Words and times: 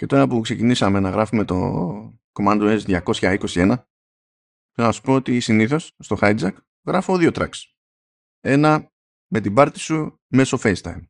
Και 0.00 0.06
τώρα 0.06 0.26
που 0.26 0.40
ξεκινήσαμε 0.40 1.00
να 1.00 1.10
γράφουμε 1.10 1.44
το 1.44 2.18
Command 2.32 2.80
S 2.80 3.02
221, 3.02 3.44
θέλω 3.48 3.76
να 4.74 4.92
σου 4.92 5.00
πω 5.00 5.14
ότι 5.14 5.40
συνήθως 5.40 5.94
στο 5.98 6.16
Hijack 6.20 6.52
γράφω 6.86 7.16
δύο 7.16 7.30
tracks. 7.34 7.62
Ένα 8.40 8.90
με 9.26 9.40
την 9.40 9.54
πάρτι 9.54 9.78
σου 9.78 10.20
μέσω 10.26 10.58
FaceTime. 10.62 11.00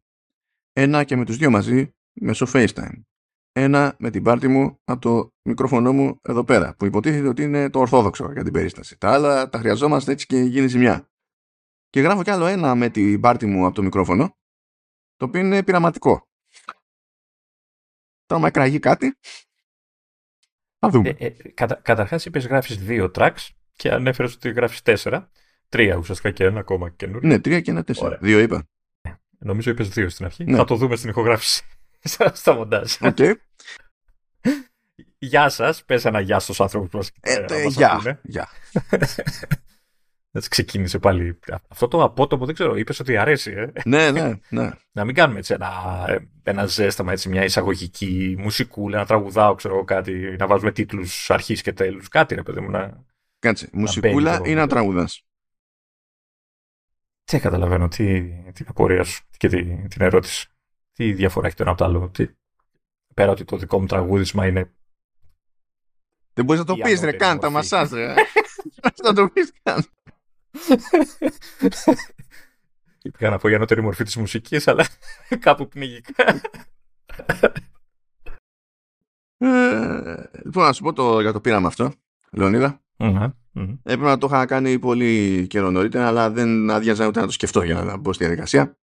Ένα 0.73 1.05
και 1.05 1.17
με 1.17 1.25
τους 1.25 1.37
δύο 1.37 1.51
μαζί 1.51 1.91
μέσω 2.13 2.47
FaceTime. 2.53 3.03
Ένα 3.53 3.97
με 3.99 4.11
την 4.11 4.23
πάρτι 4.23 4.49
μου 4.49 4.81
από 4.85 5.01
το 5.01 5.33
μικρόφωνο 5.43 5.93
μου 5.93 6.19
εδώ 6.23 6.45
πέρα, 6.45 6.75
που 6.75 6.85
υποτίθεται 6.85 7.29
ότι 7.29 7.43
είναι 7.43 7.71
το 7.71 7.79
ορθόδοξο 7.79 8.33
για 8.33 8.43
την 8.43 8.53
περίσταση. 8.53 8.99
Τα 8.99 9.13
άλλα 9.13 9.49
τα 9.49 9.59
χρειαζόμαστε 9.59 10.13
έτσι 10.13 10.27
και 10.27 10.39
γίνει 10.39 10.67
ζημιά. 10.67 11.11
Και 11.89 12.01
γράφω 12.01 12.23
κι 12.23 12.31
άλλο 12.31 12.47
ένα 12.47 12.75
με 12.75 12.89
την 12.89 13.21
πάρτι 13.21 13.47
μου 13.47 13.67
από 13.67 13.75
το 13.75 13.83
μικρόφωνο, 13.83 14.37
το 15.17 15.25
οποίο 15.25 15.41
είναι 15.41 15.63
πειραματικό. 15.63 16.30
Τώρα, 18.31 18.43
άμα 18.43 18.49
εκραγεί 18.49 18.79
κάτι, 18.79 19.17
θα 20.79 20.89
δούμε. 20.89 21.09
Ε, 21.19 21.27
ε, 21.27 21.31
κατα, 21.55 21.75
καταρχάς 21.75 22.25
είπες 22.25 22.47
γράφεις 22.47 22.77
δύο 22.79 23.11
tracks 23.15 23.49
και 23.75 23.91
ανέφερες 23.91 24.35
ότι 24.35 24.51
γράφεις 24.51 24.83
τέσσερα. 24.83 25.31
Τρία 25.69 25.97
ουσιαστικά 25.97 26.31
και 26.31 26.45
ένα 26.45 26.61
ακόμα 26.61 26.91
καινούριο. 26.91 27.29
Ναι, 27.29 27.41
τρία 27.41 27.61
και 27.61 27.71
ένα 27.71 27.85
τέσσερα. 27.85 28.07
Ωραία. 28.07 28.19
Δύο 28.23 28.39
είπα. 28.39 28.69
Νομίζω 29.39 29.71
είπες 29.71 29.89
δύο 29.89 30.09
στην 30.09 30.25
αρχή. 30.25 30.45
Ναι. 30.45 30.57
Θα 30.57 30.65
το 30.65 30.75
δούμε 30.75 30.97
στην 30.97 31.11
ηχογράφηση. 31.11 31.63
στα 32.33 32.55
μοντάζ. 32.55 32.95
Οκ. 33.01 33.19
Γεια 35.19 35.49
σας. 35.49 35.85
Πες 35.85 36.05
ένα 36.05 36.21
γεια 36.21 36.39
στους 36.39 36.61
άνθρωπους 36.61 36.91
που 36.91 36.97
μας, 36.97 37.11
Ε, 37.21 37.33
ε, 37.35 37.45
τε- 37.45 37.65
μας 37.65 38.05
Γεια. 38.23 38.49
ακούνε. 40.33 40.39
Γεια. 40.39 40.39
Έτσι 40.39 40.49
ξεκίνησε 40.49 40.99
πάλι. 40.99 41.39
Αυτό 41.69 41.89
το 41.89 42.03
απότομο 42.03 42.45
δεν 42.47 42.55
ξέρω. 42.55 42.77
Είπες 42.77 43.01
ότι 43.01 43.17
αρέσει. 43.17 43.51
Ε. 43.51 43.73
Ναι, 43.85 44.11
ναι, 44.11 44.33
ναι. 44.49 44.71
Να 44.93 45.05
μην 45.05 45.15
κάνουμε 45.15 45.39
έτσι 45.39 45.55
ένα, 45.55 45.71
ένα 46.43 46.67
ζέσταμα, 46.67 47.13
έτσι, 47.13 47.29
μια 47.29 47.45
εισαγωγική 47.45 48.35
μουσικούλα, 48.39 48.99
να 48.99 49.07
τραγουδάω, 49.07 49.55
ξέρω 49.55 49.75
εγώ 49.75 49.85
κάτι, 49.85 50.37
να 50.39 50.47
βάζουμε 50.47 50.73
τίτλους 50.73 51.31
αρχής 51.31 51.63
και 51.63 51.73
τέλους. 51.73 52.09
Κάτι 52.09 52.35
ρε 52.35 52.43
παιδί 52.43 52.61
μου 52.61 52.71
να... 52.71 53.05
Κάτσε. 53.39 53.69
Μουσικούλα 53.73 54.39
το- 54.39 54.45
ή 54.45 54.55
να 54.55 54.67
τραγουδάς; 54.67 55.25
Τι 57.25 57.39
καταλαβαίνω, 57.41 57.89
τι, 57.89 58.23
την 58.53 58.67
απορία 58.69 59.05
σου 59.05 59.25
και 59.37 59.49
τη- 59.49 59.89
την 59.89 60.03
ερώτηση. 60.03 60.49
Τι 60.93 61.13
διαφορά 61.13 61.47
έχει 61.47 61.57
το 61.57 61.63
ένα 61.63 61.73
από 61.73 61.81
το 61.81 61.87
άλλο; 61.87 62.09
Τι... 62.11 62.27
Πέρα 63.15 63.31
ότι 63.31 63.45
το 63.45 63.57
δικό 63.57 63.81
μου 63.81 63.87
τραγούδισμα 63.87 64.47
είναι. 64.47 64.73
Δεν 66.33 66.45
μπορείς 66.45 66.61
να 66.61 66.67
το 66.67 66.75
Η 66.79 66.81
πεις 66.83 66.91
ρε, 66.91 66.97
ανώτερη 66.99 67.17
καν 67.17 67.39
τα 67.39 67.51
μορφή. 67.51 67.55
μασάζ 67.73 67.93
ρε. 67.93 68.15
να 69.05 69.13
το 69.15 69.29
πεις 69.29 69.53
καν. 69.63 69.85
Πήγα 73.19 73.31
να 73.31 73.39
πω 73.39 73.49
η 73.49 73.55
ανώτερη 73.55 73.83
μορφή 73.83 74.05
της 74.05 74.17
μουσικής, 74.17 74.69
αλλά 74.69 74.87
κάπου 75.41 75.69
πνιγικά. 75.69 76.41
Ε, 79.37 80.15
Λοιπόν, 80.45 80.65
να 80.65 80.73
σου 80.73 80.83
πω 80.83 80.93
το, 80.93 81.21
για 81.21 81.33
το 81.33 81.41
πείραμα 81.41 81.67
αυτό, 81.67 81.93
Λεωνίδα. 82.33 82.81
Μμμ, 82.97 83.31
μμμ. 83.53 83.77
Έπρεπε 83.83 84.05
να 84.05 84.19
το 84.19 84.27
είχα 84.27 84.47
κάνει 84.47 84.79
πολύ 84.79 85.47
καιρό 85.47 85.71
νωρίτερα, 85.71 86.07
αλλά 86.07 86.31
δεν 86.31 86.71
άδειαζα 86.71 87.07
ούτε 87.07 87.21
να 87.21 87.27
το 87.27 87.33
σκεφτώ 87.33 87.63
για 87.63 87.83
να 87.83 87.97
μπω 87.97 88.13
στη 88.13 88.25
διαδικασία. 88.25 88.79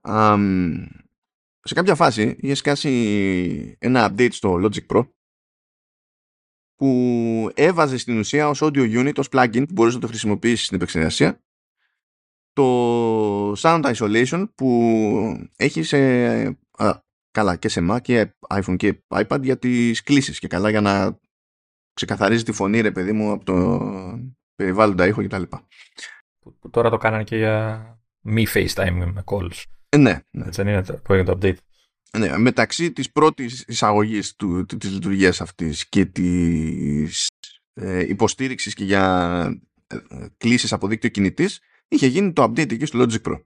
Αμ, 0.00 0.86
σε 1.62 1.74
κάποια 1.74 1.94
φάση 1.94 2.36
είχες 2.40 2.58
σκάσει 2.58 3.76
ένα 3.78 4.12
update 4.12 4.32
στο 4.32 4.60
Logic 4.62 4.86
Pro 4.86 5.08
που 6.82 7.50
έβαζε 7.54 7.96
στην 7.96 8.18
ουσία 8.18 8.48
ως 8.48 8.58
audio 8.62 9.00
unit, 9.00 9.14
ως 9.16 9.28
plugin 9.32 9.64
που 9.66 9.72
μπορείς 9.72 9.94
να 9.94 10.00
το 10.00 10.06
χρησιμοποιήσεις 10.06 10.64
στην 10.64 10.76
επεξεργασία 10.76 11.40
το 12.52 13.52
sound 13.52 13.94
isolation 13.94 14.44
που 14.54 15.48
έχει 15.56 15.82
σε 15.82 15.98
α, 16.70 16.98
καλά 17.30 17.56
και 17.56 17.68
σε 17.68 17.86
Mac 17.90 17.98
και 18.02 18.34
iPhone 18.48 18.76
και 18.76 19.02
iPad 19.14 19.38
για 19.42 19.58
τις 19.58 20.02
κλήσεις 20.02 20.38
και 20.38 20.46
καλά 20.48 20.70
για 20.70 20.80
να 20.80 21.18
ξεκαθαρίζει 21.92 22.42
τη 22.42 22.52
φωνή 22.52 22.80
ρε 22.80 22.90
παιδί 22.90 23.12
μου 23.12 23.30
από 23.30 23.44
το 23.44 23.80
περιβάλλοντα 24.54 25.06
ήχο 25.06 25.24
κτλ. 25.24 25.42
Που, 26.38 26.56
που 26.58 26.70
τώρα 26.70 26.90
το 26.90 26.96
κάνανε 26.96 27.24
και 27.24 27.36
για 27.36 27.86
μη 28.20 28.46
FaceTime 28.54 29.10
με 29.12 29.22
calls. 29.24 29.62
Ε, 29.88 29.96
ναι, 29.96 30.18
ναι. 30.30 30.46
Έτσι 30.46 30.62
δεν 30.62 30.72
είναι 30.72 30.82
το- 30.82 30.96
που 31.04 31.12
έγινε 31.12 31.34
το 31.34 31.38
update. 31.42 31.56
Ναι. 32.18 32.38
Μεταξύ 32.38 32.92
της 32.92 33.12
πρώτης 33.12 33.64
εισαγωγής 33.66 34.36
του, 34.36 34.66
της 34.66 34.90
λειτουργίας 34.90 35.40
αυτής 35.40 35.88
και 35.88 36.04
της 36.04 37.26
ε, 37.74 38.08
υποστήριξης 38.08 38.74
και 38.74 38.84
για 38.84 39.62
ε, 39.86 39.96
ε, 39.96 40.26
κλήσεις 40.36 40.72
από 40.72 40.88
δίκτυο 40.88 41.10
κινητής 41.10 41.60
είχε 41.88 42.06
γίνει 42.06 42.32
το 42.32 42.42
update 42.42 42.72
εκεί 42.72 42.86
στο 42.86 42.98
Logic 42.98 43.22
Pro. 43.22 43.42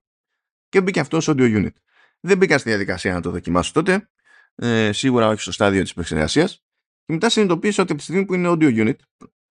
Και 0.69 0.81
μπήκε 0.81 1.01
αυτό 1.01 1.17
ως 1.17 1.29
audio 1.29 1.65
unit. 1.65 1.73
Δεν 2.21 2.39
μπήκα 2.39 2.59
στη 2.59 2.69
διαδικασία 2.69 3.13
να 3.15 3.21
το 3.21 3.31
δοκιμάσω 3.31 3.73
τότε. 3.73 4.11
Ε, 4.55 4.93
σίγουρα 4.93 5.29
όχι 5.29 5.41
στο 5.41 5.53
στάδιο 5.53 5.83
της 5.83 5.91
επεξεργασίας. 5.91 6.57
Και 7.05 7.13
μετά 7.13 7.31
συνειδητοποίησα 7.31 7.83
ότι 7.83 7.93
από 7.93 8.01
τη 8.01 8.07
στιγμή 8.07 8.25
που 8.25 8.35
είναι 8.35 8.49
audio 8.53 8.87
unit 8.87 8.97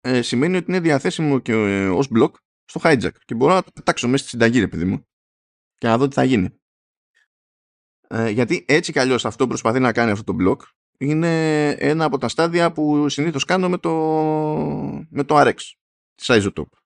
ε, 0.01 0.21
σημαίνει 0.21 0.55
ότι 0.57 0.65
είναι 0.67 0.79
διαθέσιμο 0.79 1.39
και 1.39 1.51
ε, 1.51 1.87
ως 1.87 2.09
block 2.15 2.31
στο 2.65 2.81
hijack. 2.83 3.11
Και 3.25 3.35
μπορώ 3.35 3.53
να 3.53 3.63
το 3.63 3.71
πετάξω 3.73 4.07
μέσα 4.07 4.21
στη 4.21 4.29
συνταγή, 4.29 4.59
ρε 4.59 4.67
παιδί 4.67 4.85
μου. 4.85 5.07
Και 5.77 5.87
να 5.87 5.97
δω 5.97 6.07
τι 6.07 6.13
θα 6.13 6.23
γίνει. 6.23 6.61
Ε, 8.13 8.29
γιατί 8.29 8.65
έτσι 8.67 8.91
κι 8.91 8.99
αλλιώς 8.99 9.25
αυτό 9.25 9.43
που 9.43 9.49
προσπαθεί 9.49 9.79
να 9.79 9.91
κάνει 9.91 10.11
αυτό 10.11 10.33
το 10.33 10.37
block 10.41 10.65
είναι 10.97 11.69
ένα 11.69 12.05
από 12.05 12.17
τα 12.17 12.27
στάδια 12.27 12.71
που 12.71 13.09
συνήθως 13.09 13.45
κάνω 13.45 13.69
με 13.69 13.77
το, 13.77 13.93
με 15.09 15.23
το 15.23 15.41
RX 15.41 15.55
της 16.15 16.27
Isotope. 16.29 16.77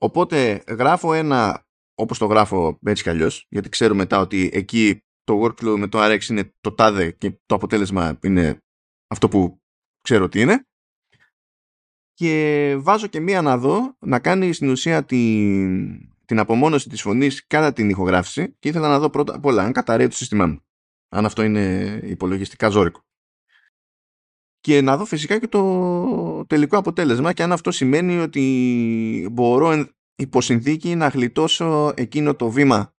Οπότε 0.00 0.64
γράφω 0.68 1.12
ένα 1.12 1.66
όπως 1.94 2.18
το 2.18 2.26
γράφω 2.26 2.78
έτσι 2.82 3.02
κι 3.02 3.08
αλλιώς 3.08 3.46
γιατί 3.48 3.68
ξέρω 3.68 3.94
μετά 3.94 4.18
ότι 4.18 4.50
εκεί 4.52 5.02
το 5.24 5.42
workflow 5.42 5.76
με 5.78 5.88
το 5.88 5.98
RX 6.04 6.22
είναι 6.22 6.54
το 6.60 6.72
τάδε 6.72 7.10
και 7.10 7.30
το 7.46 7.54
αποτέλεσμα 7.54 8.18
είναι 8.22 8.58
αυτό 9.06 9.28
που 9.28 9.60
ξέρω 10.00 10.28
τι 10.28 10.40
είναι 10.40 10.66
και 12.12 12.74
βάζω 12.78 13.06
και 13.06 13.20
μία 13.20 13.42
να 13.42 13.58
δω 13.58 13.96
να 13.98 14.18
κάνει 14.18 14.52
στην 14.52 14.68
ουσία 14.68 15.04
την, 15.04 16.13
την 16.24 16.38
απομόνωση 16.38 16.88
της 16.88 17.00
φωνής 17.02 17.46
κατά 17.46 17.72
την 17.72 17.88
ηχογράφηση 17.90 18.56
και 18.58 18.68
ήθελα 18.68 18.88
να 18.88 18.98
δω 18.98 19.10
πρώτα 19.10 19.34
απ' 19.34 19.44
όλα 19.44 19.62
αν 19.62 19.72
καταραίει 19.72 20.08
το 20.08 20.16
σύστημά 20.16 20.46
μου 20.46 20.60
αν 21.08 21.24
αυτό 21.24 21.42
είναι 21.42 22.00
υπολογιστικά 22.02 22.68
ζώρικο. 22.68 23.04
Και 24.60 24.80
να 24.80 24.96
δω 24.96 25.04
φυσικά 25.04 25.38
και 25.38 25.48
το 25.48 26.46
τελικό 26.46 26.78
αποτέλεσμα 26.78 27.32
και 27.32 27.42
αν 27.42 27.52
αυτό 27.52 27.70
σημαίνει 27.70 28.18
ότι 28.18 29.28
μπορώ 29.32 29.70
εν- 29.70 29.96
υπό 30.14 30.40
συνθήκη 30.40 30.94
να 30.94 31.08
γλιτώσω 31.08 31.92
εκείνο 31.96 32.34
το 32.34 32.50
βήμα 32.50 32.94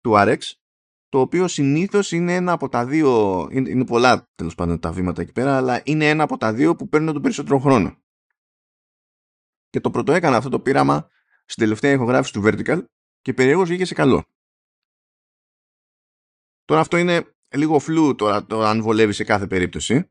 του 0.00 0.12
RX 0.14 0.38
το 1.08 1.20
οποίο 1.20 1.48
συνήθως 1.48 2.12
είναι 2.12 2.34
ένα 2.34 2.52
από 2.52 2.68
τα 2.68 2.86
δύο 2.86 3.48
είναι, 3.50 3.70
είναι 3.70 3.84
πολλά 3.84 4.28
τέλος 4.34 4.54
πάντων 4.54 4.80
τα 4.80 4.92
βήματα 4.92 5.22
εκεί 5.22 5.32
πέρα 5.32 5.56
αλλά 5.56 5.80
είναι 5.84 6.08
ένα 6.08 6.22
από 6.22 6.36
τα 6.36 6.52
δύο 6.52 6.76
που 6.76 6.88
παίρνουν 6.88 7.12
τον 7.12 7.22
περισσότερο 7.22 7.58
χρόνο. 7.58 7.96
Και 9.70 9.80
το 9.80 9.90
πρώτο 9.90 10.12
έκανα 10.12 10.36
αυτό 10.36 10.48
το 10.48 10.60
πείραμα 10.60 11.08
στην 11.44 11.62
τελευταία 11.62 11.92
ηχογράφηση 11.92 12.32
του 12.32 12.42
Vertical 12.44 12.84
και 13.20 13.34
περιέργως 13.34 13.68
βγήκε 13.68 13.84
σε 13.84 13.94
καλό. 13.94 14.24
Τώρα 16.64 16.80
αυτό 16.80 16.96
είναι 16.96 17.34
λίγο 17.54 17.78
φλού 17.78 18.14
τώρα 18.14 18.46
το 18.46 18.62
αν 18.62 18.82
βολεύει 18.82 19.12
σε 19.12 19.24
κάθε 19.24 19.46
περίπτωση. 19.46 20.10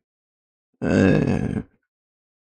Ε, 0.78 1.62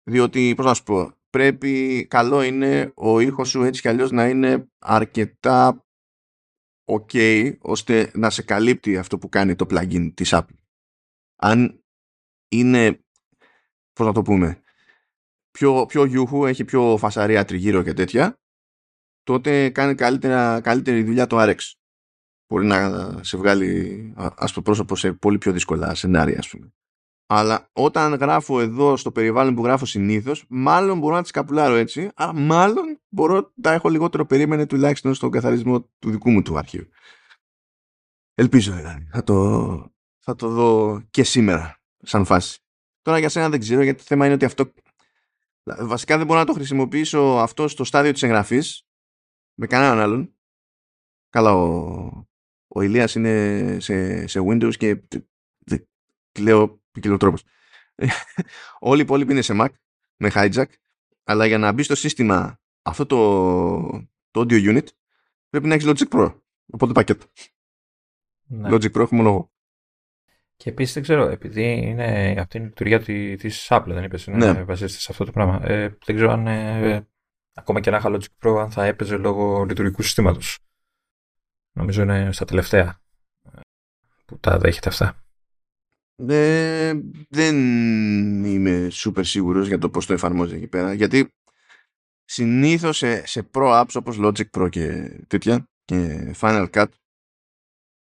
διότι 0.04 0.54
πώς 0.56 0.66
να 0.66 0.74
σου 0.74 0.84
πω 0.84 1.18
πρέπει 1.30 2.06
καλό 2.10 2.42
είναι 2.42 2.92
ο 2.96 3.20
ήχος 3.20 3.50
σου 3.50 3.64
έτσι 3.64 3.82
κι 3.82 3.88
αλλιώς 3.88 4.12
να 4.12 4.28
είναι 4.28 4.68
αρκετά 4.80 5.86
ok 6.86 7.54
ώστε 7.60 8.12
να 8.14 8.30
σε 8.30 8.42
καλύπτει 8.42 8.98
αυτό 8.98 9.18
που 9.18 9.30
κάνει 9.30 9.56
το 9.56 9.66
plugin 9.70 10.12
της 10.14 10.30
Apple. 10.34 10.58
Αν 11.36 11.84
είναι 12.48 13.04
πώς 13.94 14.06
να 14.06 14.14
το 14.14 14.22
πούμε 14.22 14.62
πιο, 15.52 15.86
πιο 15.86 16.06
γιούχου, 16.06 16.46
έχει 16.46 16.66
πιο 16.66 16.98
φασαρία 16.98 17.46
τριγύρω 17.46 17.84
και 17.84 17.94
τέτοια 17.94 18.40
τότε 19.26 19.70
κάνει 19.70 19.96
καλύτερα, 19.96 20.62
καλύτερη 20.62 21.04
δουλειά 21.04 21.28
το 21.28 21.38
RX 21.40 21.58
μπορεί 22.48 22.66
να 22.66 23.10
σε 23.24 23.38
βγάλει 23.38 24.14
άσπρο 24.16 24.62
πρόσωπο 24.62 24.96
σε 24.96 25.14
πολύ 25.14 25.38
πιο 25.38 25.52
δύσκολα 25.52 25.96
σενάρια 25.96 26.38
ας 26.38 26.50
πούμε 26.50 26.74
αλλά 27.28 27.70
όταν 27.74 28.14
γράφω 28.14 28.60
εδώ 28.60 28.98
στο 28.98 29.12
περιβάλλον 29.12 29.56
που 29.56 29.64
γράφω 29.64 29.86
συνήθως, 29.86 30.46
μάλλον 30.50 31.00
μπορώ 31.00 31.16
να 31.16 31.22
τις 31.22 31.32
καπουλάρω 31.32 31.76
έτσι, 31.76 32.10
αλλά 32.16 32.34
μάλλον 32.34 33.00
μπορώ 33.10 33.52
να 33.56 33.72
έχω 33.72 33.90
λιγότερο 33.90 34.26
περίμενε 34.26 34.66
τουλάχιστον 34.66 35.14
στον 35.14 35.32
καθαρισμό 35.32 35.82
του 36.00 36.12
δικού 36.12 36.30
μου 36.30 36.42
του 36.42 36.58
αρχείου. 36.58 36.88
Ελπίζω 38.34 38.74
δηλαδή. 38.74 39.08
Θα 39.12 39.24
το, 39.24 39.92
θα 40.20 40.36
το 40.36 40.50
δω 40.50 41.02
και 41.10 41.24
σήμερα, 41.24 41.82
σαν 41.98 42.26
φάση. 42.26 42.60
Τώρα 43.02 43.20
για 43.20 43.30
σένα 43.30 43.50
δεν 43.50 43.60
ξέρω, 43.60 43.82
γιατί 43.82 43.98
το 43.98 44.06
θέμα 44.08 44.26
είναι 44.26 44.34
ότι 44.34 44.46
αυτό. 44.46 44.74
Βασικά 45.64 46.18
δεν 46.18 46.26
μπορώ 46.26 46.40
να 46.40 46.46
το 46.46 46.54
χρησιμοποιήσω 46.54 47.20
αυτό 47.20 47.68
στο 47.68 47.84
στάδιο 47.84 48.12
της 48.12 48.24
εγγραφής 48.24 48.88
με 49.56 49.68
κανέναν 49.68 50.00
άλλον. 50.00 50.36
Καλά, 51.30 51.54
ο, 51.54 52.28
ο 52.68 52.82
Ηλίας 52.82 53.16
είναι 53.16 53.78
σε, 53.80 54.28
σε 54.28 54.40
Windows 54.50 54.76
και 54.78 55.04
λέω 56.40 56.82
ποικιλοτρόπος. 56.92 57.44
Όλοι 58.80 59.00
οι 59.00 59.04
υπόλοιποι 59.04 59.32
είναι 59.32 59.42
σε 59.42 59.54
Mac 59.60 59.70
με 60.18 60.32
hijack, 60.34 60.66
αλλά 61.24 61.46
για 61.46 61.58
να 61.58 61.72
μπει 61.72 61.84
στο 61.84 61.96
σύστημα 61.96 62.60
αυτό 62.82 63.06
το, 63.06 64.08
το 64.32 64.42
audio 64.42 64.78
unit 64.78 64.88
πρέπει 65.50 65.68
να 65.68 65.74
έχεις 65.74 65.88
Logic 65.88 66.18
Pro. 66.18 66.40
Οπότε 66.72 66.94
πακέτο. 66.94 67.26
Ναι. 68.48 68.70
Logic 68.72 68.92
Pro 68.92 69.00
έχω 69.00 69.16
μόνο 69.16 69.30
εγώ. 69.30 69.54
Και 70.56 70.70
επίσης 70.70 70.94
δεν 70.94 71.04
ξέρω, 71.04 71.28
επειδή 71.28 71.64
είναι 71.64 72.36
αυτή 72.40 72.58
είναι 72.58 72.66
η 72.66 72.70
λειτουργία 72.70 73.00
τη 73.38 73.50
Apple, 73.68 73.86
δεν 73.88 74.04
είπες, 74.04 74.26
είναι 74.26 74.52
ναι. 74.52 74.64
βασίζεται 74.64 75.00
σε 75.00 75.08
αυτό 75.12 75.26
το 75.26 75.32
πράγμα. 75.32 75.70
Ε, 75.70 75.98
δεν 76.06 76.16
ξέρω 76.16 76.32
αν 76.32 76.48
ε, 76.48 77.08
ακόμα 77.56 77.80
και 77.80 77.90
ένα 77.90 77.98
είχα 77.98 78.10
Logic 78.12 78.46
Pro 78.46 78.58
αν 78.60 78.72
θα 78.72 78.86
έπαιζε 78.86 79.18
λόγω 79.18 79.64
λειτουργικού 79.64 80.02
συστήματος. 80.02 80.60
Νομίζω 81.78 82.02
είναι 82.02 82.32
στα 82.32 82.46
τελευταία 82.46 83.02
ε, 83.44 83.60
που 84.26 84.40
τα 84.40 84.58
δέχεται 84.58 84.90
αυτά. 84.90 85.26
Ε, 86.18 86.94
δεν 87.30 87.56
είμαι 88.46 88.88
super 88.92 89.26
σίγουρος 89.26 89.68
για 89.68 89.78
το 89.78 89.90
πώς 89.90 90.06
το 90.06 90.14
εφαρμόζει 90.14 90.56
εκεί 90.56 90.68
πέρα 90.68 90.94
γιατί 90.94 91.34
συνήθως 92.24 92.98
σε, 92.98 93.28
σε 93.28 93.50
Pro 93.54 93.82
apps 93.82 93.94
όπως 93.94 94.18
Logic 94.20 94.50
Pro 94.52 94.70
και 94.70 95.10
τέτοια 95.28 95.68
και 95.86 96.32
Final 96.40 96.70
Cut 96.70 96.88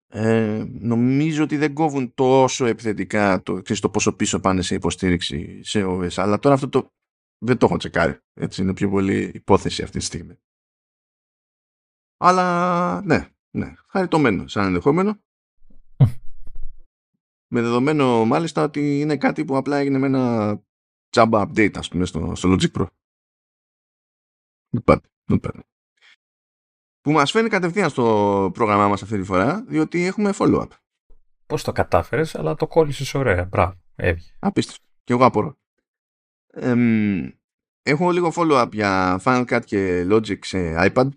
ε, 0.09 0.65
νομίζω 0.69 1.43
ότι 1.43 1.57
δεν 1.57 1.75
κόβουν 1.75 2.15
τόσο 2.15 2.67
επιθετικά 2.67 3.43
το, 3.43 3.63
ξέρεις, 3.63 3.83
το 3.83 3.91
πόσο 3.91 4.13
πίσω 4.13 4.41
πάνε 4.41 4.63
σε 4.63 4.75
υποστήριξη 4.75 5.61
σε 5.63 5.85
OS 5.85 6.15
αλλά 6.17 6.39
τώρα 6.39 6.55
αυτό 6.55 6.69
το 6.69 6.91
δεν 7.39 7.59
το 7.59 7.67
έχω 7.67 7.77
τσεκάρει 7.77 8.19
έτσι 8.35 8.63
είναι 8.63 8.75
πιο 8.75 8.91
πολύ 8.91 9.31
υπόθεση 9.35 9.83
αυτή 9.83 9.99
τη 9.99 10.05
στιγμή 10.05 10.39
αλλά 12.17 13.01
ναι, 13.03 13.29
ναι 13.51 13.75
χαριτωμένο 13.89 14.49
σαν 14.49 14.65
ενδεχόμενο 14.65 15.21
με 17.53 17.61
δεδομένο 17.61 18.25
μάλιστα 18.25 18.63
ότι 18.63 19.01
είναι 19.01 19.17
κάτι 19.17 19.45
που 19.45 19.57
απλά 19.57 19.77
έγινε 19.77 19.99
με 19.99 20.07
ένα 20.07 20.57
τζάμπα 21.09 21.43
update 21.43 21.79
ας 21.79 21.89
πούμε 21.89 22.05
στο, 22.05 22.35
στο 22.35 22.49
Logic 22.53 22.71
Pro 22.71 22.87
not 24.77 24.85
bad, 24.85 25.01
not 25.31 25.41
bad 25.41 25.61
που 27.07 27.13
μας 27.13 27.31
φαίνει 27.31 27.49
κατευθείαν 27.49 27.91
στο 27.91 28.51
πρόγραμμά 28.55 28.89
μας 28.89 29.03
αυτή 29.03 29.19
τη 29.19 29.25
φορά, 29.25 29.65
διότι 29.69 30.05
έχουμε 30.05 30.33
follow-up. 30.39 30.69
Πώς 31.47 31.63
το 31.63 31.73
κατάφερες, 31.73 32.35
αλλά 32.35 32.55
το 32.55 32.67
κόλλησες 32.67 33.15
ωραία. 33.15 33.45
Μπράβο, 33.45 33.81
έβγε. 33.97 34.31
Απίστευτο. 34.39 34.85
Και 35.05 35.13
εγώ 35.13 35.25
απορώ. 35.25 35.57
Ε, 36.59 36.75
έχω 37.83 38.11
λίγο 38.11 38.33
follow-up 38.35 38.69
για 38.73 39.21
Final 39.25 39.45
Cut 39.45 39.61
και 39.65 40.07
Logic 40.11 40.39
σε 40.41 40.75
iPad, 40.79 41.09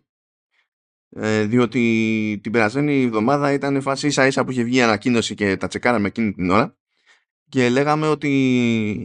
ε, 1.10 1.46
διότι 1.46 2.40
την 2.44 2.52
περασμένη 2.52 3.04
εβδομάδα 3.04 3.54
ήταν 3.54 3.82
φάση 3.82 4.08
ίσα 4.08 4.28
ίσα 4.28 4.46
που 4.46 4.52
είχε 4.52 4.64
βγει 4.64 4.78
η 4.78 4.82
ανακοίνωση 4.82 5.36
και 5.36 5.58
τα 5.58 5.68
τσεκάραμε 5.68 6.08
εκείνη 6.08 6.34
την 6.34 6.50
ώρα 6.50 6.78
και 7.50 7.70
λέγαμε 7.70 8.08
ότι 8.08 8.30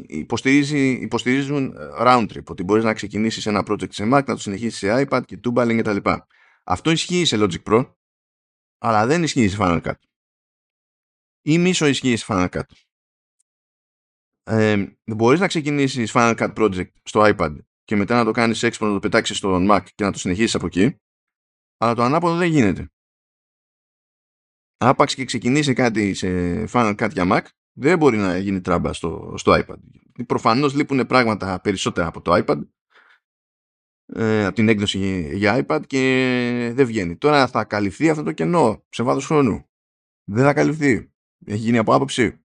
υποστηρίζει, 0.09 0.91
υποστηρίζουν 0.91 1.75
round 2.01 2.27
trip, 2.33 2.45
ότι 2.45 2.63
μπορείς 2.63 2.85
να 2.85 2.95
ξεκινήσεις 2.95 3.47
ένα 3.47 3.63
project 3.67 3.93
σε 3.93 4.05
Mac, 4.05 4.09
να 4.09 4.25
το 4.25 4.37
συνεχίσεις 4.37 4.79
σε 4.79 5.07
iPad 5.09 5.21
και 5.27 5.41
tubaling 5.45 5.79
κτλ. 5.79 6.11
Αυτό 6.65 6.91
ισχύει 6.91 7.25
σε 7.25 7.37
Logic 7.41 7.63
Pro, 7.63 7.95
αλλά 8.79 9.07
δεν 9.07 9.23
ισχύει 9.23 9.49
σε 9.49 9.57
Final 9.61 9.83
Cut. 9.83 9.99
Ή 11.43 11.59
μίσο 11.59 11.87
ισχύει 11.87 12.17
σε 12.17 12.25
Final 12.29 12.49
Cut. 12.49 12.63
Ε, 14.44 14.87
μπορείς 15.05 15.41
να 15.41 15.46
ξεκινήσεις 15.46 16.12
Final 16.14 16.37
Cut 16.37 16.55
Project 16.55 16.91
στο 17.02 17.23
iPad 17.25 17.56
και 17.85 17.96
μετά 17.96 18.17
να 18.17 18.25
το 18.25 18.31
κάνεις 18.31 18.64
export, 18.64 18.87
να 18.87 18.93
το 18.93 18.99
πετάξεις 18.99 19.37
στο 19.37 19.58
Mac 19.70 19.82
και 19.94 20.05
να 20.05 20.12
το 20.12 20.19
συνεχίσεις 20.19 20.55
από 20.55 20.67
εκεί, 20.67 20.96
αλλά 21.76 21.94
το 21.94 22.02
ανάποδο 22.02 22.37
δεν 22.37 22.49
γίνεται. 22.49 22.88
Άπαξ 24.76 25.14
και 25.14 25.25
ξεκινήσει 25.25 25.73
κάτι 25.73 26.14
σε 26.14 26.29
Final 26.69 26.94
Cut 26.96 27.11
για 27.12 27.25
Mac, 27.26 27.46
δεν 27.73 27.99
μπορεί 27.99 28.17
να 28.17 28.38
γίνει 28.38 28.61
τράμπα 28.61 28.93
στο, 28.93 29.35
στο 29.37 29.52
iPad. 29.52 29.79
Προφανώς 30.26 30.75
λείπουν 30.75 31.06
πράγματα 31.06 31.61
περισσότερα 31.61 32.06
από 32.06 32.20
το 32.20 32.44
iPad 32.44 32.61
ε, 34.06 34.44
από 34.44 34.55
την 34.55 34.69
έκδοση 34.69 35.31
για 35.37 35.67
iPad 35.67 35.81
και 35.87 36.73
δεν 36.75 36.87
βγαίνει. 36.87 37.17
Τώρα 37.17 37.47
θα 37.47 37.64
καλυφθεί 37.64 38.08
αυτό 38.11 38.23
το 38.23 38.32
κενό 38.32 38.85
σε 38.88 39.02
βάθος 39.02 39.26
χρόνου. 39.26 39.69
Δεν 40.25 40.44
θα 40.44 40.52
καλυφθεί. 40.52 41.12
Έχει 41.47 41.58
γίνει 41.58 41.79
από 41.79 41.94
άποψη. 41.94 42.44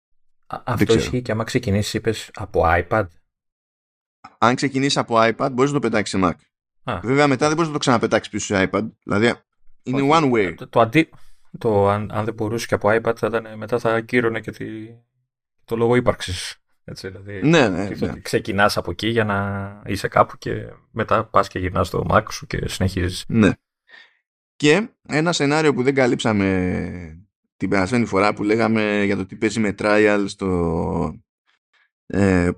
Αυτό 0.47 0.95
ισχύει 0.95 1.23
και 1.23 1.33
άμα 1.33 1.45
ξεκινήσεις, 1.45 1.95
είπες 1.95 2.31
από 2.35 2.63
iPad. 2.65 3.07
Αν 4.39 4.55
ξεκινήσεις 4.55 4.97
από 4.97 5.15
iPad, 5.19 5.49
μπορείς 5.53 5.73
να 5.73 5.81
το 5.81 5.89
πετάξεις 5.89 6.21
σε 6.21 6.27
Mac. 6.27 6.35
Α. 6.91 7.01
Βέβαια, 7.03 7.27
μετά 7.27 7.47
δεν 7.47 7.55
μπορείς 7.55 7.69
να 7.69 7.75
το 7.75 7.81
ξαναπετάξεις 7.81 8.33
πίσω 8.33 8.55
σε 8.55 8.69
iPad. 8.71 8.91
Δηλαδή, 9.03 9.33
είναι 9.83 10.09
one 10.13 10.33
way. 10.33 10.55
Το, 10.57 10.69
το, 10.69 10.81
αντί, 10.81 11.11
το 11.59 11.89
αν, 11.89 12.11
αν 12.13 12.25
δεν 12.25 12.35
μπορούσε 12.35 12.67
και 12.67 12.75
από 12.75 12.89
iPad, 12.93 13.17
θα 13.17 13.27
ήταν, 13.27 13.59
μετά 13.59 13.79
θα 13.79 13.95
ακύρωνε 13.95 14.41
και 14.41 14.51
τη, 14.51 14.67
το 15.65 15.77
λόγο 15.77 15.97
ύπαρξης. 15.97 16.57
Έτσι, 16.85 17.09
δηλαδή, 17.09 17.41
ναι, 17.49 17.69
ναι, 17.69 17.89
ναι. 17.89 18.21
Ξεκινάς 18.21 18.77
από 18.77 18.91
εκεί 18.91 19.09
για 19.09 19.25
να 19.25 19.83
είσαι 19.87 20.09
κάπου 20.09 20.39
και 20.39 20.53
μετά 20.91 21.25
πας 21.25 21.49
και 21.49 21.59
γυρνάς 21.59 21.87
στο 21.87 22.07
Mac 22.11 22.25
σου 22.31 22.47
και 22.47 22.69
συνεχίζεις. 22.69 23.25
Ναι. 23.29 23.51
Και 24.57 24.89
ένα 25.09 25.33
σενάριο 25.33 25.75
που 25.75 25.83
δεν 25.83 25.95
καλύψαμε 25.95 27.26
την 27.57 27.69
περασμένη 27.69 28.05
φορά 28.05 28.35
που 28.35 28.43
λέγαμε 28.43 29.03
για 29.05 29.17
το 29.17 29.27
τι 29.27 29.37
παίζει 29.37 29.61
με 29.61 29.75
trial 29.79 30.25
στο 30.27 31.21
ε, 32.07 32.51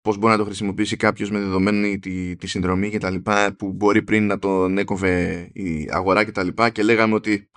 πώς 0.00 0.16
μπορεί 0.16 0.32
να 0.32 0.38
το 0.38 0.44
χρησιμοποιήσει 0.44 0.96
κάποιος 0.96 1.30
με 1.30 1.38
δεδομένη 1.38 1.98
τη, 1.98 2.36
τη 2.36 2.46
συνδρομή 2.46 2.90
και 2.90 2.98
τα 2.98 3.10
λοιπά 3.10 3.54
που 3.54 3.72
μπορεί 3.72 4.02
πριν 4.02 4.26
να 4.26 4.38
τον 4.38 4.78
έκοβε 4.78 5.42
η 5.52 5.88
αγορά 5.90 6.24
και 6.24 6.32
τα 6.32 6.42
λοιπά 6.42 6.70
και 6.70 6.82
λέγαμε 6.82 7.14
ότι 7.14 7.50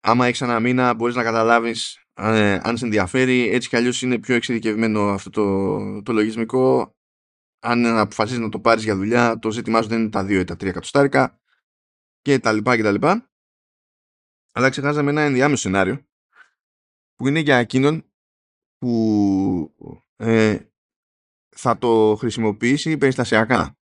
άμα 0.00 0.26
έχεις 0.26 0.40
ένα 0.40 0.60
μήνα 0.60 0.94
μπορείς 0.94 1.14
να 1.14 1.22
καταλάβεις 1.22 2.02
ε, 2.14 2.60
αν 2.62 2.76
σε 2.76 2.84
ενδιαφέρει, 2.84 3.48
έτσι 3.48 3.68
κι 3.68 3.76
αλλιώς 3.76 4.02
είναι 4.02 4.18
πιο 4.18 4.34
εξειδικευμένο 4.34 5.00
αυτό 5.00 5.30
το, 5.30 6.02
το 6.02 6.12
λογισμικό. 6.12 6.94
Αν 7.64 7.86
αποφασίζεις 7.86 8.40
να 8.40 8.48
το 8.48 8.60
πάρεις 8.60 8.84
για 8.84 8.96
δουλειά, 8.96 9.38
το 9.38 9.50
ζήτημά 9.50 9.82
σου 9.82 9.88
δεν 9.88 10.00
είναι 10.00 10.08
τα 10.08 10.24
2 10.24 10.30
ή 10.30 10.44
τα 10.44 10.54
3 10.54 10.66
εκατοστάρικα 10.66 11.40
και 12.20 12.38
τα 12.38 12.52
λοιπά 12.52 12.76
και 12.76 12.82
τα 12.82 12.90
λοιπά. 12.90 13.31
Αλλά 14.52 14.70
ξεχάσαμε 14.70 15.10
ένα 15.10 15.20
ενδιάμεσο 15.20 15.62
σενάριο 15.62 16.06
που 17.14 17.28
είναι 17.28 17.40
για 17.40 17.56
εκείνον 17.56 18.12
που 18.78 19.74
ε, 20.16 20.58
θα 21.56 21.78
το 21.78 22.16
χρησιμοποιήσει 22.18 22.98
περιστασιακά. 22.98 23.76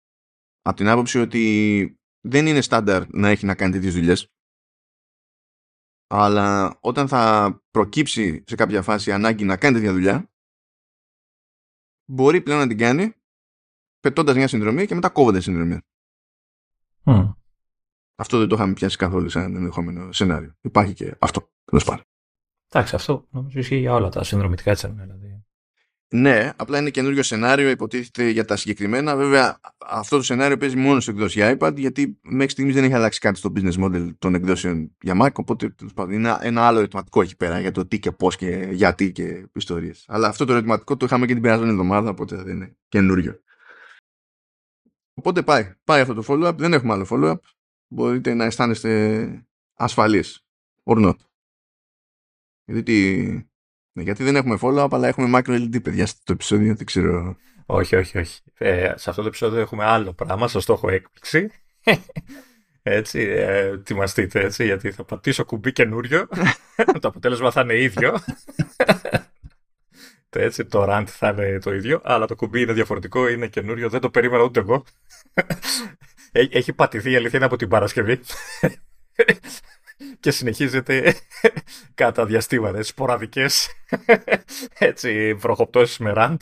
Από 0.62 0.78
την 0.78 0.88
άποψη 0.88 1.20
ότι 1.20 2.00
δεν 2.20 2.48
είναι 2.48 2.62
στάνταρ 2.62 3.04
να 3.10 3.30
έχει 3.30 3.46
να 3.46 3.56
κάνει 3.56 3.72
τέτοιες 3.72 3.94
δουλειές 3.94 4.32
αλλά 6.08 6.78
όταν 6.82 7.08
θα 7.08 7.54
προκύψει 7.72 8.44
σε 8.48 8.56
κάποια 8.56 8.82
φάση 8.82 9.12
ανάγκη 9.12 9.44
να 9.44 9.58
κάνει 9.58 9.76
τέτοια 9.76 9.92
δουλειά, 9.92 10.32
μπορεί 12.06 12.42
πλέον 12.42 12.60
να 12.60 12.68
την 12.68 12.78
κάνει 12.78 13.14
πετώντας 14.00 14.36
μια 14.36 14.48
συνδρομή 14.48 14.86
και 14.86 14.96
μετά 14.96 15.10
κόβοντας 15.10 15.44
συνδρομή. 15.44 15.80
Mm. 17.04 17.34
Αυτό 18.20 18.38
δεν 18.38 18.48
το 18.48 18.56
είχαμε 18.56 18.74
πιάσει 18.74 18.98
καθόλου 18.98 19.30
σαν 19.30 19.56
ενδεχόμενο 19.56 20.12
σενάριο. 20.12 20.56
Υπάρχει 20.62 20.94
και 20.94 21.16
αυτό, 21.20 21.50
τέλος 21.66 21.84
πάντων. 21.84 22.04
Εντάξει, 22.70 22.96
αυτό 22.96 23.28
νομίζω 23.30 23.60
ισχύει 23.60 23.78
για 23.78 23.94
όλα 23.94 24.10
τα 24.10 24.24
συνδρομητικά 24.24 24.72
έτσι. 24.72 24.88
Δηλαδή. 24.88 25.42
Ναι, 26.10 26.52
απλά 26.56 26.80
είναι 26.80 26.90
καινούριο 26.90 27.24
σενάριο, 27.24 27.70
υποτίθεται 27.70 28.30
για 28.30 28.46
τα 28.46 28.56
συγκεκριμένα. 28.56 29.16
Βέβαια, 29.16 29.60
αυτό 29.86 30.18
το 30.18 30.24
σενάριο 30.24 30.58
παίζει 30.58 30.76
μόνο 30.76 31.00
σε 31.00 31.12
εκδόση 31.12 31.40
για 31.40 31.58
iPad, 31.60 31.76
γιατί 31.78 32.20
μέχρι 32.22 32.50
στιγμής 32.50 32.74
δεν 32.74 32.84
έχει 32.84 32.94
αλλάξει 32.94 33.20
κάτι 33.20 33.38
στο 33.38 33.52
business 33.56 33.84
model 33.84 34.10
των 34.20 34.36
εκδόσεων 34.36 34.96
για 35.02 35.14
Mac. 35.22 35.32
Οπότε 35.34 35.76
είναι 36.10 36.38
ένα 36.42 36.62
άλλο 36.62 36.78
ερωτηματικό 36.78 37.22
εκεί 37.22 37.36
πέρα 37.36 37.60
για 37.60 37.72
το 37.72 37.86
τι 37.86 38.00
και 38.00 38.12
πώς 38.12 38.36
και 38.36 38.70
γιατί 38.72 39.12
και 39.12 39.48
ιστορίες. 39.54 40.06
Αλλά 40.08 40.28
αυτό 40.28 40.46
το 40.46 40.54
ερωτηματικό 40.54 40.98
το 40.98 41.06
είχαμε 41.06 41.26
και 41.26 41.34
την 41.34 41.42
περασμένη 41.42 41.72
εβδομάδα, 41.72 42.10
οπότε 42.10 42.36
δεν 42.36 42.56
είναι 42.56 42.76
καινούριο. 42.88 43.40
Οπότε 45.14 45.44
πάει. 45.44 45.74
Πάει 45.84 46.02
αυτό 46.02 46.14
το 46.14 46.24
follow-up. 46.28 46.56
Δεν 46.58 46.74
έχουμε 46.74 46.94
άλλο 46.94 47.08
follow-up. 47.10 47.38
Μπορείτε 47.88 48.34
να 48.34 48.46
αισθάνεστε 48.46 49.46
ασφαλείς. 49.74 50.46
Or 50.84 51.06
not. 51.06 51.16
Γιατί 52.66 53.48
ναι, 53.98 54.04
γιατί 54.04 54.24
δεν 54.24 54.36
έχουμε 54.36 54.58
follow-up, 54.62 54.88
αλλά 54.92 55.08
έχουμε 55.08 55.40
macro 55.40 55.50
LED, 55.50 55.84
παιδιά, 55.84 56.06
στο 56.06 56.34
επεισόδιο, 56.34 56.76
δεν 56.76 56.86
ξέρω. 56.86 57.38
Όχι, 57.66 57.96
όχι, 57.96 58.18
όχι. 58.18 58.42
Ε, 58.58 58.94
σε 58.96 59.10
αυτό 59.10 59.22
το 59.22 59.28
επεισόδιο 59.28 59.60
έχουμε 59.60 59.86
άλλο 59.86 60.14
πράγμα, 60.14 60.48
στο 60.48 60.60
στόχο 60.60 60.90
έκπληξη. 60.90 61.52
Έτσι, 62.82 63.20
ε, 63.20 63.66
ετοιμαστείτε 63.66 64.40
έτσι, 64.40 64.66
γιατί 64.66 64.92
θα 64.92 65.04
πατήσω 65.04 65.46
κουμπί 65.46 65.72
καινούριο. 65.72 66.28
το 67.02 67.08
αποτέλεσμα 67.08 67.52
θα 67.52 67.62
είναι 67.62 67.78
ίδιο. 67.82 68.20
έτσι, 70.30 70.66
το 70.66 70.86
rant 70.90 71.06
θα 71.08 71.30
είναι 71.30 71.60
το 71.60 71.74
ίδιο, 71.74 72.02
αλλά 72.04 72.26
το 72.26 72.36
κουμπί 72.36 72.62
είναι 72.62 72.74
διαφορετικό, 72.74 73.28
είναι 73.28 73.48
καινούριο, 73.48 73.90
δεν 73.90 74.00
το 74.00 74.10
περίμενα 74.10 74.44
ούτε 74.44 74.60
εγώ. 74.60 74.84
Έχει 76.32 76.74
πατηθεί 76.74 77.12
η 77.12 77.16
αλήθεια 77.16 77.38
είναι 77.38 77.46
από 77.46 77.56
την 77.56 77.68
Παρασκευή 77.68 78.20
και 80.20 80.34
κατά 81.94 82.26
διαστήματα, 82.26 82.84
σποραδικές 82.84 83.70
έτσι 84.78 85.34
βροχοπτώσεις 85.34 85.98
με 85.98 86.12
ραντ 86.12 86.42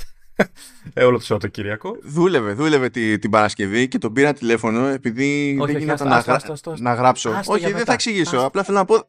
ε, 0.93 1.03
όλο 1.03 1.17
το 1.17 1.23
Σαββατοκύριακο. 1.23 1.97
Δούλευε, 2.03 2.53
δούλευε 2.53 2.89
τη, 2.89 3.19
την 3.19 3.29
Παρασκευή 3.29 3.87
και 3.87 3.97
τον 3.97 4.13
πήρα 4.13 4.33
τηλέφωνο 4.33 4.85
επειδή 4.85 5.57
όχι, 5.61 5.71
δεν 5.71 5.81
γίνεται 5.81 6.03
να, 6.03 6.23
να 6.77 6.93
γράψω. 6.93 7.41
όχι, 7.45 7.71
δεν 7.71 7.85
θα 7.85 7.93
εξηγήσω. 7.93 8.37
Απλά 8.37 8.63
θέλω 8.63 8.77
να 8.77 8.85
πω. 8.85 9.07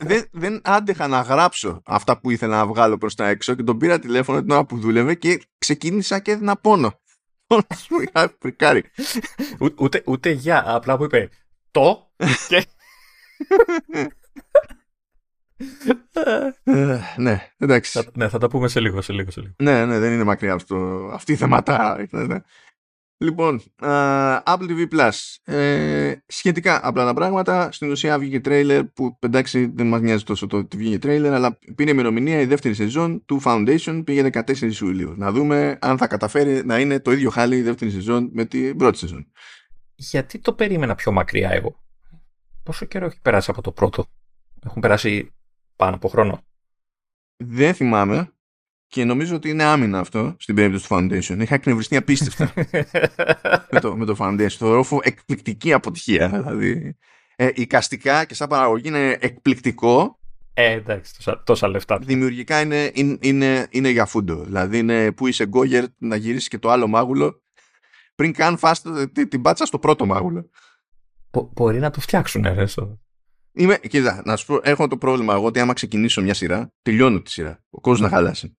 δεν, 0.00 0.24
δεν 0.30 0.60
άντεχα 0.64 1.08
να 1.08 1.20
γράψω 1.20 1.82
αυτά 1.84 2.20
που 2.20 2.30
ήθελα 2.30 2.56
να 2.56 2.66
βγάλω 2.66 2.98
προς 2.98 3.14
τα 3.14 3.28
έξω 3.28 3.54
και 3.54 3.62
τον 3.62 3.78
πήρα 3.78 3.98
τηλέφωνο 3.98 4.40
την 4.40 4.50
ώρα 4.50 4.64
που 4.64 4.78
δούλευε 4.78 5.14
και 5.14 5.40
ξεκίνησα 5.58 6.18
και 6.18 6.30
έδινα 6.30 6.56
πόνο. 6.56 7.00
Ούτε, 9.76 10.02
ούτε 10.06 10.30
για, 10.30 10.62
απλά 10.66 10.96
που 10.96 11.04
είπε 11.04 11.28
το 11.70 12.10
και 12.48 12.66
Ε, 16.64 17.00
ναι, 17.16 17.52
εντάξει. 17.58 17.90
Θα, 17.90 18.10
ναι, 18.14 18.28
θα 18.28 18.38
τα 18.38 18.48
πούμε 18.48 18.68
σε 18.68 18.80
λίγο, 18.80 19.00
σε 19.00 19.12
λίγο, 19.12 19.30
σε 19.30 19.40
λίγο. 19.40 19.52
Ναι, 19.58 19.84
ναι, 19.84 19.98
δεν 19.98 20.12
είναι 20.12 20.24
μακριά 20.24 20.52
αυτό. 20.52 20.76
Αυτή 21.12 21.32
η 21.32 21.36
θεματά. 21.36 22.06
Ναι. 23.18 23.28
Λοιπόν, 23.28 23.62
uh, 23.82 24.42
Apple 24.42 24.68
TV 24.68 24.88
Plus. 24.88 25.52
Ε, 25.54 26.14
σχετικά 26.26 26.80
απλά 26.82 27.04
τα 27.04 27.14
πράγματα. 27.14 27.72
Στην 27.72 27.90
ουσία 27.90 28.18
βγήκε 28.18 28.40
τρέιλερ 28.40 28.84
που 28.84 29.16
εντάξει 29.20 29.66
δεν 29.74 29.86
μας 29.86 30.00
νοιάζει 30.00 30.24
τόσο 30.24 30.46
το 30.46 30.56
ότι 30.56 30.76
βγήκε 30.76 30.98
τρέιλερ, 30.98 31.32
αλλά 31.32 31.58
πήρε 31.74 31.90
ημερομηνία 31.90 32.40
η 32.40 32.46
δεύτερη 32.46 32.74
σεζόν 32.74 33.24
του 33.24 33.40
Foundation 33.44 34.02
πήγε 34.04 34.30
14 34.32 34.72
Ιουλίου. 34.80 35.14
Να 35.16 35.32
δούμε 35.32 35.78
αν 35.80 35.98
θα 35.98 36.06
καταφέρει 36.06 36.64
να 36.64 36.78
είναι 36.78 37.00
το 37.00 37.12
ίδιο 37.12 37.30
χάλι 37.30 37.56
η 37.56 37.62
δεύτερη 37.62 37.90
σεζόν 37.90 38.30
με 38.32 38.44
την 38.44 38.76
πρώτη 38.76 38.98
σεζόν. 38.98 39.32
Γιατί 39.94 40.38
το 40.38 40.52
περίμενα 40.52 40.94
πιο 40.94 41.12
μακριά 41.12 41.50
εγώ; 41.50 41.82
Πόσο 42.62 42.84
καιρό 42.84 43.06
έχει 43.06 43.20
περάσει 43.20 43.50
από 43.50 43.62
το 43.62 43.72
πρώτο; 43.72 44.06
Έχουν 44.66 44.82
περάσει 44.82 45.34
πάνω 45.76 45.94
από 45.94 46.08
χρόνο. 46.08 46.42
Δεν 47.36 47.74
θυμάμαι. 47.74 48.32
Και 48.88 49.04
νομίζω 49.04 49.36
ότι 49.36 49.48
είναι 49.48 49.64
άμυνα 49.64 49.98
αυτό 49.98 50.36
στην 50.38 50.54
περίπτωση 50.54 50.88
του 50.88 50.94
Foundation. 50.94 51.40
Είχα 51.40 51.54
εκνευριστεί 51.54 51.96
απίστευτα 51.96 52.52
με, 53.70 53.80
το, 53.80 53.96
με 53.96 54.04
το 54.04 54.16
Foundation. 54.18 54.52
Το 54.58 54.74
ρόφο 54.74 55.00
εκπληκτική 55.02 55.72
αποτυχία. 55.72 56.28
Δηλαδή, 56.28 56.96
ε, 57.36 57.50
εικαστικά 57.54 58.24
και 58.24 58.34
σαν 58.34 58.48
παραγωγή 58.48 58.88
είναι 58.88 59.18
εκπληκτικό. 59.20 60.18
Ε, 60.54 60.72
εντάξει, 60.72 61.14
τόσα, 61.14 61.42
τόσα 61.42 61.68
λεφτά. 61.68 61.98
Δημιουργικά 61.98 62.60
είναι, 62.60 62.90
είναι, 62.94 63.16
είναι, 63.20 63.66
είναι 63.70 63.88
για 63.88 64.06
φούντο. 64.06 64.44
Δηλαδή 64.44 64.78
είναι 64.78 65.12
που 65.12 65.26
είσαι 65.26 65.46
γκόγερ 65.46 65.84
να 65.98 66.16
γυρίσεις 66.16 66.48
και 66.48 66.58
το 66.58 66.70
άλλο 66.70 66.86
μάγουλο 66.86 67.42
πριν 68.14 68.32
καν 68.32 68.58
φας 68.58 68.82
την 69.28 69.42
πάτσα 69.42 69.66
στο 69.66 69.78
πρώτο 69.78 70.06
μάγουλο. 70.06 70.50
Μπο, 71.30 71.50
μπορεί 71.54 71.78
να 71.78 71.90
το 71.90 72.00
φτιάξουν, 72.00 72.42
ρε. 72.42 72.64
Είμαι, 73.52 73.78
κοίτα, 73.78 74.22
να 74.24 74.36
σου 74.36 74.46
πω, 74.46 74.60
έχω 74.62 74.88
το 74.88 74.96
πρόβλημα 74.96 75.34
εγώ 75.34 75.44
ότι 75.44 75.60
άμα 75.60 75.72
ξεκινήσω 75.72 76.22
μια 76.22 76.34
σειρά, 76.34 76.72
τελειώνω 76.82 77.22
τη 77.22 77.30
σειρά. 77.30 77.64
Ο 77.70 77.80
κόσμος 77.80 78.10
να 78.10 78.16
χαλάσει. 78.16 78.58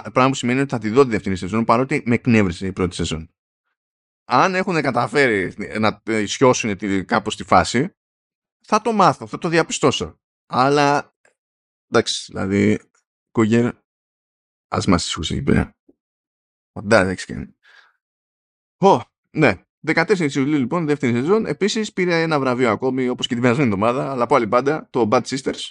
Πράγμα 0.00 0.28
που 0.28 0.34
σημαίνει 0.34 0.60
ότι 0.60 0.70
θα 0.70 0.78
τη 0.78 0.88
δω 0.88 1.04
τη 1.04 1.10
δεύτερη 1.10 1.36
σεζόν 1.36 1.64
παρότι 1.64 2.02
με 2.06 2.14
εκνεύρισε 2.14 2.66
η 2.66 2.72
πρώτη 2.72 2.94
σεζόν. 2.94 3.30
Αν 4.24 4.54
έχουν 4.54 4.82
καταφέρει 4.82 5.54
να 5.78 6.02
σιώσουν 6.24 6.76
κάπως 7.04 7.36
τη 7.36 7.44
φάση, 7.44 7.94
θα 8.66 8.80
το 8.80 8.92
μάθω, 8.92 9.26
θα 9.26 9.38
το 9.38 9.48
διαπιστώσω. 9.48 10.20
Αλλά 10.46 11.14
εντάξει, 11.88 12.24
δηλαδή, 12.32 12.80
κογέρ, 13.30 13.74
ας 14.68 14.86
μας 14.86 15.06
ισχύσει 15.06 15.34
εκεί 15.34 15.42
πέρα. 15.42 15.76
Εντάξει, 16.72 17.26
κάνει. 17.26 17.54
Ω, 18.80 19.00
ναι. 19.30 19.62
14 19.86 20.34
Ιουλίου 20.34 20.58
λοιπόν, 20.58 20.86
δεύτερη 20.86 21.12
σεζόν. 21.12 21.46
Επίσης 21.46 21.92
πήρε 21.92 22.22
ένα 22.22 22.40
βραβείο 22.40 22.70
ακόμη, 22.70 23.08
όπως 23.08 23.26
και 23.26 23.32
την 23.32 23.42
περασμένη 23.42 23.70
εβδομάδα, 23.72 24.10
αλλά 24.10 24.22
από 24.22 24.34
άλλη 24.34 24.48
πάντα, 24.48 24.88
το 24.90 25.08
Bad 25.10 25.22
Sisters, 25.22 25.70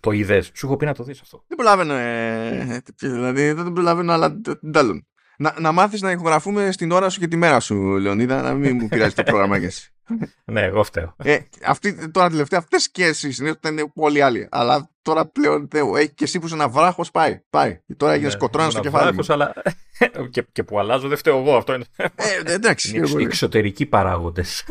το 0.00 0.10
είδες. 0.10 0.50
Σου 0.54 0.66
έχω 0.66 0.76
πει 0.76 0.84
να 0.84 0.94
το 0.94 1.04
δεις 1.04 1.20
αυτό. 1.20 1.44
Δεν 1.46 1.56
προλαβαίνω. 1.56 1.94
Ε, 1.94 2.82
δηλαδή 2.98 3.52
δεν 3.52 3.72
προλαβαίνω, 3.72 4.12
αλλά 4.12 4.40
τέλος. 4.72 5.02
Να, 5.40 5.54
να 5.60 5.72
μάθεις 5.72 6.00
να 6.00 6.10
ηχογραφούμε 6.10 6.72
στην 6.72 6.90
ώρα 6.90 7.08
σου 7.08 7.20
και 7.20 7.28
τη 7.28 7.36
μέρα 7.36 7.60
σου, 7.60 7.74
Λεωνίδα, 7.76 8.42
να 8.42 8.54
μην 8.54 8.78
μου 8.80 8.88
πειράζει 8.88 9.14
το 9.14 9.22
πρόγραμμα 9.22 9.58
και 9.58 9.66
εσύ. 9.66 9.92
ναι, 10.52 10.62
εγώ 10.62 10.84
φταίω. 10.84 11.14
Ε, 11.16 11.38
αυτή, 11.66 12.10
τώρα 12.10 12.28
τελευταία, 12.30 12.58
αυτές 12.58 12.90
και 12.90 13.04
εσύ 13.04 13.32
συνήθως 13.32 13.56
ήταν 13.56 13.92
πολύ 13.94 14.22
άλλοι. 14.22 14.48
Αλλά 14.50 14.90
τώρα 15.02 15.26
πλέον 15.26 15.68
έχει 15.96 16.14
και 16.14 16.24
εσύ 16.24 16.38
που 16.38 16.46
είσαι 16.46 16.54
ένα 16.54 16.68
βράχος, 16.68 17.10
πάει. 17.10 17.40
πάει. 17.50 17.80
Και 17.86 17.94
τώρα 17.94 18.12
έγινε 18.12 18.26
ναι, 18.26 18.32
σκοτρόνα 18.32 18.70
στο 18.70 18.80
κεφάλι. 18.80 19.04
Βράχος, 19.04 19.30
αλλά... 19.30 19.52
και, 20.32 20.46
και 20.52 20.62
που 20.62 20.78
αλλάζω, 20.78 21.08
δεν 21.08 21.16
φταίω 21.16 21.38
εγώ. 21.38 21.56
Αυτό 21.56 21.74
είναι. 21.74 21.84
Ε, 21.96 22.52
εντάξει. 22.52 22.96
Είναι 22.96 23.22
εξωτερικοί 23.22 23.86
παράγοντες 23.86 24.64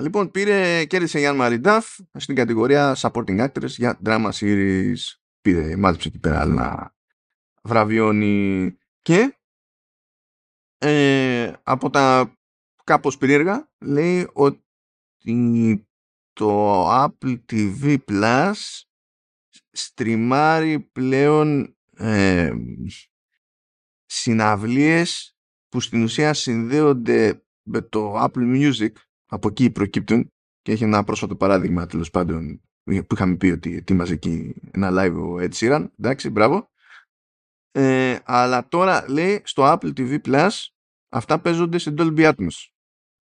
λοιπόν, 0.00 0.30
πήρε, 0.30 0.84
κέρδισε 0.84 1.18
Γιάνν 1.18 1.36
Μαριντάφ 1.36 1.98
στην 2.12 2.34
κατηγορία 2.34 2.96
Supporting 2.98 3.48
Actress 3.48 3.68
για 3.68 3.98
Drama 4.04 4.30
Series. 4.30 4.96
Πήρε, 5.40 5.76
μάζεψε 5.76 6.08
εκεί 6.08 6.18
πέρα 6.18 6.46
να 6.46 6.94
βραβιώνει 7.62 8.76
και 9.02 9.36
ε, 10.78 11.52
από 11.62 11.90
τα 11.90 12.36
κάπως 12.84 13.18
περίεργα 13.18 13.70
λέει 13.84 14.28
ότι 14.32 15.86
το 16.32 16.88
Apple 17.04 17.40
TV 17.52 17.98
Plus 18.10 18.52
στριμάρει 19.70 20.80
πλέον 20.80 21.76
ε, 21.96 22.52
συναυλίες 24.06 25.36
που 25.68 25.80
στην 25.80 26.02
ουσία 26.02 26.34
συνδέονται 26.34 27.44
με 27.62 27.80
το 27.80 28.22
Apple 28.22 28.72
Music 28.72 28.92
από 29.32 29.48
εκεί 29.48 29.70
προκύπτουν 29.70 30.32
και 30.62 30.72
έχει 30.72 30.84
ένα 30.84 31.04
πρόσφατο 31.04 31.36
παράδειγμα 31.36 31.86
τέλος 31.86 32.10
πάντων 32.10 32.60
που 32.84 33.14
είχαμε 33.14 33.36
πει 33.36 33.46
ότι 33.46 33.76
ετοίμαζε 33.76 34.12
εκεί 34.12 34.54
ένα 34.70 34.90
live 34.92 35.14
ο 35.14 35.36
Ed 35.36 35.52
Sheeran. 35.52 35.86
Εντάξει 35.98 36.30
μπράβο. 36.30 36.70
Ε, 37.70 38.18
αλλά 38.24 38.68
τώρα 38.68 39.04
λέει 39.08 39.40
στο 39.44 39.62
Apple 39.66 39.92
TV 39.96 40.20
Plus 40.20 40.50
αυτά 41.08 41.40
παίζονται 41.40 41.78
σε 41.78 41.94
Dolby 41.98 42.32
Atmos. 42.32 42.70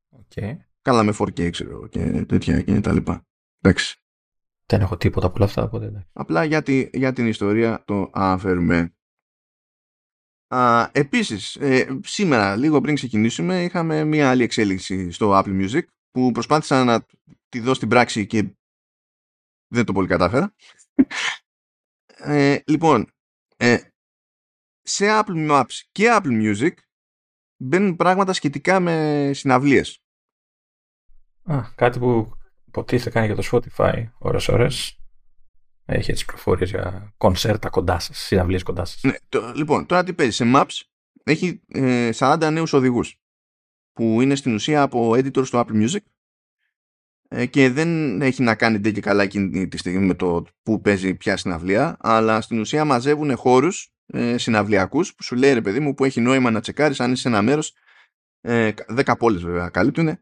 Okay. 0.09 0.57
καλά 0.81 1.03
με 1.03 1.13
4K 1.17 1.49
ξέρω 1.51 1.87
και 1.87 2.25
τέτοια 2.25 2.61
και 2.61 2.79
τα 2.79 2.93
λοιπά. 2.93 3.25
Εντάξει. 3.61 4.01
Δεν 4.65 4.81
έχω 4.81 4.97
τίποτα 4.97 5.27
από 5.27 5.35
όλα 5.35 5.45
αυτά 5.45 5.63
οπότε, 5.63 6.07
απλά 6.13 6.43
για, 6.43 6.63
για 6.91 7.13
την 7.13 7.27
ιστορία 7.27 7.83
το 7.85 8.09
αναφέρουμε. 8.13 8.93
Α, 10.47 10.89
επίσης, 10.91 11.55
ε, 11.55 11.99
σήμερα, 12.03 12.55
λίγο 12.55 12.81
πριν 12.81 12.95
ξεκινήσουμε, 12.95 13.63
είχαμε 13.63 14.03
μία 14.03 14.29
άλλη 14.29 14.43
εξέλιξη 14.43 15.11
στο 15.11 15.39
Apple 15.39 15.61
Music 15.61 15.81
που 16.11 16.31
προσπάθησα 16.31 16.83
να 16.83 17.05
τη 17.49 17.59
δω 17.59 17.73
στην 17.73 17.87
πράξη 17.87 18.25
και 18.25 18.55
δεν 19.67 19.85
το 19.85 19.93
πολύ 19.93 20.07
κατάφερα. 20.07 20.55
Ε, 22.23 22.57
λοιπόν, 22.65 23.11
ε, 23.57 23.77
σε 24.81 25.05
Apple 25.09 25.49
Maps 25.51 25.79
και 25.91 26.07
Apple 26.09 26.41
Music 26.41 26.73
μπαίνουν 27.57 27.95
πράγματα 27.95 28.33
σχετικά 28.33 28.79
με 28.79 29.29
συναυλίες. 29.33 30.03
Α, 31.43 31.61
κάτι 31.75 31.99
που 31.99 32.31
υποτίθεται 32.67 33.09
κάνει 33.09 33.25
για 33.25 33.35
το 33.35 33.43
Spotify 33.51 34.03
ώρες 34.17 34.47
ώρες. 34.47 34.95
Έχει 35.85 36.11
έτσι 36.11 36.25
προφορίες 36.25 36.69
για 36.69 37.13
κονσέρτα 37.17 37.69
κοντά 37.69 37.99
σας, 37.99 38.17
συναυλίες 38.17 38.63
κοντά 38.63 38.85
σας. 38.85 39.03
Ναι, 39.03 39.15
το, 39.29 39.53
λοιπόν, 39.55 39.85
τώρα 39.85 40.03
τι 40.03 40.13
παίζει. 40.13 40.33
Σε 40.33 40.51
Maps 40.55 40.81
έχει 41.23 41.61
ε, 41.67 42.09
40 42.13 42.49
νέους 42.51 42.73
οδηγούς 42.73 43.20
που 43.93 44.21
είναι 44.21 44.35
στην 44.35 44.53
ουσία 44.53 44.81
από 44.81 45.11
editor 45.11 45.45
στο 45.45 45.65
Apple 45.65 45.83
Music. 45.83 46.03
Ε, 47.27 47.45
και 47.45 47.69
δεν 47.69 48.21
έχει 48.21 48.43
να 48.43 48.55
κάνει 48.55 48.91
και 48.91 49.01
καλά 49.01 49.23
εκείνη 49.23 49.67
τη 49.67 49.77
στιγμή 49.77 50.05
με 50.05 50.13
το 50.13 50.45
που 50.63 50.81
παίζει 50.81 51.15
ποια 51.15 51.37
συναυλία, 51.37 51.97
αλλά 51.99 52.41
στην 52.41 52.59
ουσία 52.59 52.85
μαζεύουν 52.85 53.35
χώρους 53.35 53.93
ε, 54.05 54.37
συναυλιακούς 54.37 55.15
που 55.15 55.23
σου 55.23 55.35
λέει 55.35 55.53
ρε 55.53 55.61
παιδί 55.61 55.79
μου 55.79 55.93
που 55.93 56.05
έχει 56.05 56.21
νόημα 56.21 56.51
να 56.51 56.59
τσεκάρεις 56.61 56.99
αν 56.99 57.11
είσαι 57.11 57.21
σε 57.21 57.27
ένα 57.27 57.41
μέρος. 57.41 57.73
Ε, 58.41 58.71
10 59.05 59.13
πόλεις 59.17 59.41
βέβαια 59.43 59.69
καλύπτουν 59.69 60.19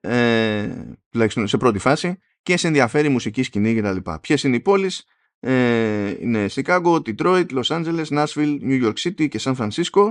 ε, 0.00 0.68
τουλάχιστον 1.08 1.46
σε 1.46 1.56
πρώτη 1.56 1.78
φάση. 1.78 2.18
Και 2.42 2.56
σε 2.56 2.66
ενδιαφέρει 2.66 3.06
η 3.06 3.10
μουσική 3.10 3.42
σκηνή 3.42 3.74
κτλ. 3.74 4.10
Ποιες 4.20 4.42
είναι 4.42 4.56
οι 4.56 4.60
πόλεις; 4.60 5.04
Ε, 5.40 6.14
είναι 6.20 6.46
Chicago, 6.50 7.00
Detroit, 7.02 7.46
Los 7.46 7.62
Angeles, 7.62 8.04
Nashville, 8.04 8.58
New 8.62 8.84
York 8.84 8.96
City 8.96 9.28
και 9.28 9.40
San 9.42 9.56
Francisco 9.56 10.10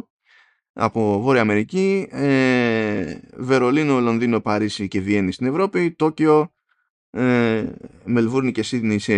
από 0.74 1.20
Βόρεια 1.22 1.42
Αμερική, 1.42 2.08
ε, 2.12 3.20
Βερολίνο, 3.38 4.00
Λονδίνο, 4.00 4.42
Παρίσι 4.42 4.88
και 4.88 5.02
Βιέννη 5.02 5.32
στην 5.32 5.48
Ευρώπη, 5.48 5.92
Τόκιο, 5.92 6.54
ε, 7.10 7.66
Μελβούρνη 8.04 8.52
και 8.52 8.64
Σίδνη 8.64 9.00
σε 9.00 9.14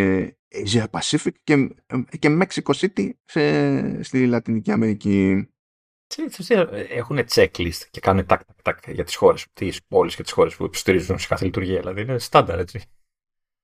Asia 0.65 0.85
Pacific 0.91 1.31
και, 1.43 1.69
και 2.19 2.39
Mexico 2.41 2.73
City 2.75 3.09
σε, 3.25 4.03
στη 4.03 4.27
Λατινική 4.27 4.71
Αμερική. 4.71 5.49
Έχουν 6.89 7.19
checklist 7.29 7.81
και 7.91 7.99
κάνουν 7.99 8.25
τάκ, 8.25 8.41
τάκ, 8.45 8.61
τάκ 8.61 8.91
για 8.91 9.03
τις 9.03 9.15
χώρες, 9.15 9.47
τις 9.53 9.83
πόλεις 9.87 10.15
και 10.15 10.23
τις 10.23 10.31
χώρες 10.31 10.55
που 10.55 10.63
υποστηρίζουν 10.63 11.19
σε 11.19 11.27
κάθε 11.27 11.45
λειτουργία. 11.45 11.79
Δηλαδή 11.79 12.01
είναι 12.01 12.19
στάνταρ 12.19 12.59
έτσι. 12.59 12.81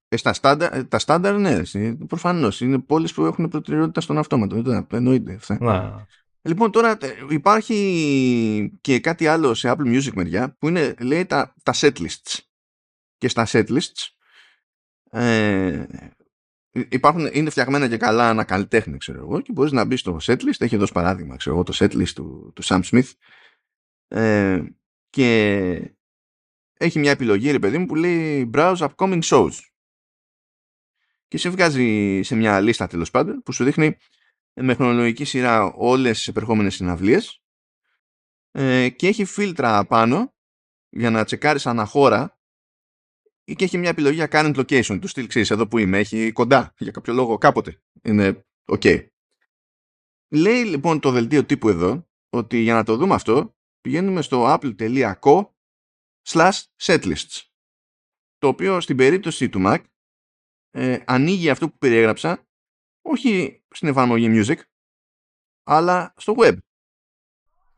Ε, 0.10 0.18
στα 0.18 0.34
στάνταρ, 0.34 0.74
ε, 0.74 0.84
τα 0.84 1.00
στάνταρ, 1.00 1.38
ναι, 1.38 1.62
προφανώς. 2.08 2.62
Είναι 2.62 2.80
πόλεις 2.80 3.14
που 3.14 3.26
έχουν 3.26 3.48
προτεραιότητα 3.48 4.02
στον 4.02 4.18
αυτόματο. 4.18 4.86
Εννοείται 4.92 5.34
αυτά. 5.34 5.58
Να. 5.62 6.06
Λοιπόν, 6.48 6.72
τώρα 6.72 6.98
ε, 7.02 7.14
υπάρχει 7.30 8.78
και 8.82 9.00
κάτι 9.00 9.28
άλλο 9.28 9.54
σε 9.54 9.72
Apple 9.72 9.96
Music 9.96 10.14
μεριά 10.14 10.56
που 10.60 10.68
είναι, 10.68 10.96
λέει, 11.00 11.26
τα, 11.26 11.56
τα 11.64 11.74
setlists. 11.76 12.38
Και 13.18 13.28
στα 13.28 13.48
setlists 13.50 14.08
ε, 15.12 15.86
υπάρχουν, 16.72 17.30
είναι 17.34 17.50
φτιαγμένα 17.50 17.88
και 17.88 17.98
καλά 17.98 18.30
ένα 18.30 18.44
καλλιτέχνη, 18.44 18.98
ξέρω 18.98 19.20
εγώ, 19.20 19.42
και 19.42 19.52
μπορείς 19.52 19.72
να 19.72 19.86
μπεις 19.86 20.00
στο 20.00 20.18
setlist. 20.22 20.60
Έχει 20.60 20.78
δώσει 20.78 20.92
παράδειγμα, 20.92 21.36
ξέρω 21.36 21.56
εγώ, 21.56 21.64
το 21.64 21.74
setlist 21.76 22.10
του, 22.16 22.52
του 22.56 22.64
Sam 22.66 22.82
Smith. 22.84 23.12
Ε, 24.08 24.64
και 25.10 25.92
έχει 26.78 27.00
μια 27.00 27.12
επιλογή, 27.12 27.52
ρε 27.52 27.60
παιδί 27.60 27.78
μου, 27.78 27.86
που 27.86 27.96
λέει 27.96 28.50
Browse 28.54 28.88
Upcoming 28.88 29.22
Shows 29.22 29.54
και 31.28 31.38
σε 31.38 31.50
βγάζει 31.50 32.20
σε 32.24 32.36
μια 32.36 32.62
λίστα 32.62 32.88
τέλος 32.88 33.12
πάντων 33.12 33.42
που 33.44 33.52
σου 33.52 33.64
δείχνει 33.64 33.98
με 34.62 34.74
χρονολογική 34.74 35.24
σειρά 35.24 35.74
όλες 35.74 36.18
τις 36.18 36.28
επερχόμενες 36.28 36.76
συναυλίες 36.76 37.42
ε, 38.52 38.90
και 38.90 39.08
έχει 39.08 39.26
φίλτρα 39.26 39.86
πάνω 39.86 40.36
για 40.90 41.10
να 41.10 41.24
τσεκάρεις 41.24 41.66
αναχώρα 41.66 42.40
και 43.56 43.64
έχει 43.64 43.78
μια 43.78 43.90
επιλογή 43.90 44.16
για 44.16 44.28
current 44.32 44.56
location. 44.56 44.98
Του 45.02 45.08
στυλ 45.08 45.28
ξέρεις 45.28 45.52
εδώ 45.52 45.68
που 45.68 45.78
είμαι, 45.78 45.98
έχει 45.98 46.32
κοντά 46.32 46.74
για 46.78 46.92
κάποιο 46.92 47.14
λόγο 47.14 47.38
κάποτε. 47.38 47.82
Είναι 48.04 48.46
ok. 48.66 49.08
Λέει 50.32 50.64
λοιπόν 50.64 51.00
το 51.00 51.12
δελτίο 51.12 51.46
τύπου 51.46 51.70
εδώ 51.70 52.10
ότι 52.30 52.58
για 52.58 52.74
να 52.74 52.84
το 52.84 52.96
δούμε 52.98 53.14
αυτό 53.14 53.56
πηγαίνουμε 53.82 54.22
στο 54.22 54.58
apple.co 54.60 55.50
slash 56.28 56.62
setlists 56.82 57.42
το 58.38 58.48
οποίο 58.48 58.82
στην 58.82 58.98
περίπτωση 58.98 59.50
του 59.50 59.62
Mac 59.66 59.84
ε, 60.72 61.00
ανοίγει 61.06 61.50
αυτό 61.50 61.70
που 61.70 61.78
περιέγραψα 61.78 62.47
όχι 63.10 63.64
στην 63.70 63.88
εφαρμογή 63.88 64.28
Music 64.30 64.60
αλλά 65.64 66.14
στο 66.18 66.34
web. 66.38 66.58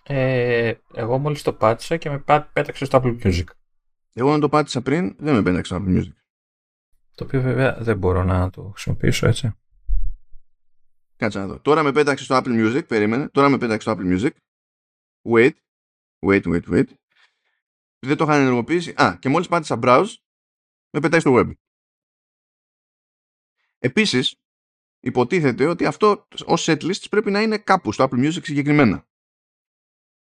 Ε, 0.04 0.74
εγώ 0.94 1.18
μόλις 1.18 1.42
το 1.42 1.54
πάτησα 1.54 1.98
και 1.98 2.10
με 2.10 2.20
πέταξε 2.54 2.86
στο 2.86 3.00
Apple 3.04 3.22
Music. 3.24 3.44
Εγώ 4.14 4.32
να 4.32 4.40
το 4.40 4.50
πάτησα 4.50 4.82
πριν 4.82 5.16
δεν 5.20 5.36
με 5.36 5.44
πέταξε 5.44 5.74
στο 5.74 5.84
Apple 5.84 5.98
Music. 5.98 6.14
Το 7.16 7.24
οποίο 7.24 7.42
βέβαια 7.42 7.78
δεν 7.80 7.98
μπορώ 7.98 8.24
να 8.24 8.50
το 8.50 8.64
χρησιμοποιήσω 8.64 9.28
έτσι. 9.28 9.54
Κάτσε 11.16 11.40
να 11.40 11.48
δω. 11.48 11.60
Τώρα 11.60 11.84
με 11.84 11.92
πέταξε 11.92 12.24
στο 12.24 12.38
Apple 12.38 12.48
Music, 12.48 12.88
περίμενε. 12.88 13.30
Τώρα 13.30 13.50
με 13.50 13.58
πέταξε 13.58 13.90
στο 13.90 14.00
Apple 14.00 14.18
Music. 14.18 14.32
Wait. 15.32 15.52
Wait, 16.20 16.44
wait, 16.44 16.64
wait. 16.70 16.88
Δεν 18.00 18.18
το 18.18 18.24
είχα 18.24 18.36
ενεργοποιήσει. 18.36 18.94
Α, 19.02 19.18
και 19.20 19.30
μόλις 19.30 19.48
πάτησα 19.48 19.80
browse, 19.82 20.14
με 20.90 21.00
πετάει 21.00 21.20
στο 21.20 21.36
web. 21.36 21.52
Επίσης, 23.80 24.36
υποτίθεται 25.00 25.66
ότι 25.66 25.86
αυτό 25.86 26.28
ως 26.46 26.66
setlist 26.70 27.10
πρέπει 27.10 27.32
να 27.32 27.42
είναι 27.42 27.58
κάπου 27.58 27.92
στο 27.92 28.08
Apple 28.10 28.26
Music 28.26 28.44
συγκεκριμένα. 28.44 29.08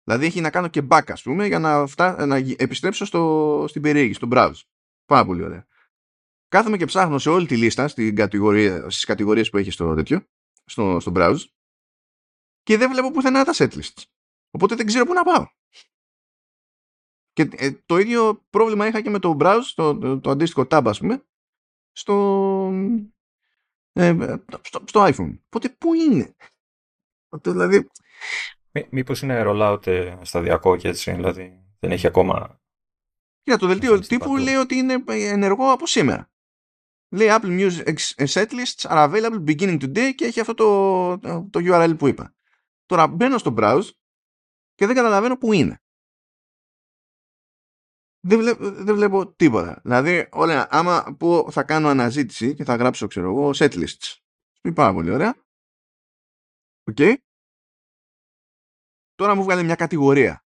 Δηλαδή 0.04 0.26
έχει 0.26 0.40
να 0.40 0.50
κάνω 0.50 0.68
και 0.68 0.86
back, 0.90 1.04
ας 1.06 1.22
πούμε, 1.22 1.46
για 1.46 1.58
να, 1.58 1.86
φτά, 1.86 2.26
να 2.26 2.36
επιστρέψω 2.36 3.04
στο, 3.04 3.64
στην 3.68 3.82
περιήγη, 3.82 4.12
στο 4.12 4.28
browse. 4.30 4.60
Πάρα 5.04 5.24
πολύ 5.24 5.42
ωραία. 5.42 5.66
Κάθομαι 6.48 6.76
και 6.76 6.84
ψάχνω 6.84 7.18
σε 7.18 7.30
όλη 7.30 7.46
τη 7.46 7.56
λίστα 7.56 7.88
στην 7.88 8.16
κατηγορία, 8.16 8.90
στις 8.90 9.04
κατηγορίες 9.04 9.50
που 9.50 9.56
έχει 9.56 9.70
στο 9.70 9.94
τέτοιο, 9.94 10.26
στο, 10.64 11.00
στο 11.00 11.12
browse 11.14 11.44
και 12.62 12.76
δεν 12.76 12.90
βλέπω 12.90 13.10
πουθενά 13.10 13.44
τα 13.44 13.52
setlists. 13.56 14.02
Οπότε 14.50 14.74
δεν 14.74 14.86
ξέρω 14.86 15.04
πού 15.04 15.12
να 15.12 15.22
πάω. 15.22 15.46
Και 17.32 17.48
ε, 17.52 17.72
το 17.86 17.98
ίδιο 17.98 18.46
πρόβλημα 18.50 18.86
είχα 18.86 19.00
και 19.00 19.10
με 19.10 19.18
το 19.18 19.36
browse, 19.40 19.72
το, 19.74 19.98
το, 19.98 20.20
το 20.20 20.30
αντίστοιχο 20.30 20.66
tab 20.70 20.82
ας 20.84 20.98
πούμε, 20.98 21.26
στο, 21.92 22.14
ε, 23.96 24.36
στο, 24.62 24.82
στο 24.84 25.04
iPhone. 25.04 25.38
Οπότε 25.46 25.68
πού 25.68 25.94
είναι; 25.94 26.34
Δηλαδή... 27.42 27.88
Μή, 28.70 28.86
μήπως 28.90 29.22
είναι 29.22 29.42
rollout 29.46 29.86
ε, 29.86 30.16
σταδιακό 30.22 30.76
και 30.76 30.88
έτσι, 30.88 31.12
δηλαδή 31.12 31.64
δεν 31.78 31.90
έχει 31.90 32.06
ακόμα... 32.06 32.60
Για 33.42 33.58
το 33.58 33.66
δελτίο 33.66 33.98
τύπου 33.98 34.36
λέει 34.36 34.54
ότι 34.54 34.74
είναι 34.74 35.04
ενεργό 35.06 35.72
από 35.72 35.86
σήμερα. 35.86 36.30
Λέει 37.08 37.28
Apple 37.30 37.60
Music 37.60 37.96
setlists 38.16 38.88
are 38.88 39.10
available 39.10 39.44
beginning 39.46 39.80
today 39.82 40.14
και 40.14 40.24
έχει 40.24 40.40
αυτό 40.40 40.54
το, 40.54 41.18
το 41.50 41.60
URL 41.62 41.94
που 41.98 42.06
είπα. 42.06 42.34
Τώρα 42.86 43.06
μπαίνω 43.06 43.38
στο 43.38 43.54
browse 43.58 43.90
και 44.74 44.86
δεν 44.86 44.94
καταλαβαίνω 44.94 45.36
πού 45.36 45.52
είναι. 45.52 45.80
Δεν, 48.28 48.38
βλέπω, 48.38 48.70
δεν 48.70 48.94
βλέπω 48.94 49.32
τίποτα. 49.32 49.80
Δηλαδή, 49.82 50.28
ωραία, 50.32 50.68
άμα 50.70 51.16
πω 51.18 51.50
θα 51.50 51.62
κάνω 51.64 51.88
αναζήτηση 51.88 52.54
και 52.54 52.64
θα 52.64 52.76
γράψω, 52.76 53.06
ξέρω 53.06 53.26
εγώ, 53.26 53.50
setlists. 53.54 54.16
Είναι 54.62 54.74
πάρα 54.74 54.92
πολύ 54.92 55.10
ωραία. 55.10 55.36
OK. 56.84 56.96
Okay. 56.98 57.14
Τώρα 59.14 59.34
μου 59.34 59.42
βγάλε 59.42 59.62
μια 59.62 59.74
κατηγορία 59.74 60.44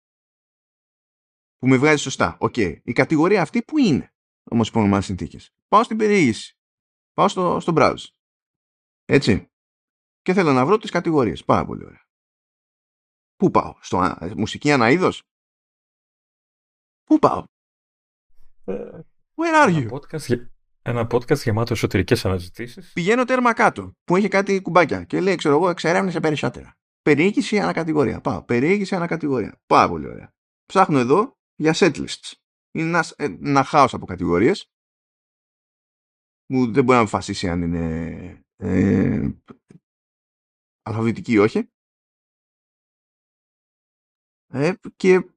που 1.58 1.68
με 1.68 1.78
βγάζει 1.78 2.02
σωστά. 2.02 2.38
OK. 2.40 2.54
Okay. 2.58 2.80
Η 2.84 2.92
κατηγορία 2.92 3.42
αυτή 3.42 3.64
που 3.64 3.78
είναι; 3.78 4.14
Όμως 4.52 4.68
υπό 4.68 5.02
συνθήκες. 5.02 5.54
Πάω 5.68 5.84
στην 5.84 5.98
περιήγηση. 5.98 6.58
Πάω 7.14 7.28
στο, 7.28 7.60
στο 7.60 7.74
browse. 7.76 8.06
Έτσι. 9.06 9.48
Και 10.22 10.34
θέλω 10.34 10.54
να 10.54 10.66
βρω 10.66 10.78
τις 10.78 10.92
κατηγορίες. 10.92 11.44
Πάρα 11.44 11.66
πολύ 11.66 11.86
ωραία. 11.86 12.08
Πού 13.36 13.52
πάω, 13.52 13.76
στο 13.82 14.18
μουσική 14.38 14.72
ανά 14.72 14.89
είδος. 14.89 15.24
Πού 17.04 17.20
πάω; 17.20 17.44
Ε, 18.70 19.00
Where 19.36 19.66
are 19.66 19.70
you? 19.70 19.82
Ένα 19.82 19.92
podcast, 19.92 20.46
ένα 20.82 21.08
podcast 21.12 21.38
γεμάτο 21.38 21.74
εσωτερικές 21.74 22.26
αναζητήσεις. 22.26 22.94
Πηγαίνω 22.94 23.24
τέρμα 23.26 23.54
κάτω, 23.54 23.94
που 24.04 24.16
έχει 24.16 24.28
κάτι 24.28 24.62
κουμπάκια 24.62 25.04
και 25.04 25.22
λέει, 25.22 25.36
ξέρω 25.36 25.56
εγώ, 25.56 25.70
εξερεύνησε 25.70 26.20
περισσότερα. 26.20 26.78
Περιήγηση 27.02 27.60
ανακατηγορία. 27.60 28.22
Πάω. 28.22 28.44
Περιήγηση 28.44 28.96
ανακατηγορία. 28.96 29.62
Πάρα 29.66 29.90
πολύ 29.90 30.08
ωραία. 30.08 30.34
Ψάχνω 30.66 30.98
εδώ 30.98 31.38
για 31.56 31.74
setlists. 31.76 32.34
Είναι 32.72 32.88
ένας, 32.88 33.12
ε, 33.12 33.24
ένα 33.24 33.64
χάος 33.64 33.94
από 33.94 34.06
κατηγορίες 34.06 34.72
που 36.46 36.72
δεν 36.72 36.84
μπορεί 36.84 36.98
να 36.98 37.00
αποφασίσει 37.00 37.50
αν 37.50 37.62
είναι 37.62 38.44
ε, 38.56 39.30
αλφαβητική 40.82 41.32
ή 41.32 41.38
όχι. 41.38 41.70
Ε, 44.48 44.74
και 44.96 45.30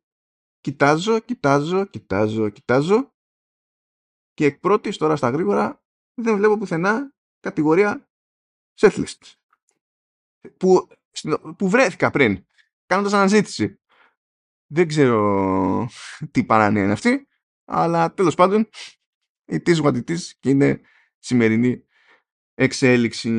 κοιτάζω, 0.60 1.20
κοιτάζω, 1.20 1.86
κοιτάζω, 1.86 2.50
κοιτάζω 2.50 3.11
και 4.34 4.44
εκ 4.44 4.58
πρώτης 4.58 4.96
τώρα 4.96 5.16
στα 5.16 5.30
γρήγορα 5.30 5.82
δεν 6.14 6.36
βλέπω 6.36 6.58
πουθενά 6.58 7.14
κατηγορία 7.40 8.08
setlist 8.80 9.34
που, 10.56 10.88
που 11.56 11.68
βρέθηκα 11.68 12.10
πριν 12.10 12.46
κάνοντας 12.86 13.12
αναζήτηση. 13.12 13.80
Δεν 14.66 14.88
ξέρω 14.88 15.88
τι 16.30 16.44
παράνοια 16.44 16.82
είναι 16.82 16.92
αυτή 16.92 17.28
αλλά 17.64 18.14
τέλος 18.14 18.34
πάντων 18.34 18.68
it 19.52 19.68
is 19.68 19.82
what 19.82 19.94
it 19.94 20.10
is 20.10 20.20
και 20.40 20.50
είναι 20.50 20.80
σημερινή 21.18 21.86
εξέλιξη. 22.54 23.30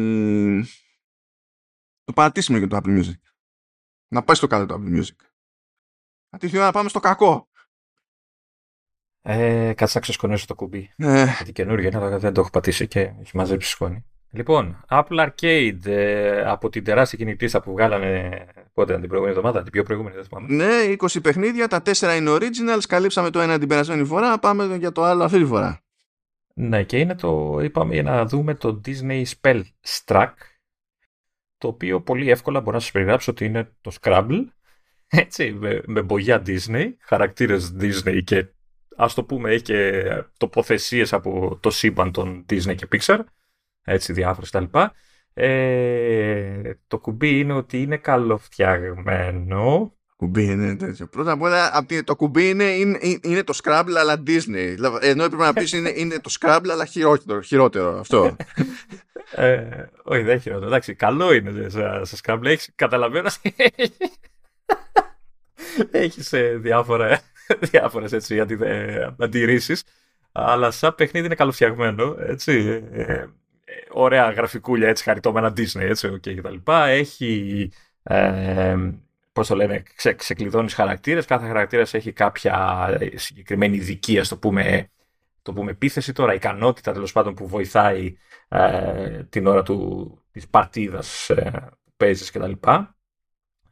Το 2.04 2.14
παρατήσιμο 2.14 2.58
για 2.58 2.68
το 2.68 2.78
Apple 2.78 3.00
Music. 3.00 3.20
Να 4.08 4.24
πάει 4.24 4.36
στο 4.36 4.48
κάτω 4.48 4.66
το 4.66 4.74
Apple 4.74 5.00
Music. 5.00 5.16
Αντίθετα 6.30 6.64
να 6.64 6.72
πάμε 6.72 6.90
στο 6.90 7.00
κακό. 7.00 7.50
Ε, 9.26 9.74
κάτσε 9.76 9.98
να 9.98 10.02
ξεσκονίσω 10.02 10.46
το 10.46 10.56
κουμπί. 10.56 10.90
Ε. 10.98 11.24
Γιατί 11.24 11.52
καινούργιο 11.52 11.88
είναι, 11.88 11.98
αλλά 11.98 12.20
δεν 12.20 12.34
το 12.34 12.42
έχω 12.42 12.50
πατήσει 12.50 12.88
και 12.88 13.00
έχει 13.00 13.38
μαζέψει 13.38 13.70
σκόνη. 13.70 14.06
Λοιπόν, 14.36 14.86
Apple 14.90 15.28
Arcade 15.28 15.86
ε, 15.86 16.42
από 16.42 16.70
την 16.70 16.84
τεράστια 16.84 17.18
κινητήσα 17.18 17.62
που 17.62 17.72
βγάλανε 17.72 18.46
πότε 18.74 19.00
την 19.00 19.08
προηγούμενη 19.08 19.38
εβδομάδα, 19.38 19.64
την 19.64 19.72
πιο 19.72 19.84
προηγούμενη, 19.84 20.16
δεν 20.16 20.26
θυμάμαι. 20.26 20.54
Ναι, 20.54 20.96
20 20.98 21.22
παιχνίδια, 21.22 21.68
τα 21.68 21.82
4 21.86 22.16
είναι 22.18 22.32
originals, 22.32 22.84
καλύψαμε 22.88 23.30
το 23.30 23.40
ένα 23.40 23.60
την 23.60 23.68
περασμένη 23.68 24.06
φορά, 24.06 24.40
πάμε 24.40 24.76
για 24.76 24.92
το 24.92 25.04
άλλο 25.04 25.24
αυτή 25.24 25.40
τη 25.40 25.46
φορά. 25.46 25.82
Ναι, 26.54 26.84
και 26.84 27.00
είναι 27.00 27.16
το, 27.16 27.60
είπαμε, 27.62 27.94
για 27.94 28.04
να 28.04 28.26
δούμε 28.26 28.54
το 28.56 28.82
Disney 28.86 29.24
Spell 29.24 29.62
Struck, 29.88 30.32
το 31.58 31.68
οποίο 31.68 32.02
πολύ 32.02 32.30
εύκολα 32.30 32.60
μπορώ 32.60 32.76
να 32.76 32.82
σας 32.82 32.92
περιγράψω 32.92 33.32
ότι 33.32 33.46
είναι 33.46 33.72
το 33.82 33.92
Scrabble, 34.02 34.46
έτσι, 35.08 35.52
με, 35.52 35.82
με 35.86 36.02
μπογιά 36.02 36.42
Disney, 36.46 36.86
χαρακτήρες 37.00 37.76
Disney 37.80 38.24
και 38.24 38.46
ας 38.96 39.14
το 39.14 39.24
πούμε 39.24 39.52
έχει 39.52 39.62
και 39.62 40.04
τοποθεσίες 40.38 41.14
από 41.14 41.58
το 41.62 41.70
σύμπαν 41.70 42.12
των 42.12 42.46
Disney 42.50 42.76
και 42.76 42.88
Pixar, 42.92 43.20
έτσι 43.84 44.14
διάφορες 44.14 44.50
τα 44.50 44.60
λοιπά. 44.60 44.94
Ε, 45.34 46.72
το 46.88 47.00
κουμπί 47.00 47.40
είναι 47.40 47.54
ότι 47.54 47.82
είναι 47.82 47.98
καλοφτιαγμένο. 47.98 49.94
Κουμπί 50.16 50.44
είναι 50.44 50.76
τέτοιο. 50.76 51.08
Πρώτα 51.08 51.32
απ' 51.32 51.42
όλα 51.42 51.86
το 52.04 52.16
κουμπί 52.16 52.50
είναι, 52.50 52.64
είναι, 52.64 53.00
είναι 53.22 53.44
το 53.44 53.60
Scrabble 53.64 53.94
αλλά 53.98 54.24
Disney. 54.28 54.76
Ενώ 55.02 55.24
έπρεπε 55.24 55.44
να 55.44 55.54
πεις 55.54 55.72
είναι, 55.72 55.92
είναι 55.96 56.20
το 56.20 56.36
Scrabble 56.40 56.68
αλλά 56.72 56.86
χειρότερο, 56.86 57.42
χειρότερο 57.42 58.00
αυτό. 58.00 58.36
ε, 59.36 59.68
όχι 60.04 60.22
δεν 60.22 60.42
χειρότερο. 60.42 60.68
Εντάξει, 60.68 60.96
καλό 60.96 61.34
είναι 61.34 61.70
σε 62.02 62.18
Scrabble. 62.24 62.46
Έχεις, 62.46 62.72
καταλαβαίνω 62.76 63.30
Έχεις 65.92 66.34
ε, 66.34 66.58
διάφορα, 66.62 67.20
διάφορες 67.72 68.12
έτσι, 68.12 68.40
αντι, 68.40 68.58
ε, 68.62 69.08
αντιρρήσεις. 69.20 69.84
Αλλά 70.32 70.72
σαν 70.72 70.96
παιχνίδι 70.96 71.26
είναι 71.26 71.36
καλοφτιαγμένο. 71.36 72.16
Έτσι, 72.20 72.84
ε, 72.92 73.26
ωραία 73.92 74.32
γραφικούλια 74.32 74.88
έτσι 74.88 75.04
χαριτώμενα 75.04 75.54
Disney 75.58 75.82
έτσι, 75.82 76.10
okay, 76.14 76.36
κτλ. 76.36 76.72
Έχει 76.72 77.72
ε, 78.04 78.76
πώς 79.34 79.48
το 79.48 79.56
λένε, 79.56 79.84
ξε, 79.96 80.14
ξεκλειδώνεις 80.14 80.74
χαρακτήρες. 80.74 81.26
Κάθε 81.26 81.48
χαρακτήρας 81.48 81.94
έχει 81.94 82.12
κάποια 82.12 82.88
συγκεκριμένη 83.14 83.76
ειδική, 83.76 84.20
ας 84.20 84.28
το 84.28 84.38
πούμε, 84.38 84.90
το 85.42 85.54
πούμε 85.54 85.72
επίθεση 85.72 86.14
τώρα, 86.14 86.34
ικανότητα 86.34 86.92
τέλος 86.92 87.12
πάντων 87.12 87.34
που 87.34 87.48
βοηθάει 87.48 88.18
ε, 88.48 89.24
την 89.24 89.48
ώρα 89.48 89.64
του, 89.64 90.18
της 90.32 90.48
παρτίδας 90.48 91.30
ε, 91.30 91.52
που 91.84 91.92
παίζεις 91.98 92.32
κτλ. 92.32 92.52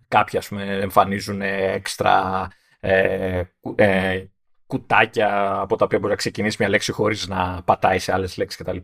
Κάποιοι 0.08 0.40
ας 0.40 0.48
πούμε 0.48 0.64
εμφανίζουν 0.64 1.42
έξτρα 1.42 2.48
ε, 2.84 3.44
ε, 3.76 4.26
κουτάκια 4.66 5.60
από 5.60 5.76
τα 5.76 5.86
οποία 5.86 6.00
μπορεί 6.00 6.12
να 6.12 6.18
ξεκινήσει 6.18 6.58
μια 6.60 6.70
λέξη 6.70 6.92
χωρίς 6.92 7.28
να 7.28 7.64
πατάει 7.64 8.00
σε 8.00 8.14
άλλες 8.14 8.38
λέξεις 8.38 8.62
κτλ. 8.62 8.78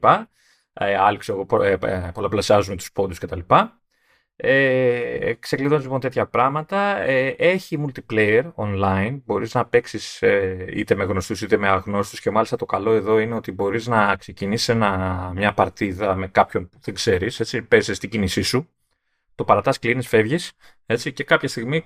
Ε, 0.73 0.95
άλλοι 0.95 1.17
ξέρω, 1.17 1.45
ε, 1.63 1.77
πολλαπλασιάζουν 2.13 2.77
τους 2.77 2.91
πόντους 2.91 3.19
κτλ. 3.19 3.39
Ε, 4.39 5.33
ξεκλειδώνεις 5.39 5.83
λοιπόν 5.83 5.99
τέτοια 5.99 6.27
πράγματα. 6.27 6.97
Ε, 6.97 7.27
έχει 7.27 7.85
multiplayer 7.85 8.51
online. 8.55 9.21
Μπορείς 9.25 9.53
να 9.53 9.65
παίξεις 9.65 10.21
ε, 10.21 10.65
είτε 10.69 10.95
με 10.95 11.03
γνωστούς 11.03 11.41
είτε 11.41 11.57
με 11.57 11.67
αγνώστους 11.67 12.19
και 12.19 12.31
μάλιστα 12.31 12.55
το 12.55 12.65
καλό 12.65 12.91
εδώ 12.93 13.19
είναι 13.19 13.35
ότι 13.35 13.51
μπορείς 13.51 13.87
να 13.87 14.15
ξεκινήσεις 14.15 14.75
μια 15.33 15.53
παρτίδα 15.55 16.15
με 16.15 16.27
κάποιον 16.27 16.69
που 16.69 16.77
δεν 16.81 16.93
ξέρεις. 16.93 17.39
Έτσι, 17.39 17.61
παίζεις 17.61 17.99
την 17.99 18.09
κίνησή 18.09 18.41
σου. 18.41 18.69
Το 19.35 19.43
παρατάς, 19.43 19.79
κλείνεις, 19.79 20.07
φεύγεις 20.07 20.51
έτσι, 20.85 21.13
και 21.13 21.23
κάποια 21.23 21.47
στιγμή 21.47 21.85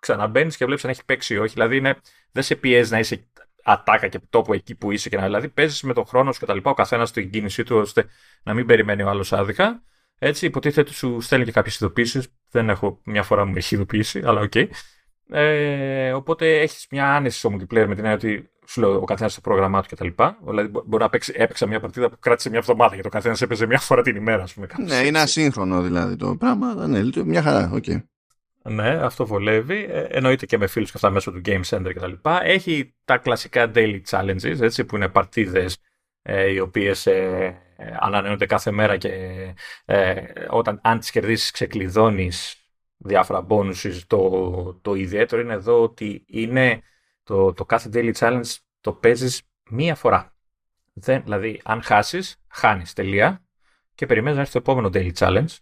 ξαναμπαίνεις 0.00 0.56
και 0.56 0.64
βλέπεις 0.64 0.84
αν 0.84 0.90
έχει 0.90 1.04
παίξει 1.04 1.34
ή 1.34 1.38
όχι. 1.38 1.52
Δηλαδή 1.52 1.76
είναι, 1.76 1.96
δεν 2.32 2.42
σε 2.42 2.54
πιέζει 2.54 2.92
να 2.92 2.98
είσαι 2.98 3.28
ατάκα 3.64 4.08
και 4.08 4.20
τόπο 4.30 4.54
εκεί 4.54 4.74
που 4.74 4.90
είσαι 4.90 5.08
και 5.08 5.16
να. 5.16 5.22
Δηλαδή 5.22 5.48
παίζεις 5.48 5.82
με 5.82 5.92
τον 5.92 6.06
χρόνο 6.06 6.32
σου 6.32 6.40
κτλ. 6.40 6.58
Ο 6.62 6.74
καθένας 6.74 7.08
στην 7.08 7.30
κίνησή 7.30 7.62
του 7.62 7.76
ώστε 7.76 8.06
να 8.42 8.54
μην 8.54 8.66
περιμένει 8.66 9.02
ο 9.02 9.08
άλλος 9.08 9.32
άδικα. 9.32 9.82
Έτσι, 10.18 10.46
υποτίθεται 10.46 10.80
ότι 10.80 10.92
σου 10.92 11.20
στέλνει 11.20 11.44
και 11.44 11.52
κάποιες 11.52 11.74
ειδοποιήσεις. 11.74 12.28
Δεν 12.50 12.68
έχω 12.68 13.00
μια 13.04 13.22
φορά 13.22 13.44
μου 13.44 13.52
έχει 13.56 13.74
ειδοποιήσει, 13.74 14.22
αλλά 14.24 14.40
OK. 14.40 14.52
Okay. 14.54 14.66
Ε, 15.30 16.12
οπότε 16.12 16.60
έχεις 16.60 16.86
μια 16.90 17.14
άνεση 17.14 17.38
στο 17.38 17.50
multiplayer 17.52 17.86
με 17.86 17.94
την 17.94 18.04
έννοια 18.04 18.12
ότι 18.12 18.50
σου 18.66 18.80
λέω 18.80 18.96
ο 18.96 19.04
καθένας 19.04 19.34
το 19.34 19.40
πρόγραμμά 19.40 19.82
του 19.82 19.88
κτλ. 19.94 20.08
Δηλαδή 20.46 20.68
μπορεί 20.68 21.02
να 21.02 21.08
παίξει, 21.08 21.32
έπαιξα 21.36 21.66
μια 21.66 21.80
παρτίδα 21.80 22.10
που 22.10 22.18
κράτησε 22.18 22.48
μια 22.48 22.58
εβδομάδα 22.58 22.92
γιατί 22.92 23.08
ο 23.08 23.10
καθένας 23.10 23.42
έπαιζε 23.42 23.66
μια 23.66 23.78
φορά 23.78 24.02
την 24.02 24.16
ημέρα, 24.16 24.42
ας 24.42 24.54
πούμε. 24.54 24.66
Ναι, 24.78 24.94
είναι 24.94 25.18
ασύγχρονο 25.18 25.82
δηλαδή 25.82 26.16
το 26.16 26.36
πράγμα. 26.36 26.86
Ναι, 26.86 27.02
μια 27.24 27.42
χαρά, 27.42 27.70
OK. 27.72 27.84
Okay. 27.86 28.02
Ναι, 28.68 28.88
αυτό 28.88 29.26
βολεύει. 29.26 29.86
Ε, 29.90 30.00
εννοείται 30.00 30.46
και 30.46 30.58
με 30.58 30.66
φίλους 30.66 30.90
και 30.90 30.96
αυτά 30.96 31.10
μέσω 31.10 31.32
του 31.32 31.40
Game 31.44 31.62
Center 31.64 31.92
κτλ. 31.94 32.12
Έχει 32.42 32.94
τα 33.04 33.18
κλασικά 33.18 33.70
daily 33.74 34.00
challenges, 34.08 34.60
έτσι, 34.60 34.84
που 34.84 34.96
είναι 34.96 35.08
παρτίδες 35.08 35.76
ε, 36.22 36.50
οι 36.50 36.58
οποίες 36.58 37.06
ε, 37.06 37.62
ανανεώνονται 38.00 38.46
κάθε 38.46 38.70
μέρα 38.70 38.96
και 38.96 39.08
ε, 39.84 40.22
όταν 40.48 40.80
αν 40.82 40.98
τις 40.98 41.10
κερδίσεις 41.10 41.50
ξεκλειδώνεις 41.50 42.66
διάφορα 42.96 43.46
bonuses. 43.48 43.98
Το, 44.06 44.78
το 44.82 44.94
ιδιαίτερο 44.94 45.42
είναι 45.42 45.52
εδώ 45.52 45.82
ότι 45.82 46.24
είναι 46.26 46.82
το, 47.22 47.52
το 47.52 47.64
κάθε 47.64 47.90
daily 47.92 48.12
challenge 48.12 48.54
το 48.80 48.92
παίζεις 48.92 49.42
μία 49.70 49.94
φορά. 49.94 50.34
Δεν, 50.92 51.22
δηλαδή, 51.22 51.60
αν 51.64 51.82
χάσεις, 51.82 52.42
χάνεις 52.48 52.92
τελεία 52.92 53.44
και 53.94 54.06
περιμένεις 54.06 54.36
να 54.36 54.42
έρθει 54.42 54.52
το 54.52 54.58
επόμενο 54.58 54.90
daily 54.92 55.12
challenge 55.18 55.56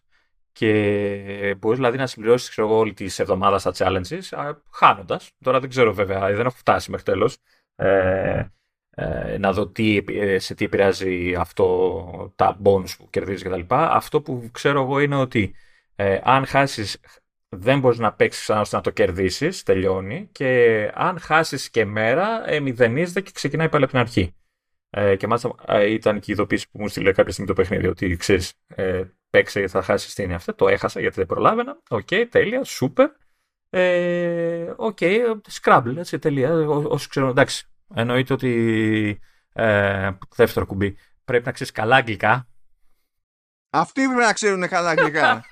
και 0.55 1.57
μπορείς 1.59 1.79
δηλαδή 1.79 1.97
να 1.97 2.07
συμπληρώσεις 2.07 2.59
όλη 2.59 2.93
τη 2.93 3.05
εβδομάδα 3.05 3.61
τα 3.61 3.73
challenges 3.75 4.53
χάνοντας. 4.71 5.31
Τώρα 5.45 5.61
δεν 5.61 5.69
ξέρω 5.69 5.93
βέβαια, 5.93 6.21
δεν 6.21 6.47
έχω 6.47 6.57
φτάσει 6.57 6.90
μέχρι 6.90 7.07
τέλος. 7.07 7.37
Ε, 7.77 8.45
ε, 8.90 9.38
να 9.38 9.53
δω 9.53 9.69
τι, 9.69 10.05
ε, 10.09 10.38
σε 10.38 10.55
τι 10.55 10.64
επηρεάζει 10.64 11.35
αυτό 11.35 12.33
τα 12.37 12.59
bonus 12.64 12.97
που 12.99 13.11
κερδίζεις 13.11 13.43
κτλ. 13.43 13.61
Αυτό 13.69 14.23
που 14.23 14.49
ξέρω 14.53 14.83
εγώ 14.83 14.99
είναι 14.99 15.17
ότι 15.17 15.55
ε, 15.97 16.21
αν 16.23 16.47
χάσεις, 16.47 17.01
δεν 17.49 17.79
μπορείς 17.79 17.99
να 17.99 18.12
παίξεις 18.12 18.43
ξανά 18.43 18.61
ώστε 18.61 18.77
να 18.77 18.83
το 18.83 18.90
κερδίσεις, 18.90 19.62
τελειώνει. 19.62 20.29
Και 20.33 20.90
αν 20.95 21.19
χάσεις 21.19 21.71
και 21.71 21.85
μέρα, 21.85 22.51
ε, 22.51 22.61
μηδενίζεται 22.61 23.21
και 23.21 23.31
ξεκινάει 23.35 23.69
πάλι 23.69 23.85
από 23.85 23.93
την 23.93 24.01
αρχή. 24.01 24.35
Ε, 24.90 25.17
και 25.17 25.27
μάλιστα 25.27 25.55
ε, 25.67 25.93
ήταν 25.93 26.21
και 26.21 26.31
η 26.31 26.35
ειδοποίηση 26.35 26.71
που 26.71 26.81
μου 26.81 26.88
στείλε 26.88 27.12
κάποια 27.12 27.33
στιγμή 27.33 27.51
το 27.51 27.57
παιχνίδι 27.57 27.87
ότι 27.87 28.17
ξέρεις, 28.17 28.53
ε, 28.67 29.05
παίξε 29.35 29.59
γιατί 29.59 29.75
θα 29.75 29.83
χάσει 29.83 30.14
τι 30.14 30.23
είναι 30.23 30.35
αυτό. 30.35 30.55
Το 30.55 30.68
έχασα 30.68 31.01
γιατί 31.01 31.16
δεν 31.16 31.27
προλάβαινα. 31.27 31.79
OK, 31.88 32.07
okay, 32.11 32.27
τέλεια, 32.31 32.64
σούπερ. 32.64 33.11
Ε, 33.70 34.73
OK, 34.77 34.97
okay, 35.01 35.40
Scrabble, 35.61 35.97
έτσι, 35.97 36.18
τέλεια. 36.18 36.53
Όσοι 36.68 37.09
ξέρουν, 37.09 37.29
εντάξει. 37.29 37.66
Εννοείται 37.94 38.33
ότι. 38.33 39.20
Ε, 39.53 40.11
δεύτερο 40.37 40.66
κουμπί. 40.66 40.97
Πρέπει 41.25 41.47
να 41.47 41.53
ξέρεις 41.53 41.73
καλά 41.73 41.97
αγγλικά. 41.97 42.49
Αυτοί 43.70 44.05
πρέπει 44.05 44.20
να 44.20 44.33
ξέρουν 44.33 44.68
καλά 44.68 44.90
αγγλικά. 44.90 45.44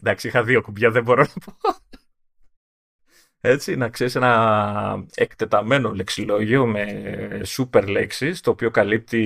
εντάξει, 0.00 0.28
είχα 0.28 0.42
δύο 0.42 0.62
κουμπιά, 0.62 0.90
δεν 0.90 1.02
μπορώ 1.02 1.22
να 1.22 1.32
πω. 1.44 1.56
Έτσι, 3.40 3.76
να 3.76 3.88
ξέρεις 3.88 4.14
ένα 4.14 5.06
εκτεταμένο 5.14 5.94
λεξιλόγιο 5.94 6.66
με 6.66 7.40
σούπερ 7.44 7.88
λέξεις, 7.88 8.40
το 8.40 8.50
οποίο 8.50 8.70
καλύπτει 8.70 9.22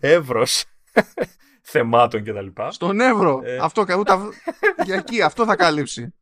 εύρος 0.00 0.64
θεμάτων 1.62 2.24
κτλ. 2.24 2.46
Στον 2.68 3.00
Εύρο. 3.00 3.40
Ε... 3.44 3.58
Αυτό, 3.60 3.86
ούτε, 3.98 4.12
για 4.84 4.96
εκεί, 4.96 5.22
αυτό 5.22 5.44
θα 5.44 5.56
κάλυψει. 5.56 6.14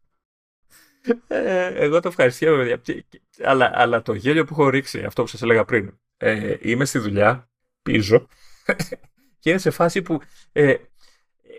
Ε, 1.27 1.67
εγώ 1.67 2.01
το 2.01 2.09
ευχαριστώ, 2.09 2.47
παιδιά. 2.47 3.05
Αλλά, 3.45 3.71
αλλά 3.75 4.03
το 4.03 4.15
γέλιο 4.15 4.45
που 4.45 4.53
έχω 4.53 4.69
ρίξει, 4.69 5.05
αυτό 5.05 5.23
που 5.23 5.29
σας 5.29 5.43
έλεγα 5.43 5.65
πριν, 5.65 5.99
ε, 6.17 6.57
είμαι 6.61 6.85
στη 6.85 6.99
δουλειά, 6.99 7.51
πίζω, 7.83 8.27
και 9.41 9.51
είναι 9.51 9.59
σε 9.59 9.71
φάση 9.71 10.03
που 10.03 10.21
ε, 10.53 10.75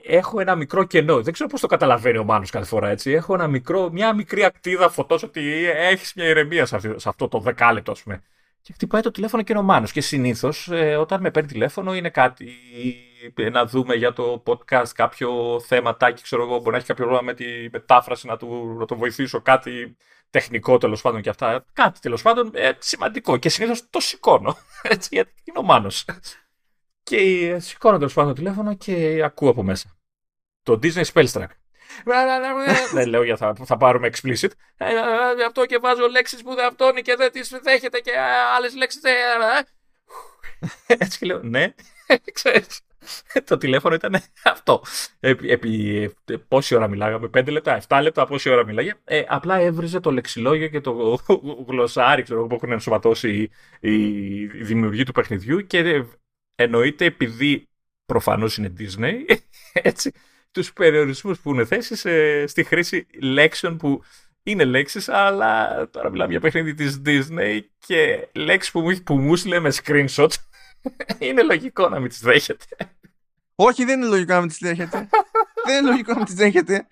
έχω 0.04 0.40
ένα 0.40 0.56
μικρό 0.56 0.84
κενό. 0.84 1.22
Δεν 1.22 1.34
ξέρω 1.34 1.50
πώς 1.50 1.62
το 1.62 1.68
καταλαβαίνει 1.68 2.18
ο 2.18 2.24
Μάνος 2.24 2.50
κάθε 2.50 2.66
φορά 2.66 2.90
έτσι. 2.90 3.12
Έχω 3.12 3.34
ένα 3.34 3.48
μικρό, 3.48 3.92
μια 3.92 4.14
μικρή 4.14 4.44
ακτίδα 4.44 4.90
φωτός 4.90 5.24
ότι 5.24 5.66
έχεις 5.66 6.14
μια 6.14 6.26
ηρεμία 6.26 6.66
σε, 6.66 6.80
σε 6.80 7.10
αυτό 7.10 7.28
το 7.28 7.40
δεκάλεπτο, 7.40 7.92
ας 7.92 8.04
πούμε. 8.04 8.24
Και 8.62 8.74
χτυπάει 8.74 9.02
το 9.02 9.12
τηλέφωνο 9.12 9.43
και 9.43 9.52
είναι 9.52 9.62
ο 9.62 9.63
Μάνος. 9.63 9.91
Και 9.91 10.02
συνήθως 10.02 10.67
ε, 10.72 10.95
όταν 10.95 11.22
με 11.22 11.32
παίρνει 11.32 11.50
τηλέφωνο 11.50 11.95
είναι 11.95 12.10
κάτι 12.10 12.54
να 13.52 13.65
δούμε 13.65 13.95
για 13.95 14.13
το 14.13 14.43
podcast 14.45 14.88
κάποιο 14.93 15.60
θέματάκι, 15.60 16.22
ξέρω 16.22 16.43
εγώ, 16.43 16.58
μπορεί 16.58 16.69
να 16.69 16.78
έχει 16.78 16.86
κάποιο 16.86 17.06
πρόβλημα 17.06 17.32
με 17.32 17.34
τη 17.34 17.69
μετάφραση, 17.72 18.28
να, 18.28 18.38
του, 18.38 18.76
να 18.80 18.86
το 18.86 18.95
βοηθήσω, 18.95 19.41
κάτι 19.41 19.98
τεχνικό 20.30 20.78
τέλος 20.78 21.02
πάντων 21.02 21.22
και 21.22 21.30
αυτά. 21.30 21.65
Κάτι 21.74 22.00
τέλος 22.00 22.22
πάντων 22.22 22.52
ε, 22.54 22.72
σημαντικό. 22.78 23.38
Και 23.38 23.50
συνήθως 23.50 23.89
το 23.89 24.00
σηκώνω. 24.00 24.58
Έτσι, 24.82 25.10
γιατί 25.12 25.32
είναι 25.43 25.60
ο 25.60 25.63
Μάνος. 25.63 26.06
Και 27.04 27.17
ε, 27.17 27.60
σηκώνω 27.60 27.98
τέλος 27.98 28.13
πάντων 28.13 28.30
το 28.30 28.38
τηλέφωνο 28.38 28.76
και 28.76 29.22
ακούω 29.24 29.50
από 29.50 29.63
μέσα 29.63 30.00
το 30.63 30.80
Disney 30.84 31.04
Spellstruck. 31.13 31.48
Δεν 32.91 33.08
λέω 33.08 33.23
για 33.23 33.38
θα, 33.38 33.56
θα 33.65 33.78
πάρουμε 33.78 34.10
explicit. 34.12 34.49
Αυτό 35.47 35.65
και 35.65 35.78
βάζω 35.78 36.08
λέξεις 36.08 36.43
που 36.43 36.56
δεν 36.56 36.65
αυτόνει 36.65 37.02
και 37.02 37.15
δεν 37.15 37.32
τις 37.32 37.49
δέχεται 37.63 37.99
και 37.99 38.12
άλλες 38.58 38.75
λέξεις. 38.75 39.02
Έτσι 40.88 41.17
και 41.17 41.25
λέω, 41.25 41.39
ναι, 41.43 41.73
ξέρεις. 42.34 42.82
Το 43.43 43.58
τηλέφωνο 43.58 43.95
ήταν 43.95 44.21
αυτό. 44.43 44.82
Επί, 45.19 45.52
επί 45.52 46.13
πόση 46.47 46.75
ώρα 46.75 46.88
μιλάγαμε, 46.88 47.30
5 47.38 47.52
λεπτά, 47.52 47.82
7 47.88 47.99
λεπτά, 48.02 48.25
πόση 48.25 48.49
ώρα 48.49 48.65
μιλάγε. 48.65 48.93
Ε, 49.04 49.23
απλά 49.28 49.60
έβριζε 49.60 49.99
το 49.99 50.12
λεξιλόγιο 50.12 50.67
και 50.67 50.82
το 50.82 51.19
γλωσσάρι 51.67 52.23
ξέρω, 52.23 52.47
που 52.47 52.56
έχουν 52.56 52.71
ενσωματώσει 52.71 53.49
οι, 53.80 53.91
οι 53.91 54.45
δημιουργοί 54.45 55.04
του 55.04 55.12
παιχνιδιού 55.12 55.67
και 55.67 56.06
εννοείται 56.56 57.06
επειδή 57.06 57.67
προφανώς 58.06 58.58
είναι 58.58 58.73
Disney, 58.80 59.38
έτσι, 59.73 60.12
τους 60.52 60.74
περιορισμούς 60.74 61.40
που 61.40 61.54
είναι 61.54 61.66
θέσεις 61.66 62.06
στη 62.52 62.64
χρήση 62.64 63.08
λέξεων 63.22 63.78
που 63.78 64.04
είναι 64.44 64.66
λέξεις, 64.66 65.10
αλλά 65.10 65.88
τώρα 65.90 66.10
μιλάμε 66.10 66.32
για 66.32 66.40
παιχνίδι 66.40 66.74
της 66.74 67.02
Disney 67.06 67.60
και 67.78 68.28
λέξεις 68.34 68.72
που, 68.72 68.96
που 69.04 69.18
μου 69.18 69.36
στείλε 69.36 69.60
με 69.60 69.72
screenshot 69.84 70.30
είναι 71.20 71.44
λογικό 71.44 71.90
να 71.90 72.00
μην 72.00 72.10
τις 72.10 72.20
δέχεται. 72.20 72.66
Όχι, 73.56 73.86
δεν 73.86 74.00
είναι 74.00 74.10
λογικό 74.10 74.34
να 74.34 74.40
μην 74.40 74.50
τις 74.50 74.58
δέχεται. 74.58 75.10
δεν 75.66 75.78
είναι 75.80 75.90
λογικό 75.90 76.12
να 76.12 76.18
μην 76.18 76.26
τις 76.26 76.36
δέχεται. 76.36 76.88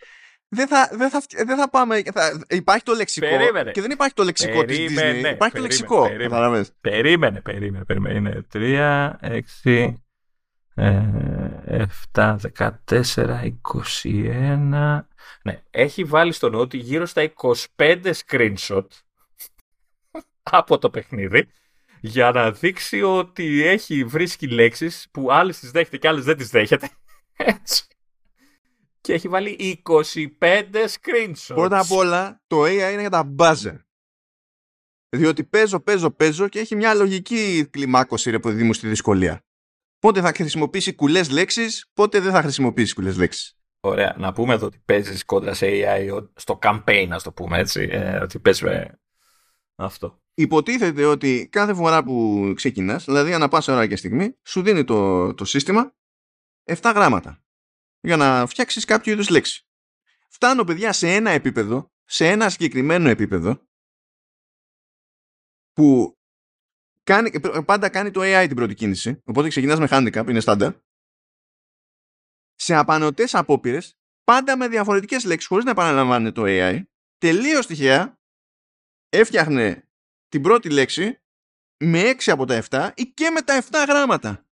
Δεν 0.50 0.68
θα, 0.68 0.90
δεν, 0.92 1.10
θα, 1.10 1.22
δεν 1.46 1.58
θα 1.58 1.70
πάμε. 1.70 2.02
Θα, 2.14 2.46
υπάρχει 2.50 2.84
το 2.84 2.94
λεξικό. 2.94 3.28
Περίμενε. 3.28 3.72
Και 3.72 3.82
δεν 3.82 3.92
υπάρχει 3.92 4.14
το 4.14 4.24
λεξικό 4.24 4.66
της 4.66 4.78
Disney. 4.78 4.82
Υπάρχει 4.82 4.94
περίμενε, 4.94 5.50
το 5.52 5.62
λεξικό. 5.62 6.08
Περίμενε, 6.08 6.66
περίμενε, 6.82 7.42
περίμενε, 7.42 7.84
περίμενε. 7.84 8.18
Είναι 8.18 8.48
3, 8.54 9.42
6, 9.64 9.94
7, 10.78 11.88
14, 12.14 13.52
21. 14.04 15.00
Ναι, 15.44 15.62
έχει 15.70 16.04
βάλει 16.04 16.32
στον 16.32 16.56
ότι 16.56 16.78
γύρω 16.78 17.06
στα 17.06 17.32
25 17.76 18.14
screenshot 18.26 18.86
από 20.44 20.78
το 20.78 20.90
παιχνίδι 20.90 21.48
για 22.02 22.32
να 22.32 22.52
δείξει 22.52 23.02
ότι 23.02 23.64
έχει 23.64 24.04
βρίσκει 24.04 24.48
λέξεις 24.48 25.08
που 25.12 25.32
άλλες 25.32 25.60
τις 25.60 25.72
δέχεται 25.72 25.98
και 25.98 26.08
άλλες 26.08 26.24
δεν 26.24 26.38
τις 26.38 26.50
δέχεται. 26.50 26.90
Έτσι. 27.36 27.84
Και 29.02 29.14
έχει 29.14 29.28
βάλει 29.28 29.82
25 29.86 30.10
screenshots. 30.74 31.56
Πρώτα 31.56 31.80
απ' 31.80 31.92
όλα, 31.92 32.42
το 32.48 32.64
AI 32.64 32.92
είναι 32.92 33.00
για 33.00 33.10
τα 33.10 33.34
buzzer. 33.38 33.78
Διότι 35.10 35.44
παίζω, 35.44 35.80
παίζω, 35.80 36.12
παίζω 36.12 36.48
και 36.48 36.60
έχει 36.60 36.76
μια 36.76 36.94
λογική 36.94 37.68
κλιμάκωση 37.72 38.30
ρε 38.30 38.40
παιδί 38.40 38.64
μου 38.64 38.74
στη 38.74 38.88
δυσκολία 38.88 39.47
πότε 40.00 40.22
θα 40.22 40.32
χρησιμοποιήσει 40.36 40.96
κουλές 40.96 41.30
λέξεις, 41.30 41.90
πότε 41.94 42.20
δεν 42.20 42.32
θα 42.32 42.42
χρησιμοποιήσει 42.42 42.94
κουλές 42.94 43.18
λέξεις. 43.18 43.58
Ωραία. 43.80 44.16
Να 44.18 44.34
πούμε 44.34 44.54
εδώ 44.54 44.66
ότι 44.66 44.82
παίζεις 44.86 45.26
κόντρα 45.26 45.54
σε 45.54 45.68
AI 45.70 46.28
στο 46.36 46.60
campaign, 46.62 47.08
ας 47.12 47.24
το 47.24 47.32
πούμε 47.32 47.58
έτσι. 47.60 47.88
Ε, 47.92 48.18
ότι 48.18 48.40
παίζει 48.40 48.64
με 48.64 49.00
αυτό. 49.76 50.22
Υποτίθεται 50.34 51.06
ότι 51.06 51.48
κάθε 51.52 51.74
φορά 51.74 52.04
που 52.04 52.52
ξεκινάς, 52.56 53.06
δηλαδή 53.06 53.34
ανά 53.34 53.48
πάσα 53.48 53.74
ώρα 53.74 53.88
και 53.88 53.96
στιγμή, 53.96 54.38
σου 54.44 54.62
δίνει 54.62 54.84
το, 54.84 55.34
το 55.34 55.46
σύστημα 55.46 55.96
7 56.64 56.92
γράμματα 56.96 57.44
για 58.00 58.18
να 58.18 58.46
φτιάξεις 58.46 58.86
κάποιο 58.86 59.14
είδους 59.14 59.30
λέξη. 59.30 59.68
Φτάνω, 60.30 60.64
παιδιά, 60.64 60.94
σε 60.94 61.14
ένα 61.14 61.30
επίπεδο, 61.30 61.92
σε 62.06 62.28
ένα 62.28 62.50
συγκεκριμένο 62.50 63.10
επίπεδο, 63.10 63.68
που 65.74 66.17
κάνει, 67.08 67.40
πάντα 67.66 67.90
κάνει 67.90 68.12
το 68.12 68.22
AI 68.24 68.46
την 68.48 68.56
πρώτη 68.56 68.74
κίνηση. 68.74 69.22
Οπότε 69.26 69.48
ξεκινάς 69.48 69.80
με 69.80 69.88
handicap, 69.90 70.26
είναι 70.30 70.40
στάνταρ. 70.40 70.74
Σε 72.56 72.76
απανοτές 72.76 73.36
απόπειρες, 73.36 73.98
πάντα 74.24 74.58
με 74.58 74.68
διαφορετικές 74.68 75.24
λέξεις, 75.24 75.48
χωρίς 75.48 75.66
να 75.66 75.72
επαναλαμβάνει 75.72 76.32
το 76.32 76.44
AI, 76.46 76.84
τελείως 77.18 77.68
τυχαία 77.68 78.20
έφτιαχνε 79.10 79.90
την 80.28 80.42
πρώτη 80.42 80.70
λέξη 80.70 81.22
με 81.84 82.02
6 82.02 82.32
από 82.32 82.46
τα 82.46 82.64
7 82.70 82.92
ή 82.96 83.06
και 83.06 83.30
με 83.30 83.42
τα 83.42 83.64
7 83.72 83.86
γράμματα. 83.88 84.46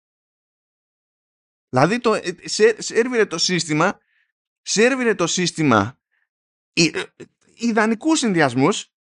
Δηλαδή 1.69 2.01
το, 2.01 2.15
ε, 2.15 2.37
σέρβιρε 2.79 3.27
το 3.27 3.39
σύστημα 3.39 4.01
σέρβιρε 4.63 5.15
το 5.15 5.27
σύστημα 5.27 5.99
ε, 6.73 7.03
ιδανικούς 7.55 8.19
συνδυασμούς 8.19 8.93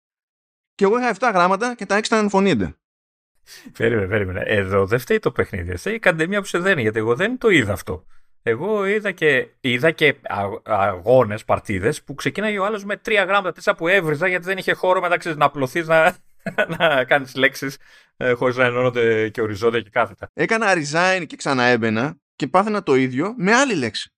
και 0.74 0.84
εγώ 0.84 0.98
είχα 0.98 1.14
7 1.14 1.30
γράμματα 1.32 1.74
και 1.74 1.86
τα 1.86 1.98
6 1.98 2.04
ήταν 2.04 2.28
φωνήεντε. 2.28 2.79
Περίμενε, 3.78 4.06
περίμενε. 4.06 4.42
Εδώ 4.46 4.86
δεν 4.86 4.98
φταίει 4.98 5.18
το 5.18 5.30
παιχνίδι. 5.30 5.76
Φταίει 5.76 5.92
η 5.92 5.96
ακαδημία 5.96 6.40
που 6.40 6.46
σε 6.46 6.58
δένει, 6.58 6.82
γιατί 6.82 6.98
εγώ 6.98 7.14
δεν 7.14 7.38
το 7.38 7.48
είδα 7.48 7.72
αυτό. 7.72 8.06
Εγώ 8.42 8.86
είδα 8.86 9.10
και, 9.10 9.48
είδα 9.60 9.90
και 9.90 10.14
αγώνες, 10.62 11.44
παρτίδες 11.44 12.02
που 12.02 12.14
ξεκίναγε 12.14 12.58
ο 12.58 12.64
άλλος 12.64 12.84
με 12.84 12.96
τρία 12.96 13.24
γράμματα, 13.24 13.52
τέσσερα 13.52 13.76
που 13.76 13.88
έβριζα 13.88 14.26
γιατί 14.26 14.44
δεν 14.44 14.58
είχε 14.58 14.72
χώρο 14.72 15.00
μεταξύ 15.00 15.34
να 15.34 15.44
απλωθείς 15.44 15.86
να, 15.86 16.16
να 16.78 17.04
κάνεις 17.04 17.34
λέξεις 17.34 17.78
ε, 18.16 18.32
χωρίς 18.32 18.56
να 18.56 18.64
ενώνονται 18.64 19.28
και 19.28 19.40
οριζόντια 19.40 19.80
και 19.80 19.90
κάθετα. 19.90 20.30
Έκανα 20.32 20.66
resign 20.74 21.24
και 21.26 21.36
ξαναέμπαινα 21.36 22.16
και 22.36 22.46
πάθαινα 22.46 22.82
το 22.82 22.94
ίδιο 22.94 23.34
με 23.38 23.54
άλλη 23.54 23.74
λέξη. 23.74 24.12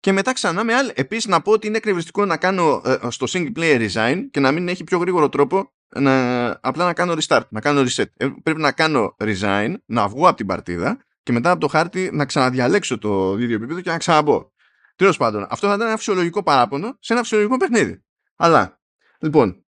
Και 0.00 0.12
μετά 0.12 0.32
ξανά 0.32 0.64
με 0.64 0.74
άλλη. 0.74 0.92
Επίσης, 0.94 1.26
να 1.26 1.42
πω 1.42 1.52
ότι 1.52 1.66
είναι 1.66 1.76
εκνευριστικό 1.76 2.24
να 2.24 2.36
κάνω 2.36 2.82
ε, 2.84 3.10
στο 3.10 3.26
single 3.28 3.52
player 3.56 3.88
resign 3.88 4.22
και 4.30 4.40
να 4.40 4.52
μην 4.52 4.68
έχει 4.68 4.84
πιο 4.84 4.98
γρήγορο 4.98 5.28
τρόπο 5.28 5.72
να, 5.94 6.48
απλά 6.50 6.84
να 6.84 6.92
κάνω 6.92 7.12
restart, 7.12 7.48
να 7.48 7.60
κάνω 7.60 7.80
reset. 7.80 8.04
Ε, 8.16 8.28
πρέπει 8.42 8.60
να 8.60 8.72
κάνω 8.72 9.16
resign, 9.18 9.74
να 9.84 10.08
βγω 10.08 10.28
από 10.28 10.36
την 10.36 10.46
παρτίδα 10.46 11.04
και 11.22 11.32
μετά 11.32 11.50
από 11.50 11.60
το 11.60 11.66
χάρτη 11.66 12.10
να 12.12 12.26
ξαναδιαλέξω 12.26 12.98
το 12.98 13.36
ίδιο 13.38 13.56
επίπεδο 13.56 13.80
και 13.80 13.90
να 13.90 13.98
ξαναμπω. 13.98 14.50
Τέλος 14.96 15.16
πάντων, 15.16 15.46
αυτό 15.50 15.68
θα 15.68 15.74
ήταν 15.74 15.86
ένα 15.86 15.96
φυσιολογικό 15.96 16.42
παράπονο 16.42 16.96
σε 17.00 17.12
ένα 17.12 17.22
φυσιολογικό 17.22 17.56
παιχνίδι. 17.56 18.04
Αλλά, 18.36 18.80
λοιπόν, 19.18 19.64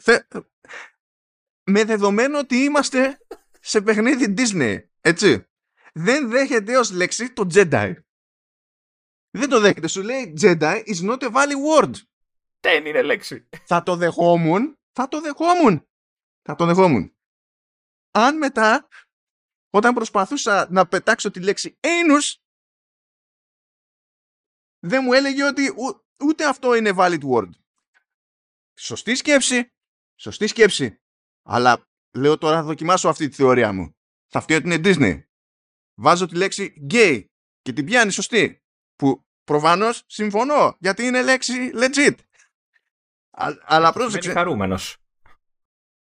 θε, 0.00 0.18
με 1.64 1.84
δεδομένο 1.84 2.38
ότι 2.38 2.56
είμαστε 2.56 3.18
σε 3.60 3.80
παιχνίδι 3.80 4.34
Disney, 4.36 4.78
έτσι, 5.00 5.46
δεν 5.92 6.30
δέχεται 6.30 6.78
ως 6.78 6.90
λέξη 6.90 7.32
το 7.32 7.46
Jedi. 7.54 7.94
Δεν 9.30 9.48
το 9.48 9.60
δέχεται. 9.60 9.86
Σου 9.86 10.02
λέει 10.02 10.34
Jedi 10.40 10.82
is 10.86 11.10
not 11.10 11.18
a 11.18 11.30
valid 11.32 11.82
word. 11.82 11.90
Δεν 12.60 12.86
είναι 12.86 13.02
λέξη. 13.02 13.48
Θα 13.64 13.82
το 13.82 13.96
δεχόμουν. 13.96 14.78
Θα 14.94 15.08
το 15.08 15.20
δεχόμουν. 15.20 15.88
Θα 16.42 16.54
το 16.54 16.66
δεχόμουν. 16.66 17.16
Αν 18.10 18.36
μετά, 18.36 18.88
όταν 19.70 19.94
προσπαθούσα 19.94 20.68
να 20.70 20.88
πετάξω 20.88 21.30
τη 21.30 21.40
λέξη 21.40 21.78
anus, 21.80 22.34
δεν 24.78 25.04
μου 25.04 25.12
έλεγε 25.12 25.44
ότι 25.44 25.74
ούτε 26.24 26.48
αυτό 26.48 26.74
είναι 26.74 26.92
valid 26.96 27.20
word. 27.20 27.50
Σωστή 28.78 29.14
σκέψη. 29.14 29.72
Σωστή 30.20 30.46
σκέψη. 30.46 31.00
Αλλά 31.42 31.86
λέω 32.16 32.38
τώρα 32.38 32.56
θα 32.56 32.62
δοκιμάσω 32.62 33.08
αυτή 33.08 33.28
τη 33.28 33.34
θεωρία 33.34 33.72
μου. 33.72 33.96
Θα 34.26 34.38
αυτή 34.38 34.54
ότι 34.54 34.66
είναι 34.66 34.80
Disney. 34.84 35.22
Βάζω 35.94 36.26
τη 36.26 36.36
λέξη 36.36 36.86
gay 36.90 37.24
και 37.62 37.72
την 37.72 37.84
πιάνει 37.84 38.10
σωστή. 38.10 38.62
Που 38.96 39.26
προφανώς 39.44 40.04
συμφωνώ 40.06 40.76
γιατί 40.80 41.04
είναι 41.04 41.22
λέξη 41.22 41.70
legit. 41.74 42.14
Α, 43.34 43.48
αλλά 43.64 43.92
πρόσεξε. 43.92 44.30
Είμαι 44.30 44.38
χαρούμενος. 44.38 44.96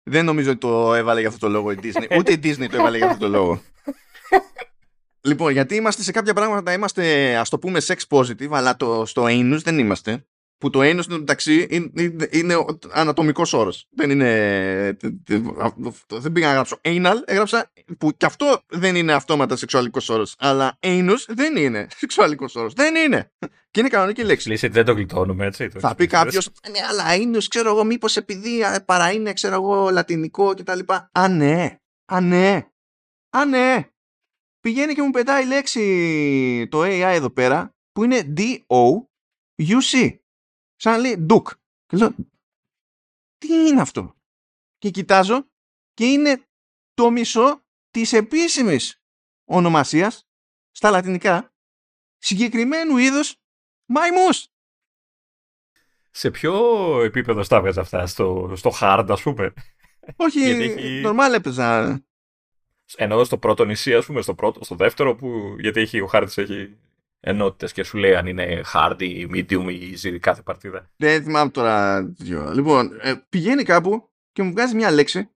Δεν 0.03 0.25
νομίζω 0.25 0.49
ότι 0.49 0.59
το 0.59 0.93
έβαλε 0.93 1.19
για 1.19 1.29
αυτό 1.29 1.39
το 1.39 1.51
λόγο 1.51 1.71
η 1.71 1.77
Disney. 1.81 2.07
Ούτε 2.17 2.31
η 2.31 2.39
Disney 2.43 2.67
το 2.69 2.77
έβαλε 2.77 2.97
για 2.97 3.05
αυτό 3.05 3.19
το 3.19 3.27
λόγο. 3.27 3.61
λοιπόν, 5.21 5.51
γιατί 5.51 5.75
είμαστε 5.75 6.03
σε 6.03 6.11
κάποια 6.11 6.33
πράγματα 6.33 6.73
είμαστε, 6.73 7.35
ας 7.35 7.49
το 7.49 7.59
πούμε, 7.59 7.81
sex 7.87 7.97
positive, 8.09 8.51
αλλά 8.51 8.75
το, 8.75 9.05
στο 9.05 9.23
anus 9.23 9.59
δεν 9.63 9.79
είμαστε 9.79 10.25
που 10.57 10.69
το 10.69 10.81
ένος 10.81 11.07
μεταξύ 11.07 11.67
είναι, 11.69 12.15
είναι 12.29 12.65
ανατομικό 12.91 13.43
όρος. 13.51 13.87
Δεν 13.89 14.09
είναι. 14.09 14.97
Δεν 16.11 16.31
πήγα 16.31 16.47
να 16.47 16.53
γράψω 16.53 16.79
anal, 16.81 17.15
έγραψα 17.25 17.71
που 17.97 18.11
και 18.17 18.25
αυτό 18.25 18.63
δεν 18.67 18.95
είναι 18.95 19.13
αυτόματα 19.13 19.55
σεξουαλικός 19.55 20.09
όρος. 20.09 20.35
Αλλά 20.37 20.77
anus 20.81 21.25
δεν 21.27 21.55
είναι 21.55 21.87
σεξουαλικός 21.99 22.55
όρος. 22.55 22.73
Δεν 22.73 22.95
είναι. 22.95 23.31
Και 23.71 23.79
είναι 23.79 23.89
κανονική 23.89 24.23
λέξη. 24.23 24.49
Λύση, 24.49 24.67
δεν 24.67 24.85
το 24.85 24.93
γλιτώνουμε, 24.93 25.45
έτσι. 25.45 25.69
Θα 25.69 25.95
πει 25.95 26.07
κάποιος, 26.07 26.49
ναι, 26.71 26.79
αλλά 26.89 27.03
anus, 27.15 27.43
ξέρω 27.49 27.69
εγώ, 27.69 27.83
μήπως 27.83 28.17
επειδή 28.17 28.63
παρά 28.85 29.11
είναι, 29.11 29.33
ξέρω 29.33 29.53
εγώ, 29.53 29.89
λατινικό 29.89 30.53
κτλ. 30.53 30.79
Α, 31.11 31.27
ναι. 31.27 31.79
Α, 32.05 32.21
ναι. 32.21 32.67
Α, 33.29 33.45
ναι. 33.45 33.89
Πηγαίνει 34.59 34.93
και 34.93 35.01
μου 35.01 35.11
πετάει 35.11 35.43
η 35.43 35.47
λέξη 35.47 36.67
το 36.71 36.81
AI 36.81 37.13
εδώ 37.13 37.29
πέρα 37.29 37.75
που 37.91 38.03
είναι 38.03 38.33
D-O-U-C 38.37 40.17
σαν 40.77 40.93
να 40.93 40.97
λέει 40.97 41.17
Ντουκ. 41.17 41.49
Και 41.85 41.97
λέω, 41.97 42.15
τι 43.37 43.53
είναι 43.53 43.81
αυτό; 43.81 44.15
Και 44.77 44.89
κοιτάζω 44.89 45.47
και 45.93 46.05
είναι 46.05 46.41
το 46.93 47.09
μισό 47.09 47.65
της 47.89 48.13
επίσημης 48.13 49.01
ονομασίας 49.45 50.27
στα 50.71 50.89
λατινικά 50.89 51.53
συγκεκριμένου 52.17 52.97
είδους 52.97 53.35
μαϊμούς. 53.85 54.47
Σε 56.11 56.31
ποιο 56.31 56.53
επίπεδο 57.01 57.43
στα 57.43 57.57
αυτά, 57.77 58.07
στο, 58.07 58.53
στο 58.55 58.71
hard 58.81 59.05
ας 59.09 59.21
πούμε; 59.21 59.53
Όχι, 60.15 60.39
έχει... 60.39 61.01
normal 61.05 61.33
έπαιζα. 61.33 62.01
Ενώ 62.95 63.23
στο 63.23 63.37
πρώτο 63.37 63.65
νησί, 63.65 63.95
ας 63.95 64.05
πούμε, 64.05 64.21
στο, 64.21 64.35
πρώτο, 64.35 64.63
στο 64.63 64.75
δεύτερο, 64.75 65.15
που, 65.15 65.55
γιατί 65.59 65.79
έχει, 65.79 65.99
ο 66.01 66.07
χάρτης 66.07 66.37
έχει 66.37 66.77
ενότητες 67.19 67.73
και 67.73 67.83
σου 67.83 67.97
λέει 67.97 68.15
αν 68.15 68.27
είναι 68.27 68.61
hard 68.73 68.95
ή 68.99 69.27
medium 69.31 69.71
ή 69.71 69.95
easy 69.95 70.17
κάθε 70.19 70.41
παρτίδα. 70.41 70.91
Δεν 70.95 71.23
θυμάμαι 71.23 71.51
τώρα. 71.51 72.01
Λοιπόν, 72.53 72.99
ε, 73.01 73.15
πηγαίνει 73.29 73.63
κάπου 73.63 74.09
και 74.31 74.43
μου 74.43 74.51
βγάζει 74.51 74.75
μια 74.75 74.91
λέξη. 74.91 75.31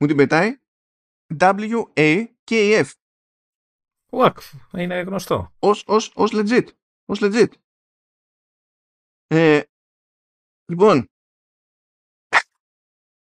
Μου 0.00 0.06
την 0.06 0.16
πετάει. 0.16 0.58
W-A-K-F. 1.38 2.90
Work. 4.10 4.38
Είναι 4.72 5.00
γνωστό. 5.00 5.54
Ως, 5.58 5.84
ως, 5.86 6.12
ως 6.14 6.30
legit. 6.34 6.66
Ως 7.04 7.18
legit. 7.22 7.48
Ε, 9.26 9.62
λοιπόν, 10.72 11.08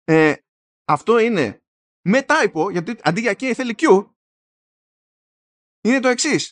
ε, 0.03 0.35
αυτό 0.87 1.19
είναι 1.19 1.61
με 2.01 2.25
typo, 2.27 2.71
γιατί 2.71 2.97
αντί 3.03 3.21
για 3.21 3.31
K 3.31 3.53
θέλει 3.53 3.75
Q, 3.77 4.09
είναι 5.89 5.99
το 5.99 6.07
εξής. 6.07 6.51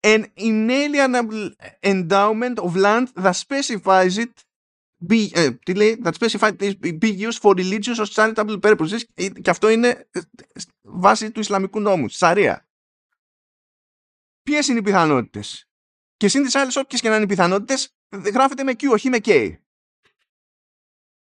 An 0.00 0.24
inalienable 0.36 1.50
endowment 1.82 2.54
of 2.54 2.76
land 2.76 3.06
that 3.14 3.32
specifies 3.32 4.16
it 4.16 4.32
be, 5.08 5.28
ε, 5.32 5.50
τι 5.50 5.74
λέει, 5.74 6.02
that 6.04 6.12
specifies 6.12 6.52
it 6.60 6.98
be 6.98 7.28
used 7.28 7.40
for 7.40 7.54
religious 7.54 7.98
or 7.98 8.06
charitable 8.06 8.60
purposes 8.60 9.00
ε, 9.14 9.28
και 9.28 9.50
αυτό 9.50 9.68
είναι 9.68 10.08
ε, 10.10 10.20
βάση 10.82 11.30
του 11.30 11.40
Ισλαμικού 11.40 11.80
νόμου, 11.80 12.08
Σαρία. 12.08 12.68
Ποιες 14.42 14.68
είναι 14.68 14.78
οι 14.78 14.82
πιθανότητες; 14.82 15.68
Και 16.16 16.28
σύν 16.28 16.42
τις 16.42 16.54
άλλες, 16.54 16.76
όποιες 16.76 17.00
και 17.00 17.08
να 17.08 17.14
είναι 17.14 17.24
οι 17.24 17.28
πιθανότητες, 17.28 17.96
γράφεται 18.32 18.62
με 18.62 18.72
Q, 18.72 18.90
όχι 18.90 19.08
με 19.08 19.18
K. 19.24 19.58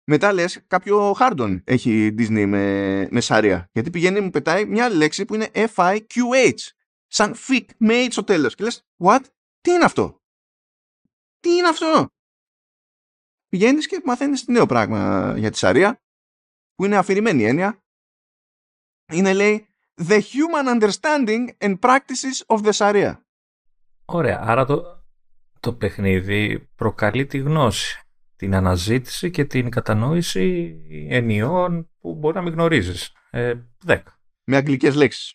Μετά 0.06 0.32
λες, 0.32 0.64
κάποιο 0.66 1.12
Χάρντον 1.12 1.62
έχει 1.64 2.14
Disney 2.18 2.46
με, 2.46 3.08
με 3.10 3.20
Σάρια. 3.20 3.68
Γιατί 3.72 3.90
πηγαίνει 3.90 4.20
μου 4.20 4.30
πετάει 4.30 4.64
μια 4.64 4.88
λέξη 4.88 5.24
που 5.24 5.34
είναι 5.34 5.50
F-I-Q-H. 5.54 6.58
Σαν 7.06 7.34
FIC 7.34 7.64
με 7.76 8.04
H 8.04 8.08
στο 8.10 8.24
τέλος. 8.24 8.54
Και 8.54 8.64
λες, 8.64 8.86
what? 9.04 9.20
Τι 9.60 9.70
είναι 9.70 9.84
αυτό; 9.84 10.22
Τι 11.40 11.50
είναι 11.50 11.68
αυτό; 11.68 12.08
Πηγαίνεις 13.48 13.86
και 13.86 14.02
μαθαίνεις 14.04 14.46
νέο 14.46 14.66
πράγμα 14.66 15.34
για 15.38 15.50
τη 15.50 15.58
Σαρία, 15.58 16.02
που 16.74 16.84
είναι 16.84 16.96
αφηρημένη 16.96 17.44
έννοια. 17.44 17.82
Είναι 19.12 19.32
λέει 19.32 19.68
The 20.02 20.20
human 20.20 20.80
understanding 20.80 21.48
and 21.58 21.78
practices 21.78 22.56
of 22.56 22.62
the 22.64 22.72
Sharia. 22.72 23.18
Ωραία, 24.04 24.42
άρα 24.44 24.64
το, 24.64 25.04
το 25.60 25.74
παιχνίδι 25.74 26.58
προκαλεί 26.74 27.26
τη 27.26 27.38
γνώση 27.38 28.03
την 28.36 28.54
αναζήτηση 28.54 29.30
και 29.30 29.44
την 29.44 29.70
κατανόηση 29.70 30.76
ενιών 31.08 31.90
που 32.00 32.14
μπορεί 32.14 32.34
να 32.34 32.42
μην 32.42 32.52
γνωρίζεις. 32.52 33.12
Ε, 33.30 33.54
δέκα. 33.84 34.18
Με 34.44 34.56
αγγλικές 34.56 34.94
λέξεις. 34.94 35.34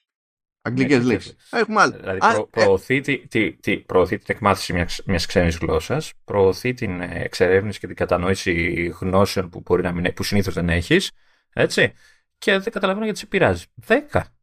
Αγγλικές 0.61 1.03
λέξεις. 1.03 1.35
Έχουμε 1.51 1.81
άλλο. 1.81 1.97
Δηλαδή 1.97 2.17
προ, 2.19 2.29
ε, 2.29 2.45
προωθεί, 2.49 3.01
τη, 3.01 3.27
τη, 3.27 3.53
τη, 3.53 3.77
προωθεί 3.77 4.17
την 4.17 4.25
εκμάθηση 4.27 4.73
μιας, 4.73 5.01
μιας 5.05 5.25
ξένης 5.25 5.57
γλώσσας, 5.57 6.13
προωθεί 6.23 6.73
την 6.73 7.01
εξερεύνηση 7.01 7.79
και 7.79 7.87
την 7.87 7.95
κατανόηση 7.95 8.83
γνώσεων 8.99 9.49
που, 9.49 9.61
μπορεί 9.65 9.81
να 9.81 9.91
μην, 9.91 10.13
που 10.13 10.23
συνήθως 10.23 10.53
δεν 10.53 10.69
έχεις, 10.69 11.11
έτσι, 11.53 11.93
και 12.37 12.57
δεν 12.57 12.71
καταλαβαίνω 12.71 13.05
γιατί 13.05 13.19
σε 13.19 13.25
πειράζει. 13.25 13.65
Δέκα. 13.75 14.33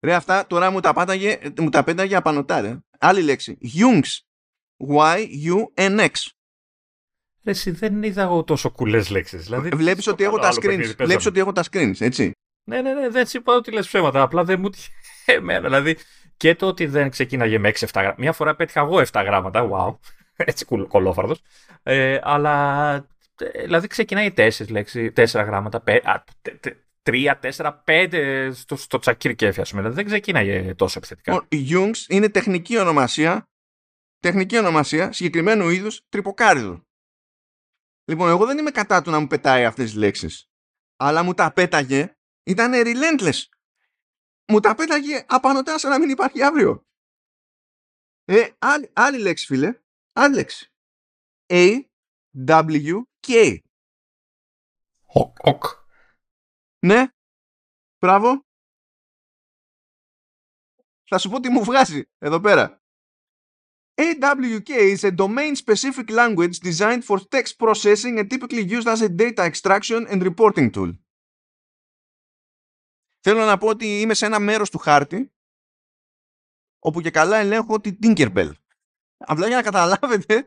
Ρε 0.00 0.14
αυτά 0.14 0.46
τώρα 0.46 0.70
μου 0.70 0.80
τα, 0.80 0.92
πάταγε, 0.92 1.38
μου 1.58 1.68
τα 1.68 1.84
πέταγε 1.84 2.16
απανοτά 2.16 2.60
ρε. 2.60 2.78
Άλλη 2.98 3.22
λέξη. 3.22 3.58
Jungs. 3.62 4.20
Y-U-N-X. 7.46 7.50
Εσύ 7.50 7.70
δεν 7.70 8.02
είδα 8.02 8.22
εγώ 8.22 8.44
τόσο 8.44 8.70
κουλές 8.70 9.10
λέξεις. 9.10 9.44
Δηλαδή, 9.44 9.68
Βλέπεις 9.68 10.06
ότι, 10.06 10.24
έχω 10.24 10.38
τα 10.38 10.52
screens, 10.52 10.94
βλέπεις 10.98 11.26
ότι 11.26 11.40
έχω 11.40 11.52
τα 11.52 11.64
screens, 11.70 12.00
έτσι. 12.00 12.30
Ναι, 12.68 12.80
ναι, 12.80 12.92
ναι, 12.92 13.08
δεν 13.08 13.26
σου 13.26 13.36
είπα 13.36 13.54
ότι 13.54 13.70
λες 13.70 13.86
ψέματα. 13.86 14.22
Απλά 14.22 14.44
δεν 14.44 14.60
μου 14.60 14.70
εμένα. 15.24 15.60
Δηλαδή 15.60 15.96
και 16.36 16.54
το 16.54 16.66
ότι 16.66 16.86
δεν 16.86 17.10
ξεκίναγε 17.10 17.58
με 17.58 17.72
6-7 17.78 17.86
γράμματα. 17.94 18.14
Μια 18.18 18.32
φορά 18.32 18.56
πέτυχα 18.56 18.80
εγώ 18.80 18.98
7 18.98 19.04
γράμματα. 19.12 19.68
Wow. 19.70 19.96
Έτσι 20.36 20.64
κολόφαρδος. 20.88 21.40
Ε, 21.82 22.18
αλλά 22.22 22.94
ε, 23.40 23.62
δηλαδή 23.62 23.86
ξεκινάει 23.86 24.32
4 24.36 24.50
λέξεις, 24.68 25.12
4 25.16 25.26
γράμματα, 25.32 25.82
3, 27.02 27.34
4, 27.56 27.72
5 27.84 28.50
στο, 28.52 28.76
στο 28.76 28.98
τσακίρ 28.98 29.34
κέφι, 29.34 29.60
ας 29.60 29.70
πούμε. 29.70 29.80
Δηλαδή 29.82 30.00
δεν 30.00 30.06
ξεκίναγε 30.06 30.74
τόσο 30.74 30.98
επιθετικά. 30.98 31.34
Ο 31.34 31.46
Jungs 31.50 32.08
είναι 32.08 32.28
τεχνική 32.28 32.78
ονομασία, 32.78 33.48
τεχνική 34.18 34.58
ονομασία 34.58 35.12
συγκεκριμένου 35.12 35.68
είδους 35.68 36.00
τρυποκάριδου. 36.08 36.85
Λοιπόν, 38.08 38.28
εγώ 38.28 38.46
δεν 38.46 38.58
είμαι 38.58 38.70
κατά 38.70 39.02
του 39.02 39.10
να 39.10 39.20
μου 39.20 39.26
πετάει 39.26 39.64
αυτές 39.64 39.84
τις 39.84 39.94
λέξεις. 39.94 40.50
Αλλά 40.96 41.22
μου 41.22 41.34
τα 41.34 41.52
πέταγε, 41.52 42.16
ήταν 42.42 42.72
relentless. 42.74 43.42
Μου 44.48 44.60
τα 44.60 44.74
πέταγε 44.74 45.24
απανωτά 45.28 45.78
σαν 45.78 45.90
να 45.90 45.98
μην 45.98 46.08
υπάρχει 46.08 46.42
αύριο. 46.42 46.84
Ε, 48.24 48.48
άλλη, 48.58 48.90
άλλη 48.94 49.18
λέξη, 49.18 49.46
φίλε. 49.46 49.80
Άλλη 50.12 50.34
λέξη. 50.34 50.72
A, 51.46 51.80
W, 52.46 53.02
K. 53.26 53.58
OK, 55.06 55.36
OK. 55.40 55.64
Ναι. 56.86 57.06
Μπράβο. 57.98 58.44
Θα 61.08 61.18
σου 61.18 61.30
πω 61.30 61.40
τι 61.40 61.48
μου 61.48 61.64
βγάζει 61.64 62.04
εδώ 62.18 62.40
πέρα. 62.40 62.80
AWK 63.98 64.70
is 64.70 65.04
a 65.04 65.10
domain-specific 65.10 66.10
language 66.10 66.60
designed 66.60 67.04
for 67.04 67.18
text 67.18 67.58
processing 67.58 68.18
and 68.18 68.28
typically 68.28 68.64
used 68.76 68.88
as 68.88 69.00
a 69.00 69.08
data 69.08 69.42
extraction 69.50 70.06
and 70.10 70.22
reporting 70.22 70.70
tool. 70.70 70.92
Θέλω 73.20 73.44
να 73.44 73.58
πω 73.58 73.68
ότι 73.68 74.00
είμαι 74.00 74.14
σε 74.14 74.26
ένα 74.26 74.38
μέρος 74.38 74.70
του 74.70 74.78
χάρτη 74.78 75.32
όπου 76.78 77.00
και 77.00 77.10
καλά 77.10 77.36
ελέγχω 77.36 77.80
την 77.80 77.98
Tinkerbell. 78.02 78.50
Απλά 79.16 79.46
για 79.46 79.56
να 79.56 79.62
καταλάβετε 79.62 80.46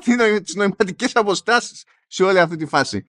τις 0.44 0.54
νοηματικές 0.54 1.16
αποστάσεις 1.16 1.84
σε 2.06 2.22
όλη 2.22 2.38
αυτή 2.38 2.56
τη 2.56 2.66
φάση. 2.66 3.10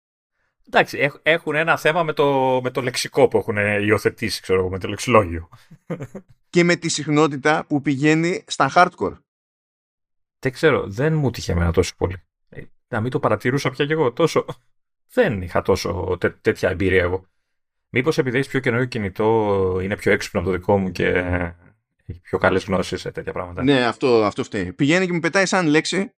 Εντάξει, 0.68 1.12
έχουν 1.24 1.56
ένα 1.56 1.78
θέμα 1.78 2.04
με 2.04 2.14
το, 2.14 2.60
με 2.64 2.72
το 2.72 2.82
λεξικό 2.82 3.28
που 3.28 3.38
έχουν 3.38 3.58
υιοθετήσει, 3.58 4.42
ξέρω 4.42 4.60
εγώ, 4.60 4.70
με 4.70 4.80
το 4.80 4.88
λεξιλόγιο. 4.88 5.50
Και 6.50 6.64
με 6.64 6.76
τη 6.76 6.90
συχνότητα 6.90 7.66
που 7.68 7.82
πηγαίνει 7.82 8.44
στα 8.48 8.72
hardcore. 8.76 9.18
Δεν 10.46 10.54
ξέρω, 10.54 10.88
δεν 10.88 11.14
μου 11.14 11.32
τύχε 11.32 11.52
εμένα 11.52 11.72
τόσο 11.72 11.94
πολύ. 11.98 12.24
Ε, 12.50 12.62
να 12.88 13.02
μην 13.02 13.12
το 13.12 13.20
παρατηρούσα 13.20 13.70
πια 13.70 13.86
κι 13.86 13.92
εγώ 13.92 14.12
τόσο. 14.12 14.46
Δεν 15.12 15.42
είχα 15.42 15.62
τόσο 15.62 16.18
τέ, 16.20 16.30
τέτοια 16.30 16.70
εμπειρία 16.70 17.02
εγώ. 17.02 17.26
Μήπως 17.90 18.18
επειδή 18.18 18.38
έχεις 18.38 18.50
πιο 18.50 18.60
καινούριο 18.60 18.86
κινητό, 18.86 19.80
είναι 19.82 19.96
πιο 19.96 20.12
έξυπνο 20.12 20.40
από 20.40 20.50
το 20.50 20.56
δικό 20.56 20.78
μου 20.78 20.92
και 20.92 21.08
έχει 22.06 22.22
πιο 22.22 22.38
καλές 22.38 22.66
γνώσεις 22.66 23.02
σε 23.02 23.12
τέτοια 23.12 23.32
πράγματα. 23.32 23.64
Ναι, 23.64 23.86
αυτό, 23.86 24.24
αυτό 24.24 24.44
φταίει. 24.44 24.74
Πηγαίνει 24.74 25.06
και 25.06 25.14
μου 25.14 25.20
πετάει 25.20 25.46
σαν 25.46 25.68
λέξη 25.68 26.14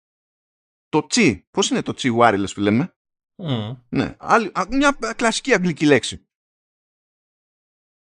το 0.90 1.06
τσι. 1.08 1.48
Πώς 1.52 1.70
είναι 1.70 1.82
το 1.82 1.94
τσι 1.94 2.16
wireless 2.20 2.52
που 2.54 2.60
λέμε; 2.60 2.96
Mm. 3.44 3.78
Ναι, 3.90 4.16
άλλη, 4.18 4.52
μια 4.70 4.98
κλασική 5.16 5.54
αγγλική 5.54 5.86
λέξη. 5.86 6.28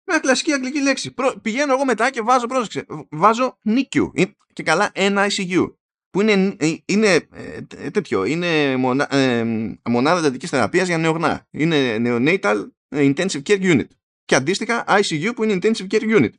Μια 0.06 0.20
κλασική 0.20 0.52
αγγλική 0.52 0.82
λέξη. 0.82 1.14
πηγαίνω 1.42 1.74
εγώ 1.74 1.86
μετά 1.86 2.10
και 2.10 2.22
βάζω, 2.22 2.48
πρόσεξε, 2.48 2.86
βάζω 3.10 3.58
NICU 3.66 4.26
και 4.54 4.64
καλά 4.64 4.92
NICU 4.96 5.74
που 6.14 6.22
είναι, 6.22 6.56
ε, 6.60 6.76
είναι 6.86 7.28
ε, 7.32 7.62
τέτοιο, 7.92 8.24
είναι 8.24 8.78
μονά, 8.78 9.16
ε, 9.16 9.44
μονάδα 9.90 10.20
εντατικής 10.20 10.50
θεραπείας 10.50 10.88
για 10.88 10.98
νεογνά. 10.98 11.48
Είναι 11.50 11.96
Neonatal 12.00 12.68
Intensive 12.90 13.42
Care 13.44 13.62
Unit. 13.62 13.88
Και 14.26 14.36
αντίστοιχα 14.36 14.86
ICU 14.88 15.32
που 15.36 15.44
είναι 15.44 15.54
Intensive 15.54 15.88
Care 15.88 16.18
Unit. 16.18 16.32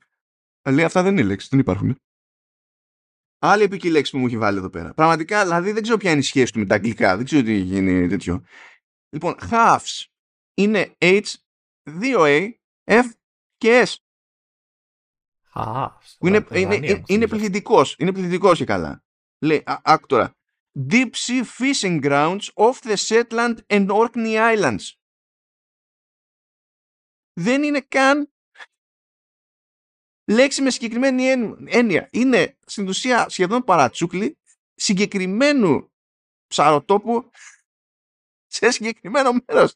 Λέει 0.70 0.84
αυτά 0.84 1.02
δεν 1.02 1.12
είναι 1.12 1.22
λέξεις, 1.22 1.48
δεν 1.50 1.58
υπάρχουν. 1.58 1.96
Άλλη 3.38 3.62
επική 3.62 3.90
λέξη 3.90 4.12
που 4.12 4.18
μου 4.18 4.26
έχει 4.26 4.38
βάλει 4.38 4.58
εδώ 4.58 4.70
πέρα. 4.70 4.94
Πραγματικά, 4.94 5.42
δηλαδή 5.42 5.72
δεν 5.72 5.82
ξέρω 5.82 5.98
ποια 5.98 6.10
είναι 6.10 6.20
η 6.20 6.22
σχέση 6.22 6.52
του 6.52 6.58
με 6.58 6.66
τα 6.66 6.74
αγγλικά. 6.74 7.16
Δεν 7.16 7.24
ξέρω 7.24 7.42
τι 7.42 7.54
γίνει 7.54 8.08
τέτοιο. 8.08 8.42
Λοιπόν, 9.08 9.36
halves 9.50 10.04
είναι 10.54 10.96
H, 10.98 11.22
2A, 12.00 12.48
F 12.84 13.04
και 13.56 13.86
S. 13.86 13.94
Halves. 15.54 16.16
είναι, 16.20 16.46
είναι, 16.52 16.74
είναι, 16.74 17.02
είναι 17.06 17.26
πληθυντικός. 17.26 17.96
Είναι 17.98 18.12
πληθυντικός 18.12 18.58
και 18.58 18.64
καλά. 18.64 19.03
Λέει, 19.44 19.62
άκου 19.66 20.06
τώρα. 20.06 20.36
Deep 20.90 21.10
Sea 21.10 21.44
Fishing 21.58 22.02
Grounds 22.02 22.48
off 22.54 22.80
the 22.80 22.96
Shetland 22.96 23.56
and 23.66 23.88
Orkney 23.88 24.56
Islands. 24.56 24.92
Δεν 27.32 27.62
είναι 27.62 27.80
καν 27.80 28.32
λέξη 30.30 30.62
με 30.62 30.70
συγκεκριμένη 30.70 31.24
έννοια. 31.66 32.08
Είναι 32.12 32.58
στην 32.66 32.88
ουσία 32.88 33.28
σχεδόν 33.28 33.64
παρατσούκλι 33.64 34.38
συγκεκριμένου 34.74 35.92
ψαροτόπου 36.46 37.30
σε 38.46 38.70
συγκεκριμένο 38.70 39.32
μέρος. 39.46 39.74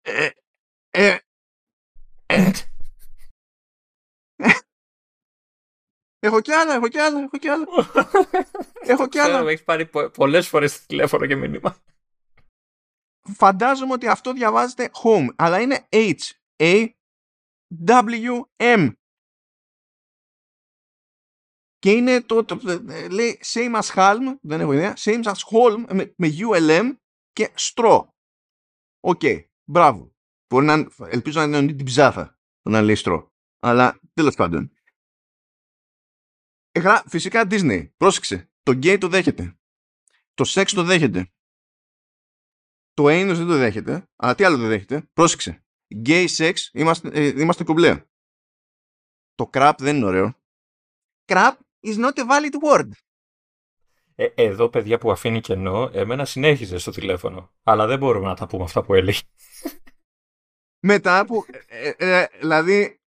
Ε, 0.00 0.30
ε, 0.90 1.08
ε. 1.08 1.18
Έχω 6.26 6.40
κι 6.40 6.52
άλλα, 6.52 6.74
έχω 6.74 6.88
κι 6.88 6.98
άλλα, 6.98 7.20
έχω 7.20 7.38
κι 7.38 7.48
άλλα. 7.48 7.66
έχω 8.92 9.08
κι 9.08 9.18
άλλα. 9.18 9.48
Έχεις 9.48 9.64
πάρει 9.64 9.90
πολλές 10.14 10.48
φορές 10.48 10.86
τηλέφωνο 10.86 11.26
και 11.26 11.36
μήνυμα. 11.36 11.76
Φαντάζομαι 13.34 13.92
ότι 13.92 14.08
αυτό 14.08 14.32
διαβάζεται 14.32 14.90
home, 15.02 15.26
αλλά 15.36 15.60
είναι 15.60 15.88
H, 15.90 16.20
A, 16.56 16.88
W, 17.86 18.40
M. 18.56 18.92
Και 21.78 21.92
είναι 21.92 22.22
το, 22.22 22.44
το, 22.44 22.60
λέει 23.10 23.40
same 23.44 23.80
as 23.80 23.94
haulm, 23.94 24.38
δεν 24.40 24.60
έχω 24.60 24.72
ιδέα, 24.72 24.94
same 24.96 25.22
as 25.22 25.32
haulm 25.32 25.84
με, 25.92 26.14
με 26.16 26.28
ULM 26.38 26.96
και 27.32 27.52
straw. 27.58 28.00
OK, 29.00 29.20
okay, 29.22 29.44
μπράβο. 29.70 30.14
Μπορεί 30.48 30.66
να, 30.66 30.86
ελπίζω 31.08 31.46
να 31.46 31.58
είναι 31.58 31.72
την 31.72 31.84
ψάθα 31.84 32.38
να 32.68 32.82
λέει 32.82 32.96
straw. 32.98 33.26
Αλλά 33.58 34.00
τέλος 34.12 34.34
πάντων. 34.34 34.75
Έχα, 36.76 37.04
φυσικά 37.08 37.46
Disney. 37.50 37.90
Πρόσεξε. 37.96 38.50
Το 38.62 38.72
gay 38.72 38.96
το 39.00 39.08
δέχεται. 39.08 39.58
Το 40.34 40.44
sex 40.48 40.64
το 40.74 40.82
δέχεται. 40.82 41.32
Το 42.94 43.04
anus 43.04 43.34
δεν 43.36 43.46
το 43.46 43.56
δέχεται. 43.56 44.08
Αλλά 44.16 44.34
τι 44.34 44.44
άλλο 44.44 44.56
δεν 44.56 44.68
δέχεται. 44.68 45.08
Πρόσεξε. 45.12 45.64
Gay 46.04 46.26
sex 46.36 46.54
είμαστε, 46.72 47.08
ε, 47.12 47.26
είμαστε 47.26 47.64
κομπλέ. 47.64 48.04
Το 49.34 49.50
crap 49.52 49.72
δεν 49.78 49.96
είναι 49.96 50.04
ωραίο. 50.04 50.34
Crap 51.24 51.52
is 51.80 51.96
not 51.96 52.12
a 52.12 52.26
valid 52.28 52.54
word. 52.70 52.90
Ε, 54.14 54.26
εδώ, 54.34 54.68
παιδιά 54.68 54.98
που 54.98 55.10
αφήνει 55.10 55.40
κενό, 55.40 55.90
εμένα 55.92 56.24
συνέχιζε 56.24 56.78
στο 56.78 56.90
τηλέφωνο. 56.90 57.52
Αλλά 57.62 57.86
δεν 57.86 57.98
μπορούμε 57.98 58.26
να 58.26 58.34
τα 58.34 58.46
πούμε 58.46 58.64
αυτά 58.64 58.82
που 58.82 58.94
έλεγε. 58.94 59.20
Μετά 60.86 61.26
που. 61.26 61.44
Ε, 61.66 61.92
ε, 61.96 62.20
ε 62.20 62.26
δηλαδή, 62.38 63.00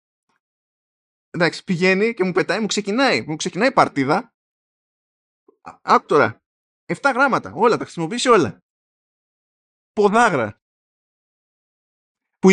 εντάξει, 1.31 1.65
πηγαίνει 1.65 2.15
και 2.15 2.25
μου 2.25 2.33
πετάει, 2.33 2.61
μου 2.61 2.67
ξεκινάει. 2.67 3.25
Μου 3.27 3.37
ξεκινάει 3.37 3.73
παρτίδα. 3.73 4.35
Άκου 5.83 6.07
τώρα. 6.07 6.43
7 6.87 6.97
γράμματα. 7.15 7.53
Όλα, 7.55 7.77
τα 7.77 7.85
χρησιμοποιήσει 7.85 8.29
όλα. 8.29 8.63
Ποδάγρα. 9.93 10.63
Που 12.39 12.51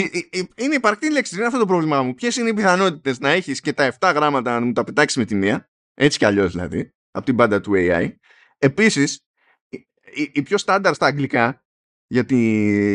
είναι 0.56 0.76
υπαρκτή 0.76 1.12
λέξη, 1.12 1.36
είναι 1.36 1.46
αυτό 1.46 1.60
το 1.60 1.66
πρόβλημά 1.66 2.04
μου. 2.04 2.14
Ποιες 2.14 2.36
είναι 2.36 2.50
οι 2.50 2.54
πιθανότητες 2.54 3.20
να 3.20 3.30
έχεις 3.30 3.62
και 3.62 3.74
τα 3.74 3.98
7 4.00 4.12
γράμματα 4.16 4.60
να 4.60 4.66
μου 4.66 4.72
τα 4.72 4.84
πετάξεις 4.84 5.18
με 5.18 5.26
τη 5.26 5.36
μία, 5.36 5.70
έτσι 5.94 6.18
κι 6.18 6.26
αλλιώς 6.26 6.52
δηλαδή, 6.52 6.94
από 7.12 7.26
την 7.26 7.36
πάντα 7.36 7.62
του 7.62 7.72
AI. 7.76 8.16
Επίσης, 8.58 9.26
η, 9.70 10.32
η, 10.34 10.42
πιο 10.42 10.58
στάνταρ 10.58 10.96
στα 10.96 11.06
αγγλικά 11.06 11.64
για, 12.08 12.26
τη, 12.26 12.38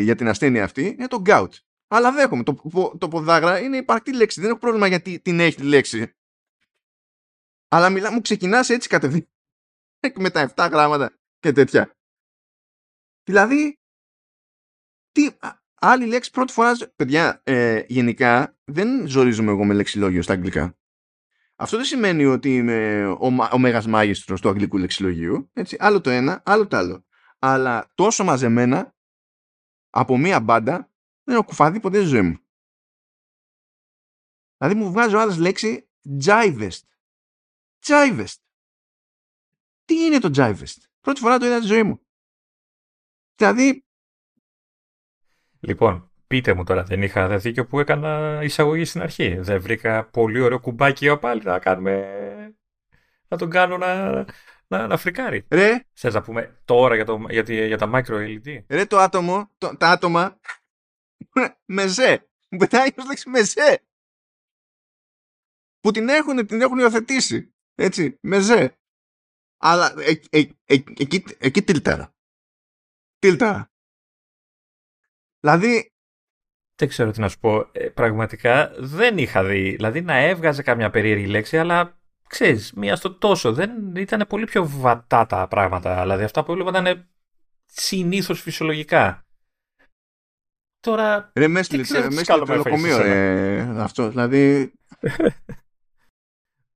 για 0.02 0.16
την 0.16 0.28
ασθένεια 0.28 0.64
αυτή 0.64 0.86
είναι 0.86 1.06
το 1.06 1.22
gout. 1.26 1.48
Αλλά 1.92 2.12
δέχομαι. 2.12 2.42
Το, 2.42 2.62
το 2.98 3.08
ποδάγρα 3.08 3.60
είναι 3.60 3.76
υπαρκτή 3.76 4.16
λέξη. 4.16 4.40
Δεν 4.40 4.50
έχω 4.50 4.58
πρόβλημα 4.58 4.86
γιατί 4.86 5.20
την 5.20 5.40
έχει 5.40 5.56
τη 5.56 5.62
λέξη. 5.62 6.14
Αλλά 7.68 7.90
μιλά, 7.90 8.12
μου 8.12 8.20
ξεκινάς 8.20 8.68
έτσι 8.68 8.88
κατευθείαν. 8.88 9.28
με 10.18 10.30
τα 10.30 10.52
7 10.54 10.68
γράμματα 10.70 11.18
και 11.38 11.52
τέτοια. 11.52 11.96
Δηλαδή, 13.22 13.80
τι, 15.12 15.30
άλλη 15.74 16.06
λέξη 16.06 16.30
πρώτη 16.30 16.52
φορά. 16.52 16.76
Παιδιά, 16.96 17.40
ε, 17.44 17.82
γενικά 17.86 18.58
δεν 18.64 19.06
ζορίζομαι 19.06 19.50
εγώ 19.50 19.64
με 19.64 19.74
λεξιλόγιο 19.74 20.22
στα 20.22 20.32
αγγλικά. 20.32 20.78
Αυτό 21.56 21.76
δεν 21.76 21.86
σημαίνει 21.86 22.24
ότι 22.24 22.56
είμαι 22.56 23.06
ο, 23.06 23.26
ο 23.52 23.58
μέγας 23.58 23.86
μάγιστρος 23.86 24.40
του 24.40 24.48
αγγλικού 24.48 24.78
λεξιλογίου. 24.78 25.50
Έτσι, 25.52 25.76
άλλο 25.78 26.00
το 26.00 26.10
ένα, 26.10 26.42
άλλο 26.44 26.66
το 26.66 26.76
άλλο. 26.76 27.04
Αλλά 27.38 27.90
τόσο 27.94 28.24
μαζεμένα 28.24 28.94
από 29.90 30.18
μία 30.18 30.40
μπάντα 30.40 30.89
δεν 31.30 31.38
έχω 31.38 31.48
κουφάδει 31.48 31.80
ποτέ 31.80 31.98
στη 31.98 32.06
ζωή 32.06 32.22
μου. 32.22 32.38
Δηλαδή 34.56 34.78
μου 34.78 34.92
βγάζει 34.92 35.14
ο 35.14 35.20
άλλος 35.20 35.36
λέξη 35.36 35.88
jivest. 36.24 36.80
Jivest. 37.86 38.34
Τι 39.84 40.04
είναι 40.04 40.18
το 40.18 40.30
jivest. 40.36 40.76
Πρώτη 41.00 41.20
φορά 41.20 41.38
το 41.38 41.46
είδα 41.46 41.58
στη 41.58 41.66
ζωή 41.66 41.82
μου. 41.82 42.06
Δηλαδή. 43.36 43.84
Λοιπόν, 45.60 46.10
πείτε 46.26 46.54
μου 46.54 46.64
τώρα, 46.64 46.82
δεν 46.82 47.02
είχα 47.02 47.38
δίκιο 47.38 47.66
που 47.66 47.80
έκανα 47.80 48.40
εισαγωγή 48.42 48.84
στην 48.84 49.00
αρχή. 49.00 49.34
Δεν 49.34 49.60
βρήκα 49.60 50.08
πολύ 50.08 50.40
ωραίο 50.40 50.60
κουμπάκι 50.60 51.18
πάλι 51.18 51.42
να 51.42 51.58
κάνουμε. 51.58 52.54
να 53.28 53.36
τον 53.36 53.50
κάνω 53.50 53.76
να, 53.76 54.24
να, 54.66 54.86
να 54.86 54.96
φρικάρει. 54.96 55.46
Ρε. 55.50 55.84
Θες 55.92 56.14
να 56.14 56.22
πούμε 56.22 56.60
τώρα 56.64 56.94
για, 56.94 57.04
το, 57.04 57.26
για, 57.28 57.42
για 57.66 57.78
τα 57.78 57.90
micro 57.94 58.14
LED. 58.14 58.64
Ρε 58.68 58.86
το 58.86 58.98
άτομο, 58.98 59.50
το, 59.58 59.76
τα 59.76 59.90
άτομα. 59.90 60.40
μεζέ. 61.76 62.28
Μου 62.48 62.58
πετάει 62.58 62.88
ω 62.88 63.04
λέξη 63.06 63.28
μεζέ. 63.28 63.84
Που 65.80 65.90
την 65.90 66.08
έχουν, 66.08 66.46
την 66.46 66.60
έχουν 66.60 66.78
υιοθετήσει. 66.78 67.54
Έτσι, 67.74 68.18
μεζέ. 68.20 68.78
Αλλά 69.56 69.94
ε, 69.98 70.20
ε, 70.30 70.40
ε, 70.64 70.82
εκεί, 70.98 71.24
εκεί 71.38 71.62
τίλταρα. 71.62 72.14
Τίλταρα. 73.18 73.72
Δηλαδή... 75.40 75.94
Δεν 76.74 76.88
ξέρω 76.88 77.10
τι 77.10 77.20
να 77.20 77.28
σου 77.28 77.38
πω. 77.38 77.68
Ε, 77.72 77.88
πραγματικά 77.88 78.72
δεν 78.78 79.18
είχα 79.18 79.44
δει. 79.44 79.70
Δηλαδή 79.70 80.00
να 80.00 80.16
έβγαζε 80.16 80.62
καμιά 80.62 80.90
περίεργη 80.90 81.26
λέξη, 81.26 81.58
αλλά 81.58 82.00
ξέρεις, 82.28 82.72
μία 82.72 82.96
στο 82.96 83.14
τόσο. 83.14 83.52
Δεν 83.52 83.96
ήταν 83.96 84.26
πολύ 84.28 84.44
πιο 84.44 84.68
βατά 84.68 85.26
τα 85.26 85.48
πράγματα. 85.48 86.00
Δηλαδή 86.00 86.24
αυτά 86.24 86.44
που 86.44 86.52
έβλεπα 86.52 86.80
ήταν 86.80 87.08
συνήθως 87.64 88.40
φυσιολογικά. 88.40 89.26
Τώρα. 90.80 91.30
Ρε, 91.34 91.48
μέσα 91.48 91.78
στο 92.22 92.42
τελοκομείο, 92.44 92.96
αυτό. 93.76 94.08
Δηλαδή. 94.08 94.72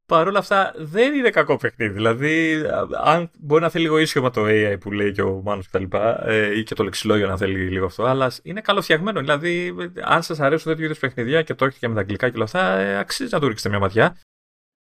Παρ' 0.07 0.29
όλα 0.29 0.39
αυτά 0.39 0.75
δεν 0.77 1.15
είναι 1.15 1.31
κακό 1.31 1.57
παιχνίδι. 1.57 1.93
Δηλαδή, 1.93 2.63
αν 3.05 3.31
μπορεί 3.39 3.63
να 3.63 3.69
θέλει 3.71 3.85
λίγο 3.85 3.99
ίσιο 3.99 4.31
το 4.31 4.45
AI 4.47 4.77
που 4.81 4.93
λέει 4.93 5.13
και 5.13 5.23
ο 5.23 5.43
Μάνος 5.45 5.69
κτλ. 5.69 5.85
Ε, 6.25 6.59
ή 6.59 6.63
και 6.63 6.75
το 6.75 6.85
λεξιλόγιο 6.85 7.29
να 7.29 7.37
θέλει 7.37 7.69
λίγο 7.69 7.87
αυτό, 7.87 8.05
αλλά 8.05 8.33
είναι 8.43 8.61
καλοφτιαγμένο. 8.61 9.21
Δηλαδή, 9.21 9.75
αν 10.03 10.23
σας 10.23 10.41
αρέσουν 10.41 10.73
τέτοιου 10.73 10.85
είδους 10.85 10.99
παιχνιδιά 10.99 11.43
και 11.43 11.55
το 11.55 11.65
έχετε 11.65 11.81
και 11.81 11.89
με 11.89 11.95
τα 11.95 12.01
αγγλικά 12.01 12.29
και 12.29 12.35
όλα 12.35 12.45
αυτά, 12.45 12.77
ε, 12.79 12.99
αξίζει 12.99 13.33
να 13.33 13.41
του 13.41 13.49
ρίξετε 13.49 13.69
μια 13.69 13.79
ματιά. 13.79 14.17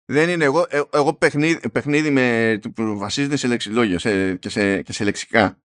Δεν 0.06 0.30
είναι 0.30 0.44
εγώ. 0.44 0.66
Ε, 0.70 0.82
εγώ 0.94 1.14
παιχνίδι, 1.14 1.70
παιχνίδι 1.70 2.10
με, 2.10 2.60
που 2.76 2.98
βασίζεται 2.98 3.36
σε 3.36 3.48
λεξιλόγιο 3.48 4.00
σε, 4.00 4.36
και, 4.36 4.50
σε, 4.50 4.82
και 4.82 4.94
σε 4.94 5.04
λεξικά 5.04 5.58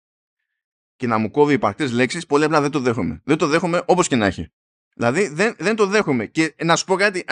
και 1.02 1.08
να 1.08 1.18
μου 1.18 1.32
κόβει 1.32 1.54
υπαρκτές 1.54 1.92
λέξεις, 1.92 2.26
πολύ 2.26 2.44
απλά 2.44 2.62
δεν 2.62 2.72
το 2.72 2.80
δέχομαι. 2.80 3.22
Δεν 3.24 3.38
το 3.38 3.48
δέχομαι 3.48 3.82
όπως 3.86 4.08
και 4.08 4.16
να 4.16 4.26
έχει. 4.26 4.52
Δηλαδή 4.94 5.28
δεν, 5.28 5.56
δεν 5.58 5.76
το 5.76 5.86
δέχομαι. 5.86 6.26
Και 6.26 6.56
να 6.64 6.76
σου 6.76 6.86
πω 6.86 6.96
κάτι. 6.96 7.26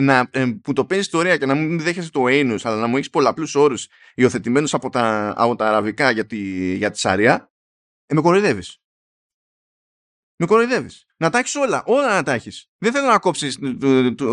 να, 0.00 0.28
ε, 0.30 0.46
που 0.62 0.72
το 0.72 0.84
παίζεις 0.84 1.06
ιστορία 1.06 1.36
και 1.36 1.46
να 1.46 1.54
μην 1.54 1.80
δέχεσαι 1.80 2.10
το 2.10 2.24
Ainus, 2.26 2.58
αλλά 2.62 2.76
να 2.76 2.86
μου 2.86 2.96
έχεις 2.96 3.10
πολλαπλούς 3.10 3.54
όρους 3.54 3.88
υιοθετημένους 4.14 4.74
από 4.74 4.90
τα, 4.90 5.34
από 5.36 5.56
τα 5.56 5.68
αραβικά 5.68 6.10
για 6.10 6.26
τη, 6.26 6.36
για 6.74 6.90
τη 6.90 6.98
Σαρία, 6.98 7.52
ε, 8.06 8.14
με 8.14 8.20
κοροϊδεύεις. 8.20 8.82
Με 10.36 10.46
κοροϊδεύεις. 10.46 11.06
Να 11.16 11.30
τα 11.30 11.38
έχεις 11.38 11.54
όλα. 11.54 11.82
Όλα 11.86 12.14
να 12.14 12.22
τα 12.22 12.32
έχεις. 12.32 12.70
Δεν 12.78 12.92
θέλω 12.92 13.06
να 13.06 13.18
κόψεις 13.18 13.58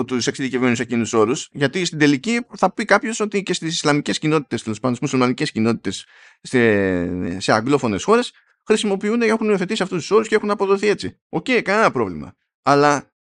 τους 0.05 0.27
εξειδικευμένους 0.27 0.79
εκείνους 0.79 1.13
όρους, 1.13 1.33
γιατί 1.51 1.85
στην 1.85 1.99
τελική 1.99 2.45
θα 2.55 2.73
πει 2.73 2.85
κάποιος 2.85 3.19
ότι 3.19 3.43
και 3.43 3.53
στις 3.53 3.73
Ισλαμικές 3.73 4.19
κοινότητες, 4.19 4.63
τέλος 4.63 4.79
πάντων 4.79 4.95
στις 4.95 5.07
μουσουλμανικές 5.07 5.51
κοινότητες 5.51 6.05
σε, 6.41 7.39
σε 7.39 7.51
αγγλόφωνες 7.53 8.03
χώρες, 8.03 8.31
χρησιμοποιούν 8.65 9.21
έχουν 9.21 9.49
υιοθετήσει 9.49 9.83
αυτούς 9.83 9.99
τους 9.99 10.11
όρους 10.11 10.27
και 10.27 10.35
έχουν 10.35 10.51
αποδοθεί 10.51 10.87
έτσι. 10.87 11.19
OK, 11.29 11.45
okay, 11.49 11.61
κανένα 11.61 11.91
πρόβλημα. 11.91 12.35
Αλλά 12.61 13.13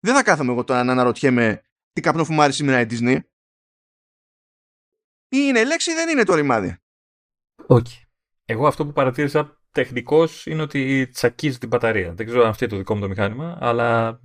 δεν 0.00 0.14
θα 0.14 0.22
κάθομαι 0.22 0.52
εγώ 0.52 0.64
τώρα 0.64 0.84
να 0.84 0.92
αναρωτιέμαι 0.92 1.62
τι 1.92 2.00
καπνό 2.00 2.24
φουμάρει 2.24 2.52
σήμερα 2.52 2.80
η 2.80 2.86
Disney. 2.90 3.18
Ή 5.28 5.38
είναι 5.48 5.64
λέξη 5.64 5.90
ή 5.90 5.94
δεν 5.94 6.08
είναι 6.08 6.24
το 6.24 6.34
ρημάδι. 6.34 6.76
Όχι. 7.66 8.04
Εγώ 8.44 8.66
αυτό 8.66 8.86
που 8.86 8.92
παρατήρησα 8.92 9.59
τεχνικά 9.70 10.28
είναι 10.44 10.62
ότι 10.62 11.08
τσακίζει 11.08 11.58
την 11.58 11.68
μπαταρία. 11.68 12.14
Δεν 12.14 12.26
ξέρω 12.26 12.42
αν 12.42 12.48
αυτό 12.48 12.64
είναι 12.64 12.72
το 12.72 12.78
δικό 12.78 12.94
μου 12.94 13.00
το 13.00 13.08
μηχάνημα, 13.08 13.58
αλλά 13.60 14.20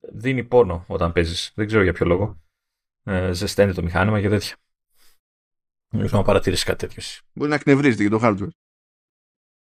δίνει 0.00 0.44
πόνο 0.44 0.84
όταν 0.88 1.12
παίζεις. 1.12 1.52
Δεν 1.54 1.66
ξέρω 1.66 1.82
για 1.82 1.92
ποιο 1.92 2.06
λόγο. 2.06 2.40
Ε, 3.04 3.32
ζεσταίνει 3.32 3.74
το 3.74 3.82
μηχάνημα 3.82 4.20
και 4.20 4.28
τέτοια. 4.28 4.56
Δεν 5.88 6.04
ξέρω 6.04 6.20
να 6.20 6.26
παρατηρήσεις 6.26 6.64
κάτι 6.64 6.86
τέτοιο. 6.86 7.02
Μπορεί 7.32 7.50
να 7.50 7.56
εκνευρίζεται 7.56 8.02
για 8.02 8.10
το 8.10 8.18
hardware. 8.22 8.48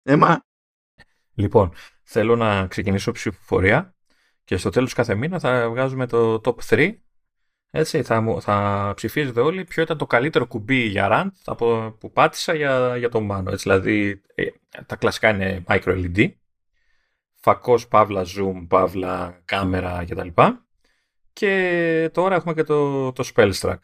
Έμα. 0.04 0.46
Λοιπόν, 1.34 1.74
θέλω 2.04 2.36
να 2.36 2.68
ξεκινήσω 2.68 3.12
ψηφοφορία 3.12 3.96
και 4.44 4.58
στο 4.58 4.70
τέλος 4.70 4.94
κάθε 4.94 5.16
μήνα 5.16 5.40
θα 5.40 5.70
βγάζουμε 5.70 6.08
το 6.08 6.42
top 6.44 6.56
3 6.70 6.98
έτσι, 7.72 8.04
θα, 8.04 8.38
θα 8.40 8.92
ψηφίζετε 8.96 9.40
όλοι 9.40 9.64
ποιο 9.64 9.84
ήταν 9.84 9.98
το 9.98 10.06
καλύτερο 10.06 10.48
κουμπί 10.48 10.76
για 10.76 11.10
rant 11.12 11.32
από, 11.46 11.96
που 12.00 12.12
πάτησα 12.12 12.54
για, 12.54 12.98
για 12.98 13.10
τον 13.10 13.24
Μάνο. 13.26 13.52
Έτσι, 13.52 13.70
δηλαδή, 13.70 14.22
ε, 14.36 14.46
τα 14.86 14.96
κλασικά 14.96 15.30
είναι 15.30 15.64
micro 15.68 16.12
LED, 16.16 16.32
φακός, 17.36 17.88
παύλα, 17.88 18.26
zoom, 18.38 18.66
παύλα, 18.68 19.42
κάμερα 19.46 20.06
κτλ. 20.10 20.28
Και 21.34 22.10
τώρα 22.14 22.36
έχουμε 22.36 22.54
και 22.54 22.64
το, 22.64 23.12
το 23.12 23.30
Spellstruck. 23.36 23.78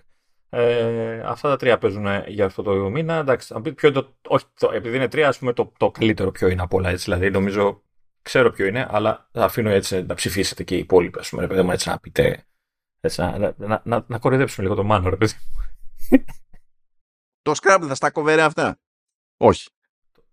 Ε, 0.49 1.21
αυτά 1.25 1.49
τα 1.49 1.55
τρία 1.55 1.77
παίζουν 1.77 2.07
για 2.27 2.45
αυτό 2.45 2.61
το 2.63 2.89
μήνα. 2.89 3.15
Εντάξει, 3.15 3.53
αν 3.55 3.61
ποιο 3.61 3.89
είναι 3.89 4.01
το, 4.01 4.15
όχι, 4.27 4.45
το, 4.59 4.71
επειδή 4.73 4.95
είναι 4.95 5.07
τρία, 5.07 5.27
ας 5.27 5.37
πούμε 5.37 5.53
το, 5.53 5.71
το 5.77 5.91
καλύτερο 5.91 6.31
ποιο 6.31 6.47
είναι 6.47 6.61
από 6.61 6.77
όλα. 6.77 6.89
Έτσι, 6.89 7.03
δηλαδή, 7.03 7.31
νομίζω 7.31 7.81
ξέρω 8.21 8.51
ποιο 8.51 8.65
είναι, 8.65 8.87
αλλά 8.89 9.29
θα 9.31 9.43
αφήνω 9.43 9.69
έτσι 9.69 10.03
να 10.03 10.13
ψηφίσετε 10.13 10.63
και 10.63 10.75
οι 10.75 10.79
υπόλοιποι, 10.79 11.19
ας 11.19 11.29
πούμε, 11.29 11.41
ρε 11.41 11.47
παιδί 11.47 11.61
μου, 11.61 11.71
έτσι 11.71 11.89
να 11.89 11.99
πείτε 11.99 12.45
έτσι, 13.03 13.21
να, 13.21 13.53
να, 13.57 13.81
να, 13.83 14.05
να 14.07 14.17
κοροϊδέψουμε 14.17 14.63
λίγο 14.67 14.75
το 14.75 14.83
μάνο, 14.83 15.09
ρε 15.09 15.15
παιδί. 15.15 15.33
Το 17.41 17.51
Scrabble 17.61 17.85
θα 17.87 17.95
στα 17.95 18.11
κοβέρε 18.11 18.41
αυτά; 18.41 18.79
Όχι. 19.37 19.69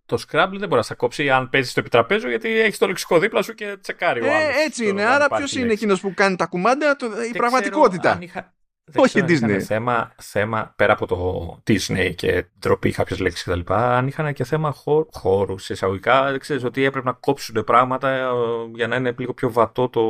Το 0.06 0.16
Scrabble 0.16 0.56
δεν 0.58 0.58
μπορεί 0.58 0.74
να 0.74 0.82
στα 0.82 0.94
κόψει 0.94 1.30
αν 1.30 1.48
παίζεις 1.48 1.70
στο 1.70 1.80
επιτραπέζο 1.80 2.28
γιατί 2.28 2.48
έχεις 2.48 2.78
το 2.78 2.86
λεξικό 2.86 3.18
δίπλα 3.18 3.42
σου 3.42 3.54
και 3.54 3.76
τσεκάρει 3.80 4.20
ο 4.20 4.24
ε, 4.24 4.34
άλλος. 4.34 4.54
Έτσι 4.66 4.86
είναι. 4.88 5.04
Άρα 5.04 5.28
ποιος 5.28 5.54
είναι 5.54 5.72
εκείνος 5.72 6.00
που 6.00 6.14
κάνει 6.14 6.36
τα 6.36 6.46
κουμάντα, 6.46 6.96
το, 6.96 7.06
η 7.32 7.36
πραγματικότητα. 7.36 8.18
Είχα... 8.20 8.54
Όχι 8.94 9.24
Disney. 9.28 9.58
Θέμα, 9.58 10.14
θέμα 10.16 10.72
πέρα 10.76 10.92
από 10.92 11.06
το 11.06 11.62
Disney 11.66 12.14
και 12.14 12.46
ντροπή 12.58 12.90
κάποιες 12.90 13.18
λέξεις 13.18 13.44
κτλ. 13.44 13.72
Αν 13.72 14.06
είχαν 14.06 14.32
και 14.32 14.44
θέμα 14.44 14.72
χώρου, 14.72 15.06
χώρους 15.12 15.70
εισαγωγικά, 15.70 16.38
ξέρεις 16.38 16.64
ότι 16.64 16.84
έπρεπε 16.84 17.06
να 17.06 17.12
κόψουν 17.12 17.64
πράγματα 17.64 18.10
ε, 18.10 18.28
για 18.74 18.86
να 18.86 18.96
είναι 18.96 19.14
λίγο 19.18 19.34
πιο 19.34 19.52
βατό 19.52 19.88
το, 19.88 20.00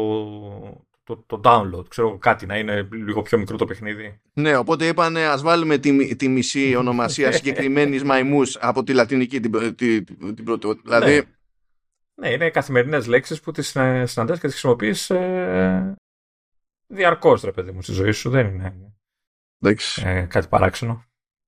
το, 1.11 1.25
το 1.27 1.41
download, 1.45 1.89
ξέρω 1.89 2.19
κάτι, 2.19 2.47
να 2.47 2.59
είναι 2.59 2.89
λίγο 2.91 3.23
πιο 3.23 3.39
μικρό 3.39 3.57
το 3.57 3.65
παιχνίδι. 3.65 4.21
Ναι, 4.33 4.57
οπότε 4.57 4.87
είπαν 4.87 5.17
ας 5.17 5.43
βάλουμε 5.43 5.79
τη, 5.79 6.17
τη 6.17 6.29
μισή 6.29 6.77
ονομασία 6.77 7.33
συγκεκριμένης 7.43 8.05
μαϊμούς 8.05 8.57
από 8.57 8.83
τη 8.83 8.93
λατινική 8.93 9.41
την, 9.41 9.75
την, 9.75 10.05
την 10.35 10.45
πρώτη. 10.45 10.81
Δηλαδή... 10.85 11.15
Ναι. 11.15 12.29
ναι, 12.29 12.35
είναι 12.35 12.51
καθημερινές 12.51 13.07
λέξεις 13.07 13.41
που 13.41 13.51
τις 13.51 13.69
συναντάς 13.69 14.15
και 14.15 14.47
τις 14.47 14.51
χρησιμοποιείς 14.51 15.11
ε, 15.11 15.95
διαρκώς, 16.87 17.43
ρε 17.43 17.53
παιδί 17.53 17.71
μου, 17.71 17.83
στη 17.83 17.93
ζωή 17.93 18.11
σου. 18.11 18.31
Δεν 18.31 18.47
είναι 18.47 18.95
ε, 20.05 20.23
κάτι 20.23 20.49
παράξενο. 20.49 21.05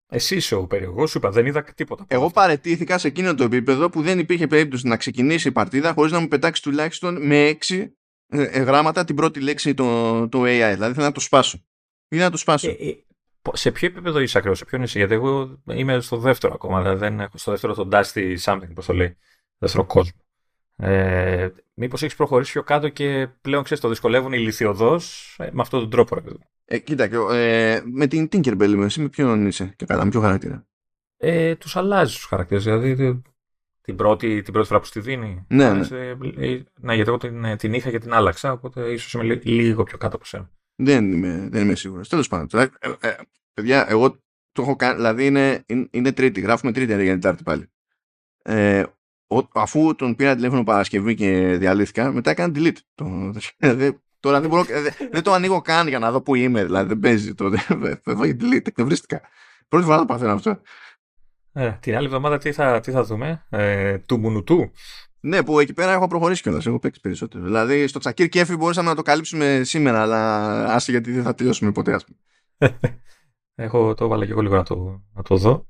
Εσύ 0.09 0.37
είσαι 0.37 0.55
ο 0.55 0.67
περιοχός, 0.67 1.11
σου 1.11 1.19
είπα, 1.19 1.31
δεν 1.31 1.47
είδα 1.47 1.63
τίποτα. 1.63 2.05
Εγώ 2.09 2.31
παρετήθηκα 2.31 2.99
σε 2.99 3.09
εκείνο 3.09 3.35
το 3.35 3.45
επίπεδο 3.45 3.91
που 3.91 4.03
δεν 4.03 4.19
υπήρχε 4.19 4.47
περίπτωση 4.47 4.87
να 4.87 4.97
ξεκινήσει 4.97 5.49
η 5.49 5.53
παρτίδα 5.53 5.93
χωρίς 5.93 6.13
να 6.13 6.21
μου 6.21 6.29
πετάξει 6.29 6.63
τουλάχιστον 6.63 7.27
με 7.27 7.37
έξι 7.37 7.77
ε, 7.77 7.83
ε, 7.83 7.93
γράμματα 8.55 9.05
την 9.05 9.17
πρώτη 9.17 9.41
λέξη 9.41 9.75
το, 9.75 10.29
το 10.29 10.43
AI. 10.43 10.73
Δηλαδή 10.73 10.95
θέλω 10.95 11.07
να 11.07 11.13
το 11.13 11.21
σπάσω. 11.21 11.65
Ή 12.09 12.17
να 12.17 12.31
το 12.31 12.37
σπάσω. 12.37 12.69
Ε, 12.69 12.73
ε, 12.73 13.05
σε 13.53 13.71
ποιο 13.71 13.89
επίπεδο 13.89 14.21
είσαι 14.21 14.39
ακριβώς, 14.39 14.59
σε 14.59 14.65
ποιον 14.65 14.83
είσαι, 14.83 14.99
Γιατί 14.99 15.15
εγώ 15.15 15.63
είμαι 15.65 16.01
στο 16.01 16.17
δεύτερο 16.17 16.55
ακόμα. 16.55 16.83
Δηλαδή 16.83 16.99
δεν 16.99 17.21
έχω 17.21 17.39
στο 17.39 17.51
δεύτερο 17.51 17.75
το 17.75 17.89
Dusty 17.93 18.37
Something, 18.39 18.75
πώς 18.75 18.87
το 18.87 18.93
λέει. 18.93 19.17
Δεύτερο 19.59 19.85
κόσμο. 19.85 20.21
Ε, 20.77 21.49
Μήπως 21.75 22.03
έχεις 22.03 22.17
προχωρήσει 22.17 22.53
πιο 22.53 22.63
κάτω 22.63 22.89
και 22.89 23.29
πλέον 23.41 23.63
ξέρεις 23.63 23.83
το 23.83 23.89
δυσκολεύουν 23.89 24.33
ηλικιωδώ 24.33 25.01
ε, 25.37 25.49
με 25.53 25.61
αυτόν 25.61 25.81
τον 25.81 25.91
τρόπο, 25.91 26.15
ρε 26.15 26.23
ε, 26.65 26.79
Κοίτα, 26.79 27.05
ε, 27.35 27.83
με 27.85 28.07
την 28.07 28.29
Tinkerbell 28.33 28.83
εσύ 28.85 29.01
με 29.01 29.09
ποιον 29.09 29.47
είσαι 29.47 29.75
και 29.77 29.85
καλά, 29.85 30.05
με 30.05 30.11
ποιο 30.11 30.21
χαρακτήρα. 30.21 30.67
Ε, 31.17 31.57
τους 31.57 31.77
αλλάζει 31.77 32.15
τους 32.15 32.25
χαρακτήρες. 32.25 32.65
Δηλαδή 32.65 33.23
την 33.83 33.97
πρώτη, 33.97 34.43
την 34.43 34.53
πρώτη 34.53 34.69
φορά 34.69 34.81
που 34.81 34.87
στη 34.87 35.01
δίνει. 35.01 35.47
Ναι, 35.49 35.73
ναι. 35.73 35.87
ναι 36.81 36.95
γιατί 36.95 37.09
εγώ 37.09 37.17
την, 37.17 37.57
την 37.57 37.73
είχα 37.73 37.91
και 37.91 37.99
την 37.99 38.13
άλλαξα, 38.13 38.53
οπότε 38.53 38.93
ίσως 38.93 39.13
είμαι 39.13 39.41
λίγο 39.43 39.83
πιο 39.83 39.99
κάτω 39.99 40.17
από 40.17 40.25
σένα. 40.25 40.51
Δεν 40.77 41.13
είμαι, 41.13 41.49
δεν 41.51 41.63
είμαι 41.63 41.75
σίγουρος. 41.75 42.09
Τέλος 42.09 42.29
πάντων. 42.29 42.61
Ε, 42.61 42.69
ε, 43.01 43.15
παιδιά, 43.55 43.91
εγώ 43.91 44.11
το 44.53 44.63
έχω 44.63 44.77
κάνει, 44.77 44.95
δηλαδή 44.95 45.27
είναι, 45.27 45.63
είναι, 45.67 45.89
είναι 45.91 46.13
τρίτη, 46.13 46.41
γράφουμε 46.41 46.73
τρίτη 46.73 46.93
για 46.95 46.97
την 46.97 47.21
Τετάρτη 47.21 47.43
πάλι. 47.43 47.71
Ε, 48.43 48.83
ο, 49.27 49.49
αφού 49.55 49.95
τον 49.95 50.17
πήρα 50.17 50.35
τηλέφωνο 50.35 50.65
Παρασκευή 50.65 51.15
και 51.15 51.57
διαλύθηκα, 51.59 52.13
μετά 52.13 52.31
έκανα 52.31 52.53
delete. 52.57 52.77
Το, 52.95 53.33
δηλαδή, 53.59 54.01
τώρα 54.21 54.41
δεν, 54.41 54.49
μπορώ, 54.49 54.63
δεν, 54.65 54.93
δεν 55.11 55.23
το 55.23 55.33
ανοίγω 55.33 55.61
καν 55.61 55.89
για 55.89 55.99
να 55.99 56.11
δω 56.11 56.23
που 56.23 56.35
είμαι, 56.35 56.65
δηλαδή 56.65 56.89
δεν 56.89 56.99
παίζει. 56.99 57.35
Το, 57.35 57.49
δεν, 57.81 58.01
delete, 58.41 58.67
εκνευρίστηκα. 58.67 59.21
Πρώτη 59.69 59.85
φορά 59.85 59.99
το 59.99 60.05
παθαίνω 60.05 60.33
αυτό. 60.33 60.61
Ε, 61.53 61.71
την 61.81 61.97
άλλη 61.97 62.07
εβδομάδα 62.07 62.39
τι 62.39 62.53
θα, 62.53 62.81
τι 62.81 62.91
θα 62.91 63.05
δούμε, 63.05 63.47
ε, 63.49 63.99
του 63.99 64.19
Μουνουτού. 64.19 64.71
Ναι, 65.21 65.43
που 65.43 65.59
εκεί 65.59 65.73
πέρα 65.73 65.93
έχω 65.93 66.07
προχωρήσει 66.07 66.43
κιόλας. 66.43 66.67
Έχω 66.67 66.79
παίξει 66.79 67.01
περισσότερο. 67.01 67.45
Δηλαδή 67.45 67.87
στο 67.87 67.99
Τσακίρ 67.99 68.29
Κέφι 68.29 68.57
μπορούσαμε 68.57 68.89
να 68.89 68.95
το 68.95 69.03
καλύψουμε 69.03 69.61
σήμερα, 69.65 70.01
αλλά 70.01 70.65
άσε 70.75 70.91
γιατί 70.91 71.13
δεν 71.13 71.23
θα 71.23 71.35
τελειώσουμε 71.35 71.73
ποτέ, 71.73 71.95
ας 71.95 72.05
πούμε. 72.05 72.19
έχω 73.65 73.95
το 73.95 74.09
βάλα 74.09 74.25
και 74.25 74.31
εγώ 74.31 74.41
λίγο 74.41 74.55
να 74.55 74.63
το, 74.63 75.03
να 75.13 75.23
το 75.23 75.37
δω. 75.37 75.67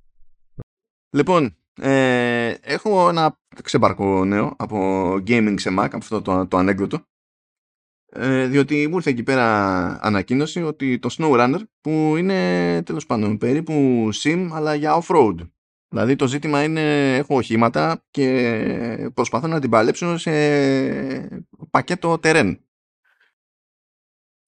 Λοιπόν, 1.10 1.56
ε, 1.80 2.54
έχω 2.60 3.08
ένα 3.08 3.38
ξεμπαρκό 3.62 4.24
νέο 4.24 4.54
από 4.58 5.08
gaming 5.26 5.54
σε 5.56 5.70
Mac, 5.78 5.84
από 5.84 5.96
αυτό 5.96 6.22
το, 6.22 6.46
το 6.46 6.56
ανέκδοτο. 6.56 7.06
Ε, 8.14 8.46
διότι 8.46 8.88
μου 8.88 8.96
ήρθε 8.96 9.10
εκεί 9.10 9.22
πέρα 9.22 9.46
ανακοίνωση 10.02 10.62
ότι 10.62 10.98
το 10.98 11.14
SnowRunner 11.18 11.60
που 11.80 12.14
είναι 12.16 12.82
τέλος 12.82 13.06
πάντων 13.06 13.38
περίπου 13.38 14.08
sim 14.22 14.48
αλλά 14.52 14.74
για 14.74 15.02
off-road. 15.02 15.36
Δηλαδή 15.92 16.16
το 16.16 16.26
ζήτημα 16.26 16.64
είναι 16.64 17.16
έχω 17.16 17.36
οχήματα 17.36 18.04
και 18.10 19.10
προσπαθώ 19.14 19.46
να 19.46 19.60
την 19.60 19.70
παλέψω 19.70 20.16
σε 20.16 20.30
πακέτο 21.70 22.18
terrain. 22.22 22.58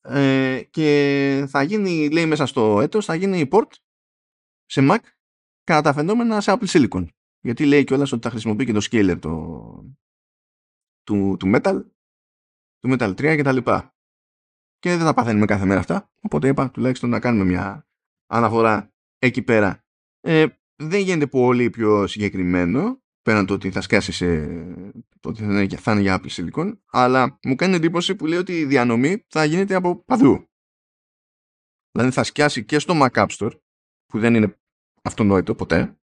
Ε, 0.00 0.62
και 0.70 1.44
θα 1.48 1.62
γίνει, 1.62 2.10
λέει 2.10 2.26
μέσα 2.26 2.46
στο 2.46 2.80
έτος, 2.80 3.04
θα 3.04 3.14
γίνει 3.14 3.38
η 3.38 3.48
port 3.52 3.68
σε 4.64 4.80
Mac 4.90 4.98
κατά 5.64 5.80
τα 5.80 5.92
φαινόμενα 5.92 6.40
σε 6.40 6.52
Apple 6.54 6.66
Silicon. 6.66 7.06
Γιατί 7.40 7.66
λέει 7.66 7.84
κιόλας 7.84 8.12
ότι 8.12 8.22
θα 8.22 8.30
χρησιμοποιεί 8.30 8.64
και 8.64 8.72
το 8.72 8.86
scaler 8.90 9.18
το, 9.20 9.94
του, 11.02 11.36
του 11.38 11.52
Metal, 11.54 11.84
του 12.78 12.90
Metal 12.92 13.10
3 13.10 13.16
και 13.16 13.42
τα 13.42 13.52
λοιπά. 13.52 13.94
Και 14.78 14.96
δεν 14.96 15.06
θα 15.06 15.14
παθαίνουμε 15.14 15.46
κάθε 15.46 15.64
μέρα 15.64 15.80
αυτά, 15.80 16.10
οπότε 16.20 16.48
είπα 16.48 16.70
τουλάχιστον 16.70 17.10
να 17.10 17.20
κάνουμε 17.20 17.44
μια 17.44 17.88
αναφορά 18.26 18.92
εκεί 19.18 19.42
πέρα. 19.42 19.84
Ε, 20.20 20.46
δεν 20.76 21.00
γίνεται 21.00 21.26
πολύ 21.26 21.70
πιο 21.70 22.06
συγκεκριμένο, 22.06 23.02
πέραν 23.22 23.46
το 23.46 23.54
ότι 23.54 23.70
θα 23.70 23.80
σκάσει 23.80 24.12
σε 24.12 24.46
το 25.20 25.28
ότι 25.28 25.42
θα 25.76 25.92
είναι 25.92 26.00
για 26.00 26.20
Apple 26.20 26.28
Silicon, 26.28 26.78
αλλά 26.90 27.38
μου 27.42 27.54
κάνει 27.54 27.74
εντύπωση 27.74 28.14
που 28.14 28.26
λέει 28.26 28.38
ότι 28.38 28.58
η 28.58 28.64
διανομή 28.64 29.24
θα 29.28 29.44
γίνεται 29.44 29.74
από 29.74 29.96
παντού. 29.96 30.48
Δηλαδή 31.90 32.12
θα 32.12 32.24
σκιάσει 32.24 32.64
και 32.64 32.78
στο 32.78 32.94
Mac 32.96 33.10
App 33.10 33.28
Store, 33.28 33.58
που 34.06 34.18
δεν 34.18 34.34
είναι 34.34 34.58
αυτονόητο 35.02 35.54
ποτέ, 35.54 35.98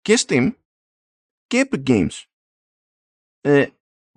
και 0.00 0.18
Steam 0.26 0.54
και 1.46 1.68
Epic 1.70 1.82
Games. 1.86 2.24
Ε, 3.40 3.66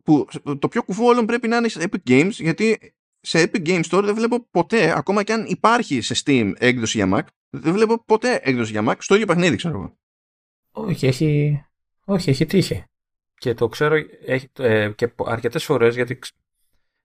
που 0.03 0.27
το 0.59 0.67
πιο 0.67 0.83
κουφό 0.83 1.05
όλων 1.05 1.25
πρέπει 1.25 1.47
να 1.47 1.57
είναι 1.57 1.67
σε 1.67 1.89
Epic 1.89 2.09
Games, 2.09 2.31
γιατί 2.31 2.95
σε 3.19 3.43
Epic 3.43 3.67
Games 3.67 3.83
Store 3.83 4.03
δεν 4.03 4.15
βλέπω 4.15 4.47
ποτέ, 4.49 4.97
ακόμα 4.97 5.23
και 5.23 5.33
αν 5.33 5.45
υπάρχει 5.45 6.01
σε 6.01 6.23
Steam 6.25 6.53
έκδοση 6.57 6.97
για 6.97 7.09
Mac, 7.13 7.27
δεν 7.55 7.73
βλέπω 7.73 8.03
ποτέ 8.05 8.39
έκδοση 8.43 8.71
για 8.71 8.83
Mac 8.87 8.95
στο 8.97 9.13
ίδιο 9.13 9.27
παιχνίδι, 9.27 9.55
ξέρω 9.55 9.73
εγώ. 9.73 9.97
Όχι, 10.71 11.07
έχει, 11.07 11.61
όχι, 12.05 12.29
έχει 12.29 12.45
τύχει. 12.45 12.83
Και 13.37 13.53
το 13.53 13.67
ξέρω 13.67 13.95
έχει, 14.25 14.49
ε, 14.57 14.89
και 14.95 15.13
αρκετές 15.25 15.63
φορές 15.63 15.95
γιατί, 15.95 16.19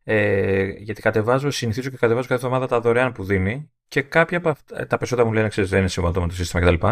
ε, 0.04 0.64
γιατί 0.64 1.02
κατεβάζω, 1.02 1.50
συνηθίζω 1.50 1.90
και 1.90 1.96
κατεβάζω 1.96 2.28
κάθε 2.28 2.46
εβδομάδα 2.46 2.66
τα 2.66 2.80
δωρεάν 2.80 3.12
που 3.12 3.24
δίνει 3.24 3.70
και 3.88 4.02
κάποια 4.02 4.38
από 4.38 4.48
αυτά, 4.48 4.86
τα 4.86 4.96
περισσότερα 4.96 5.28
μου 5.28 5.34
λένε 5.34 5.48
ξέρεις, 5.48 5.70
δεν 5.70 5.78
είναι 5.78 5.88
συμβατό 5.88 6.20
με 6.20 6.28
το 6.28 6.34
σύστημα 6.34 6.62
κτλ. 6.62 6.86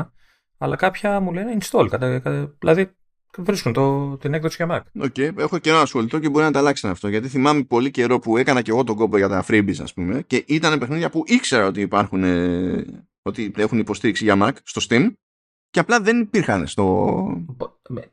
Αλλά 0.59 0.76
κάποια 0.76 1.20
μου 1.20 1.32
λένε 1.32 1.57
install. 1.61 1.86
Κατα, 1.90 2.18
κατα, 2.18 2.54
δηλαδή 2.59 2.90
βρίσκουν 3.38 3.72
το, 3.72 4.16
την 4.16 4.34
έκδοση 4.34 4.64
για 4.64 4.76
Mac. 4.76 5.02
OK, 5.03 5.14
okay. 5.16 5.38
έχω 5.38 5.59
καιρό 5.59 5.76
να 5.76 5.82
ασχοληθώ 5.82 6.18
και 6.18 6.28
μπορεί 6.28 6.44
να 6.44 6.50
τα 6.50 6.59
αλλάξει 6.59 6.88
αυτό. 6.88 7.09
Γιατί 7.09 7.28
θυμάμαι 7.28 7.62
πολύ 7.62 7.90
καιρό 7.90 8.18
που 8.18 8.36
έκανα 8.36 8.62
και 8.62 8.70
εγώ 8.70 8.84
τον 8.84 8.96
κόπο 8.97 9.16
για 9.16 9.28
τα 9.28 9.44
freebies, 9.48 9.80
ας 9.82 9.94
πούμε, 9.94 10.22
και 10.26 10.44
ήταν 10.46 10.78
παιχνίδια 10.78 11.11
που 11.11 11.22
ήξερα 11.26 11.66
ότι 11.66 11.80
υπάρχουν, 11.80 12.24
ε, 12.24 12.84
ότι 13.27 13.53
έχουν 13.57 13.79
υποστήριξη 13.79 14.24
για 14.24 14.37
Mac 14.39 14.53
στο 14.62 14.81
Steam 14.89 15.12
και 15.70 15.81
απλά 15.81 16.01
δεν 16.01 16.20
υπήρχαν 16.20 16.66
στο. 16.66 16.85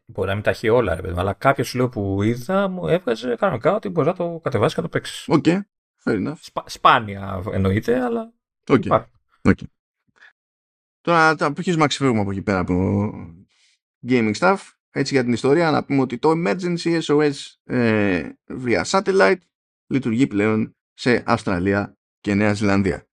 Μπορεί 0.05 0.28
να 0.28 0.34
μην 0.34 0.43
τα 0.43 0.49
έχει 0.49 0.70
όλα, 0.70 0.95
ρε 0.95 1.01
παιδί, 1.01 1.20
αλλά 1.20 1.34
κάποιος 1.34 1.68
σου 1.68 1.78
λέω 1.78 1.89
που 1.89 2.24
είδα 2.24 2.68
μου 2.68 2.88
έβγαζε 2.88 3.36
κανονικά 3.36 3.76
ότι 3.76 3.89
μπορείς 3.89 4.09
να 4.09 4.16
το 4.16 4.39
κατεβάσεις 4.43 4.76
και 4.76 4.82
να 4.82 4.88
το 4.88 4.97
παίξεις. 4.97 5.28
OK, 5.28 5.43
okay. 5.47 5.59
fair 6.03 6.28
enough. 6.28 6.38
Σπα, 6.39 6.64
σπάνια 6.68 7.43
εννοείται, 7.51 8.03
αλλά. 8.03 8.34
OK. 8.67 8.84
Okay. 8.88 9.03
Okay. 9.41 9.64
Τώρα 11.01 11.36
θα 11.36 11.45
αρχίσουμε 11.45 11.82
να 11.82 11.88
ξεφεύγουμε 11.88 12.22
από 12.22 12.32
εκεί 12.32 12.41
πέρα 12.41 12.59
από 12.59 13.09
gaming 14.07 14.34
stuff. 14.34 14.57
Έτσι 14.91 15.14
για 15.14 15.24
την 15.24 15.34
ιστορία 15.34 15.72
να 15.72 15.84
πούμε 15.84 16.01
ότι 16.01 16.18
το 16.18 16.32
Emergency 16.32 17.01
SOS 17.01 17.34
ε, 17.64 18.30
via 18.66 18.84
satellite 18.84 19.38
λειτουργεί 19.88 20.28
πλέον 20.28 20.76
σε 20.93 21.24
Αυστραλία 21.26 21.97
και 22.20 22.34
Νέα 22.34 22.53
Ζηλανδία. 22.53 23.07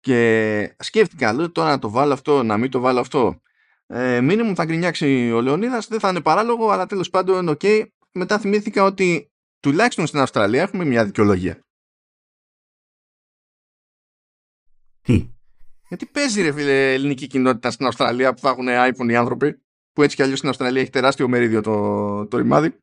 Και 0.00 0.74
σκέφτηκα, 0.78 1.32
λέω 1.32 1.50
τώρα 1.50 1.70
να 1.70 1.78
το 1.78 1.90
βάλω 1.90 2.12
αυτό, 2.12 2.42
να 2.42 2.56
μην 2.56 2.70
το 2.70 2.80
βάλω 2.80 3.00
αυτό. 3.00 3.42
Ε, 3.86 4.20
μου 4.20 4.54
θα 4.54 4.64
γκρινιάξει 4.64 5.30
ο 5.32 5.40
Λεωνίδας, 5.40 5.88
δεν 5.88 6.00
θα 6.00 6.08
είναι 6.08 6.20
παράλογο, 6.20 6.70
αλλά 6.70 6.86
τέλος 6.86 7.10
πάντων, 7.10 7.48
OK. 7.48 7.60
Okay. 7.62 7.86
Μετά 8.12 8.38
θυμήθηκα 8.38 8.84
ότι 8.84 9.30
τουλάχιστον 9.60 10.06
στην 10.06 10.20
Αυστραλία 10.20 10.62
έχουμε 10.62 10.84
μια 10.84 11.04
δικαιολογία. 11.04 11.62
Τι; 15.00 15.30
Γιατί 15.88 16.06
παίζει 16.06 16.42
ρε 16.42 16.52
φίλε 16.52 16.92
ελληνική 16.92 17.26
κοινότητα 17.26 17.70
στην 17.70 17.86
Αυστραλία 17.86 18.34
που 18.34 18.40
θα 18.40 18.48
έχουν 18.48 18.66
iPhone 18.68 19.10
οι 19.10 19.16
άνθρωποι, 19.16 19.62
που 19.92 20.02
έτσι 20.02 20.16
κι 20.16 20.22
αλλιώς 20.22 20.38
στην 20.38 20.50
Αυστραλία 20.50 20.80
έχει 20.80 20.90
τεράστιο 20.90 21.28
μερίδιο 21.28 21.60
το, 21.60 22.26
το 22.26 22.36
ρημάδι. 22.36 22.78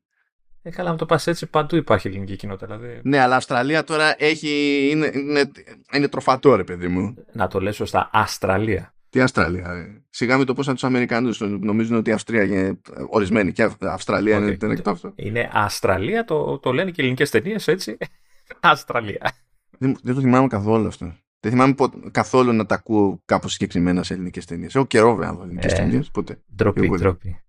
Ε, 0.67 0.69
καλά, 0.69 0.89
να 0.89 0.97
το 0.97 1.05
πας 1.05 1.27
έτσι, 1.27 1.45
παντού 1.45 1.75
υπάρχει 1.75 2.07
ελληνική 2.07 2.35
κοινότητα. 2.35 2.77
Δηλαδή... 2.77 2.99
Ναι, 3.03 3.19
αλλά 3.19 3.35
Αυστραλία 3.35 3.83
τώρα 3.83 4.15
έχει, 4.17 4.87
είναι, 4.91 5.11
είναι, 5.13 5.51
είναι 5.93 6.07
τροφατό, 6.07 6.55
ρε 6.55 6.63
παιδί 6.63 6.87
μου. 6.87 7.15
Να 7.33 7.47
το 7.47 7.59
λες 7.59 7.81
στα 7.83 8.09
Αυστραλία. 8.11 8.93
Τι 9.09 9.21
Αυστραλία. 9.21 9.71
Ε. 9.71 10.03
Σιγά 10.09 10.37
με 10.37 10.43
το 10.43 10.53
πώ 10.53 10.63
τους 10.63 10.83
Αμερικανούς 10.83 11.39
νομίζουν 11.39 11.95
ότι 11.97 12.09
η 12.09 12.13
Αυστρία 12.13 12.43
είναι 12.43 12.79
ορισμένη 13.09 13.51
και 13.51 13.69
Αυστραλία 13.79 14.37
okay. 14.37 14.63
είναι 14.63 14.73
εκτός 14.73 14.93
αυτό. 14.93 15.13
Είναι 15.15 15.49
Αυστραλία, 15.53 16.25
το, 16.25 16.59
το 16.59 16.73
λένε 16.73 16.91
και 16.91 17.01
ελληνικές 17.01 17.29
ταινίες 17.29 17.67
έτσι. 17.67 17.97
Αυστραλία. 18.59 19.31
Δεν, 19.77 19.97
δεν 20.03 20.15
το 20.15 20.21
θυμάμαι 20.21 20.47
καθόλου 20.47 20.87
αυτό. 20.87 21.15
Δεν 21.39 21.51
θυμάμαι 21.51 21.75
καθόλου 22.11 22.53
να 22.53 22.65
τα 22.65 22.75
ακούω 22.75 23.21
κάπως 23.25 23.51
συγκεκριμένα 23.51 24.03
σε 24.03 24.13
ελληνικές 24.13 24.45
ταινίες. 24.45 24.75
Έχω 24.75 24.85
καιρό 24.85 25.15
βέβαια 25.15 25.39
ελληνικές 25.41 25.73
ε, 25.73 25.75
ταινίες. 25.75 26.11
Ποτέ. 26.11 26.41
Ντροπή, 26.55 26.89
ντροπή. 26.89 27.39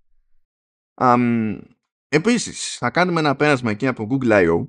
Um, 1.00 1.58
Επίσης, 2.16 2.76
θα 2.76 2.90
κάνουμε 2.90 3.20
ένα 3.20 3.36
πέρασμα 3.36 3.70
εκεί 3.70 3.86
από 3.86 4.06
Google 4.10 4.30
I.O. 4.30 4.66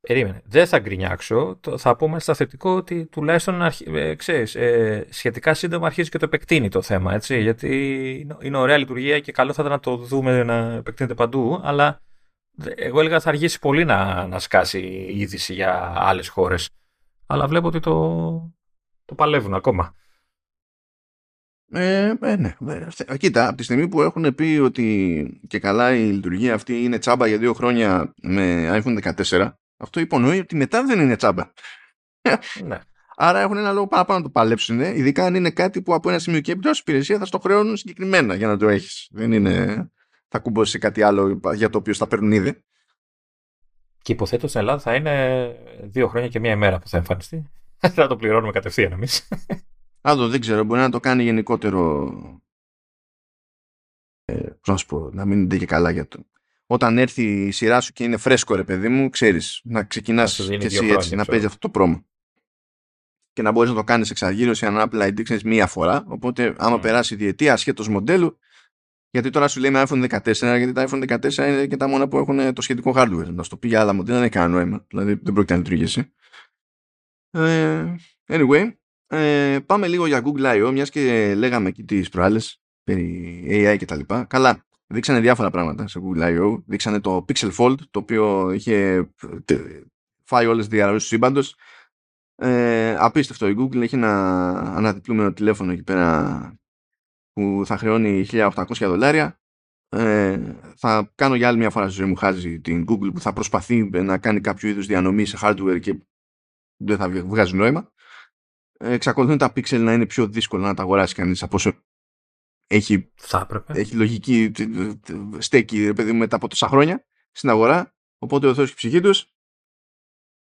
Περίμενε. 0.00 0.42
Δεν 0.44 0.66
θα 0.66 0.78
γκρινιάξω. 0.78 1.60
Θα 1.76 1.96
πούμε 1.96 2.20
στα 2.20 2.34
θετικό 2.34 2.70
ότι 2.70 3.06
τουλάχιστον 3.06 3.62
ε, 3.94 4.14
ξέρεις, 4.14 4.54
ε, 4.54 5.06
σχετικά 5.10 5.54
σύντομα 5.54 5.86
αρχίζει 5.86 6.10
και 6.10 6.18
το 6.18 6.24
επεκτείνει 6.24 6.68
το 6.68 6.82
θέμα. 6.82 7.14
Έτσι, 7.14 7.40
γιατί 7.40 8.26
είναι 8.40 8.56
ωραία 8.56 8.76
λειτουργία 8.76 9.20
και 9.20 9.32
καλό 9.32 9.52
θα 9.52 9.62
ήταν 9.62 9.74
να 9.74 9.80
το 9.80 9.96
δούμε 9.96 10.42
να 10.42 10.72
επεκτείνεται 10.72 11.14
παντού. 11.14 11.60
Αλλά 11.62 12.00
εγώ 12.74 13.00
έλεγα 13.00 13.20
θα 13.20 13.28
αργήσει 13.28 13.58
πολύ 13.58 13.84
να, 13.84 14.26
να 14.26 14.38
σκάσει 14.38 14.78
η 14.80 15.20
είδηση 15.20 15.54
για 15.54 15.92
άλλες 15.96 16.28
χώρες. 16.28 16.68
Αλλά 17.26 17.46
βλέπω 17.46 17.66
ότι 17.66 17.80
το, 17.80 17.94
το 19.04 19.14
παλεύουν 19.14 19.54
ακόμα. 19.54 19.94
Ε, 21.70 22.14
ε, 22.20 22.36
ναι. 22.36 22.56
Ε, 23.06 23.16
κοίτα, 23.16 23.48
από 23.48 23.56
τη 23.56 23.62
στιγμή 23.62 23.88
που 23.88 24.02
έχουν 24.02 24.34
πει 24.34 24.58
ότι 24.62 25.40
και 25.46 25.58
καλά 25.58 25.94
η 25.94 26.04
λειτουργία 26.04 26.54
αυτή 26.54 26.82
είναι 26.82 26.98
τσάμπα 26.98 27.26
για 27.26 27.38
δύο 27.38 27.52
χρόνια 27.52 28.14
με 28.22 28.70
iPhone 28.84 29.14
14, 29.30 29.52
αυτό 29.76 30.00
υπονοεί 30.00 30.38
ότι 30.38 30.56
μετά 30.56 30.84
δεν 30.84 31.00
είναι 31.00 31.16
τσάμπα. 31.16 31.50
Ναι. 32.64 32.78
Άρα 33.20 33.40
έχουν 33.40 33.56
ένα 33.56 33.72
λόγο 33.72 33.86
παραπάνω 33.86 34.18
να 34.18 34.24
το 34.24 34.30
παλέψουν, 34.30 34.80
ειδικά 34.80 35.24
αν 35.24 35.34
είναι 35.34 35.50
κάτι 35.50 35.82
που 35.82 35.94
από 35.94 36.08
ένα 36.08 36.18
σημείο 36.18 36.40
και 36.40 36.52
έπειτα 36.52 36.70
υπηρεσία 36.80 37.18
θα 37.18 37.24
στο 37.24 37.38
χρεώνουν 37.38 37.76
συγκεκριμένα 37.76 38.34
για 38.34 38.46
να 38.46 38.56
το 38.56 38.68
έχεις. 38.68 39.08
Δεν 39.10 39.32
είναι. 39.32 39.86
Θα 40.28 40.38
κουμπώσεις 40.38 40.72
σε 40.72 40.78
κάτι 40.78 41.02
άλλο 41.02 41.40
για 41.54 41.70
το 41.70 41.78
οποίο 41.78 41.94
θα 41.94 42.06
παίρνουν 42.06 42.32
ήδη. 42.32 42.64
Και 44.02 44.12
υποθέτω 44.12 44.48
στην 44.48 44.60
Ελλάδα 44.60 44.80
θα 44.80 44.94
είναι 44.94 45.54
δύο 45.82 46.08
χρόνια 46.08 46.28
και 46.28 46.40
μία 46.40 46.52
ημέρα 46.52 46.78
που 46.78 46.88
θα 46.88 46.96
εμφανιστεί. 46.96 47.50
θα 47.94 48.06
το 48.06 48.16
πληρώνουμε 48.16 48.52
κατευθείαν 48.52 48.92
εμείς. 48.92 49.28
Άλλο 50.00 50.28
δεν 50.28 50.40
ξέρω, 50.40 50.64
μπορεί 50.64 50.80
να 50.80 50.90
το 50.90 51.00
κάνει 51.00 51.22
γενικότερο. 51.22 52.12
Ε, 54.24 54.50
να 54.66 54.76
σου 54.76 54.86
πω, 54.86 55.10
να 55.12 55.24
μην 55.24 55.40
είναι 55.40 55.56
και 55.56 55.66
καλά 55.66 55.90
για 55.90 56.08
το. 56.08 56.26
Όταν 56.66 56.98
έρθει 56.98 57.46
η 57.46 57.50
σειρά 57.50 57.80
σου 57.80 57.92
και 57.92 58.04
είναι 58.04 58.16
φρέσκο, 58.16 58.54
ρε 58.54 58.64
παιδί 58.64 58.88
μου, 58.88 59.10
ξέρεις 59.10 59.60
να 59.64 59.84
ξεκινάς 59.84 60.48
και 60.58 60.66
εσύ 60.66 60.86
έτσι, 60.86 61.14
να 61.14 61.24
παίζει 61.24 61.46
αυτό 61.46 61.58
το 61.58 61.70
πρόμο. 61.70 62.06
Και 63.32 63.42
να 63.42 63.50
μπορείς 63.50 63.70
να 63.70 63.76
το 63.76 63.84
κάνεις 63.84 64.10
εξαργύρωση 64.10 64.66
αν 64.66 64.76
Apple 64.78 65.08
ID 65.08 65.22
ξέρεις, 65.22 65.42
μία 65.42 65.66
φορά. 65.66 66.04
Οπότε, 66.08 66.54
άμα 66.58 66.76
mm. 66.76 66.80
περάσει 66.82 67.14
διετία 67.14 67.52
ασχέτως 67.52 67.88
μοντέλου, 67.88 68.38
γιατί 69.10 69.30
τώρα 69.30 69.48
σου 69.48 69.60
λέμε 69.60 69.82
iPhone 69.86 70.20
14, 70.20 70.32
γιατί 70.32 70.72
τα 70.72 70.88
iPhone 70.88 71.18
14 71.18 71.32
είναι 71.36 71.66
και 71.66 71.76
τα 71.76 71.88
μόνα 71.88 72.08
που 72.08 72.18
έχουν 72.18 72.54
το 72.54 72.62
σχετικό 72.62 72.92
hardware. 72.96 73.32
Να 73.32 73.42
στο 73.42 73.56
πει 73.56 73.68
για 73.68 73.80
άλλα 73.80 73.92
μοντέλα 73.92 74.16
δεν 74.16 74.24
έχει 74.26 74.34
κανένα 74.34 74.54
νόημα. 74.54 74.84
Δηλαδή 74.88 75.14
δεν 75.14 75.32
πρόκειται 75.32 75.52
να 75.52 75.58
λειτουργήσει. 75.58 76.12
Ε, 77.30 77.94
anyway, 78.26 78.72
ε, 79.10 79.58
πάμε 79.66 79.88
λίγο 79.88 80.06
για 80.06 80.22
Google 80.24 80.44
I.O. 80.44 80.70
μιας 80.72 80.90
και 80.90 81.34
λέγαμε 81.34 81.68
εκεί 81.68 81.84
τις 81.84 82.08
προάλλες 82.08 82.60
περί 82.84 83.44
AI 83.50 83.76
και 83.78 83.84
τα 83.84 83.96
λοιπά. 83.96 84.24
Καλά, 84.24 84.66
δείξανε 84.86 85.20
διάφορα 85.20 85.50
πράγματα 85.50 85.88
σε 85.88 86.00
Google 86.02 86.22
I.O. 86.22 86.62
Δείξανε 86.66 87.00
το 87.00 87.24
Pixel 87.28 87.50
Fold, 87.56 87.76
το 87.90 87.98
οποίο 87.98 88.50
είχε 88.50 89.08
φάει 90.24 90.46
όλες 90.46 90.68
τις 90.68 90.76
διαρροές 90.76 91.02
του 91.02 91.08
σύμπαντος. 91.08 91.56
Ε, 92.34 92.96
απίστευτο, 92.98 93.48
η 93.48 93.56
Google 93.58 93.80
έχει 93.80 93.94
ένα 93.94 94.48
αναδιπλούμενο 94.76 95.32
τηλέφωνο 95.32 95.72
εκεί 95.72 95.82
πέρα 95.82 96.58
που 97.32 97.62
θα 97.64 97.76
χρεώνει 97.76 98.26
1800 98.30 98.52
δολάρια. 98.80 99.40
Ε, 99.88 100.40
θα 100.76 101.12
κάνω 101.14 101.34
για 101.34 101.48
άλλη 101.48 101.58
μια 101.58 101.70
φορά 101.70 101.86
στη 101.88 101.94
ζωή 101.94 102.08
μου 102.08 102.14
χάζει 102.16 102.60
την 102.60 102.84
Google 102.88 103.12
που 103.12 103.20
θα 103.20 103.32
προσπαθεί 103.32 103.90
να 103.90 104.18
κάνει 104.18 104.40
κάποιο 104.40 104.68
είδους 104.68 104.86
διανομή 104.86 105.24
σε 105.24 105.38
hardware 105.40 105.78
και 105.80 105.98
δεν 106.76 106.96
θα 106.96 107.08
βγάζει 107.08 107.56
νόημα 107.56 107.92
εξακολουθούν 108.78 109.38
τα 109.38 109.52
pixel 109.56 109.80
να 109.80 109.92
είναι 109.92 110.06
πιο 110.06 110.26
δύσκολο 110.26 110.62
να 110.62 110.74
τα 110.74 110.82
αγοράσει 110.82 111.14
κανείς 111.14 111.42
από 111.42 111.56
όσο 111.56 111.72
έχει, 112.66 113.12
Θα 113.14 113.64
έχει 113.66 113.94
λογική 113.94 114.52
στέκει 115.38 115.92
παιδί 115.92 116.12
μετά 116.12 116.36
από 116.36 116.48
τόσα 116.48 116.68
χρόνια 116.68 117.04
στην 117.32 117.48
αγορά. 117.48 117.94
Οπότε 118.18 118.46
ο 118.46 118.54
Θεός 118.54 118.66
και 118.66 118.72
η 118.72 118.76
ψυχή 118.76 119.00
τους. 119.00 119.32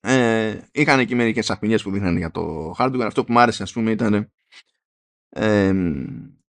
Ε, 0.00 0.60
είχαν 0.72 0.98
εκεί 0.98 1.14
μερικές 1.14 1.50
αχμηνιές 1.50 1.82
που 1.82 1.90
δείχναν 1.90 2.16
για 2.16 2.30
το 2.30 2.74
hardware. 2.78 3.04
Αυτό 3.06 3.24
που 3.24 3.32
μου 3.32 3.38
άρεσε 3.38 3.62
ας 3.62 3.72
πούμε 3.72 3.90
ήταν 3.90 4.32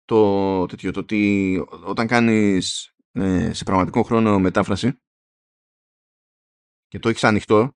το 0.05 0.67
τέτοιο 0.67 0.93
το 0.93 1.01
ότι 1.01 1.65
όταν 1.85 2.07
κάνεις 2.07 2.95
ε, 3.13 3.53
σε 3.53 3.65
πραγματικό 3.65 4.03
χρόνο 4.03 4.39
μετάφραση 4.39 5.01
και 6.89 6.99
το 6.99 7.09
έχεις 7.09 7.25
ανοιχτό 7.25 7.73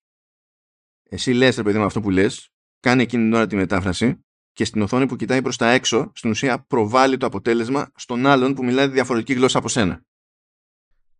εσύ 1.02 1.32
λες 1.32 1.56
ρε 1.56 1.62
παιδί 1.62 1.78
με 1.78 1.84
αυτό 1.84 2.00
που 2.00 2.10
λες 2.10 2.52
κάνει 2.80 3.02
εκείνη 3.02 3.22
την 3.22 3.34
ώρα 3.34 3.46
τη 3.46 3.56
μετάφραση 3.56 4.24
και 4.52 4.64
στην 4.64 4.82
οθόνη 4.82 5.06
που 5.06 5.16
κοιτάει 5.16 5.42
προς 5.42 5.56
τα 5.56 5.70
έξω, 5.70 6.10
στην 6.14 6.30
ουσία 6.30 6.64
προβάλλει 6.68 7.16
το 7.16 7.26
αποτέλεσμα 7.26 7.90
στον 7.94 8.26
άλλον 8.26 8.54
που 8.54 8.64
μιλάει 8.64 8.88
διαφορετική 8.88 9.32
γλώσσα 9.32 9.58
από 9.58 9.68
σένα. 9.68 10.02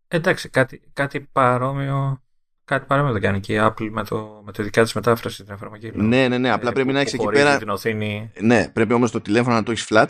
Εντάξει, 0.09 0.49
κάτι, 0.49 0.91
κάτι 0.93 1.21
παρόμοιο 1.21 2.23
Κάτι 2.69 2.87
παρόμοιο 2.87 3.13
το 3.13 3.21
κάνει 3.21 3.41
και 3.41 3.55
η 3.55 3.59
Apple 3.61 3.89
με 3.91 4.05
το, 4.05 4.43
με 4.45 4.53
το 4.53 4.63
δικιά 4.63 4.83
της 4.83 4.93
μετάφραση 4.93 5.45
την 5.45 5.55
εφαρμογή. 5.55 5.91
Ναι, 5.95 6.29
ναι, 6.29 6.39
ναι. 6.39 6.51
Απλά 6.51 6.71
ε, 6.71 6.73
πρέπει 6.73 6.93
να 6.93 7.01
έχεις 7.01 7.13
εκεί 7.13 7.27
πέρα. 7.27 7.59
Την 7.59 7.69
οθήνη... 7.69 8.33
Ναι, 8.41 8.69
πρέπει 8.69 8.93
όμως 8.93 9.11
το 9.11 9.21
τηλέφωνο 9.21 9.55
να 9.55 9.63
το 9.63 9.71
έχεις 9.71 9.87
flat. 9.91 10.07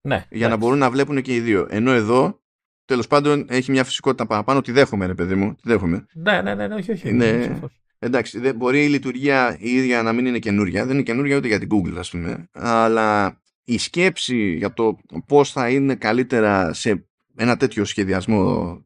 Ναι, 0.00 0.26
για 0.30 0.48
να 0.48 0.56
μπορούν 0.56 0.78
να 0.78 0.90
βλέπουν 0.90 1.22
και 1.22 1.34
οι 1.34 1.40
δύο. 1.40 1.66
Ενώ 1.70 1.90
εδώ, 1.90 2.40
τέλος 2.84 3.06
πάντων, 3.06 3.46
έχει 3.48 3.70
μια 3.70 3.84
φυσικότητα 3.84 4.26
παραπάνω. 4.26 4.60
Τη 4.60 4.72
δέχομαι, 4.72 5.06
ρε 5.06 5.14
παιδί 5.14 5.34
μου. 5.34 5.54
Τη 5.54 5.60
δέχομαι. 5.64 6.06
Ναι, 6.12 6.42
ναι, 6.42 6.54
ναι, 6.54 6.66
ναι 6.66 6.74
όχι, 6.74 6.92
όχι. 6.92 7.12
Ναι. 7.12 7.58
Εντάξει, 8.04 8.38
δεν, 8.38 8.56
μπορεί 8.56 8.84
η 8.84 8.88
λειτουργία 8.88 9.56
η 9.60 9.70
ίδια 9.70 10.02
να 10.02 10.12
μην 10.12 10.26
είναι 10.26 10.38
καινούρια. 10.38 10.84
Δεν 10.84 10.94
είναι 10.94 11.02
καινούρια 11.02 11.36
ούτε 11.36 11.48
για 11.48 11.58
την 11.58 11.68
Google, 11.72 11.94
ας 11.98 12.10
πούμε. 12.10 12.48
Αλλά 12.52 13.40
η 13.64 13.78
σκέψη 13.78 14.54
για 14.54 14.72
το 14.72 14.98
πώς 15.26 15.52
θα 15.52 15.70
είναι 15.70 15.94
καλύτερα 15.94 16.72
σε 16.72 17.06
ένα 17.36 17.56
τέτοιο 17.56 17.84
σχεδιασμό 17.84 18.80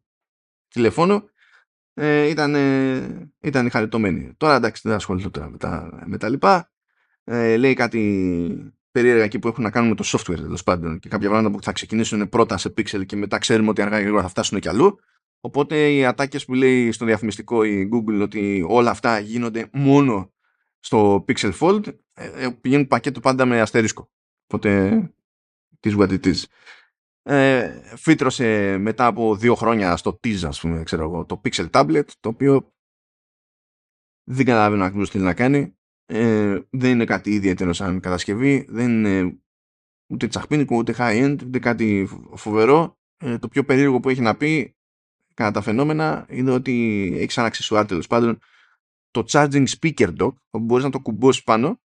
τηλεφώνου 0.68 1.22
ε, 1.94 2.28
ήταν, 2.28 2.54
ε, 2.54 3.30
ήταν 3.40 3.70
χαριτωμένη. 3.70 4.34
Τώρα 4.36 4.54
εντάξει 4.54 4.82
δεν 4.84 4.96
ασχοληθώ 4.96 5.30
τώρα 5.30 5.50
με 5.50 5.56
τα, 5.56 6.02
με 6.06 6.18
τα 6.18 6.28
λοιπά. 6.28 6.70
Ε, 7.24 7.56
λέει 7.56 7.74
κάτι 7.74 8.72
περίεργα 8.90 9.24
εκεί 9.24 9.38
που 9.38 9.48
έχουν 9.48 9.62
να 9.62 9.70
κάνουν 9.70 9.88
με 9.88 9.94
το 9.94 10.04
software 10.06 10.36
τέλος 10.36 10.62
πάντων 10.62 10.98
και 10.98 11.08
κάποια 11.08 11.28
πράγματα 11.28 11.56
που 11.56 11.62
θα 11.62 11.72
ξεκινήσουν 11.72 12.28
πρώτα 12.28 12.56
σε 12.56 12.74
pixel 12.76 13.06
και 13.06 13.16
μετά 13.16 13.38
ξέρουμε 13.38 13.68
ότι 13.68 13.82
αργά 13.82 14.00
γρήγορα 14.00 14.22
θα 14.22 14.28
φτάσουν 14.28 14.60
κι 14.60 14.68
αλλού. 14.68 14.98
Οπότε 15.40 15.92
οι 15.92 16.04
ατάκες 16.04 16.44
που 16.44 16.54
λέει 16.54 16.92
στο 16.92 17.04
διαφημιστικό 17.04 17.64
η 17.64 17.88
Google 17.92 18.20
ότι 18.22 18.64
όλα 18.68 18.90
αυτά 18.90 19.18
γίνονται 19.18 19.68
μόνο 19.72 20.32
στο 20.80 21.24
Pixel 21.28 21.52
Fold 21.58 21.86
ε, 22.12 22.44
ε, 22.44 22.50
πηγαίνουν 22.60 22.86
πακέτο 22.86 23.20
πάντα 23.20 23.44
με 23.44 23.60
αστερίσκο. 23.60 24.10
Οπότε, 24.46 25.00
is 25.80 25.98
what 25.98 26.08
it 26.08 26.26
is. 26.26 26.42
Ε, 27.22 27.80
φύτρωσε 27.96 28.78
μετά 28.78 29.06
από 29.06 29.36
δύο 29.36 29.54
χρόνια 29.54 29.96
στο 29.96 30.20
Tease, 30.22 30.44
ας 30.44 30.60
πούμε, 30.60 30.82
ξέρω 30.82 31.02
εγώ, 31.02 31.24
το 31.24 31.40
Pixel 31.44 31.70
Tablet, 31.70 32.04
το 32.20 32.28
οποίο 32.28 32.72
δεν 34.28 34.44
καταλαβαίνω 34.44 34.84
ακριβώς 34.84 35.10
τι 35.10 35.18
να 35.18 35.34
κάνει. 35.34 35.76
Ε, 36.06 36.60
δεν 36.70 36.90
είναι 36.90 37.04
κάτι 37.04 37.30
ιδιαίτερο 37.30 37.72
σαν 37.72 38.00
κατασκευή, 38.00 38.66
δεν 38.68 38.90
είναι 38.90 39.38
ούτε 40.12 40.26
τσαχπίνικο, 40.26 40.76
ούτε 40.76 40.94
high-end, 40.98 41.36
ούτε 41.46 41.58
κάτι 41.58 42.08
φοβερό. 42.34 42.98
Ε, 43.16 43.38
το 43.38 43.48
πιο 43.48 43.64
περίεργο 43.64 44.00
που 44.00 44.08
έχει 44.08 44.20
να 44.20 44.36
πει 44.36 44.75
κατά 45.36 45.50
τα 45.50 45.60
φαινόμενα 45.60 46.26
είναι 46.28 46.50
ότι 46.50 47.12
έχεις 47.16 47.32
σαν 47.32 47.44
αξισουάρ 47.44 47.86
τέλος 47.86 48.06
πάντων 48.06 48.38
το 49.10 49.24
charging 49.28 49.66
speaker 49.78 50.16
dock, 50.16 50.34
όπου 50.50 50.64
μπορείς 50.64 50.84
να 50.84 50.90
το 50.90 51.00
κουμπώσεις 51.00 51.42
πάνω. 51.42 51.80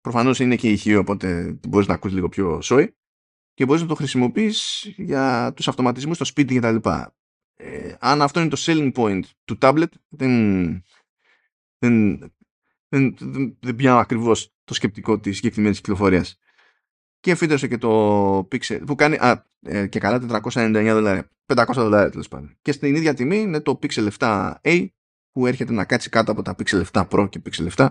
Προφανώς 0.00 0.38
είναι 0.38 0.56
και 0.56 0.70
ηχείο, 0.70 0.98
οπότε 0.98 1.58
μπορείς 1.68 1.86
να 1.86 1.94
ακούσει 1.94 2.14
λίγο 2.14 2.28
πιο 2.28 2.60
σόι 2.60 2.94
και 3.54 3.64
μπορείς 3.64 3.82
να 3.82 3.88
το 3.88 3.94
χρησιμοποιείς 3.94 4.90
για 4.96 5.52
τους 5.56 5.68
αυτοματισμούς 5.68 6.16
στο 6.16 6.24
σπίτι 6.24 6.54
και 6.54 6.60
τα 6.60 6.72
λοιπά. 6.72 7.14
Ε, 7.56 7.94
αν 8.00 8.22
αυτό 8.22 8.40
είναι 8.40 8.48
το 8.48 8.56
selling 8.60 8.92
point 8.92 9.22
του 9.44 9.58
tablet, 9.60 9.88
δεν, 10.08 10.84
δεν, 11.78 12.18
δεν, 12.88 13.16
δεν, 13.18 13.56
δεν 13.60 13.76
πιάνω 13.76 13.98
ακριβώς 13.98 14.54
το 14.64 14.74
σκεπτικό 14.74 15.20
της 15.20 15.36
συγκεκριμένης 15.36 15.76
κυκλοφορίας. 15.76 16.38
Και 17.20 17.34
φύτρωσε 17.34 17.68
και 17.68 17.78
το 17.78 18.38
Pixel, 18.38 18.82
που 18.86 18.94
κάνει 18.94 19.16
α, 19.16 19.46
ε, 19.60 19.86
και 19.86 19.98
καλά 19.98 20.42
499 20.42 20.90
δολάρια, 20.92 21.30
500 21.46 21.64
δολάρια 21.74 22.10
τέλος 22.10 22.28
πάντων. 22.28 22.56
Και 22.62 22.72
στην 22.72 22.94
ίδια 22.94 23.14
τιμή 23.14 23.36
είναι 23.36 23.60
το 23.60 23.78
Pixel 23.82 24.08
7a, 24.18 24.86
που 25.30 25.46
έρχεται 25.46 25.72
να 25.72 25.84
κάτσει 25.84 26.08
κάτω 26.08 26.32
από 26.32 26.42
τα 26.42 26.54
Pixel 26.58 26.82
7 26.92 27.08
Pro 27.10 27.28
και 27.30 27.42
Pixel 27.44 27.68
7, 27.76 27.88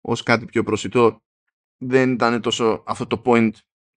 ως 0.00 0.22
κάτι 0.22 0.44
πιο 0.44 0.62
προσιτό. 0.62 1.20
Δεν 1.78 2.12
ήταν 2.12 2.40
τόσο 2.40 2.82
αυτό 2.86 3.06
το 3.06 3.22
point 3.24 3.50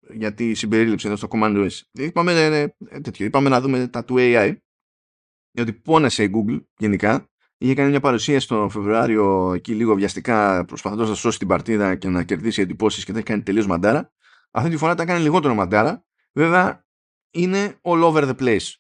για 0.10 0.34
τη 0.34 0.54
συμπερίληψη 0.54 1.08
εδώ 1.08 1.16
στο 1.16 1.28
Command 1.32 1.66
OS. 1.66 1.80
Είπαμε, 1.92 2.32
ε, 2.32 2.62
ε, 2.90 3.00
τέτοιο, 3.00 3.26
είπαμε 3.26 3.50
να 3.50 3.62
δούμε 3.62 3.88
τα 3.88 4.06
του 4.06 4.16
AI, 4.18 4.56
γιατί 5.52 5.74
πόνεσε 5.74 6.24
η 6.24 6.32
Google 6.34 6.62
γενικά. 6.78 7.30
Είχε 7.58 7.74
κάνει 7.74 7.90
μια 7.90 8.00
παρουσία 8.00 8.40
στο 8.40 8.70
Φεβρουάριο 8.70 9.54
εκεί 9.54 9.74
λίγο 9.76 9.96
βιαστικά 9.96 10.66
προσπαθώντας 10.66 11.10
να 11.10 11.16
σώσει 11.16 11.40
την 11.40 11.48
παρτίδα 11.48 11.96
και 11.96 12.08
να 12.08 12.24
κερδίσει 12.24 12.62
εντυπώσεις 12.62 13.06
και 13.06 13.12
τα 13.12 13.18
έχει 13.18 13.28
κάνει 13.28 13.42
τελείως 13.42 13.68
μαντάρα. 13.68 14.12
Αυτή 14.52 14.70
τη 14.70 14.78
φορά 14.78 14.95
τα 14.95 15.04
έκανε 15.04 15.20
λιγότερο 15.20 15.54
μαντάρα. 15.54 16.06
Βέβαια 16.32 16.86
είναι 17.32 17.80
all 17.82 18.04
over 18.04 18.30
the 18.30 18.38
place 18.39 18.74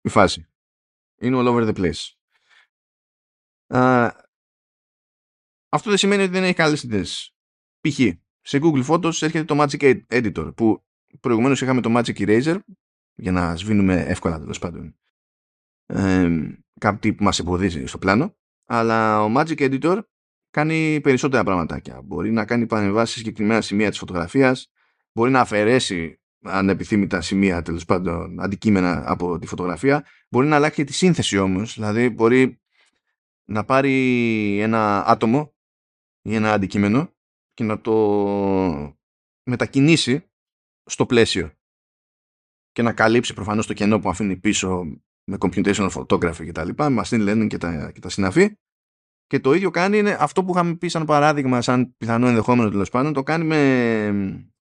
η 0.00 0.08
φάση. 0.08 0.48
Είναι 1.20 1.36
all 1.40 1.46
over 1.46 1.74
the 1.74 1.76
place. 1.76 2.14
αυτό 5.68 5.88
δεν 5.88 5.98
σημαίνει 5.98 6.22
ότι 6.22 6.32
δεν 6.32 6.42
έχει 6.42 6.54
καλές 6.54 6.82
ιδέες. 6.82 7.34
Π.χ 7.80 8.00
σε 8.40 8.58
Google 8.62 8.86
Photos 8.86 9.22
έρχεται 9.22 9.44
το 9.44 9.56
Magic 9.58 10.00
Editor 10.08 10.52
που 10.56 10.84
προηγουμένως 11.20 11.60
είχαμε 11.60 11.80
το 11.80 11.92
Magic 11.96 12.18
Eraser 12.18 12.58
για 13.14 13.32
να 13.32 13.56
σβήνουμε 13.56 14.00
εύκολα 14.00 14.38
τέλος 14.38 14.58
πάντων 14.58 14.96
ε, 15.86 16.28
κάτι 16.80 17.12
που 17.12 17.24
μας 17.24 17.38
εμποδίζει 17.38 17.86
στο 17.86 17.98
πλάνο 17.98 18.36
αλλά 18.64 19.24
ο 19.24 19.32
Magic 19.36 19.58
Editor 19.58 20.00
κάνει 20.50 21.00
περισσότερα 21.00 21.44
πραγματάκια 21.44 22.02
μπορεί 22.02 22.32
να 22.32 22.44
κάνει 22.44 22.66
παρεμβάσεις 22.66 23.12
σε 23.12 23.18
συγκεκριμένα 23.18 23.60
σημεία 23.60 23.88
της 23.88 23.98
φωτογραφίας 23.98 24.70
μπορεί 25.16 25.30
να 25.30 25.40
αφαιρέσει 25.40 26.20
ανεπιθύμητα 26.42 27.20
σημεία 27.20 27.62
τέλος 27.62 27.84
πάντων 27.84 28.40
αντικείμενα 28.40 29.02
από 29.06 29.38
τη 29.38 29.46
φωτογραφία 29.46 30.06
μπορεί 30.28 30.46
να 30.46 30.56
αλλάξει 30.56 30.84
τη 30.84 30.92
σύνθεση 30.92 31.38
όμως 31.38 31.74
δηλαδή 31.74 32.10
μπορεί 32.10 32.60
να 33.44 33.64
πάρει 33.64 34.58
ένα 34.60 35.06
άτομο 35.06 35.54
ή 36.22 36.34
ένα 36.34 36.52
αντικείμενο 36.52 37.14
και 37.54 37.64
να 37.64 37.80
το 37.80 38.96
μετακινήσει 39.42 40.30
στο 40.84 41.06
πλαίσιο 41.06 41.52
και 42.72 42.82
να 42.82 42.92
καλύψει 42.92 43.34
προφανώς 43.34 43.66
το 43.66 43.72
κενό 43.72 43.98
που 43.98 44.08
αφήνει 44.08 44.36
πίσω 44.36 44.84
με 45.24 45.36
computational 45.40 45.90
photography 45.90 46.44
και 46.44 46.52
τα 46.52 46.64
λοιπά, 46.64 46.90
με 46.90 47.02
machine 47.04 47.28
learning 47.28 47.46
και 47.46 47.58
τα, 47.58 47.90
και 47.90 48.00
τα 48.00 48.08
συναφή. 48.08 48.56
Και 49.26 49.40
το 49.40 49.52
ίδιο 49.52 49.70
κάνει 49.70 49.98
είναι 49.98 50.16
αυτό 50.20 50.44
που 50.44 50.52
είχαμε 50.52 50.74
πει 50.74 50.88
σαν 50.88 51.04
παράδειγμα, 51.04 51.62
σαν 51.62 51.94
πιθανό 51.96 52.26
ενδεχόμενο 52.28 52.70
τέλος 52.70 52.90
πάντων, 52.90 53.12
το 53.12 53.22
κάνει 53.22 53.44
με, 53.44 53.60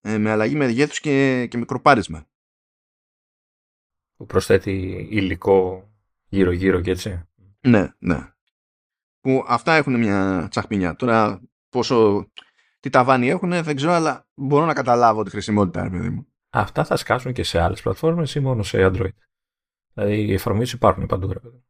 ε, 0.01 0.18
με 0.18 0.30
αλλαγή 0.30 0.55
μεγέθους 0.55 0.99
και, 0.99 1.47
και 1.49 1.57
μικροπάρισμα. 1.57 2.28
Που 4.16 4.26
προσθέτει 4.26 5.07
υλικό 5.09 5.89
γύρω-γύρω 6.28 6.82
και 6.82 6.91
έτσι. 6.91 7.24
Ναι, 7.59 7.93
ναι. 7.97 8.30
Που 9.20 9.43
αυτά 9.47 9.74
έχουν 9.74 9.97
μια 9.99 10.47
τσαχπινιά. 10.49 10.95
Τώρα 10.95 11.41
πόσο 11.70 12.30
τι 12.80 12.89
ταβάνι 12.89 13.30
έχουν, 13.30 13.49
δεν 13.49 13.76
ξέρω, 13.76 13.91
αλλά 13.91 14.28
μπορώ 14.34 14.66
να 14.66 14.74
καταλάβω 14.74 15.24
τη 15.24 15.30
χρησιμότητα, 15.30 15.89
παιδί 15.89 16.09
μου. 16.09 16.28
Αυτά 16.49 16.86
θα 16.86 16.95
σκάσουν 16.95 17.34
και 17.34 17.43
σε 17.43 17.59
άλλες 17.59 17.82
πλατφόρμες 17.82 18.36
ή 18.36 18.39
μόνο 18.39 18.63
σε 18.63 18.78
Android. 18.82 19.09
Δηλαδή 19.93 20.22
οι 20.22 20.34
εφαρμογές 20.34 20.72
υπάρχουν 20.72 21.05
παντού, 21.05 21.34
ρε 21.34 21.39
παιδί. 21.39 21.53
Δηλαδή 21.53 21.66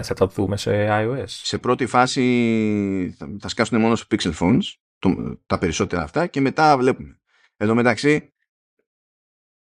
θα 0.00 0.14
τα 0.14 0.26
δούμε 0.26 0.56
σε 0.56 0.86
iOS. 0.90 1.24
Σε 1.26 1.58
πρώτη 1.58 1.86
φάση 1.86 3.16
θα 3.38 3.48
σκάσουν 3.48 3.80
μόνο 3.80 3.96
σε 3.96 4.04
Pixel 4.10 4.32
Phones, 4.38 4.62
το, 4.98 5.40
τα 5.46 5.58
περισσότερα 5.58 6.02
αυτά, 6.02 6.26
και 6.26 6.40
μετά 6.40 6.78
βλέπουμε. 6.78 7.20
Εδώ 7.56 7.74
μεταξύ 7.74 8.32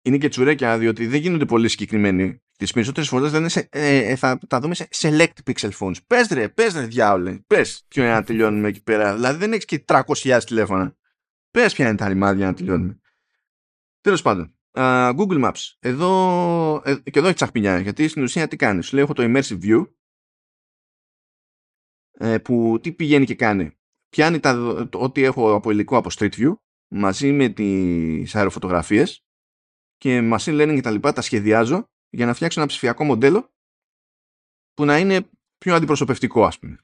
είναι 0.01 0.17
και 0.17 0.27
τσουρέκια, 0.27 0.77
διότι 0.77 1.07
δεν 1.07 1.19
γίνονται 1.19 1.45
πολύ 1.45 1.69
συγκεκριμένοι. 1.69 2.41
Τις 2.57 2.73
περισσότερες 2.73 3.09
φορές 3.09 3.31
δεν 3.31 3.49
σε, 3.49 3.67
ε, 3.71 3.97
ε, 3.97 4.15
θα 4.15 4.39
τα 4.47 4.59
δούμε 4.59 4.75
σε 4.75 4.87
select 4.91 5.51
pixel 5.51 5.69
phones. 5.79 5.95
Πες 6.07 6.27
ρε, 6.27 6.49
πες 6.49 6.73
ρε, 6.73 6.81
διάολε. 6.81 7.39
Πες 7.47 7.85
ποιο 7.87 8.03
είναι 8.03 8.11
να 8.11 8.23
τελειώνουμε 8.23 8.67
εκεί 8.67 8.83
πέρα. 8.83 9.13
Δηλαδή 9.13 9.37
δεν 9.39 9.51
έχεις 9.51 9.65
και 9.65 9.83
300.000 9.87 10.39
τηλέφωνα. 10.45 10.95
Πες 11.51 11.73
ποια 11.73 11.87
είναι 11.87 11.97
τα 11.97 12.07
ρημάδια 12.07 12.45
να 12.45 12.53
τελειώνουμε. 12.53 12.99
Τέλος 14.01 14.21
πάντων. 14.21 14.55
Uh, 14.71 15.15
Google 15.15 15.43
Maps. 15.45 15.75
Εδώ, 15.79 16.81
ε, 16.85 16.95
και 16.95 17.19
εδώ 17.19 17.27
έχει 17.27 17.35
τσαχπινιά. 17.35 17.79
Γιατί 17.79 18.07
στην 18.07 18.23
ουσία 18.23 18.47
τι 18.47 18.55
κάνεις; 18.55 18.85
Σου 18.85 18.95
λέει 18.95 19.03
έχω 19.03 19.13
το 19.13 19.23
immersive 19.23 19.59
view. 19.63 19.87
Ε, 22.19 22.37
που 22.37 22.79
τι 22.81 22.91
πηγαίνει 22.91 23.25
και 23.25 23.35
κάνει. 23.35 23.77
Πιάνει 24.09 24.39
τα, 24.39 24.53
ό,τι 24.93 25.23
έχω 25.23 25.53
από 25.53 25.71
υλικό 25.71 25.97
από 25.97 26.09
Street 26.13 26.33
View 26.33 26.53
μαζί 26.87 27.31
με 27.31 27.49
τις 27.49 28.35
αεροφωτογραφίες 28.35 29.25
και 29.97 30.29
machine 30.33 30.61
learning 30.61 30.75
και 30.75 30.81
τα 30.81 30.91
λοιπά 30.91 31.13
τα 31.13 31.21
σχεδιάζω 31.21 31.89
για 32.09 32.25
να 32.25 32.33
φτιάξω 32.33 32.59
ένα 32.59 32.69
ψηφιακό 32.69 33.03
μοντέλο 33.03 33.53
που 34.73 34.85
να 34.85 34.97
είναι 34.97 35.29
πιο 35.57 35.75
αντιπροσωπευτικό 35.75 36.45
ας 36.45 36.59
πούμε. 36.59 36.77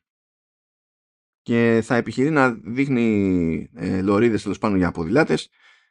Και 1.41 1.81
θα 1.83 1.95
επιχειρεί 1.95 2.29
να 2.29 2.51
δείχνει 2.51 3.69
ε, 3.75 4.01
λωρίδες 4.01 4.41
τέλος 4.41 4.57
πάνω 4.57 4.77
για 4.77 4.91
ποδηλάτες 4.91 5.49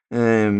ε, 0.09 0.51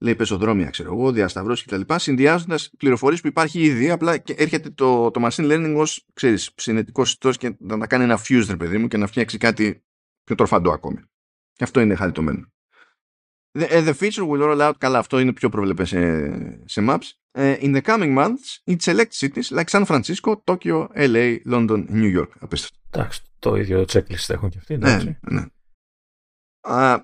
λέει 0.00 0.14
πεζοδρόμια, 0.14 0.70
ξέρω 0.70 0.92
εγώ, 0.92 1.12
διασταυρώσεις 1.12 1.64
κτλ. 1.66 1.94
Συνδυάζοντας 1.96 2.70
πληροφορίες 2.78 3.20
που 3.20 3.26
υπάρχει 3.26 3.60
ήδη, 3.60 3.90
απλά 3.90 4.18
και 4.18 4.32
έρχεται 4.32 4.70
το, 4.70 5.10
το 5.10 5.28
machine 5.28 5.52
learning 5.52 5.74
ως 5.76 6.06
συνετικός 6.54 7.10
ιστός 7.10 7.36
και 7.36 7.56
να, 7.58 7.76
να 7.76 7.86
κάνει 7.86 8.04
ένα 8.04 8.18
fuse, 8.18 8.44
ρε 8.48 8.56
παιδί 8.56 8.78
μου, 8.78 8.88
και 8.88 8.96
να 8.96 9.06
φτιάξει 9.06 9.38
κάτι 9.38 9.82
πιο 10.24 10.34
τροφαντό 10.34 10.70
ακόμη. 10.70 11.00
Και 11.52 11.64
αυτό 11.64 11.80
είναι 11.80 11.94
χαριτωμένο. 11.94 12.52
The, 13.58 13.66
ε, 13.68 13.84
the 13.84 13.94
feature 13.94 14.28
will 14.28 14.42
roll 14.42 14.68
out, 14.68 14.72
καλά, 14.78 14.98
αυτό 14.98 15.18
είναι 15.18 15.32
πιο 15.32 15.48
προβλεπές 15.48 15.88
σε, 15.88 16.62
σε 16.64 16.84
maps. 16.88 17.12
Uh, 17.32 17.56
in 17.60 17.74
the 17.76 17.80
coming 17.80 18.14
months, 18.14 18.60
in 18.70 18.76
select 18.80 19.12
cities 19.12 19.50
like 19.52 19.68
San 19.68 19.84
Francisco, 19.84 20.42
Tokyo, 20.44 20.88
LA, 20.94 21.38
London, 21.46 21.86
New 21.88 22.18
York. 22.18 22.28
Απίστευτο. 22.38 22.78
Εντάξει, 22.90 23.22
το 23.38 23.54
ίδιο 23.54 23.84
checklist 23.88 24.28
έχουν 24.28 24.48
και 24.50 24.58
αυτοί. 24.58 24.76
Ναι, 24.76 25.18
ναι. 25.20 25.44
Uh, 26.60 26.98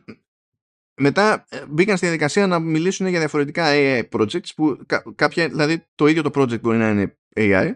μετά 0.97 1.47
ε, 1.49 1.66
μπήκαν 1.68 1.97
στη 1.97 2.07
διαδικασία 2.07 2.47
να 2.47 2.59
μιλήσουν 2.59 3.07
για 3.07 3.18
διαφορετικά 3.18 3.64
AI 3.68 4.09
projects 4.11 4.49
που 4.57 4.78
κάποια, 5.14 5.49
δηλαδή 5.49 5.86
το 5.94 6.07
ίδιο 6.07 6.22
το 6.22 6.30
project 6.34 6.61
μπορεί 6.61 6.78
να 6.78 6.90
είναι 6.90 7.18
AI 7.36 7.72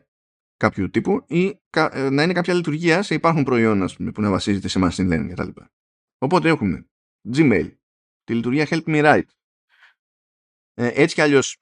κάποιου 0.57 0.91
τύπου 0.91 1.25
ή 1.27 1.61
ε, 1.71 2.11
να 2.11 2.23
είναι 2.23 2.33
κάποια 2.33 2.55
λειτουργία 2.55 3.03
σε 3.03 3.15
υπάρχουν 3.15 3.43
προϊόντα 3.43 3.89
που 4.15 4.21
να 4.21 4.31
βασίζεται 4.31 4.69
σε 4.69 4.81
machine 4.83 5.13
learning 5.13 5.29
κτλ. 5.31 5.49
Οπότε 6.19 6.49
έχουμε 6.49 6.87
Gmail, 7.35 7.73
τη 8.25 8.35
λειτουργία 8.35 8.67
Help 8.71 8.83
Me 8.85 9.05
Write. 9.05 9.29
Ε, 10.75 10.91
έτσι 10.95 11.15
κι 11.15 11.21
αλλιώς 11.21 11.57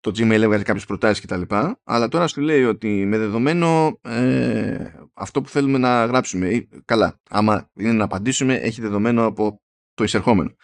το 0.00 0.10
Gmail 0.10 0.40
έβγαλε 0.40 0.62
κάποιες 0.62 0.86
προτάσεις 0.86 1.24
κτλ. 1.24 1.42
Αλλά 1.84 2.08
τώρα 2.08 2.26
σου 2.26 2.40
λέει 2.40 2.64
ότι 2.64 3.04
με 3.06 3.18
δεδομένο 3.18 3.98
ε, 4.02 4.92
αυτό 5.12 5.42
που 5.42 5.48
θέλουμε 5.48 5.78
να 5.78 6.04
γράψουμε, 6.04 6.48
ή, 6.48 6.68
καλά, 6.84 7.20
άμα 7.30 7.70
είναι 7.74 7.92
να 7.92 8.04
απαντήσουμε, 8.04 8.54
έχει 8.54 8.80
δεδομένο 8.80 9.24
από 9.24 9.62
το 9.94 10.04
εισερχόμενο. 10.04 10.54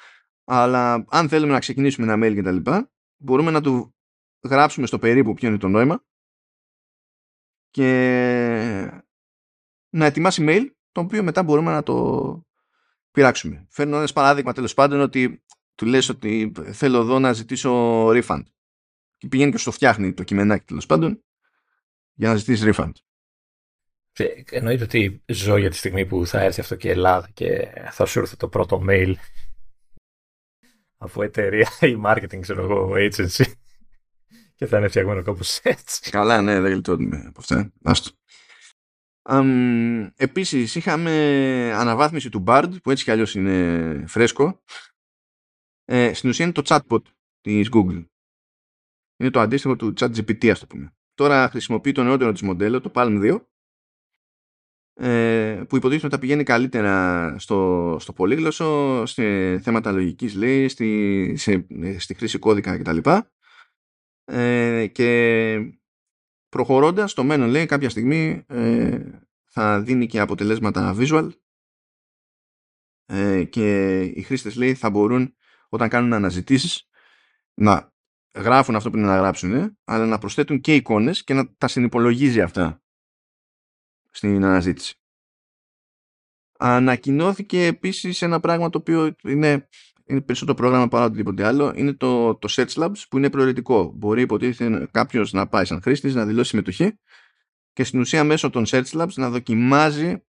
Αλλά 0.44 1.04
αν 1.08 1.28
θέλουμε 1.28 1.52
να 1.52 1.58
ξεκινήσουμε 1.58 2.12
ένα 2.12 2.26
mail 2.26 2.34
και 2.34 2.42
τα 2.42 2.52
λοιπά, 2.52 2.90
μπορούμε 3.16 3.50
να 3.50 3.60
του 3.60 3.94
γράψουμε 4.48 4.86
στο 4.86 4.98
περίπου 4.98 5.34
ποιο 5.34 5.48
είναι 5.48 5.58
το 5.58 5.68
νόημα 5.68 6.04
και 7.70 9.02
να 9.90 10.04
ετοιμάσει 10.04 10.44
mail 10.48 10.66
το 10.92 11.00
οποίο 11.00 11.22
μετά 11.22 11.42
μπορούμε 11.42 11.70
να 11.70 11.82
το 11.82 12.46
πειράξουμε. 13.10 13.66
Φέρνω 13.70 13.96
ένα 13.96 14.08
παράδειγμα 14.14 14.52
τέλος 14.52 14.74
πάντων 14.74 15.00
ότι 15.00 15.44
του 15.74 15.86
λες 15.86 16.08
ότι 16.08 16.52
θέλω 16.72 16.98
εδώ 16.98 17.18
να 17.18 17.32
ζητήσω 17.32 18.04
refund 18.08 18.42
και 19.16 19.28
πηγαίνει 19.28 19.50
και 19.50 19.58
στο 19.58 19.70
φτιάχνει 19.70 20.12
το 20.12 20.22
κειμενάκι 20.22 20.64
τέλος 20.64 20.86
πάντων 20.86 21.24
για 22.12 22.28
να 22.28 22.36
ζητήσεις 22.36 22.70
refund. 22.74 22.92
Εννοείται 24.50 24.84
ότι 24.84 25.22
ζω 25.26 25.56
για 25.56 25.70
τη 25.70 25.76
στιγμή 25.76 26.06
που 26.06 26.26
θα 26.26 26.40
έρθει 26.40 26.60
αυτό 26.60 26.74
και 26.74 26.88
η 26.88 26.90
Ελλάδα 26.90 27.28
και 27.34 27.68
θα 27.90 28.06
σου 28.06 28.18
έρθει 28.18 28.36
το 28.36 28.48
πρώτο 28.48 28.84
mail 28.88 29.14
από 30.96 31.22
εταιρεία 31.22 31.68
ή 31.80 31.96
marketing, 32.04 32.40
ξέρω 32.40 32.62
εγώ, 32.62 32.92
agency. 32.94 33.52
Και 34.54 34.66
θα 34.66 34.78
είναι 34.78 34.88
φτιαγμένο 34.88 35.22
κάπως 35.22 35.58
έτσι. 35.62 36.10
Καλά, 36.10 36.42
ναι, 36.42 36.60
δεν 36.60 36.72
γλιτώνουμε 36.72 37.24
από 37.26 37.40
αυτά. 37.40 37.72
Άστο. 37.82 38.10
Um, 39.30 40.10
επίσης 40.16 40.74
είχαμε 40.74 41.10
αναβάθμιση 41.74 42.28
του 42.28 42.44
BARD 42.46 42.70
που 42.82 42.90
έτσι 42.90 43.04
κι 43.04 43.10
αλλιώς 43.10 43.34
είναι 43.34 44.04
φρέσκο 44.06 44.62
ε, 45.84 46.12
στην 46.12 46.28
ουσία 46.28 46.44
είναι 46.44 46.54
το 46.54 46.62
chatbot 46.64 47.02
της 47.40 47.68
Google 47.72 48.04
είναι 49.16 49.30
το 49.30 49.40
αντίστοιχο 49.40 49.76
του 49.76 49.92
ChatGPT 49.96 50.48
ας 50.48 50.58
το 50.58 50.66
πούμε 50.66 50.96
τώρα 51.14 51.48
χρησιμοποιεί 51.48 51.92
το 51.92 52.02
νεότερο 52.02 52.32
της 52.32 52.42
μοντέλο 52.42 52.80
το 52.80 52.90
Palm 52.94 53.34
2 53.34 53.34
ε, 53.34 53.36
που 55.68 55.76
υποτίθεται 55.76 56.06
ότι 56.06 56.08
τα 56.08 56.18
πηγαίνει 56.18 56.42
καλύτερα 56.42 57.34
στο, 57.38 57.96
στο 58.00 58.12
πολύγλωσσο, 58.12 59.02
σε 59.06 59.22
θέματα 59.58 59.92
λογικής 59.92 60.34
λέει, 60.34 60.68
στη, 60.68 61.34
σε, 61.36 61.66
στη 61.98 62.14
χρήση 62.14 62.38
κώδικα 62.38 62.78
κτλ. 62.78 62.98
Ε, 64.30 64.86
και 64.86 65.72
προχωρώντας 66.48 67.10
στο 67.10 67.24
μέλλον 67.24 67.48
λέει 67.48 67.66
κάποια 67.66 67.90
στιγμή 67.90 68.44
ε, 68.46 69.00
θα 69.44 69.80
δίνει 69.80 70.06
και 70.06 70.20
αποτελέσματα 70.20 70.96
visual 70.98 71.30
ε, 73.06 73.44
και 73.44 74.00
οι 74.02 74.22
χρήστες 74.22 74.56
λέει 74.56 74.74
θα 74.74 74.90
μπορούν 74.90 75.36
όταν 75.68 75.88
κάνουν 75.88 76.12
αναζητήσεις 76.12 76.88
να 77.54 77.92
γράφουν 78.34 78.76
αυτό 78.76 78.90
που 78.90 78.96
είναι 78.96 79.06
να 79.06 79.16
γράψουν 79.16 79.78
αλλά 79.84 80.06
να 80.06 80.18
προσθέτουν 80.18 80.60
και 80.60 80.74
εικόνες 80.74 81.24
και 81.24 81.34
να 81.34 81.54
τα 81.54 81.68
συνυπολογίζει 81.68 82.40
αυτά 82.40 82.82
στην 84.18 84.44
αναζήτηση. 84.44 84.94
Ανακοινώθηκε 86.58 87.66
επίσης 87.66 88.22
ένα 88.22 88.40
πράγμα 88.40 88.70
το 88.70 88.78
οποίο 88.78 89.14
είναι, 89.22 89.68
είναι 90.04 90.20
περισσότερο 90.20 90.56
πρόγραμμα 90.56 90.88
παρά 90.88 91.04
οτιδήποτε 91.04 91.44
άλλο. 91.44 91.72
Είναι 91.76 91.92
το, 91.92 92.34
το 92.34 92.48
Search 92.50 92.72
Labs 92.72 93.02
που 93.10 93.16
είναι 93.16 93.30
προαιρετικό. 93.30 93.92
Μπορεί 93.94 94.22
υποτίθεται 94.22 94.88
κάποιος 94.90 95.32
να 95.32 95.48
πάει 95.48 95.64
σαν 95.64 95.82
χρήστης, 95.82 96.14
να 96.14 96.26
δηλώσει 96.26 96.48
συμμετοχή 96.48 96.98
και 97.72 97.84
στην 97.84 98.00
ουσία 98.00 98.24
μέσω 98.24 98.50
των 98.50 98.64
Search 98.66 98.90
Labs 98.90 99.12
να 99.14 99.30
δοκιμάζει 99.30 100.22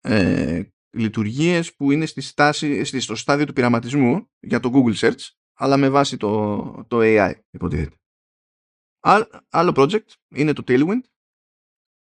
ε, 0.00 0.62
λειτουργίες 0.90 1.74
που 1.74 1.90
είναι 1.90 2.06
στη 2.06 2.20
στάση, 2.20 3.00
στο 3.00 3.14
στάδιο 3.14 3.46
του 3.46 3.52
πειραματισμού 3.52 4.30
για 4.40 4.60
το 4.60 4.70
Google 4.74 4.94
Search 4.94 5.28
αλλά 5.54 5.76
με 5.76 5.88
βάση 5.88 6.16
το, 6.16 6.84
το 6.88 6.98
AI 7.00 7.32
υποτίθεται. 7.50 7.96
Άλλο 9.48 9.72
project 9.76 10.06
είναι 10.28 10.52
το 10.52 10.62
Tailwind 10.66 11.00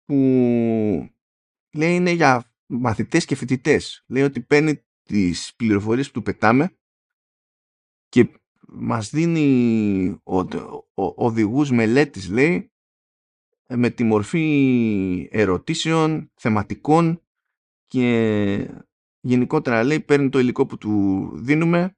που 0.05 1.20
λέει 1.73 1.95
είναι 1.95 2.11
για 2.11 2.53
μαθητές 2.67 3.25
και 3.25 3.35
φοιτητές. 3.35 4.05
Λέει 4.07 4.23
ότι 4.23 4.41
παίρνει 4.41 4.85
τις 5.03 5.55
πληροφορίες 5.57 6.07
που 6.07 6.13
του 6.13 6.23
πετάμε 6.23 6.77
και 8.09 8.29
μας 8.69 9.11
δίνει 9.11 10.21
ο, 10.25 10.39
ο, 10.39 10.85
οδηγούς 10.95 11.71
μελέτης 11.71 12.29
λέει 12.29 12.73
με 13.67 13.91
τη 13.91 14.05
μορφή 14.05 15.29
ερωτήσεων, 15.31 16.31
θεματικών 16.35 17.23
και 17.87 18.71
γενικότερα 19.21 19.85
λέει 19.85 20.01
παίρνει 20.01 20.29
το 20.29 20.39
υλικό 20.39 20.67
που 20.67 20.79
του 20.79 21.31
δίνουμε 21.35 21.97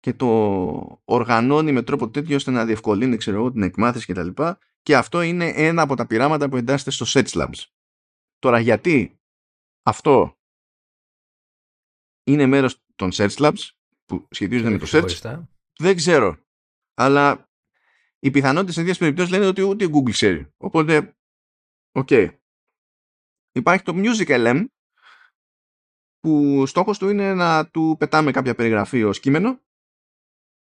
και 0.00 0.12
το 0.12 1.02
οργανώνει 1.04 1.72
με 1.72 1.82
τρόπο 1.82 2.10
τέτοιο 2.10 2.36
ώστε 2.36 2.50
να 2.50 2.64
διευκολύνει 2.64 3.16
ξέρω 3.16 3.36
εγώ, 3.36 3.52
την 3.52 3.62
εκμάθηση 3.62 4.12
κτλ. 4.12 4.28
Και, 4.28 4.56
και 4.82 4.96
αυτό 4.96 5.22
είναι 5.22 5.48
ένα 5.48 5.82
από 5.82 5.96
τα 5.96 6.06
πειράματα 6.06 6.48
που 6.48 6.56
εντάσσεται 6.56 6.90
στο 6.90 7.06
Search 7.08 7.42
Labs. 7.42 7.73
Τώρα 8.44 8.60
γιατί 8.60 9.20
αυτό 9.82 10.38
είναι 12.24 12.46
μέρος 12.46 12.84
των 12.94 13.10
Search 13.12 13.36
Labs 13.36 13.70
που 14.04 14.26
σχετίζονται 14.30 14.70
με 14.70 14.78
το 14.78 14.86
Search. 14.88 15.42
Δεν 15.78 15.96
ξέρω. 15.96 16.44
Αλλά 16.94 17.50
οι 18.18 18.30
πιθανότητες 18.30 18.74
σε 18.74 18.82
δύο 18.82 18.94
περιπτώσεις 18.94 19.32
λένε 19.32 19.46
ότι 19.46 19.62
ούτε 19.62 19.84
η 19.84 19.90
Google 19.92 20.10
ξέρει. 20.10 20.52
Οπότε, 20.56 21.16
OK. 21.92 22.08
Okay. 22.10 22.38
Υπάρχει 23.52 23.84
το 23.84 23.92
Music 23.96 24.26
LM 24.26 24.64
που 26.20 26.66
στόχος 26.66 26.98
του 26.98 27.08
είναι 27.08 27.34
να 27.34 27.68
του 27.68 27.96
πετάμε 27.98 28.30
κάποια 28.30 28.54
περιγραφή 28.54 29.04
ως 29.04 29.20
κείμενο 29.20 29.60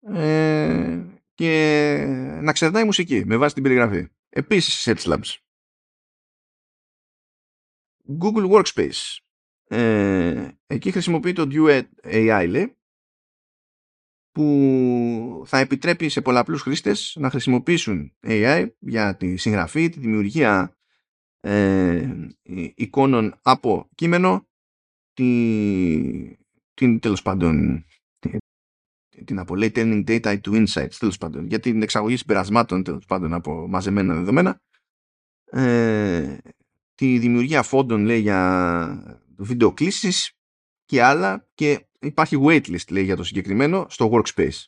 ε, 0.01 1.07
και 1.35 2.05
να 2.43 2.53
ξερνάει 2.53 2.85
μουσική 2.85 3.25
με 3.27 3.37
βάση 3.37 3.55
την 3.55 3.63
περιγραφή. 3.63 4.09
Επίσης 4.29 4.89
Search 4.89 5.13
Labs. 5.13 5.48
Google 8.21 8.51
Workspace. 8.51 9.17
Ε, 9.69 10.49
εκεί 10.67 10.91
χρησιμοποιεί 10.91 11.33
το 11.33 11.49
Duet 11.51 11.83
AI 12.03 12.47
λέει, 12.49 12.77
που 14.33 15.43
θα 15.47 15.59
επιτρέπει 15.59 16.09
σε 16.09 16.21
πολλαπλούς 16.21 16.63
χρήστες 16.63 17.17
να 17.19 17.31
χρησιμοποιήσουν 17.31 18.17
AI 18.23 18.69
για 18.79 19.17
τη 19.17 19.37
συγγραφή, 19.37 19.89
τη 19.89 19.99
δημιουργία 19.99 20.77
ε, 21.41 22.29
εικόνων 22.75 23.39
από 23.43 23.89
κείμενο, 23.95 24.49
τη, 25.13 26.37
την 26.75 27.01
τέλος 27.01 27.23
πάντων 27.23 27.85
την 29.25 29.39
απολέει 29.39 29.73
turning 29.75 30.05
data 30.07 30.39
into 30.39 30.67
insights 30.67 30.95
τέλος 30.99 31.19
πάντων 31.19 31.47
για 31.47 31.61
την 31.61 31.83
εξαγωγή 31.83 32.17
συμπερασμάτων 32.17 32.83
τέλος 32.83 33.05
πάντων 33.05 33.35
από 33.35 33.69
μαζεμένα 33.69 34.15
δεδομένα 34.15 34.61
ε, 35.45 36.39
τη 36.99 37.19
δημιουργία 37.19 37.63
φόντων 37.63 38.05
λέει 38.05 38.21
για 38.21 39.21
βίντεο 39.37 39.73
κλήσεις 39.73 40.39
και 40.85 41.03
άλλα 41.03 41.49
και 41.55 41.87
υπάρχει 41.99 42.37
waitlist 42.43 42.91
λέει 42.91 43.05
για 43.05 43.17
το 43.17 43.25
συγκεκριμένο 43.25 43.87
στο 43.89 44.11
workspace. 44.13 44.65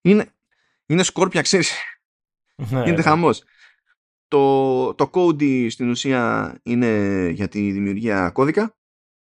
Είναι, 0.00 0.34
είναι 0.86 1.02
σκόρπια 1.02 1.42
ξέρεις. 1.42 1.72
Ναι, 2.56 2.88
είναι 2.88 3.02
χαμός. 3.02 3.44
Το, 4.28 4.94
το 4.94 5.10
code 5.12 5.70
στην 5.70 5.90
ουσία 5.90 6.54
είναι 6.62 7.28
για 7.28 7.48
τη 7.48 7.72
δημιουργία 7.72 8.30
κώδικα. 8.30 8.76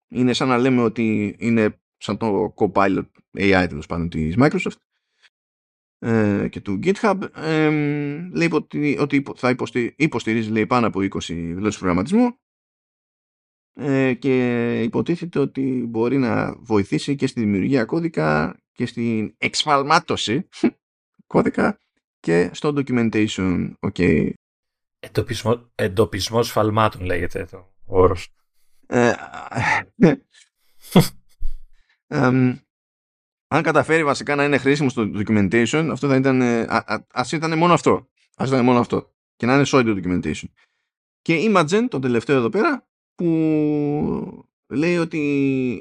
Είναι 0.08 0.34
σαν 0.34 0.48
να 0.48 0.58
λέμε 0.58 0.82
ότι 0.82 1.36
είναι 1.40 1.82
σαν 1.98 2.18
το 2.18 2.54
Copilot 2.58 3.06
AI 3.38 3.66
τέλος 3.70 3.86
πάντων 3.86 4.10
της 4.10 4.36
Microsoft 4.38 4.78
ε, 6.04 6.48
και 6.50 6.60
του 6.60 6.80
GitHub 6.84 7.20
ε, 7.36 7.70
λέει 8.34 8.50
ότι, 8.52 8.98
ότι 9.00 9.24
θα 9.36 9.56
υποστηρίζει 9.96 10.50
λέει, 10.50 10.68
πάνω 10.68 10.88
από 10.88 11.00
20 11.00 11.08
γλώσσες 11.56 11.78
προγραμματισμού 11.78 12.38
ε, 13.74 14.14
και 14.14 14.82
υποτίθεται 14.82 15.40
ότι 15.40 15.86
μπορεί 15.88 16.18
να 16.18 16.56
βοηθήσει 16.56 17.16
και 17.16 17.28
στη 17.28 17.40
δημιουργία 17.40 17.86
κώδικα 17.86 18.60
και 18.72 18.86
στην 18.86 19.34
εξφαλμάτωση 19.38 20.48
κώδικα 21.34 21.80
και 22.20 22.50
στο 22.54 22.74
documentation. 22.78 23.72
Okay. 23.80 24.30
Εντοπισμό, 25.00 25.72
εντοπισμός 25.76 26.52
φαλμάτων 26.52 27.06
λέγεται 27.06 27.46
το 27.52 27.74
όρος. 27.86 28.34
Ε, 28.88 29.14
αν 33.54 33.64
καταφέρει 33.64 34.04
βασικά 34.04 34.36
να 34.36 34.44
είναι 34.44 34.58
χρήσιμο 34.58 34.90
στο 34.90 35.12
documentation, 35.14 35.88
αυτό 35.92 36.08
θα 36.08 36.16
ήταν. 36.16 36.42
Α, 36.42 37.06
ας 37.14 37.32
ήταν 37.32 37.58
μόνο 37.58 37.74
αυτό. 37.74 38.10
Ας 38.36 38.50
ήταν 38.50 38.64
μόνο 38.64 38.80
αυτό. 38.80 39.14
Και 39.36 39.46
να 39.46 39.54
είναι 39.54 39.64
solid 39.68 39.86
documentation. 39.86 40.44
Και 41.22 41.50
Imagen, 41.50 41.86
το 41.90 42.00
τελευταίο 42.00 42.38
εδώ 42.38 42.50
πέρα, 42.50 42.88
που 43.16 44.46
λέει 44.68 44.98
ότι 44.98 45.20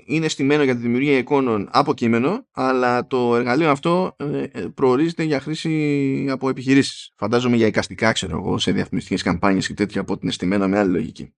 είναι 0.06 0.28
στημένο 0.28 0.62
για 0.62 0.74
τη 0.74 0.80
δημιουργία 0.80 1.18
εικόνων 1.18 1.68
από 1.72 1.94
κείμενο, 1.94 2.46
αλλά 2.50 3.06
το 3.06 3.36
εργαλείο 3.36 3.70
αυτό 3.70 4.16
ε, 4.18 4.42
ε, 4.42 4.66
προορίζεται 4.74 5.22
για 5.22 5.40
χρήση 5.40 6.26
από 6.30 6.48
επιχειρήσεις. 6.48 7.12
Φαντάζομαι 7.16 7.56
για 7.56 7.66
εικαστικά, 7.66 8.12
ξέρω 8.12 8.36
εγώ, 8.36 8.58
σε 8.58 8.72
διαφημιστικές 8.72 9.22
καμπάνιες 9.22 9.66
και 9.66 9.74
τέτοια, 9.74 10.00
από 10.00 10.12
ότι 10.12 10.20
είναι 10.22 10.32
στημένο 10.32 10.68
με 10.68 10.78
άλλη 10.78 10.92
λογική. 10.92 11.34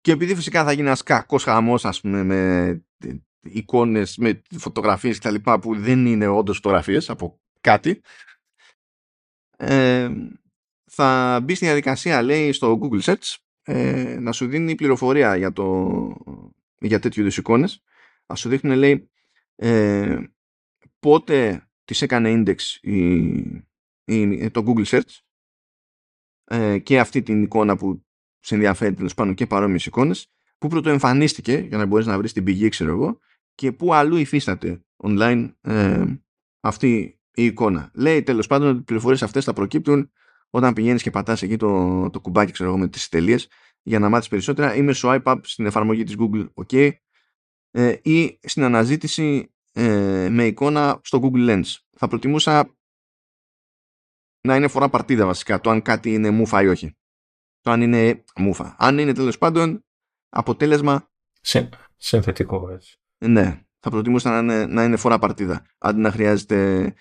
Και 0.00 0.12
επειδή 0.12 0.34
φυσικά 0.34 0.64
θα 0.64 0.72
γίνει 0.72 0.86
ένας 0.86 1.02
κακός 1.02 1.44
χαμός, 1.44 1.84
ας 1.84 2.00
πούμε, 2.00 2.22
με 2.22 2.80
εικόνες, 3.42 4.16
με 4.16 4.42
φωτογραφίες 4.58 5.18
κτλ. 5.18 5.34
που 5.60 5.76
δεν 5.76 6.06
είναι 6.06 6.26
όντως 6.26 6.56
φωτογραφίες 6.56 7.10
από 7.10 7.40
κάτι, 7.60 8.00
ε, 9.56 10.10
θα 10.84 11.40
μπει 11.42 11.54
στη 11.54 11.64
διαδικασία, 11.64 12.22
λέει, 12.22 12.52
στο 12.52 12.78
Google 12.82 13.00
Search 13.00 13.34
ε, 13.62 14.18
να 14.20 14.32
σου 14.32 14.46
δίνει 14.46 14.74
πληροφορία 14.74 15.36
για, 15.36 15.52
το, 15.52 16.16
για 16.78 16.98
τέτοιου 16.98 17.20
είδους 17.20 17.36
εικόνες. 17.36 17.82
Α 18.26 18.34
σου 18.36 18.48
δείχνει, 18.48 18.76
λέει, 18.76 19.10
ε, 19.54 20.18
πότε 20.98 21.68
τις 21.84 22.02
έκανε 22.02 22.32
index 22.36 22.56
η, 22.80 23.16
η, 24.04 24.50
το 24.50 24.64
Google 24.66 24.84
Search 24.84 25.18
ε, 26.44 26.78
και 26.78 26.98
αυτή 26.98 27.22
την 27.22 27.42
εικόνα 27.42 27.76
που 27.76 28.06
σε 28.38 28.54
ενδιαφέρει 28.54 28.94
τέλος 28.94 29.14
πάντων 29.14 29.34
και 29.34 29.46
παρόμοιες 29.46 29.86
εικόνες, 29.86 30.30
που 30.58 30.68
πρωτοεμφανίστηκε 30.68 31.56
για 31.68 31.78
να 31.78 31.86
μπορείς 31.86 32.06
να 32.06 32.18
βρεις 32.18 32.32
την 32.32 32.44
πηγή, 32.44 32.68
ξέρω 32.68 32.90
εγώ, 32.90 33.18
και 33.54 33.72
πού 33.72 33.94
αλλού 33.94 34.16
υφίσταται 34.16 34.84
online 35.02 35.52
ε, 35.60 36.04
αυτή 36.60 37.20
η 37.34 37.44
εικόνα. 37.44 37.90
Λέει 37.94 38.22
τέλος 38.22 38.46
πάντων 38.46 38.68
ότι 38.68 38.78
οι 38.78 38.82
πληροφορίες 38.82 39.22
αυτές 39.22 39.44
θα 39.44 39.52
προκύπτουν 39.52 40.10
όταν 40.50 40.72
πηγαίνεις 40.72 41.02
και 41.02 41.10
πατάς 41.10 41.42
εκεί 41.42 41.56
το, 41.56 42.10
το 42.10 42.20
κουμπάκι, 42.20 42.52
ξέρω 42.52 42.68
εγώ, 42.68 42.78
με 42.78 42.88
τις 42.88 43.08
τελείες 43.08 43.48
για 43.82 43.98
να 43.98 44.08
μάθεις 44.08 44.28
περισσότερα 44.28 44.74
ή 44.74 44.82
μέσω 44.82 45.20
iPad 45.22 45.40
στην 45.42 45.66
εφαρμογή 45.66 46.04
της 46.04 46.16
Google 46.18 46.48
OK 46.54 46.90
ε, 47.70 47.96
ή 48.02 48.38
στην 48.42 48.62
αναζήτηση 48.62 49.54
ε, 49.72 50.28
με 50.30 50.46
εικόνα 50.46 51.00
στο 51.02 51.20
Google 51.22 51.48
Lens. 51.50 51.74
Θα 51.96 52.08
προτιμούσα 52.08 52.76
να 54.40 54.56
είναι 54.56 54.68
φορά 54.68 54.88
παρτίδα 54.88 55.26
βασικά 55.26 55.60
το 55.60 55.70
αν 55.70 55.82
κάτι 55.82 56.12
είναι 56.12 56.30
μούφα 56.30 56.62
ή 56.62 56.66
όχι 56.66 56.96
το 57.60 57.70
αν 57.70 57.82
είναι 57.82 58.24
μούφα. 58.36 58.76
Αν 58.78 58.98
είναι 58.98 59.12
τέλος 59.12 59.38
πάντων 59.38 59.85
αποτέλεσμα. 60.28 61.10
Συν, 61.40 61.68
συνθετικό 61.96 62.70
έτσι. 62.70 63.00
Ναι, 63.18 63.60
θα 63.80 63.90
προτιμούσα 63.90 64.30
να 64.30 64.38
είναι, 64.38 64.66
να 64.66 64.84
είναι 64.84 64.96
φορά 64.96 65.18
παρτίδα. 65.18 65.66
Αντί 65.78 66.00
να 66.00 66.10
χρειάζεται 66.10 66.94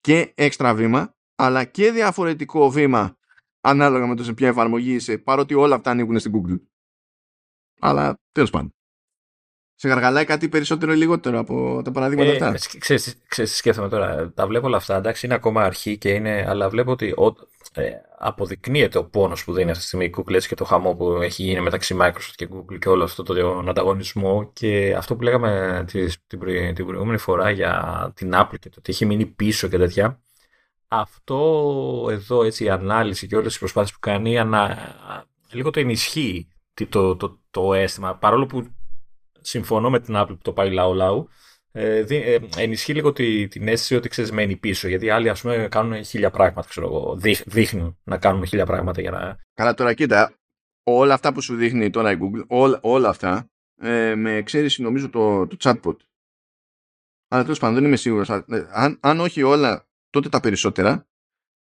και 0.00 0.32
έξτρα 0.36 0.74
βήμα, 0.74 1.16
αλλά 1.34 1.64
και 1.64 1.92
διαφορετικό 1.92 2.70
βήμα 2.70 3.16
ανάλογα 3.60 4.06
με 4.06 4.16
το 4.16 4.24
σε 4.24 4.32
ποια 4.32 4.48
εφαρμογή 4.48 4.94
είσαι, 4.94 5.18
παρότι 5.18 5.54
όλα 5.54 5.74
αυτά 5.74 5.90
ανοίγουν 5.90 6.18
στην 6.18 6.32
Google. 6.34 6.60
Αλλά 7.80 8.20
τέλος 8.32 8.50
πάντων. 8.50 8.74
Σε 9.74 9.88
γαργαλάει 9.88 10.24
κάτι 10.24 10.48
περισσότερο 10.48 10.92
ή 10.92 10.96
λιγότερο 10.96 11.38
από 11.38 11.80
τα 11.84 11.90
παραδείγματα 11.90 12.30
ε, 12.30 12.34
αυτά; 12.34 12.78
Ξέρεις, 12.78 13.14
ξέρεις, 13.28 13.56
σκέφτομαι 13.56 13.88
τώρα. 13.88 14.32
Τα 14.34 14.46
βλέπω 14.46 14.66
όλα 14.66 14.76
αυτά. 14.76 14.96
Εντάξει, 14.96 15.26
είναι 15.26 15.34
ακόμα 15.34 15.62
αρχή 15.62 15.98
και 15.98 16.08
είναι, 16.08 16.44
αλλά 16.48 16.68
βλέπω 16.68 16.90
ότι 16.90 17.10
ο, 17.10 17.34
ε, 17.72 17.90
αποδεικνύεται 18.18 18.98
ο 18.98 19.04
πόνος 19.04 19.44
που 19.44 19.52
δίνει 19.52 19.70
αυτή 19.70 19.82
τη 19.82 19.86
στιγμή 19.86 20.04
η 20.04 20.14
Google 20.16 20.42
και 20.48 20.54
το 20.54 20.64
χαμό 20.64 20.94
που 20.94 21.10
έχει 21.10 21.42
γίνει 21.42 21.60
μεταξύ 21.60 21.96
Microsoft 22.00 22.32
και 22.34 22.48
Google 22.52 22.78
και 22.78 22.88
όλο 22.88 23.04
αυτό 23.04 23.22
τον 23.22 23.68
ανταγωνισμό 23.68 24.50
και 24.52 24.94
αυτό 24.96 25.16
που 25.16 25.22
λέγαμε 25.22 25.84
την, 25.86 26.10
την 26.74 26.86
προηγούμενη 26.86 27.18
φορά 27.18 27.50
για 27.50 28.12
την 28.14 28.32
Apple 28.34 28.58
και 28.60 28.68
το 28.68 28.76
ότι 28.78 28.92
έχει 28.92 29.06
μείνει 29.06 29.26
πίσω 29.26 29.68
και 29.68 29.78
τέτοια 29.78 30.18
αυτό 30.88 32.08
εδώ 32.10 32.42
έτσι 32.42 32.64
η 32.64 32.68
ανάλυση 32.68 33.26
και 33.26 33.36
όλες 33.36 33.48
τις 33.48 33.58
προσπάθειες 33.58 33.92
που 33.92 33.98
κάνει 34.00 34.38
ανα, 34.38 34.78
λίγο 35.50 35.70
το 35.70 35.80
ενισχύει 35.80 36.48
το, 36.74 36.86
το, 36.88 37.16
το, 37.16 37.38
το 37.50 37.74
αίσθημα 37.74 38.16
παρόλο 38.16 38.46
που 38.46 38.66
συμφωνώ 39.44 39.90
με 39.90 40.00
την 40.00 40.14
Apple 40.16 40.26
που 40.26 40.42
το 40.42 40.52
πάει 40.52 40.70
λαού 40.70 40.94
λαού 40.94 41.28
ε, 41.76 42.04
ε, 42.08 42.38
ενισχύει 42.56 42.94
λίγο 42.94 43.12
τη, 43.12 43.48
την 43.48 43.68
αίσθηση 43.68 43.94
ότι 43.94 44.08
ξέρεις 44.08 44.32
μένει 44.32 44.56
πίσω. 44.56 44.88
Γιατί 44.88 45.10
άλλοι 45.10 45.28
ας 45.28 45.40
πούμε 45.40 45.68
κάνουν 45.70 46.04
χίλια 46.04 46.30
πράγματα, 46.30 46.68
ξέρω 46.68 46.86
εγώ. 46.86 47.16
δείχνουν 47.46 47.98
να 48.04 48.18
κάνουν 48.18 48.46
χίλια 48.46 48.66
πράγματα 48.66 49.00
για 49.00 49.10
να. 49.10 49.38
Καλά, 49.54 49.74
τώρα 49.74 49.94
κοίτα. 49.94 50.34
Όλα 50.86 51.14
αυτά 51.14 51.32
που 51.32 51.40
σου 51.40 51.56
δείχνει 51.56 51.90
τώρα 51.90 52.10
η 52.12 52.18
Google, 52.20 52.46
όλα, 52.46 52.78
όλα 52.82 53.08
αυτά, 53.08 53.50
ε, 53.76 54.14
με 54.14 54.34
εξαίρεση 54.34 54.82
νομίζω 54.82 55.10
το, 55.10 55.46
το 55.46 55.56
chatbot. 55.60 55.96
Αλλά 57.28 57.42
τέλος 57.42 57.58
πάντων 57.58 57.74
δεν 57.74 57.84
είμαι 57.84 57.96
σίγουρος. 57.96 58.28
Ε, 58.28 58.44
αν, 58.70 58.98
αν 59.00 59.20
όχι 59.20 59.42
όλα, 59.42 59.88
τότε 60.10 60.28
τα 60.28 60.40
περισσότερα 60.40 61.06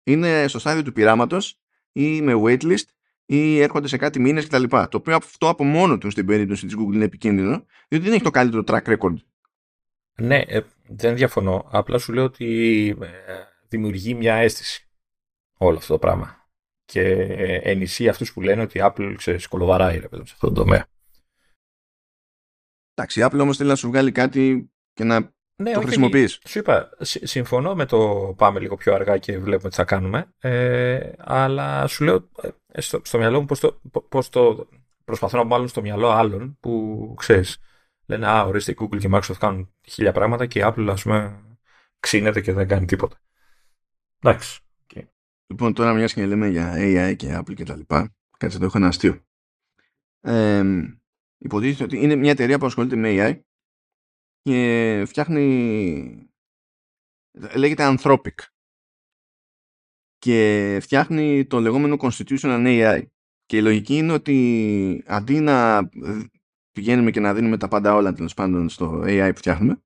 είναι 0.04 0.48
στο 0.48 0.58
στάδιο 0.58 0.82
του 0.82 0.92
πειράματος 0.92 1.60
ή 1.92 2.22
με 2.22 2.32
waitlist 2.44 2.86
ή 3.30 3.60
έρχονται 3.60 3.88
σε 3.88 3.96
κάτι 3.96 4.20
μήνες 4.20 4.46
κτλ. 4.46 4.64
Το 4.64 4.88
οποίο 4.92 5.16
αυτό 5.16 5.48
από 5.48 5.64
μόνο 5.64 5.98
του 5.98 6.10
στην 6.10 6.26
περίπτωση 6.26 6.66
της 6.66 6.76
Google 6.78 6.94
είναι 6.94 7.04
επικίνδυνο, 7.04 7.64
διότι 7.88 8.04
δεν 8.04 8.14
έχει 8.14 8.22
το 8.22 8.30
καλύτερο 8.30 8.62
track 8.66 8.96
record 8.96 9.14
ναι, 10.20 10.42
ε, 10.46 10.60
δεν 10.88 11.14
διαφωνώ. 11.14 11.68
Απλά 11.70 11.98
σου 11.98 12.12
λέω 12.12 12.24
ότι 12.24 12.88
ε, 13.00 13.44
δημιουργεί 13.68 14.14
μια 14.14 14.34
αίσθηση 14.34 14.88
όλο 15.58 15.76
αυτό 15.76 15.92
το 15.92 15.98
πράγμα. 15.98 16.48
Και 16.84 17.02
ενισχύει 17.62 18.08
αυτούς 18.08 18.32
που 18.32 18.40
λένε 18.40 18.62
ότι 18.62 18.78
η 18.78 18.80
Apple 18.84 19.14
ξέρεις, 19.16 19.46
κολοβαράει 19.46 19.98
ρε, 19.98 20.08
σε 20.10 20.20
αυτό 20.22 20.46
το 20.48 20.52
τομέα. 20.52 20.86
Εντάξει, 22.94 23.20
η 23.20 23.22
Apple 23.26 23.38
όμως 23.40 23.56
θέλει 23.56 23.68
να 23.68 23.74
σου 23.74 23.88
βγάλει 23.88 24.12
κάτι 24.12 24.72
και 24.92 25.04
να 25.04 25.34
ναι, 25.62 25.72
το 25.72 25.80
χρησιμοποιείς. 25.80 26.40
Σου 26.46 26.58
είπα, 26.58 26.90
συμφωνώ 27.00 27.74
με 27.74 27.86
το 27.86 28.34
πάμε 28.36 28.60
λίγο 28.60 28.76
πιο 28.76 28.94
αργά 28.94 29.18
και 29.18 29.38
βλέπουμε 29.38 29.68
τι 29.68 29.76
θα 29.76 29.84
κάνουμε. 29.84 30.32
Ε, 30.38 31.12
αλλά 31.18 31.86
σου 31.86 32.04
λέω 32.04 32.28
ε, 32.72 32.80
στο, 32.80 33.00
στο 33.04 33.18
μυαλό 33.18 33.40
μου 33.40 33.46
πώς 33.46 33.60
το, 33.60 33.80
πώς 34.08 34.28
το 34.28 34.68
προσπαθώ 35.04 35.36
να 35.36 35.44
μάλλον 35.44 35.68
στο 35.68 35.80
μυαλό 35.80 36.10
άλλων 36.10 36.56
που 36.60 37.14
ξέρεις 37.18 37.58
λένε 38.06 38.26
Α, 38.26 38.44
ορίστε, 38.44 38.72
η 38.72 38.76
Google 38.80 38.98
και 38.98 39.06
η 39.06 39.10
Microsoft 39.12 39.38
κάνουν 39.38 39.74
χίλια 39.88 40.12
πράγματα 40.12 40.46
και 40.46 40.58
η 40.58 40.62
Apple, 40.66 40.88
ας 40.90 41.02
πούμε, 41.02 41.42
ξύνεται 42.00 42.40
και 42.40 42.52
δεν 42.52 42.68
κάνει 42.68 42.86
τίποτα. 42.86 43.20
Εντάξει. 44.22 44.60
Okay. 44.86 45.02
Λοιπόν, 45.46 45.72
τώρα 45.74 45.92
μιας 45.92 46.12
και 46.12 46.26
λέμε 46.26 46.48
για 46.48 46.74
AI 46.76 47.16
και 47.16 47.38
Apple 47.38 47.54
και 47.54 47.64
τα 47.64 47.76
λοιπά, 47.76 48.14
κάτσε 48.38 48.56
εδώ 48.56 48.66
έχω 48.66 48.78
ένα 48.78 48.86
αστείο. 48.86 49.22
Ε, 50.20 50.62
υποτίθεται 51.38 51.84
ότι 51.84 52.02
είναι 52.02 52.14
μια 52.14 52.30
εταιρεία 52.30 52.58
που 52.58 52.66
ασχολείται 52.66 52.96
με 52.96 53.08
AI 53.10 53.40
και 54.48 55.04
φτιάχνει 55.06 56.30
λέγεται 57.54 57.94
Anthropic 57.96 58.34
και 60.18 60.78
φτιάχνει 60.82 61.46
το 61.46 61.60
λεγόμενο 61.60 61.96
Constitutional 61.98 62.66
AI 62.66 63.02
και 63.46 63.56
η 63.56 63.62
λογική 63.62 63.96
είναι 63.96 64.12
ότι 64.12 65.04
αντί 65.06 65.40
να 65.40 65.88
πηγαίνουμε 66.72 67.10
και 67.10 67.20
να 67.20 67.34
δίνουμε 67.34 67.56
τα 67.56 67.68
πάντα 67.68 67.94
όλα 67.94 68.12
τέλος 68.12 68.34
πάντων 68.34 68.68
στο 68.68 69.02
AI 69.04 69.30
που 69.32 69.38
φτιάχνουμε, 69.38 69.82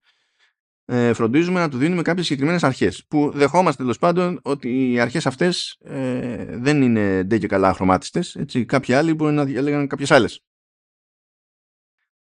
ε, 0.85 1.13
φροντίζουμε 1.13 1.61
να 1.61 1.69
του 1.69 1.79
δίνουμε 1.79 2.03
κάποιες 2.03 2.27
συγκεκριμένες 2.27 2.65
αρχές. 2.65 3.05
Που 3.09 3.31
δεχόμαστε 3.35 3.83
τέλος 3.83 3.99
πάντων 3.99 4.41
ότι 4.43 4.93
οι 4.93 5.01
αρχές 5.01 5.27
αυτές 5.27 5.77
ε, 5.81 6.59
δεν 6.59 6.83
είναι 6.83 7.23
ντε 7.23 7.39
και 7.39 7.47
καλά 7.47 7.75
χρωμάτιστες. 7.75 8.45
Κάποιοι 8.67 8.95
άλλοι 8.95 9.15
μπορεί 9.15 9.35
να 9.35 9.45
διαλέγαν 9.45 9.87
κάποιες 9.87 10.11
άλλες. 10.11 10.41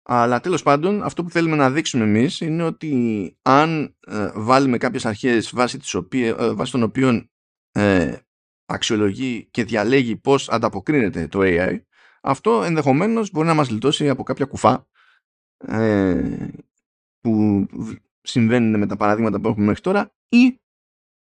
Αλλά 0.06 0.40
τέλος 0.40 0.62
πάντων 0.62 1.02
αυτό 1.02 1.22
που 1.22 1.30
θέλουμε 1.30 1.56
να 1.56 1.70
δείξουμε 1.70 2.04
εμείς 2.04 2.40
είναι 2.40 2.62
ότι 2.62 3.36
αν 3.42 3.96
ε, 4.06 4.30
βάλουμε 4.34 4.78
κάποιες 4.78 5.06
αρχές 5.06 5.50
βάσει, 5.54 5.78
τις 5.78 5.94
οποίες, 5.94 6.36
ε, 6.38 6.54
βάσει 6.54 6.72
των 6.72 6.82
οποίων 6.82 7.30
ε, 7.72 8.16
αξιολογεί 8.66 9.48
και 9.50 9.64
διαλέγει 9.64 10.16
πώς 10.16 10.48
ανταποκρίνεται 10.48 11.28
το 11.28 11.38
AI 11.42 11.80
αυτό 12.26 12.62
ενδεχομένως 12.62 13.30
μπορεί 13.30 13.46
να 13.46 13.54
μας 13.54 13.70
λιτώσει 13.70 14.08
από 14.08 14.22
κάποια 14.22 14.44
κουφά 14.44 14.86
ε, 15.56 16.48
που 17.20 17.66
συμβαίνουν 18.20 18.78
με 18.78 18.86
τα 18.86 18.96
παραδείγματα 18.96 19.40
που 19.40 19.48
έχουμε 19.48 19.66
μέχρι 19.66 19.80
τώρα 19.80 20.14
ή 20.28 20.60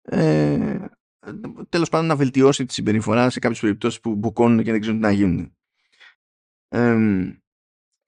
ε, 0.03 0.87
τέλος 1.69 1.89
πάντων 1.89 2.07
να 2.07 2.17
βελτιώσει 2.17 2.65
τη 2.65 2.73
συμπεριφορά 2.73 3.31
σε 3.31 3.39
κάποιες 3.39 3.61
περιπτώσεις 3.61 4.01
που 4.01 4.15
μπουκώνουν 4.15 4.63
και 4.63 4.71
δεν 4.71 4.81
ξέρουν 4.81 5.01
τι 5.01 5.07
να 5.07 5.13
γίνουν. 5.13 5.57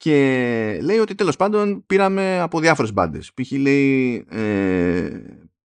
Και 0.04 0.78
λέει 0.82 0.98
ότι 0.98 1.14
τέλος 1.14 1.36
πάντων 1.36 1.86
πήραμε 1.86 2.40
από 2.40 2.60
διάφορες 2.60 2.92
μπάντες. 2.92 3.32
Π.χ. 3.34 3.50
λέει 3.50 4.26
ε, 4.28 5.20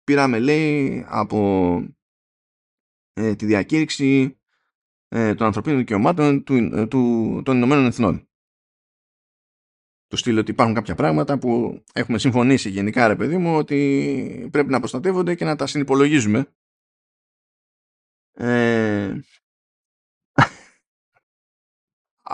πήραμε 0.05 0.39
λέει 0.39 1.05
από 1.09 1.81
ε, 3.13 3.35
τη 3.35 3.47
διακήρυξη 3.47 4.39
ε, 5.09 5.35
των 5.35 5.47
ανθρωπίνων 5.47 5.79
δικαιωμάτων 5.79 6.45
του, 6.45 6.55
ε, 6.55 6.87
του, 6.87 7.43
των 7.45 7.57
Ηνωμένων 7.57 7.85
Εθνών. 7.85 8.29
το 10.07 10.17
στείλω 10.17 10.41
ότι 10.41 10.51
υπάρχουν 10.51 10.75
κάποια 10.75 10.95
πράγματα 10.95 11.39
που 11.39 11.83
έχουμε 11.93 12.19
συμφωνήσει 12.19 12.71
γενικά 12.71 13.07
ρε 13.07 13.17
παιδί 13.17 13.37
μου 13.37 13.57
ότι 13.57 14.49
πρέπει 14.53 14.71
να 14.71 14.79
προστατεύονται 14.79 15.35
και 15.35 15.45
να 15.45 15.57
τα 15.57 15.67
συνυπολογίζουμε. 15.67 16.47
Ε... 18.33 19.21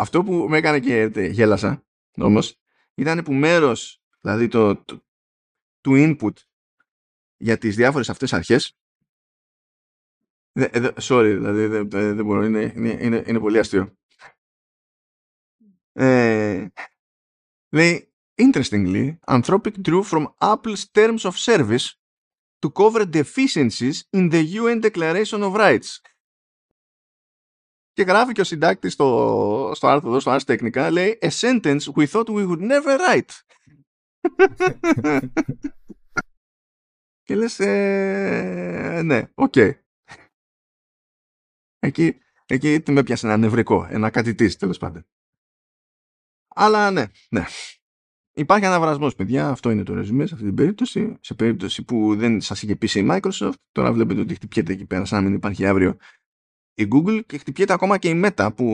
Αυτό 0.03 0.25
που 0.25 0.47
με 0.49 0.57
έκανε 0.57 0.81
και 0.81 1.11
γέλασα 1.31 1.85
όμως 2.17 2.61
ήταν 2.95 3.23
που 3.23 3.33
μέρος 3.33 4.03
δηλαδή 4.21 4.49
το, 4.49 4.77
το, 4.77 5.05
του 5.81 5.93
input 5.95 6.33
για 7.37 7.59
τις 7.59 7.77
διάφορες 7.77 8.09
αυτές 8.09 8.33
αρχές 8.33 8.77
sorry, 10.55 11.35
δηλαδή 11.39 11.67
δεν, 11.67 11.89
δεν 11.91 12.25
μπορώ, 12.25 12.45
είναι, 12.45 12.73
είναι, 12.77 13.25
είναι, 13.27 13.39
πολύ 13.39 13.59
αστείο. 13.59 13.97
Ε, 15.93 16.67
λέει, 17.69 18.13
interestingly, 18.43 19.19
Anthropic 19.27 19.81
drew 19.89 20.03
from 20.03 20.27
Apple's 20.39 20.85
terms 20.93 21.25
of 21.25 21.37
service 21.37 21.87
to 22.61 22.71
cover 22.71 23.05
deficiencies 23.05 24.05
in 24.11 24.29
the 24.31 24.43
UN 24.61 24.81
Declaration 24.81 25.43
of 25.43 25.55
Rights. 25.55 26.01
Και 27.93 28.03
γράφει 28.03 28.33
και 28.33 28.41
ο 28.41 28.45
συντάκτης 28.45 28.93
στο, 28.93 29.71
στο 29.75 29.87
άρθρο 29.87 30.09
εδώ, 30.09 30.21
στο 30.21 30.37
Ars 30.37 30.45
Technica, 30.45 30.89
λέει 30.93 31.19
A 31.23 31.29
sentence 31.29 31.81
we 31.95 32.07
thought 32.07 32.27
we 32.27 32.49
would 32.49 32.61
never 32.61 32.99
write. 33.01 33.41
και 37.23 37.35
λες, 37.35 37.61
ε, 37.61 39.01
ναι, 39.05 39.31
οκ. 39.35 39.53
Okay. 39.57 39.73
Εκεί, 41.79 42.19
εκεί 42.47 42.83
με 42.91 43.03
πιάσε 43.03 43.27
ένα 43.27 43.37
νευρικό, 43.37 43.87
ένα 43.91 44.11
κάτι 44.11 44.35
της, 44.35 44.57
τέλος 44.57 44.79
πάντων. 44.79 45.07
Αλλά 46.55 46.91
ναι, 46.91 47.05
ναι. 47.31 47.45
Υπάρχει 48.35 48.67
αναβρασμός, 48.67 49.15
παιδιά. 49.15 49.49
Αυτό 49.49 49.71
είναι 49.71 49.83
το 49.83 49.95
ρεζουμέ 49.95 50.27
σε 50.27 50.35
αυτή 50.35 50.47
την 50.47 50.55
περίπτωση. 50.55 51.17
Σε 51.21 51.35
περίπτωση 51.35 51.85
που 51.85 52.17
δεν 52.17 52.41
σας 52.41 52.63
είχε 52.63 52.77
πείσει 52.77 53.01
η 53.01 53.07
Microsoft, 53.11 53.53
τώρα 53.73 53.93
βλέπετε 53.93 54.21
ότι 54.21 54.35
χτυπιέται 54.35 54.73
εκεί 54.73 54.87
πέρα, 54.87 55.05
σαν 55.05 55.23
να 55.23 55.29
μην 55.29 55.37
υπάρχει 55.37 55.67
αύριο 55.67 55.97
η 56.75 56.89
Google 56.93 57.21
και 57.27 57.39
χτυπιέται 57.39 57.73
ακόμα 57.73 57.99
και 57.99 58.09
η 58.09 58.23
Meta 58.25 58.51
που 58.57 58.67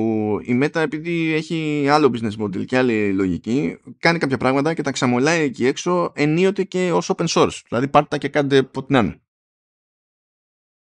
η 0.42 0.58
Meta 0.62 0.74
επειδή 0.74 1.32
έχει 1.32 1.88
άλλο 1.88 2.10
business 2.14 2.42
model 2.42 2.66
και 2.66 2.76
άλλη 2.76 3.12
λογική 3.12 3.78
κάνει 3.98 4.18
κάποια 4.18 4.36
πράγματα 4.36 4.74
και 4.74 4.82
τα 4.82 4.90
ξαμολάει 4.90 5.42
εκεί 5.42 5.66
έξω 5.66 6.12
ενίοτε 6.14 6.64
και 6.64 6.92
ως 6.92 7.10
open 7.16 7.26
source. 7.26 7.60
Δηλαδή 7.68 7.88
πάρτε 7.88 8.08
τα 8.08 8.18
και 8.18 8.28
κάντε 8.28 8.70
ό,τι 8.74 8.92
να 8.92 8.98
είναι. 8.98 9.22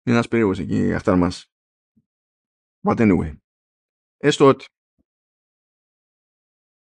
Είναι 0.03 0.16
ένας 0.16 0.28
περίεργος 0.28 0.59
εκεί 0.59 0.93
αυτά 0.93 1.16
μας. 1.16 1.51
But 2.88 2.97
anyway. 2.97 3.38
Έστω 4.18 4.45
ότι. 4.45 4.66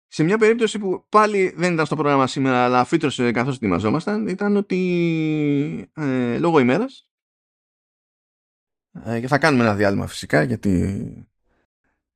Σε 0.07 0.23
μια 0.23 0.39
περίπτωση 0.39 0.79
που 0.79 1.07
πάλι 1.09 1.53
δεν 1.57 1.73
ήταν 1.73 1.87
στο 1.87 1.97
πρόγραμμα 1.97 2.27
σήμερα 2.27 2.65
αλλά 2.65 2.85
φύτρωσε 2.85 3.33
καθώς 3.33 3.57
ετοιμαζόμασταν 3.57 4.27
ήταν 4.27 4.57
ότι 4.57 5.91
ε, 5.95 6.39
λόγω 6.39 6.59
ημέρας 6.59 7.08
ε, 9.05 9.27
θα 9.27 9.39
κάνουμε 9.39 9.65
ένα 9.65 9.75
διάλειμμα 9.75 10.07
φυσικά 10.07 10.43
για 10.43 10.59
τη, 10.59 11.05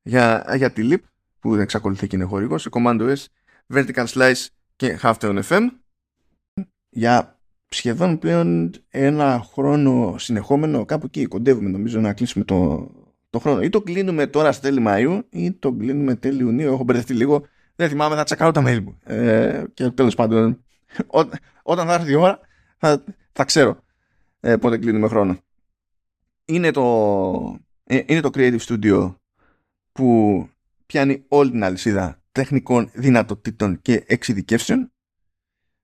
για, 0.02 0.54
για 0.56 0.72
τη 0.72 0.88
LIP 0.90 1.00
που 1.40 1.54
εξακολουθεί 1.54 2.06
και 2.06 2.16
είναι 2.16 2.24
χορηγός 2.24 2.62
σε 2.62 2.68
Commando 2.72 3.14
S, 3.14 3.24
Vertical 3.74 4.06
Slice 4.06 4.46
και 4.76 4.98
Halftone 5.02 5.42
FM 5.48 5.68
για 6.88 7.38
σχεδόν 7.68 8.18
πλέον 8.18 8.70
ένα 8.88 9.46
χρόνο 9.52 10.14
συνεχόμενο 10.18 10.84
κάπου 10.84 11.06
εκεί 11.06 11.26
κοντεύουμε 11.26 11.70
νομίζω 11.70 12.00
να 12.00 12.12
κλείσουμε 12.12 12.44
το, 12.44 12.90
το 13.30 13.38
χρόνο. 13.38 13.62
Ή 13.62 13.68
το 13.68 13.82
κλείνουμε 13.82 14.26
τώρα 14.26 14.52
στα 14.52 14.62
τέλη 14.62 14.84
Μαΐου 14.86 15.20
ή 15.30 15.52
το 15.52 15.72
κλείνουμε 15.72 16.14
τέλη 16.14 16.40
Ιουνίου. 16.40 16.72
Έχω 16.72 16.84
μπερδευτεί 16.84 17.14
λίγο. 17.14 17.46
Δεν 17.76 17.88
θυμάμαι 17.88 18.16
θα 18.16 18.24
τσακάρω 18.24 18.50
τα 18.50 18.62
mail 18.66 18.80
μου. 18.80 18.98
Ε, 19.04 19.64
και 19.74 19.90
τέλος 19.90 20.14
πάντων 20.14 20.64
ό, 21.06 21.20
όταν 21.62 21.86
θα 21.86 21.94
έρθει 21.94 22.10
η 22.10 22.14
ώρα 22.14 22.40
θα, 22.76 23.04
θα 23.32 23.44
ξέρω 23.44 23.78
ε, 24.40 24.56
πότε 24.56 24.78
κλείνουμε 24.78 25.08
χρόνο 25.08 25.38
είναι 26.44 26.70
το, 26.70 27.58
ε, 27.84 28.00
είναι 28.06 28.20
το 28.20 28.30
Creative 28.34 28.58
Studio 28.58 29.14
που 29.92 30.48
πιάνει 30.86 31.24
όλη 31.28 31.50
την 31.50 31.64
αλυσίδα 31.64 32.22
τεχνικών 32.32 32.90
δυνατοτήτων 32.92 33.80
και 33.82 34.04
εξειδικεύσεων 34.06 34.92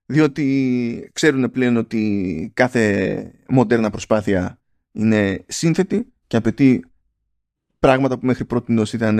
διότι 0.05 1.09
ξέρουν 1.13 1.51
πλέον 1.51 1.77
ότι 1.77 2.51
κάθε 2.53 3.33
μοντέρνα 3.47 3.89
προσπάθεια 3.89 4.59
είναι 4.91 5.45
σύνθετη 5.47 6.13
και 6.27 6.37
απαιτεί 6.37 6.85
πράγματα 7.79 8.19
που 8.19 8.25
μέχρι 8.25 8.45
πρώτη 8.45 8.83
ήταν 8.93 9.19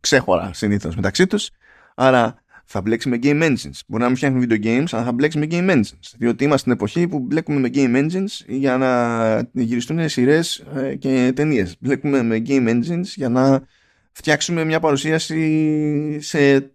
ξέχωρα 0.00 0.52
συνήθως 0.52 0.96
μεταξύ 0.96 1.26
τους. 1.26 1.50
Άρα 1.94 2.44
θα 2.68 2.80
μπλέξει 2.80 3.08
με 3.08 3.18
game 3.22 3.42
engines. 3.42 3.80
Μπορεί 3.86 4.02
να 4.02 4.06
μην 4.06 4.16
φτιάχνει 4.16 4.46
video 4.48 4.64
games, 4.64 4.86
αλλά 4.90 5.04
θα 5.04 5.12
μπλέξει 5.12 5.38
με 5.38 5.46
game 5.50 5.70
engines. 5.70 6.12
Διότι 6.18 6.44
είμαστε 6.44 6.58
στην 6.58 6.72
εποχή 6.72 7.08
που 7.08 7.18
μπλέκουμε 7.18 7.60
με 7.60 7.70
game 7.74 7.96
engines 7.96 8.44
για 8.46 8.76
να 8.76 9.50
γυριστούν 9.52 10.08
σειρές 10.08 10.64
ε, 10.74 10.94
και 10.94 11.32
ταινίες. 11.34 11.76
Μπλέκουμε 11.80 12.22
με 12.22 12.42
game 12.46 12.68
engines 12.68 13.04
για 13.14 13.28
να 13.28 13.62
φτιάξουμε 14.12 14.64
μια 14.64 14.80
παρουσίαση 14.80 16.18
σε 16.20 16.70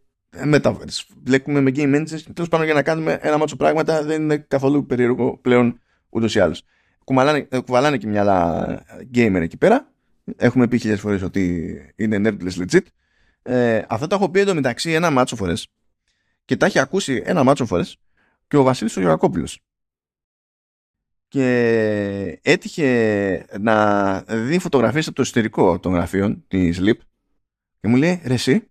metaverse. 0.54 1.02
Μπλέκουμε 1.18 1.62
με 1.62 1.72
game 1.76 1.96
engines 1.96 2.22
τέλος 2.34 2.50
πάντων 2.50 2.66
για 2.66 2.74
να 2.74 2.82
κάνουμε 2.82 3.20
ένα 3.22 3.38
μάτσο 3.38 3.56
πράγματα 3.56 4.04
δεν 4.04 4.22
είναι 4.22 4.38
καθόλου 4.38 4.86
περίεργο 4.86 5.38
πλέον 5.42 5.80
ούτως 6.10 6.36
ή 6.36 6.40
άλλως. 6.40 6.64
Κουβαλάνε, 7.04 7.48
κουβαλάνε 7.66 7.98
και 7.98 8.08
μια 8.08 8.22
άλλα 8.22 8.82
gamer 9.16 9.40
εκεί 9.42 9.58
πέρα. 9.58 9.92
Έχουμε 10.36 10.68
πει 10.68 10.78
χιλιάδες 10.78 11.02
φορές 11.02 11.22
ότι 11.22 11.76
είναι 11.96 12.22
nerdless 12.24 12.64
legit. 12.64 12.86
Ε, 13.44 13.82
αυτό 13.88 14.08
το 14.08 14.16
έχω 14.16 14.30
πει 14.30 14.40
εντωμεταξύ 14.40 14.92
ένα 14.92 15.10
μάτσο 15.10 15.36
φορές 15.36 15.68
και 16.46 16.58
τα 16.58 16.66
έχει 16.66 16.80
ακούσει 16.80 17.22
ένα 17.26 17.44
μάτσο 17.44 17.66
φορές 17.66 17.98
και 18.48 18.58
ο 18.58 18.64
Βασίλης 18.64 18.98
ο 18.98 19.00
Γεωργακόπουλος. 19.00 19.60
Και 21.28 22.40
έτυχε 22.42 23.46
να 23.60 24.20
δει 24.22 24.60
φωτογραφίες 24.60 25.08
από 25.08 25.16
το 25.16 25.22
εσωτερικό 25.22 25.80
των 25.80 25.94
γραφείων 25.94 26.44
της 26.48 26.80
ΛΥΠ 26.80 27.00
και 27.80 27.88
μου 27.88 27.96
λέει 27.96 28.22
ρε 28.26 28.34
εσύ 28.34 28.70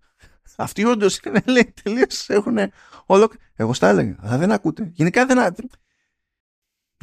αυτοί 0.57 0.85
όντως 0.85 1.19
είναι 1.19 1.43
λέει 1.47 1.75
τελείως 1.83 2.29
έχουν 2.29 2.59
όλο 3.07 3.31
εγώ 3.55 3.73
στα 3.73 3.89
έλεγα 3.89 4.17
αλλά 4.21 4.39
δεν 4.39 4.53
ακούτε 4.53 4.91
γενικά 4.95 5.27
δεν 5.27 5.39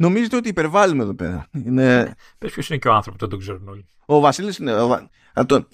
Νομίζετε 0.00 0.36
ότι 0.36 0.48
υπερβάλλουμε 0.48 1.02
εδώ 1.02 1.14
πέρα. 1.14 1.46
Είναι... 1.52 2.14
Πες 2.38 2.52
ποιος 2.52 2.68
είναι 2.68 2.78
και 2.78 2.88
ο 2.88 2.92
άνθρωπος, 2.92 3.20
δεν 3.20 3.28
τον 3.28 3.38
ξέρουν 3.38 3.68
όλοι. 3.68 3.86
Ο 4.06 4.20
Βασίλης 4.20 4.58
είναι... 4.58 4.72
Ο... 4.72 5.08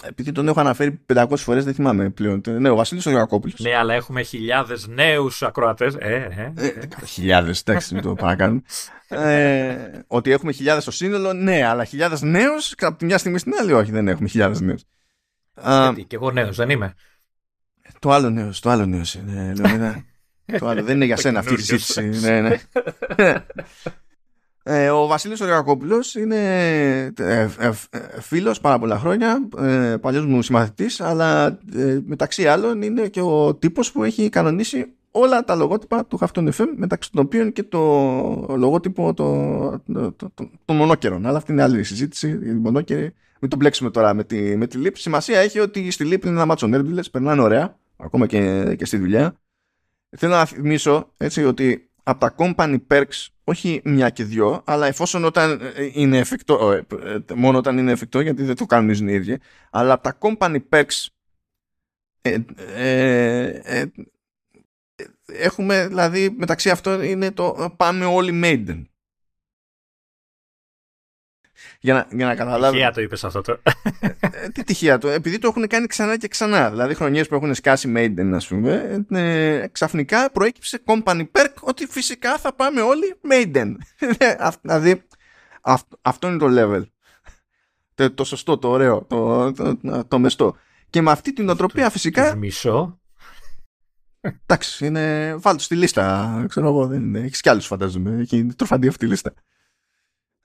Επειδή 0.03 0.33
τον 0.33 0.49
έχω 0.49 0.61
αναφέρει 0.61 1.01
500 1.15 1.27
φορές 1.37 1.65
δεν 1.65 1.75
θυμάμαι 1.75 2.11
πλέον. 2.11 2.43
Ναι, 2.47 2.69
ο 2.69 2.75
Βασίλης 2.75 3.07
ο 3.07 3.11
Γιακόπουλος. 3.11 3.61
Ναι, 3.61 3.77
αλλά 3.77 3.95
έχουμε 3.95 4.23
χιλιάδες 4.23 4.87
νέους 4.87 5.43
ακροατές. 5.43 5.95
Ε, 5.99 6.29
ε, 6.37 6.53
ε. 6.57 6.67
ε 6.67 7.07
χιλιάδες, 7.07 7.61
εντάξει, 7.61 7.95
μην 7.95 8.03
το 8.03 8.15
παρακάνουμε. 8.15 8.63
ε, 9.09 9.77
ότι 10.07 10.31
έχουμε 10.31 10.53
χιλιάδες 10.53 10.83
στο 10.83 10.93
σύνολο, 10.93 11.33
ναι, 11.33 11.67
αλλά 11.67 11.85
χιλιάδες 11.85 12.23
νέους 12.23 12.75
από 12.81 12.99
τη 12.99 13.05
μια 13.05 13.19
στιγμή 13.19 13.39
στην 13.39 13.53
άλλη, 13.61 13.73
όχι, 13.73 13.91
δεν 13.91 14.09
έχουμε 14.09 14.29
χιλιάδες 14.29 14.61
νέους. 14.61 14.83
Γιατί, 15.63 16.05
και 16.05 16.17
εγώ 16.17 16.31
νέος 16.31 16.57
δεν 16.57 16.71
είμαι. 16.71 16.95
Το 17.99 18.13
άλλο 18.13 18.31
νέος, 18.31 18.61
το 18.61 18.71
άλλο 18.71 18.87
νέος 18.87 19.15
είναι. 19.15 19.53
το 20.59 20.69
άλλο 20.69 20.83
δεν 20.83 20.97
είναι 20.97 21.05
για 21.05 21.17
σένα 21.17 21.39
αυτή 21.39 21.53
η 21.53 21.57
συζήτηση. 21.57 22.03
ναι, 22.03 22.41
ναι. 22.41 22.57
Ε, 24.67 24.91
ο 24.91 25.07
Βασίλης 25.07 25.41
Οριακόπουλος 25.41 26.15
είναι 26.15 26.37
ε, 27.19 27.49
ε, 27.59 27.73
φίλος 28.21 28.61
πάρα 28.61 28.79
πολλά 28.79 28.99
χρόνια, 28.99 29.49
ε, 29.59 29.97
παλιός 30.01 30.27
μου 30.27 30.43
συμμαθητής, 30.43 31.01
αλλά 31.01 31.59
μεταξύ 32.05 32.47
άλλων 32.47 32.83
είναι 32.83 33.09
και 33.09 33.21
ο 33.21 33.55
τύπος 33.55 33.93
που 33.93 34.05
έχει 34.05 34.29
κανονίσει 34.29 34.87
όλα 35.11 35.45
τα 35.45 35.55
λογότυπα 35.55 36.05
του 36.05 36.19
Hafton 36.21 36.49
FM, 36.49 36.67
μεταξύ 36.77 37.11
των 37.13 37.25
οποίων 37.25 37.53
και 37.53 37.63
το 37.63 37.79
λογότυπο 38.57 39.15
των 39.15 39.83
το, 39.93 40.13
το, 40.13 40.49
το, 40.65 40.73
μονόκερων. 40.73 41.27
Αλλά 41.27 41.37
αυτή 41.37 41.53
είναι 41.53 41.63
άλλη 41.63 41.85
συζήτηση 41.85 42.29
για 42.29 42.39
την 42.39 42.57
μονόκερη. 42.57 43.15
Μην 43.41 43.51
το 43.51 43.57
μπλέξουμε 43.57 43.91
τώρα 43.91 44.15
με 44.15 44.25
τη, 44.25 44.57
με 44.57 44.67
τη 44.67 44.79
LIP. 44.85 44.93
Σημασία 44.95 45.39
έχει 45.39 45.59
ότι 45.61 45.91
στη 45.91 46.05
LIP 46.07 46.25
είναι 46.25 46.35
ένα 46.35 46.47
μάτσο 46.47 46.67
νέρμπιλες, 46.67 47.11
περνάνε 47.11 47.43
ωραία, 47.43 47.79
ακόμα 47.97 48.27
και, 48.27 48.75
και 48.79 48.85
στη 48.85 48.97
δουλειά. 48.97 49.37
Θέλω 50.17 50.35
να 50.35 50.45
θυμίσω 50.45 51.11
έτσι, 51.17 51.45
ότι 51.45 51.89
από 52.05 52.21
τα 52.21 52.35
company 52.39 52.79
perks 52.89 53.27
όχι 53.45 53.81
μια 53.85 54.11
και 54.11 54.25
δυο, 54.25 54.63
αλλά 54.65 54.87
εφόσον 54.87 55.25
όταν 55.25 55.61
ε, 55.61 55.91
είναι 55.93 56.19
εφικτό, 56.19 56.73
ε, 56.73 56.87
ε, 57.03 57.35
μόνο 57.35 57.59
όταν 57.59 57.79
είναι 57.79 57.93
εφικτό, 57.93 58.21
γιατί 58.21 58.43
δεν 58.43 58.57
το 58.57 58.67
κάνουν 58.67 59.09
οι 59.09 59.13
ίδιοι, 59.13 59.39
αλλά 59.71 59.93
από 59.93 60.03
τα 60.03 60.19
company 60.21 60.59
perks 60.69 61.07
ε, 62.21 62.39
ε, 63.65 63.87
έχουμε, 65.27 65.87
δηλαδή 65.89 66.31
μεταξύ 66.39 66.71
αυτών 66.71 67.03
είναι 67.03 67.31
το 67.31 67.75
πάμε 67.77 68.05
όλοι 68.05 68.41
Maiden 68.45 68.85
για 71.85 71.95
να, 71.95 72.07
για 72.17 72.27
να 72.27 72.35
καταλάβεις. 72.35 72.71
Τυχαία 72.71 72.93
το 72.93 73.01
είπες 73.01 73.25
αυτό 73.25 73.41
το. 73.41 73.61
Ε, 74.21 74.49
τι 74.49 74.65
τυχαία 74.65 74.99
το, 74.99 75.09
επειδή 75.09 75.39
το 75.39 75.49
έχουν 75.49 75.67
κάνει 75.67 75.87
ξανά 75.87 76.17
και 76.17 76.29
ξανά. 76.29 76.71
Δηλαδή, 76.71 76.95
χρονιές 76.95 77.29
που 77.29 77.35
έχουν 77.35 77.55
σκάσει 77.55 77.93
Maiden, 77.97 78.31
ας 78.35 78.47
πούμε, 78.47 79.05
ε, 79.11 79.67
ξαφνικά 79.73 80.31
προέκυψε 80.31 80.83
company 80.85 81.27
perk 81.33 81.55
ότι 81.61 81.87
φυσικά 81.87 82.39
θα 82.39 82.55
πάμε 82.55 82.81
όλοι 82.81 83.15
Maiden. 83.31 83.75
Ε, 84.19 84.35
δηλαδή, 84.61 85.03
αυτό 86.03 86.29
είναι 86.29 86.39
το 86.39 86.47
level. 86.51 86.83
Το, 87.95 88.11
το 88.11 88.25
σωστό, 88.25 88.59
το 88.59 88.69
ωραίο, 88.69 89.05
το, 89.09 89.53
το, 89.53 89.77
το, 89.77 90.05
το 90.05 90.19
μεστό. 90.19 90.57
Και 90.91 91.03
με 91.03 91.11
αυτή 91.11 91.33
την 91.33 91.49
οτροπία 91.49 91.91
φυσικά. 91.91 92.35
Μισό. 92.37 93.01
Εντάξει, 94.21 94.87
είναι. 94.87 95.35
Βάλτε 95.39 95.63
στη 95.63 95.75
λίστα. 95.75 96.45
Ξέρω 96.49 96.69
εγώ, 96.69 96.87
δεν 96.87 97.03
είναι. 97.03 97.19
Έχεις 97.19 97.41
κι 97.41 97.49
άλλους 97.49 97.67
φαντάζομαι. 97.67 98.21
Έχει 98.21 98.47
τροφαντή 98.57 98.89
αυτή 98.89 99.05
τη 99.05 99.11
λίστα. 99.11 99.35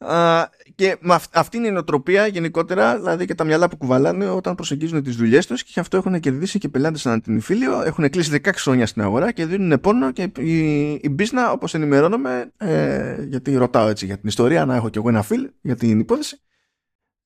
Uh, 0.05 0.43
και 0.75 0.97
με 1.01 1.19
αυτή 1.33 1.57
είναι 1.57 1.67
η 1.67 1.71
νοοτροπία 1.71 2.27
γενικότερα, 2.27 2.97
δηλαδή 2.97 3.25
και 3.25 3.35
τα 3.35 3.43
μυαλά 3.43 3.69
που 3.69 3.77
κουβαλάνε 3.77 4.29
όταν 4.29 4.55
προσεγγίζουν 4.55 5.03
τις 5.03 5.15
δουλειές 5.15 5.47
τους 5.47 5.63
και 5.63 5.71
γι' 5.73 5.79
αυτό 5.79 5.97
έχουν 5.97 6.19
κερδίσει 6.19 6.59
και 6.59 6.69
πελάτες 6.69 7.01
σαν 7.01 7.21
την 7.21 7.37
Ιφίλιο. 7.37 7.81
Έχουν 7.81 8.09
κλείσει 8.09 8.41
16 8.43 8.49
χρόνια 8.55 8.85
στην 8.85 9.01
αγορά 9.01 9.31
και 9.31 9.45
δίνουν 9.45 9.79
πόνο. 9.79 10.11
Και 10.11 10.31
η, 10.37 10.91
η 10.93 11.09
Μπίσνα, 11.09 11.51
όπως 11.51 11.73
ενημερώνομαι, 11.73 12.51
ε, 12.57 13.23
γιατί 13.23 13.55
ρωτάω 13.55 13.87
έτσι 13.87 14.05
για 14.05 14.17
την 14.17 14.27
ιστορία, 14.27 14.65
να 14.65 14.75
έχω 14.75 14.89
κι 14.89 14.97
εγώ 14.97 15.09
ένα 15.09 15.21
φιλ 15.21 15.49
για 15.61 15.75
την 15.75 15.99
υπόθεση, 15.99 16.41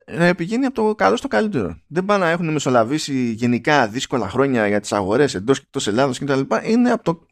ε, 0.05 0.33
πηγαίνει 0.33 0.65
από 0.65 0.75
το 0.75 0.95
καλό 0.95 1.15
στο 1.15 1.27
καλύτερο. 1.27 1.77
Δεν 1.87 2.05
πάνε 2.05 2.23
να 2.23 2.29
έχουν 2.29 2.51
μεσολαβήσει 2.51 3.31
γενικά 3.31 3.87
δύσκολα 3.87 4.29
χρόνια 4.29 4.67
για 4.67 4.79
τις 4.79 4.93
αγορές 4.93 5.35
εντός 5.35 5.57
και 5.59 5.65
εκτός 5.65 5.87
Ελλάδος 5.87 6.19
κτλ. 6.19 6.41
Είναι 6.63 6.91
από 6.91 7.03
το 7.03 7.27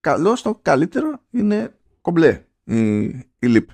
καλό 0.00 0.36
στο 0.36 0.58
καλύτερο, 0.62 1.20
είναι 1.30 1.74
κομπλέ 2.00 2.44
η, 2.64 3.04
η 3.38 3.46
ΛΥΠ. 3.46 3.68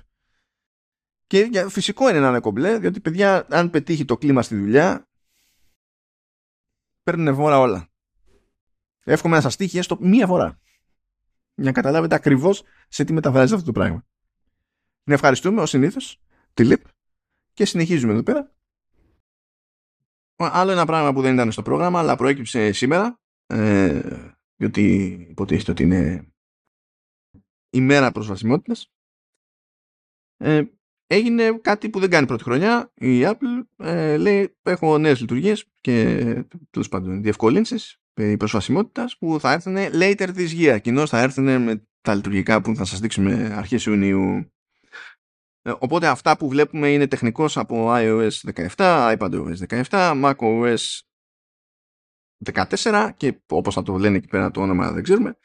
Και 1.27 1.69
φυσικό 1.69 2.09
είναι 2.09 2.19
να 2.19 2.29
είναι 2.29 2.39
κομπλέ, 2.39 2.79
διότι 2.79 2.99
παιδιά, 2.99 3.47
αν 3.49 3.69
πετύχει 3.69 4.05
το 4.05 4.17
κλίμα 4.17 4.41
στη 4.41 4.55
δουλειά, 4.55 5.07
παίρνουν 7.03 7.35
βόρα 7.35 7.59
όλα. 7.59 7.89
Εύχομαι 9.03 9.35
να 9.35 9.41
σας 9.41 9.55
τύχει 9.55 9.77
έστω 9.77 9.97
μία 10.01 10.27
φορά. 10.27 10.59
Για 11.55 11.65
να 11.65 11.71
καταλάβετε 11.71 12.15
ακριβώς 12.15 12.63
σε 12.87 13.03
τι 13.03 13.13
μεταφράζεται 13.13 13.53
αυτό 13.53 13.65
το 13.65 13.71
πράγμα. 13.71 14.05
Να 15.03 15.13
ευχαριστούμε 15.13 15.61
ως 15.61 15.69
συνήθως 15.69 16.21
τη 16.53 16.63
ΛΥΠ 16.63 16.85
και 17.53 17.65
συνεχίζουμε 17.65 18.13
εδώ 18.13 18.23
πέρα. 18.23 18.55
Άλλο 20.35 20.71
ένα 20.71 20.85
πράγμα 20.85 21.13
που 21.13 21.21
δεν 21.21 21.33
ήταν 21.33 21.51
στο 21.51 21.61
πρόγραμμα, 21.61 21.99
αλλά 21.99 22.15
προέκυψε 22.15 22.71
σήμερα, 22.71 23.19
ε, 23.45 24.29
διότι 24.55 25.11
υποτίθεται 25.29 25.71
ότι 25.71 25.83
είναι 25.83 26.31
ημέρα 27.69 28.11
προσβασιμότητας. 28.11 28.91
Ε, 30.37 30.63
έγινε 31.07 31.59
κάτι 31.61 31.89
που 31.89 31.99
δεν 31.99 32.09
κάνει 32.09 32.27
πρώτη 32.27 32.43
χρονιά. 32.43 32.91
Η 32.93 33.21
Apple 33.23 33.63
ε, 33.77 34.17
λέει 34.17 34.57
έχω 34.63 34.97
νέες 34.97 35.19
λειτουργίες 35.19 35.65
και 35.81 36.17
τέλος 36.69 36.89
πάντων 36.89 37.21
διευκολύνσεις 37.21 37.97
περί 38.13 38.37
προσβασιμότητας 38.37 39.17
που 39.17 39.39
θα 39.39 39.51
έρθουν 39.51 39.75
later 39.77 40.29
this 40.35 40.49
year. 40.59 40.81
Κοινώς 40.81 41.09
θα 41.09 41.19
έρθουν 41.19 41.61
με 41.61 41.87
τα 42.01 42.15
λειτουργικά 42.15 42.61
που 42.61 42.75
θα 42.75 42.85
σας 42.85 42.99
δείξουμε 42.99 43.53
αρχές 43.55 43.85
Ιουνίου. 43.85 44.51
Ε, 45.61 45.73
οπότε 45.79 46.07
αυτά 46.07 46.37
που 46.37 46.49
βλέπουμε 46.49 46.91
είναι 46.91 47.07
τεχνικός 47.07 47.57
από 47.57 47.85
iOS 47.89 48.29
17, 48.75 49.17
iPadOS 49.17 49.55
17, 49.67 50.23
macOS 50.23 50.99
14 52.53 53.09
και 53.17 53.41
όπως 53.47 53.73
θα 53.73 53.83
το 53.83 53.97
λένε 53.97 54.17
εκεί 54.17 54.27
πέρα 54.27 54.51
το 54.51 54.61
όνομα 54.61 54.91
δεν 54.91 55.03
ξέρουμε 55.03 55.37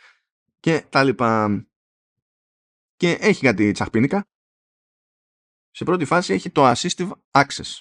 και 0.61 0.85
τα 0.89 1.05
λοιπά. 1.05 1.65
Και 2.97 3.11
έχει 3.21 3.41
κάτι 3.41 3.73
τσαχπίνικα 3.73 4.32
σε 5.75 5.85
πρώτη 5.85 6.05
φάση 6.05 6.33
έχει 6.33 6.51
το 6.51 6.71
Assistive 6.71 7.11
Access 7.31 7.81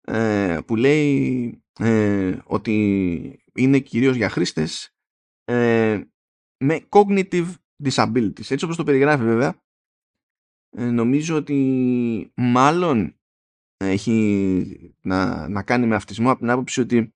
ε, 0.00 0.58
που 0.66 0.76
λέει 0.76 1.64
ε, 1.78 2.38
ότι 2.44 3.44
είναι 3.54 3.78
κυρίως 3.78 4.16
για 4.16 4.28
χρήστες 4.28 4.96
ε, 5.44 6.00
με 6.64 6.86
cognitive 6.88 7.54
disabilities. 7.84 8.50
Έτσι 8.50 8.64
όπως 8.64 8.76
το 8.76 8.84
περιγράφει 8.84 9.24
βέβαια 9.24 9.62
νομίζω 10.76 11.36
ότι 11.36 12.32
μάλλον 12.36 13.20
έχει 13.76 14.96
να, 15.00 15.48
να 15.48 15.62
κάνει 15.62 15.86
με 15.86 15.94
αυτισμό 15.94 16.30
από 16.30 16.38
την 16.38 16.50
άποψη 16.50 16.80
ότι 16.80 17.14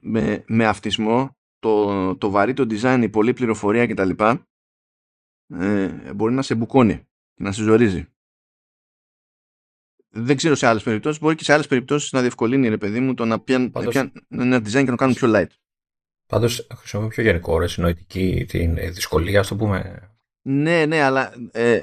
με, 0.00 0.44
με 0.46 0.66
αυτισμό 0.66 1.38
το, 1.58 2.16
το 2.16 2.30
βαρύ 2.30 2.52
το 2.52 2.66
design, 2.70 3.00
η 3.02 3.08
πολλή 3.08 3.32
πληροφορία 3.32 3.86
κτλ 3.86 4.10
ε, 5.58 6.12
μπορεί 6.14 6.34
να 6.34 6.42
σε 6.42 6.54
μπουκώνει 6.54 6.96
και 7.34 7.42
να 7.42 7.52
σε 7.52 7.62
ζορίζει. 7.62 8.06
Δεν 10.12 10.36
ξέρω 10.36 10.54
σε 10.54 10.66
άλλες 10.66 10.82
περιπτώσεις. 10.82 11.20
Μπορεί 11.20 11.34
και 11.34 11.44
σε 11.44 11.52
άλλες 11.52 11.66
περιπτώσεις 11.66 12.12
να 12.12 12.20
διευκολύνει 12.20 12.68
ρε 12.68 12.78
παιδί 12.78 13.00
μου 13.00 13.14
το 13.14 13.24
να 13.24 13.40
πιάνει 13.40 13.70
Πάντως... 13.70 13.94
ένα 14.28 14.56
design 14.56 14.70
και 14.70 14.78
να 14.78 14.84
το 14.84 14.94
κάνουν 14.94 15.14
πιο 15.14 15.32
light. 15.34 15.50
Πάντως 16.26 16.66
χρησιμοποιώ 16.74 17.08
πιο 17.08 17.22
γενικό 17.22 17.52
όρο, 17.52 17.68
συνοητική 17.68 18.44
την 18.48 18.74
δυσκολία, 18.74 19.40
ας 19.40 19.48
το 19.48 19.56
πούμε. 19.56 20.10
Ναι, 20.42 20.86
ναι, 20.86 21.02
αλλά. 21.02 21.32
Ε, 21.52 21.82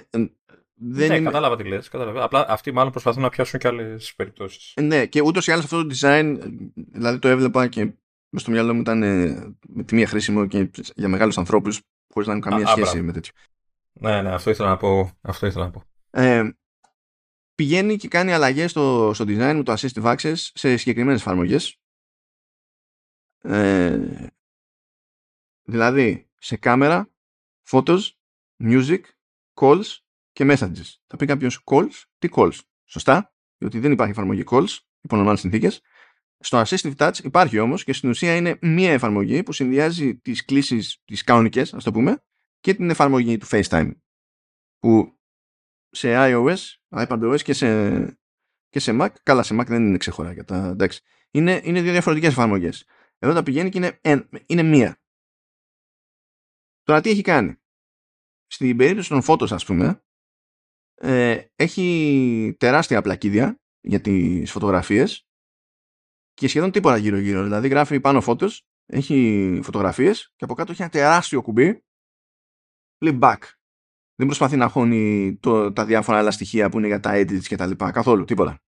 δεν 0.79 1.07
ναι, 1.07 1.15
είναι... 1.15 1.25
κατάλαβα 1.25 1.55
τι 1.55 1.63
λες. 1.63 1.89
Κατάλαβα. 1.89 2.23
Απλά 2.23 2.45
αυτοί 2.49 2.71
μάλλον 2.71 2.91
προσπαθούν 2.91 3.21
να 3.21 3.29
πιάσουν 3.29 3.59
και 3.59 3.67
άλλες 3.67 4.13
περιπτώσεις. 4.15 4.73
Ε, 4.75 4.81
ναι, 4.81 5.05
και 5.05 5.21
ούτως 5.21 5.47
ή 5.47 5.51
άλλως 5.51 5.63
αυτό 5.63 5.85
το 5.85 5.95
design, 5.99 6.37
δηλαδή 6.75 7.19
το 7.19 7.27
έβλεπα 7.27 7.67
και 7.67 7.83
μες 8.29 8.41
στο 8.41 8.51
μυαλό 8.51 8.73
μου 8.73 8.81
ήταν 8.81 9.03
ε, 9.03 9.55
με 9.67 9.83
τη 9.83 9.95
μία 9.95 10.07
χρήσιμο 10.07 10.47
και 10.47 10.69
για 10.95 11.07
μεγάλους 11.07 11.37
ανθρώπους, 11.37 11.81
χωρίς 12.13 12.27
να 12.27 12.33
έχουν 12.35 12.49
καμία 12.49 12.67
α, 12.67 12.71
σχέση 12.71 12.97
α, 12.97 13.03
με 13.03 13.11
τέτοιο. 13.11 13.33
Ναι, 13.99 14.21
ναι, 14.21 14.33
αυτό 14.33 14.49
ήθελα 14.49 14.69
να 14.69 14.77
πω. 14.77 15.11
Αυτό 15.21 15.45
ήθελα 15.45 15.65
να 15.65 15.71
πω. 15.71 15.83
Ε, 16.09 16.49
πηγαίνει 17.55 17.97
και 17.97 18.07
κάνει 18.07 18.31
αλλαγές 18.31 18.71
στο, 18.71 19.11
στο 19.13 19.25
design 19.27 19.53
με 19.55 19.63
το 19.63 19.73
Assistive 19.77 20.15
Access 20.15 20.35
σε 20.35 20.77
συγκεκριμένες 20.77 21.19
εφαρμογές. 21.19 21.79
Ε, 23.41 23.99
δηλαδή, 25.63 26.29
σε 26.37 26.57
κάμερα, 26.57 27.09
photos, 27.69 27.99
music, 28.63 29.01
calls 29.53 29.97
και 30.31 30.45
messages. 30.47 30.95
Θα 31.07 31.17
πει 31.17 31.25
κάποιος 31.25 31.63
calls, 31.65 32.03
τι 32.17 32.29
calls. 32.31 32.59
Σωστά, 32.85 33.33
διότι 33.57 33.79
δεν 33.79 33.91
υπάρχει 33.91 34.11
εφαρμογή 34.11 34.43
calls 34.49 34.77
υπό 35.01 35.15
normales 35.17 35.37
συνθήκες. 35.37 35.81
Στο 36.39 36.61
Assistive 36.65 36.95
Touch 36.95 37.23
υπάρχει 37.23 37.59
όμως 37.59 37.83
και 37.83 37.93
στην 37.93 38.09
ουσία 38.09 38.35
είναι 38.35 38.57
μία 38.61 38.91
εφαρμογή 38.91 39.43
που 39.43 39.51
συνδυάζει 39.51 40.15
τις 40.15 40.45
κλήσεις, 40.45 41.01
τις 41.05 41.23
κανονικές, 41.23 41.73
ας 41.73 41.83
το 41.83 41.91
πούμε, 41.91 42.23
και 42.59 42.73
την 42.73 42.89
εφαρμογή 42.89 43.37
του 43.37 43.47
FaceTime 43.49 43.91
που 44.79 45.19
σε 45.89 46.13
iOS, 46.15 46.57
iPadOS 46.89 47.41
και 47.43 47.53
σε, 47.53 47.67
και 48.69 48.79
σε 48.79 48.97
Mac, 49.01 49.09
καλά 49.23 49.43
σε 49.43 49.55
Mac 49.59 49.65
δεν 49.67 49.87
είναι 49.87 49.97
ξεχωρά 49.97 50.43
τα, 50.43 50.67
εντάξει, 50.67 51.01
είναι, 51.31 51.61
είναι 51.63 51.81
δύο 51.81 51.91
διαφορετικές 51.91 52.31
εφαρμογές. 52.31 52.85
Εδώ 53.19 53.33
τα 53.33 53.43
πηγαίνει 53.43 53.69
και 53.69 53.77
είναι, 53.77 54.29
είναι 54.45 54.63
μία. 54.63 55.01
Τώρα 56.83 57.01
τι 57.01 57.09
έχει 57.09 57.21
κάνει; 57.21 57.55
Στην 58.47 58.77
περίπτωση 58.77 59.09
των 59.09 59.21
φώτος 59.21 59.51
ας 59.51 59.65
πούμε, 59.65 60.03
ε, 60.95 61.45
έχει 61.55 62.55
τεράστια 62.59 63.01
πλακίδια 63.01 63.61
για 63.81 64.01
τις 64.01 64.51
φωτογραφίες 64.51 65.27
και 66.33 66.47
σχεδόν 66.47 66.71
τίποτα 66.71 66.97
γύρω 66.97 67.17
γύρω. 67.17 67.43
Δηλαδή 67.43 67.67
γράφει 67.67 67.99
πάνω 67.99 68.21
φώτος, 68.21 68.67
έχει 68.85 69.59
φωτογραφίες 69.63 70.33
και 70.35 70.43
από 70.43 70.53
κάτω 70.53 70.71
έχει 70.71 70.81
ένα 70.81 70.91
τεράστιο 70.91 71.41
κουμπί 71.41 71.86
λέει 72.99 73.19
back. 73.21 73.37
Δεν 74.15 74.25
προσπαθεί 74.25 74.55
να 74.55 74.67
χώνει 74.67 75.35
το, 75.39 75.73
τα 75.73 75.85
διάφορα 75.85 76.17
άλλα 76.17 76.31
στοιχεία 76.31 76.69
που 76.69 76.77
είναι 76.77 76.87
για 76.87 76.99
τα 76.99 77.11
edits 77.13 77.43
και 77.43 77.55
τα 77.55 77.65
λοιπά. 77.65 77.91
Καθόλου, 77.91 78.25
τίποτα. 78.25 78.61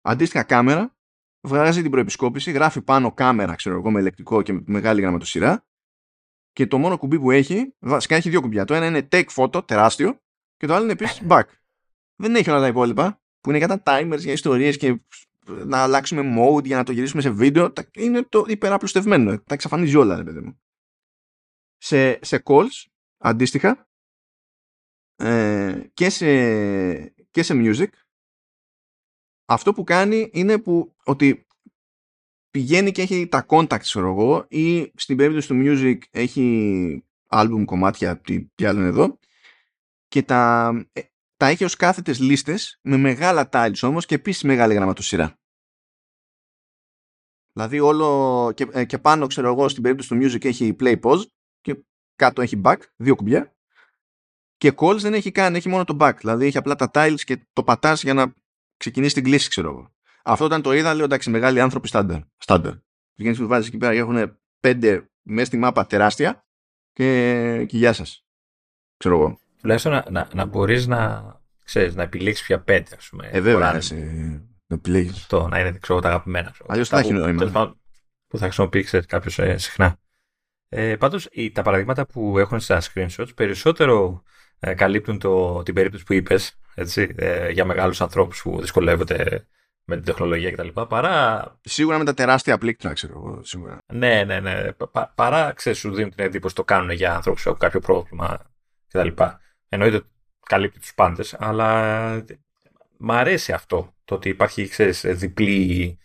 Αντίστοιχα 0.00 0.42
κάμερα, 0.42 0.96
βγάζει 1.40 1.82
την 1.82 1.90
προεπισκόπηση, 1.90 2.50
γράφει 2.50 2.82
πάνω 2.82 3.12
κάμερα, 3.12 3.54
ξέρω 3.54 3.76
εγώ, 3.76 3.90
με 3.90 4.00
ηλεκτρικό 4.00 4.42
και 4.42 4.52
με 4.52 4.62
μεγάλη 4.66 5.00
γραμματοσυρά 5.00 5.66
και 6.52 6.66
το 6.66 6.78
μόνο 6.78 6.98
κουμπί 6.98 7.18
που 7.18 7.30
έχει, 7.30 7.74
βασικά 7.78 8.16
έχει 8.16 8.30
δύο 8.30 8.40
κουμπιά. 8.40 8.64
Το 8.64 8.74
ένα 8.74 8.86
είναι 8.86 9.08
take 9.10 9.28
photo, 9.34 9.66
τεράστιο, 9.66 10.20
και 10.56 10.66
το 10.66 10.74
άλλο 10.74 10.82
είναι 10.82 10.92
επίσης 10.92 11.22
back. 11.28 11.42
Δεν 12.16 12.34
έχει 12.34 12.50
όλα 12.50 12.60
τα 12.60 12.66
υπόλοιπα, 12.66 13.22
που 13.40 13.48
είναι 13.48 13.58
για 13.58 13.68
τα 13.68 13.82
timers, 13.86 14.18
για 14.18 14.32
ιστορίες 14.32 14.76
και 14.76 15.00
να 15.46 15.78
αλλάξουμε 15.78 16.22
mode 16.38 16.64
για 16.64 16.76
να 16.76 16.84
το 16.84 16.92
γυρίσουμε 16.92 17.22
σε 17.22 17.30
βίντεο. 17.30 17.72
Είναι 17.92 18.22
το 18.22 18.44
υπεραπλουστευμένο. 18.48 19.38
Τα 19.38 19.54
εξαφανίζει 19.54 19.96
όλα, 19.96 20.16
ρε 20.16 20.24
παιδί 20.24 20.40
μου. 20.40 20.60
Σε, 21.76 22.24
σε 22.24 22.42
calls, 22.44 22.84
αντίστοιχα 23.22 23.88
ε, 25.16 25.80
και, 25.94 26.10
σε, 26.10 26.26
και 27.08 27.42
σε 27.42 27.54
music 27.56 27.88
αυτό 29.44 29.72
που 29.72 29.84
κάνει 29.84 30.30
είναι 30.32 30.58
που 30.58 30.94
ότι 31.04 31.46
πηγαίνει 32.50 32.92
και 32.92 33.02
έχει 33.02 33.28
τα 33.28 33.46
contacts 33.48 33.78
ξέρω 33.80 34.08
εγώ 34.08 34.46
ή 34.48 34.92
στην 34.94 35.16
περίπτωση 35.16 35.48
του 35.48 35.60
music 35.64 35.98
έχει 36.10 37.04
album 37.28 37.62
κομμάτια 37.64 38.20
τι, 38.20 38.44
τι 38.44 38.64
άλλο 38.64 38.78
είναι 38.78 38.88
εδώ 38.88 39.18
και 40.08 40.22
τα, 40.22 40.72
ε, 40.92 41.00
τα 41.36 41.46
έχει 41.46 41.64
ως 41.64 41.76
κάθετες 41.76 42.20
λίστες 42.20 42.78
με 42.82 42.96
μεγάλα 42.96 43.48
tiles 43.52 43.78
όμως 43.82 44.06
και 44.06 44.14
επίσης 44.14 44.42
μεγάλη 44.42 44.74
γραμματοσυρά. 44.74 45.36
Δηλαδή 47.52 47.80
όλο 47.80 48.52
και, 48.54 48.68
ε, 48.72 48.84
και 48.84 48.98
πάνω 48.98 49.26
ξέρω 49.26 49.48
εγώ 49.48 49.68
στην 49.68 49.82
περίπτωση 49.82 50.08
του 50.08 50.18
music 50.22 50.44
έχει 50.44 50.76
play 50.78 51.00
pause 51.00 51.24
και 51.60 51.84
κάτω 52.16 52.42
έχει 52.42 52.60
back, 52.64 52.76
δύο 52.96 53.14
κουμπιά. 53.14 53.54
Και 54.56 54.72
calls 54.76 54.98
δεν 54.98 55.14
έχει 55.14 55.30
καν, 55.30 55.54
έχει 55.54 55.68
μόνο 55.68 55.84
το 55.84 55.96
back. 56.00 56.14
Δηλαδή 56.18 56.46
έχει 56.46 56.56
απλά 56.56 56.74
τα 56.74 56.90
tiles 56.94 57.20
και 57.24 57.46
το 57.52 57.62
πατάς 57.62 58.02
για 58.02 58.14
να 58.14 58.34
ξεκινήσεις 58.76 59.14
την 59.14 59.24
κλίση, 59.24 59.48
ξέρω 59.48 59.68
εγώ. 59.68 59.92
Αυτό 60.24 60.44
όταν 60.44 60.62
το 60.62 60.72
είδα, 60.72 60.94
λέω 60.94 61.04
εντάξει, 61.04 61.30
μεγάλοι 61.30 61.60
άνθρωποι 61.60 61.88
στάνταρ. 61.88 62.20
Στάνταρ. 62.36 62.74
Βγαίνεις 63.14 63.38
που 63.38 63.46
βάζεις 63.46 63.68
εκεί 63.68 63.76
πέρα 63.76 63.92
και 63.92 63.98
έχουν 63.98 64.38
πέντε 64.60 65.10
μέσα 65.22 65.46
στη 65.46 65.56
μάπα 65.56 65.86
τεράστια 65.86 66.44
και, 66.92 67.64
και 67.68 67.76
γεια 67.76 67.92
σας. 67.92 68.24
Ξέρω 68.96 69.14
εγώ. 69.14 69.38
Τουλάχιστον 69.60 69.92
να, 69.92 70.04
να, 70.10 70.28
να 70.34 70.44
μπορείς 70.44 70.86
να, 70.86 71.22
ξέρεις, 71.64 71.94
να 71.94 72.02
επιλέξεις 72.02 72.46
πια 72.46 72.60
πέντε, 72.60 72.96
ας 72.96 73.08
πούμε. 73.08 73.28
Ε, 73.32 73.40
βέβαια, 73.40 73.72
να 74.66 74.76
επιλέγεις. 74.76 75.12
Αυτό, 75.12 75.48
να 75.48 75.60
είναι 75.60 75.72
ξέρω, 75.72 76.00
τα 76.00 76.08
αγαπημένα. 76.08 76.54
Αλλιώς 76.66 76.88
θα 76.88 76.98
έχει 76.98 77.12
νόημα. 77.12 77.76
που 78.26 78.38
θα 78.38 78.44
χρησιμοποιήσει 78.44 79.00
κάποιος 79.00 79.38
ε, 79.38 79.56
συχνά. 79.58 79.98
Ε, 80.74 80.96
Πάντως, 80.96 81.28
τα 81.52 81.62
παραδείγματα 81.62 82.06
που 82.06 82.38
έχουν 82.38 82.60
στα 82.60 82.80
screenshots 82.80 83.34
περισσότερο 83.34 84.22
ε, 84.60 84.74
καλύπτουν 84.74 85.18
το, 85.18 85.62
την 85.62 85.74
περίπτωση 85.74 86.04
που 86.04 86.12
είπες 86.12 86.58
ε, 86.94 87.50
για 87.50 87.64
μεγάλους 87.64 88.00
ανθρώπους 88.00 88.42
που 88.42 88.60
δυσκολεύονται 88.60 89.46
με 89.84 89.94
την 89.94 90.04
τεχνολογία 90.04 90.50
κτλ. 90.50 90.68
Παρά. 90.88 91.44
Σίγουρα 91.60 91.98
με 91.98 92.04
τα 92.04 92.14
τεράστια 92.14 92.58
πλήκτρα, 92.58 92.92
ξέρω 92.92 93.12
εγώ. 93.16 93.40
Σίγουρα. 93.42 93.78
Ναι, 93.92 94.24
ναι, 94.24 94.40
ναι. 94.40 94.72
Πα, 94.72 95.12
παρά 95.14 95.52
ξέρεις, 95.52 95.78
σου 95.78 95.94
δίνουν 95.94 96.10
την 96.10 96.24
εντύπωση 96.24 96.54
το 96.54 96.64
κάνουν 96.64 96.90
για 96.90 97.14
ανθρώπους 97.14 97.42
που 97.42 97.48
έχουν 97.48 97.60
κάποιο 97.60 97.80
πρόβλημα 97.80 98.38
κτλ. 98.88 99.08
Εννοείται 99.68 100.00
καλύπτει 100.46 100.78
τους 100.80 100.94
πάντες, 100.94 101.36
αλλά 101.38 102.24
μ' 102.98 103.12
αρέσει 103.12 103.52
αυτό. 103.52 103.94
Το 104.04 104.14
ότι 104.14 104.28
υπάρχει, 104.28 104.68
ξέρεις, 104.68 105.04
διπλή 105.06 105.98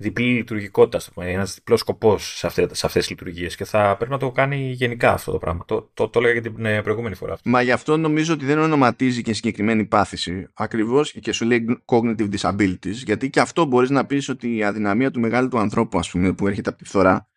διπλή 0.00 0.34
λειτουργικότητα, 0.34 1.22
ένας 1.22 1.54
διπλός 1.54 1.80
σκοπός 1.80 2.36
σε, 2.36 2.46
αυτέ, 2.46 2.74
σε 2.74 2.86
αυτές 2.86 3.06
τις 3.06 3.10
λειτουργίες 3.10 3.56
και 3.56 3.64
θα 3.64 3.96
πρέπει 3.96 4.10
να 4.10 4.18
το 4.18 4.30
κάνει 4.30 4.70
γενικά 4.70 5.12
αυτό 5.12 5.32
το 5.32 5.38
πράγμα. 5.38 5.64
Το, 5.66 5.90
το, 5.94 6.08
το 6.08 6.18
έλεγα 6.18 6.40
και 6.40 6.50
την 6.50 6.64
ε, 6.64 6.82
προηγούμενη 6.82 7.14
φορά. 7.14 7.38
Μα 7.44 7.62
γι' 7.62 7.72
αυτό 7.72 7.96
νομίζω 7.96 8.34
ότι 8.34 8.44
δεν 8.44 8.58
ονοματίζει 8.58 9.22
και 9.22 9.32
συγκεκριμένη 9.32 9.84
πάθηση 9.84 10.48
ακριβώς 10.54 11.12
και 11.12 11.32
σου 11.32 11.44
λέει 11.44 11.82
cognitive 11.84 12.28
disabilities 12.38 12.92
γιατί 12.92 13.30
και 13.30 13.40
αυτό 13.40 13.64
μπορείς 13.64 13.90
να 13.90 14.06
πεις 14.06 14.28
ότι 14.28 14.56
η 14.56 14.64
αδυναμία 14.64 15.10
του 15.10 15.20
μεγάλου 15.20 15.48
του 15.48 15.58
ανθρώπου 15.58 15.98
ας 15.98 16.10
πούμε, 16.10 16.32
που 16.32 16.46
έρχεται 16.46 16.68
από 16.68 16.78
τη 16.78 16.84
φθορά, 16.84 17.28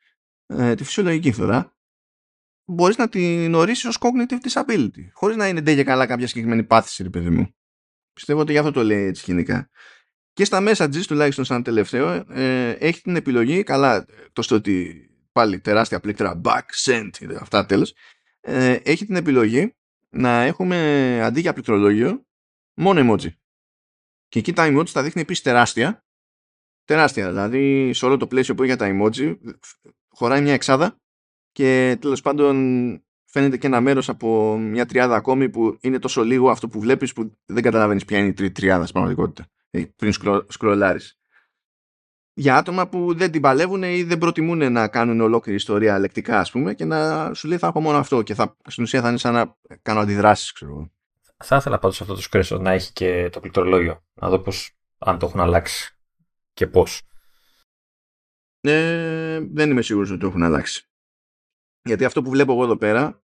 ε, 0.45 0.75
τη 0.75 0.83
φυσιολογική 0.83 1.31
φθορά, 1.31 1.75
μπορείς 2.65 2.97
να 2.97 3.09
την 3.09 3.53
ορίσει 3.53 3.87
ως 3.87 3.97
cognitive 3.99 4.47
disability 4.49 5.09
χωρίς 5.13 5.35
να 5.35 5.47
είναι 5.47 5.61
ντε 5.61 5.75
και 5.75 5.83
καλά 5.83 6.05
κάποια 6.05 6.27
συγκεκριμένη 6.27 6.63
πάθηση, 6.63 7.03
ρε 7.03 7.09
παιδί 7.09 7.29
μου. 7.29 7.55
Πιστεύω 8.13 8.39
ότι 8.39 8.51
γι' 8.51 8.57
αυτό 8.57 8.71
το 8.71 8.83
λέει 8.83 9.05
έτσι 9.05 9.23
γενικά. 9.25 9.69
Και 10.33 10.45
στα 10.45 10.63
messages, 10.67 11.05
τουλάχιστον 11.07 11.45
σαν 11.45 11.63
τελευταίο, 11.63 12.09
ε, 12.29 12.69
έχει 12.69 13.01
την 13.01 13.15
επιλογή, 13.15 13.63
καλά, 13.63 14.05
το 14.33 14.41
στο 14.41 14.55
ότι 14.55 15.07
πάλι 15.31 15.59
τεράστια 15.59 15.99
πλήκτρα 15.99 16.41
back, 16.43 16.61
send, 16.85 17.09
αυτά 17.39 17.65
τέλος, 17.65 17.93
ε, 18.41 18.73
έχει 18.73 19.05
την 19.05 19.15
επιλογή 19.15 19.75
να 20.09 20.41
έχουμε 20.41 21.19
αντί 21.23 21.39
για 21.39 21.53
πληκτρολόγιο 21.53 22.25
μόνο 22.73 23.13
emoji. 23.13 23.29
Και 24.27 24.39
εκεί 24.39 24.53
τα 24.53 24.67
emoji 24.67 24.89
τα 24.89 25.03
δείχνει 25.03 25.21
επίσης 25.21 25.43
τεράστια. 25.43 26.05
Τεράστια, 26.85 27.29
δηλαδή 27.29 27.93
σε 27.93 28.05
όλο 28.05 28.17
το 28.17 28.27
πλαίσιο 28.27 28.55
που 28.55 28.63
έχει 28.63 28.75
για 28.75 28.85
τα 28.85 28.97
emoji 28.97 29.37
χωράει 30.07 30.41
μια 30.41 30.53
εξάδα 30.53 31.01
και 31.51 31.97
τέλος 32.01 32.21
πάντων 32.21 32.55
φαίνεται 33.25 33.57
και 33.57 33.67
ένα 33.67 33.81
μέρος 33.81 34.09
από 34.09 34.57
μια 34.57 34.85
τριάδα 34.85 35.15
ακόμη 35.15 35.49
που 35.49 35.77
είναι 35.81 35.99
τόσο 35.99 36.23
λίγο 36.23 36.49
αυτό 36.49 36.67
που 36.67 36.79
βλέπεις 36.79 37.13
που 37.13 37.37
δεν 37.45 37.63
καταλαβαίνεις 37.63 38.05
ποια 38.05 38.17
είναι 38.17 38.33
η 38.39 38.51
τριάδα 38.51 38.81
στην 38.81 38.93
πραγματικότητα. 38.93 39.47
Ε, 39.75 39.83
πριν 39.95 40.13
σκρολάρεις. 40.47 41.17
Για 42.33 42.57
άτομα 42.57 42.87
που 42.87 43.13
δεν 43.15 43.31
την 43.31 43.41
παλεύουν 43.41 43.83
ή 43.83 44.03
δεν 44.03 44.17
προτιμούν 44.17 44.71
να 44.71 44.87
κάνουν 44.87 45.21
ολόκληρη 45.21 45.57
ιστορία 45.57 45.99
λεκτικά, 45.99 46.39
ας 46.39 46.51
πούμε, 46.51 46.73
και 46.73 46.85
να 46.85 47.33
σου 47.33 47.47
λέει 47.47 47.57
θα 47.57 47.67
έχω 47.67 47.79
μόνο 47.79 47.97
αυτό 47.97 48.21
και 48.21 48.33
θα, 48.33 48.57
στην 48.67 48.83
ουσία 48.83 49.01
θα 49.01 49.09
είναι 49.09 49.17
σαν 49.17 49.33
να 49.33 49.55
κάνω 49.81 49.99
αντιδράσεις, 49.99 50.51
ξέρω. 50.51 50.91
Θα 51.37 51.55
ήθελα 51.55 51.79
πάντως 51.79 52.01
αυτό 52.01 52.13
το 52.13 52.21
σκρέσο 52.21 52.57
να 52.57 52.71
έχει 52.71 52.93
και 52.93 53.29
το 53.31 53.39
πληκτρολόγιο. 53.39 54.03
Να 54.13 54.29
δω 54.29 54.39
πώς, 54.39 54.77
αν 54.97 55.19
το 55.19 55.25
έχουν 55.25 55.39
αλλάξει 55.39 55.97
και 56.53 56.67
πώς. 56.67 57.01
Ε, 58.61 59.39
δεν 59.51 59.71
είμαι 59.71 59.81
σίγουρος 59.81 60.09
ότι 60.09 60.19
το 60.19 60.27
έχουν 60.27 60.43
αλλάξει. 60.43 60.87
Γιατί 61.83 62.05
αυτό 62.05 62.21
που 62.21 62.29
βλέπω 62.29 62.51
εγώ 62.51 62.63
εδώ 62.63 62.77
πέρα 62.77 63.22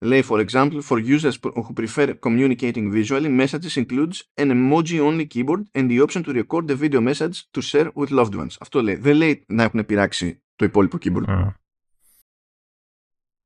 Λέει, 0.00 0.22
for 0.22 0.46
example, 0.46 0.80
for 0.82 0.98
users 0.98 1.36
who 1.42 1.72
prefer 1.72 2.14
communicating 2.14 2.92
visually, 2.92 3.28
messages 3.28 3.76
includes 3.76 4.22
an 4.36 4.48
emoji-only 4.56 5.26
keyboard 5.26 5.62
and 5.74 5.90
the 5.90 6.00
option 6.00 6.22
to 6.22 6.32
record 6.32 6.68
the 6.68 6.76
video 6.76 7.00
message 7.00 7.36
to 7.52 7.60
share 7.60 7.90
with 7.94 8.10
loved 8.10 8.34
ones. 8.34 8.56
Αυτό 8.60 8.82
λέει. 8.82 8.94
Δεν 8.94 9.16
λέει 9.16 9.44
να 9.48 9.62
έχουν 9.62 9.86
πειράξει 9.86 10.42
το 10.56 10.64
υπόλοιπο 10.64 10.98
keyboard. 11.00 11.24
Mm. 11.26 11.52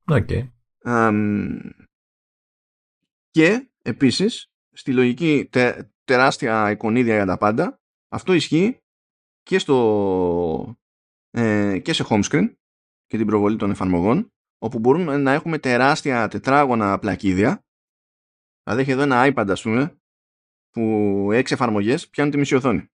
Okay. 0.05 0.49
Um, 0.85 1.71
και 3.31 3.71
επίσης, 3.83 4.51
στη 4.73 4.93
λογική 4.93 5.49
τε, 5.51 5.91
τεράστια 6.05 6.71
εικονίδια 6.71 7.15
για 7.15 7.27
τα 7.27 7.39
πάντα, 7.39 7.81
αυτό 8.09 8.33
ισχύει 8.33 8.79
και, 9.43 9.59
στο, 9.59 10.79
ε, 11.31 11.79
και 11.79 11.93
σε 11.93 12.05
home 12.09 12.23
screen 12.23 12.55
και 13.07 13.17
την 13.17 13.27
προβολή 13.27 13.57
των 13.57 13.71
εφαρμογών 13.71 14.33
όπου 14.63 14.79
μπορούμε 14.79 15.17
να 15.17 15.33
έχουμε 15.33 15.59
τεράστια 15.59 16.29
τετράγωνα 16.29 16.99
πλακίδια. 16.99 17.65
Δηλαδή 18.63 18.83
έχει 18.83 18.91
εδώ 18.91 19.03
ένα 19.03 19.33
iPad 19.35 19.47
ας 19.49 19.63
πούμε 19.63 20.01
που 20.71 21.29
έξι 21.33 21.55
εφαρμογές 21.55 22.09
πιάνουν 22.09 22.33
τη 22.33 22.39
μισή 22.39 22.55
οθόνη. 22.55 22.91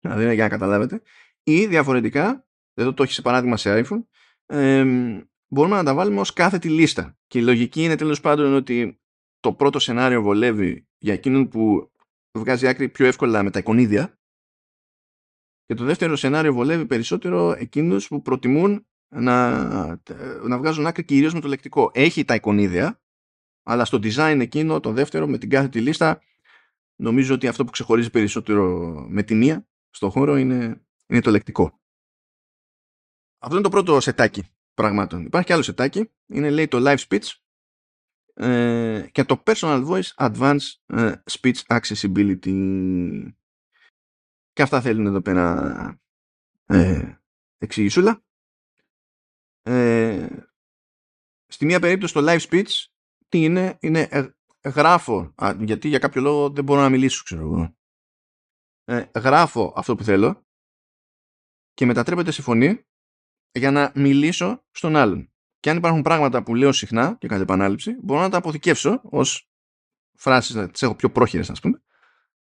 Δηλαδή 0.00 0.34
για 0.34 0.42
να 0.42 0.48
καταλάβετε. 0.48 1.02
Ή 1.42 1.66
διαφορετικά, 1.66 2.46
εδώ 2.74 2.94
το 2.94 3.02
έχει 3.02 3.12
σε 3.12 3.22
παράδειγμα 3.22 3.56
σε 3.56 3.84
iPhone, 3.84 4.02
μπορούμε 5.48 5.76
να 5.76 5.84
τα 5.84 5.94
βάλουμε 5.94 6.20
ως 6.20 6.32
κάθετη 6.32 6.68
λίστα. 6.68 7.18
Και 7.26 7.38
η 7.38 7.42
λογική 7.42 7.82
είναι 7.82 7.96
τέλος 7.96 8.20
πάντων 8.20 8.54
ότι 8.54 9.00
το 9.40 9.54
πρώτο 9.54 9.78
σενάριο 9.78 10.22
βολεύει 10.22 10.88
για 10.98 11.12
εκείνον 11.12 11.48
που 11.48 11.92
βγάζει 12.38 12.66
άκρη 12.66 12.88
πιο 12.88 13.06
εύκολα 13.06 13.42
με 13.42 13.50
τα 13.50 13.58
εικονίδια 13.58 14.18
και 15.64 15.74
το 15.74 15.84
δεύτερο 15.84 16.16
σενάριο 16.16 16.52
βολεύει 16.52 16.86
περισσότερο 16.86 17.52
εκείνους 17.52 18.08
που 18.08 18.22
προτιμούν 18.22 18.84
να, 19.10 19.50
να 20.42 20.58
βγάζουν 20.58 20.86
άκρη 20.86 21.04
κυρίως 21.04 21.34
με 21.34 21.40
το 21.40 21.48
λεκτικό. 21.48 21.90
Έχει 21.94 22.24
τα 22.24 22.34
εικονίδια, 22.34 23.00
αλλά 23.62 23.84
στο 23.84 23.98
design 24.02 24.38
εκείνο, 24.40 24.80
το 24.80 24.92
δεύτερο, 24.92 25.26
με 25.26 25.38
την 25.38 25.50
κάθετη 25.50 25.80
λίστα, 25.80 26.20
νομίζω 26.96 27.34
ότι 27.34 27.46
αυτό 27.46 27.64
που 27.64 27.70
ξεχωρίζει 27.70 28.10
περισσότερο 28.10 28.94
με 29.08 29.22
τη 29.22 29.34
μία 29.34 29.66
στο 29.90 30.10
χώρο 30.10 30.36
είναι, 30.36 30.84
είναι 31.06 31.20
το 31.20 31.30
λεκτικό. 31.30 31.80
Αυτό 33.38 33.54
είναι 33.54 33.64
το 33.64 33.70
πρώτο 33.70 34.00
σετάκι 34.00 34.44
πραγμάτων. 34.74 35.24
Υπάρχει 35.24 35.46
και 35.46 35.52
άλλο 35.52 35.62
σετάκι, 35.62 36.10
είναι 36.26 36.50
λέει 36.50 36.68
το 36.68 36.78
live 36.80 37.06
speech 37.08 37.28
ε, 38.34 39.08
και 39.12 39.24
το 39.24 39.42
personal 39.46 39.88
voice 39.88 40.30
advanced 40.30 40.74
ε, 40.86 41.12
speech 41.30 41.60
accessibility. 41.66 43.32
Και 44.52 44.62
αυτά 44.62 44.80
θέλουν 44.80 45.06
εδώ 45.06 45.20
πέρα 45.20 46.00
ε, 46.64 47.14
εξηγησούλα. 47.58 48.22
Ε, 49.70 50.28
στη 51.46 51.64
μία 51.64 51.80
περίπτωση 51.80 52.12
το 52.12 52.20
live 52.24 52.40
speech 52.40 52.70
τι 53.28 53.44
είναι, 53.44 53.78
είναι 53.80 54.08
ε, 54.10 54.28
γράφω, 54.64 55.34
γιατί 55.58 55.88
για 55.88 55.98
κάποιο 55.98 56.22
λόγο 56.22 56.50
δεν 56.50 56.64
μπορώ 56.64 56.80
να 56.80 56.88
μιλήσω, 56.88 57.22
ξέρω 57.24 57.42
εγώ. 57.42 57.76
Ε, 58.84 59.04
γράφω 59.20 59.72
αυτό 59.76 59.94
που 59.94 60.04
θέλω 60.04 60.46
και 61.74 61.86
μετατρέπεται 61.86 62.30
σε 62.30 62.42
φωνή 62.42 62.86
για 63.52 63.70
να 63.70 63.92
μιλήσω 63.94 64.64
στον 64.70 64.96
άλλον. 64.96 65.32
Και 65.60 65.70
αν 65.70 65.76
υπάρχουν 65.76 66.02
πράγματα 66.02 66.42
που 66.42 66.54
λέω 66.54 66.72
συχνά 66.72 67.16
και 67.18 67.28
κατά 67.28 67.42
επανάληψη, 67.42 67.96
μπορώ 68.02 68.20
να 68.20 68.28
τα 68.28 68.36
αποθηκεύσω 68.36 69.00
ως 69.04 69.50
φράσεις, 70.18 70.54
να 70.54 70.70
τις 70.70 70.82
έχω 70.82 70.94
πιο 70.94 71.10
πρόχειρες 71.10 71.50
ας 71.50 71.60
πούμε, 71.60 71.82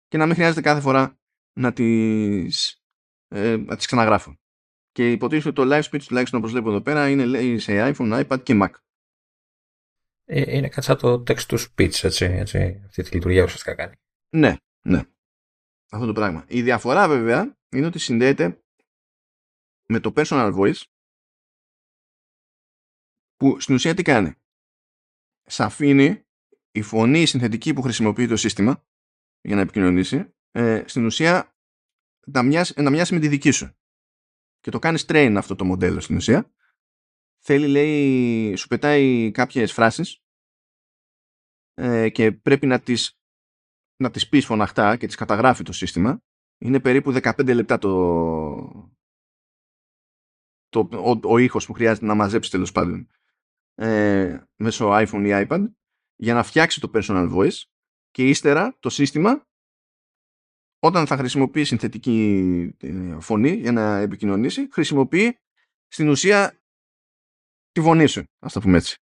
και 0.09 0.17
να 0.17 0.27
μην 0.27 0.35
χρειάζεται 0.35 0.61
κάθε 0.61 0.81
φορά 0.81 1.19
να 1.53 1.73
τις, 1.73 2.83
ε, 3.29 3.57
να 3.57 3.77
τις 3.77 3.87
ξαναγράφω. 3.87 4.39
Και 4.99 5.11
υποτίθεται 5.11 5.49
ότι 5.49 5.69
το 5.69 5.77
live 5.77 5.83
speech, 5.83 6.03
τουλάχιστον 6.07 6.39
όπως 6.39 6.53
βλέπω 6.53 6.69
εδώ 6.69 6.81
πέρα, 6.81 7.11
είναι 7.11 7.25
λέει, 7.25 7.59
σε 7.59 7.73
iPhone, 7.95 8.27
iPad 8.27 8.43
και 8.43 8.59
Mac. 8.63 8.71
Ε, 10.25 10.57
είναι 10.57 10.69
κάτι 10.69 10.87
σαν 10.87 10.99
το 10.99 11.23
text 11.27 11.47
to 11.47 11.59
speech, 11.59 12.03
έτσι, 12.03 12.25
έτσι, 12.25 12.83
αυτή 12.87 13.03
τη 13.03 13.15
λειτουργία 13.15 13.43
ουσιαστικά 13.43 13.75
κάνει. 13.75 13.95
Ναι, 14.29 14.57
ναι. 14.87 15.03
Αυτό 15.91 16.07
το 16.07 16.13
πράγμα. 16.13 16.45
Η 16.49 16.63
διαφορά 16.63 17.09
βέβαια 17.09 17.57
είναι 17.69 17.87
ότι 17.87 17.99
συνδέεται 17.99 18.63
με 19.89 20.01
το 20.01 20.13
personal 20.17 20.55
voice 20.59 20.83
που 23.37 23.61
στην 23.61 23.75
ουσία 23.75 23.95
τι 23.95 24.03
κάνει; 24.03 24.35
Σ' 25.43 25.61
αφήνει 25.61 26.27
η 26.71 26.83
φωνή 26.83 27.27
συνθετική 27.27 27.73
που 27.73 27.83
χρησιμοποιεί 27.83 28.27
το 28.27 28.37
σύστημα 28.37 28.85
για 29.41 29.55
να 29.55 29.61
επικοινωνήσει 29.61 30.35
ε, 30.51 30.83
στην 30.87 31.05
ουσία 31.05 31.57
να 32.27 32.43
μοιάσει, 32.43 32.83
να 32.83 32.91
μοιάσει 32.91 33.15
με 33.15 33.21
τη 33.21 33.29
δική 33.29 33.51
σου 33.51 33.78
και 34.61 34.71
το 34.71 34.79
κάνεις 34.79 35.05
train 35.09 35.35
αυτό 35.39 35.55
το 35.57 35.65
μοντέλο 35.65 36.01
στην 36.01 36.17
ουσία. 36.17 36.53
Θέλει 37.39 37.67
λέει 37.67 38.57
σου 38.57 38.69
πετάει 38.69 39.31
κάποιες 39.31 39.73
φράσεις 39.73 40.23
ε, 41.75 42.09
και 42.09 42.33
πρέπει 42.33 42.67
να 42.67 42.81
τις 42.81 43.19
να 43.97 44.11
τις 44.11 44.29
πεις 44.29 44.47
φωναχτά 44.47 44.97
και 44.97 45.07
τις 45.07 45.17
καταγράφει 45.17 45.63
το 45.63 45.73
σύστημα. 45.73 46.23
Είναι 46.59 46.81
περίπου 46.81 47.13
15 47.23 47.55
λεπτά 47.55 47.79
το, 47.79 48.93
το 50.69 50.89
ο, 50.93 51.33
ο 51.33 51.39
ήχος 51.39 51.67
που 51.67 51.73
χρειάζεται 51.73 52.07
να 52.07 52.15
μαζέψεις 52.15 52.53
τέλος 52.53 52.73
πάντων 52.73 53.09
ε, 53.75 54.41
μέσω 54.55 54.89
iPhone 54.93 55.25
ή 55.25 55.47
iPad 55.49 55.65
για 56.17 56.35
να 56.35 56.43
φτιάξει 56.43 56.81
το 56.81 56.91
personal 56.95 57.35
voice. 57.35 57.63
Και 58.11 58.29
ύστερα 58.29 58.77
το 58.81 58.91
σύστημα 58.91 59.47
όταν 60.79 61.07
θα 61.07 61.17
χρησιμοποιεί 61.17 61.65
συνθετική 61.65 62.75
ε, 62.81 63.21
φωνή 63.21 63.51
για 63.51 63.73
να 63.73 63.97
επικοινωνήσει, 63.99 64.69
χρησιμοποιεί 64.73 65.39
στην 65.89 66.09
ουσία 66.09 66.61
τη 67.73 67.81
φωνή 67.81 68.07
σου, 68.07 68.25
ας 68.39 68.53
το 68.53 68.61
πούμε 68.61 68.77
έτσι. 68.77 68.97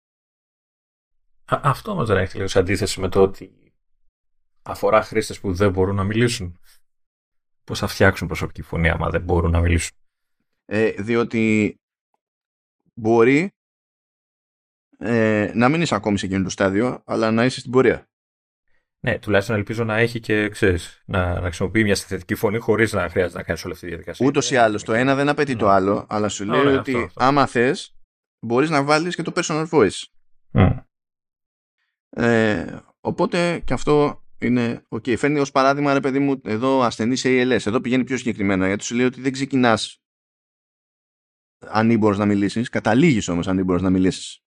αυτό 1.46 1.92
όμως 1.92 2.08
δεν 2.08 2.18
έχει 2.18 2.36
λίγο 2.36 2.48
σε 2.48 2.60
αντίθεση 2.60 3.00
με 3.00 3.10
το 3.10 3.22
ότι 3.22 3.74
αφορά 4.62 5.02
χρήστες 5.02 5.40
που 5.40 5.54
δεν 5.54 5.72
μπορούν 5.72 5.96
να 5.96 6.04
μιλήσουν. 6.04 6.60
Πώς 7.64 7.80
θα 7.80 7.88
φτιάξουν 7.88 8.28
προσωπική 8.28 8.62
φωνή 8.62 8.90
άμα 8.90 9.10
δεν 9.10 9.22
μπορούν 9.22 9.52
να 9.52 9.62
μιλήσουν; 9.62 9.98
Ε, 10.66 10.92
διότι 10.92 11.76
μπορεί 12.94 13.52
ε, 14.98 15.52
να 15.56 15.70
μην 15.70 15.82
είσαι 15.82 15.96
ακόμη 15.96 16.18
σε 16.18 16.26
εκείνο 16.26 16.44
το 16.44 16.50
στάδιο, 16.50 17.04
αλλά 17.06 17.32
να 17.32 17.46
είσαι 17.46 17.60
στην 17.60 17.72
πορεία. 17.72 18.10
Ναι, 19.06 19.20
τουλάχιστον 19.20 19.56
ελπίζω 19.56 19.84
να 19.84 19.98
έχει 19.98 20.20
και 20.20 20.50
ξέρεις, 20.50 21.04
να, 21.06 21.34
να 21.34 21.42
χρησιμοποιεί 21.42 21.84
μια 21.84 21.96
συνθετική 21.96 22.36
φωνή 22.36 22.58
χωρίς 22.58 22.94
να 22.94 23.10
χρειάζεται 23.10 23.38
να 23.38 23.44
κάνεις 23.44 23.64
όλη 23.64 23.74
αυτή 23.74 23.86
τη 23.86 23.92
διαδικασία. 23.92 24.26
Ούτως 24.26 24.52
ή 24.52 24.56
άλλως. 24.56 24.84
Το 24.84 24.94
ένα 24.94 25.16
δεν 25.16 25.30
απαιτεί 25.30 25.56
το 25.56 25.66
ναι. 25.66 25.72
άλλο, 25.72 26.06
αλλά 26.10 26.30
σου 26.30 26.46
λέει 26.46 26.66
ότι 26.66 26.94
αυτό, 26.94 27.06
αυτό. 27.06 27.24
άμα 27.24 27.46
θες, 27.46 27.96
μπορείς 28.40 28.70
να 28.70 28.84
βάλεις 28.84 29.16
και 29.16 29.22
το 29.22 29.32
personal 29.36 29.68
voice. 29.70 30.04
Mm. 30.52 30.84
Ε, 32.10 32.78
οπότε 33.00 33.60
και 33.60 33.74
αυτό 33.74 34.24
είναι 34.40 34.86
ok. 34.90 35.18
Φέρνει 35.18 35.40
ως 35.40 35.52
παράδειγμα, 35.52 35.94
ρε 35.94 36.00
παιδί 36.00 36.20
μου, 36.20 36.42
εδώ 36.44 36.82
ασθενή 36.82 37.16
σε 37.16 37.30
ALS. 37.30 37.66
Εδώ 37.66 37.82
πηγαίνει 37.82 38.04
πιο 38.04 38.18
συγκεκριμένα 38.18 38.68
γιατί 38.68 38.84
σου 38.84 38.96
λέει 38.96 39.06
ότι 39.06 39.22
δεν 39.22 39.32
ξεκινάς 39.32 40.04
ανήμπορο 41.66 42.16
να 42.16 42.26
μιλήσεις. 42.26 42.70
Καταλήγεις 42.70 43.28
όμως 43.28 43.48
ανήμπορο 43.48 43.80
να 43.80 43.90
μιλήσεις. 43.90 44.45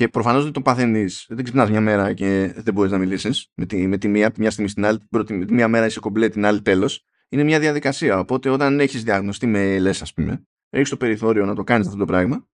Και 0.00 0.08
προφανώς 0.08 0.44
δεν 0.44 0.52
το 0.52 0.62
παθαίνεις. 0.62 1.26
Δεν 1.28 1.44
ξυπνάς 1.44 1.70
μια 1.70 1.80
μέρα 1.80 2.12
και 2.12 2.52
δεν 2.56 2.74
μπορείς 2.74 2.90
να 2.90 2.98
μιλήσεις 2.98 3.52
με 3.54 3.66
τη, 3.66 3.86
με 3.86 3.98
τη 3.98 4.08
μία, 4.08 4.32
μια 4.36 4.50
στιγμή 4.50 4.70
στην 4.70 4.84
άλλη. 4.84 4.98
Την 5.26 5.46
τη 5.46 5.52
μία 5.52 5.68
μέρα 5.68 5.86
είσαι 5.86 6.00
κομπλέ, 6.00 6.28
την 6.28 6.44
άλλη 6.44 6.62
τέλος. 6.62 7.04
Είναι 7.28 7.44
μια 7.44 7.60
διαδικασία. 7.60 8.18
Οπότε 8.18 8.50
όταν 8.50 8.80
έχεις 8.80 9.02
διαγνωστεί 9.02 9.46
με 9.46 9.78
λες, 9.78 10.02
ας 10.02 10.14
πούμε, 10.14 10.46
έχεις 10.68 10.88
το 10.88 10.96
περιθώριο 10.96 11.44
να 11.44 11.54
το 11.54 11.64
κάνεις 11.64 11.86
αυτό 11.86 11.98
το 11.98 12.04
πράγμα 12.04 12.48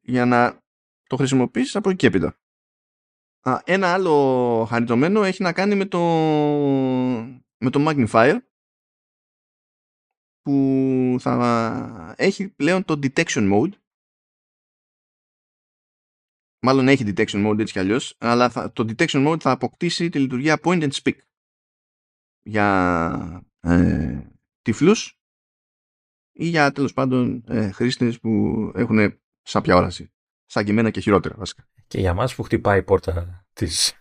για 0.00 0.24
να 0.24 0.62
το 1.06 1.16
χρησιμοποιήσεις 1.16 1.76
από 1.76 1.88
εκεί 1.88 1.98
και 1.98 2.06
έπειτα. 2.06 2.38
ένα 3.64 3.92
άλλο 3.92 4.66
χαριτωμένο 4.68 5.22
έχει 5.22 5.42
να 5.42 5.52
κάνει 5.52 5.74
με 5.74 5.84
το, 5.84 5.98
με 7.58 7.70
το 7.70 7.84
Magnifier 7.88 8.36
που 10.42 11.16
θα 11.20 12.14
έχει 12.16 12.48
πλέον 12.48 12.84
το 12.84 12.98
detection 13.02 13.52
mode 13.52 13.72
μάλλον 16.66 16.88
έχει 16.88 17.04
detection 17.06 17.46
mode 17.46 17.58
έτσι 17.58 17.72
κι 17.72 17.78
αλλιώς, 17.78 18.16
αλλά 18.18 18.50
θα, 18.50 18.72
το 18.72 18.84
detection 18.88 19.28
mode 19.28 19.40
θα 19.40 19.50
αποκτήσει 19.50 20.08
τη 20.08 20.18
λειτουργία 20.18 20.60
point 20.62 20.82
and 20.82 20.90
speak 21.02 21.16
για 22.42 23.46
ε, 23.60 24.20
τυφλούς 24.62 25.20
ή 26.32 26.46
για 26.46 26.72
τέλος 26.72 26.92
πάντων 26.92 27.44
ε, 27.48 27.70
χρήστες 27.70 28.20
που 28.20 28.30
έχουν 28.74 29.20
σάπια 29.42 29.76
όραση. 29.76 30.12
Σαν 30.46 30.64
και 30.64 30.70
εμένα 30.70 30.90
και 30.90 31.00
χειρότερα 31.00 31.34
βασικά. 31.38 31.68
Και 31.86 32.00
για 32.00 32.14
μας 32.14 32.34
που 32.34 32.42
χτυπάει 32.42 32.78
η 32.78 32.82
πόρτα 32.82 33.44
της, 33.52 33.94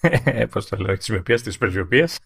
πώς 0.52 0.68
το 0.68 0.76
λέω, 0.76 0.96
της 0.96 1.08
μεπίας, 1.08 1.42
της 1.42 1.58
πρεσβειοποίας. 1.58 2.18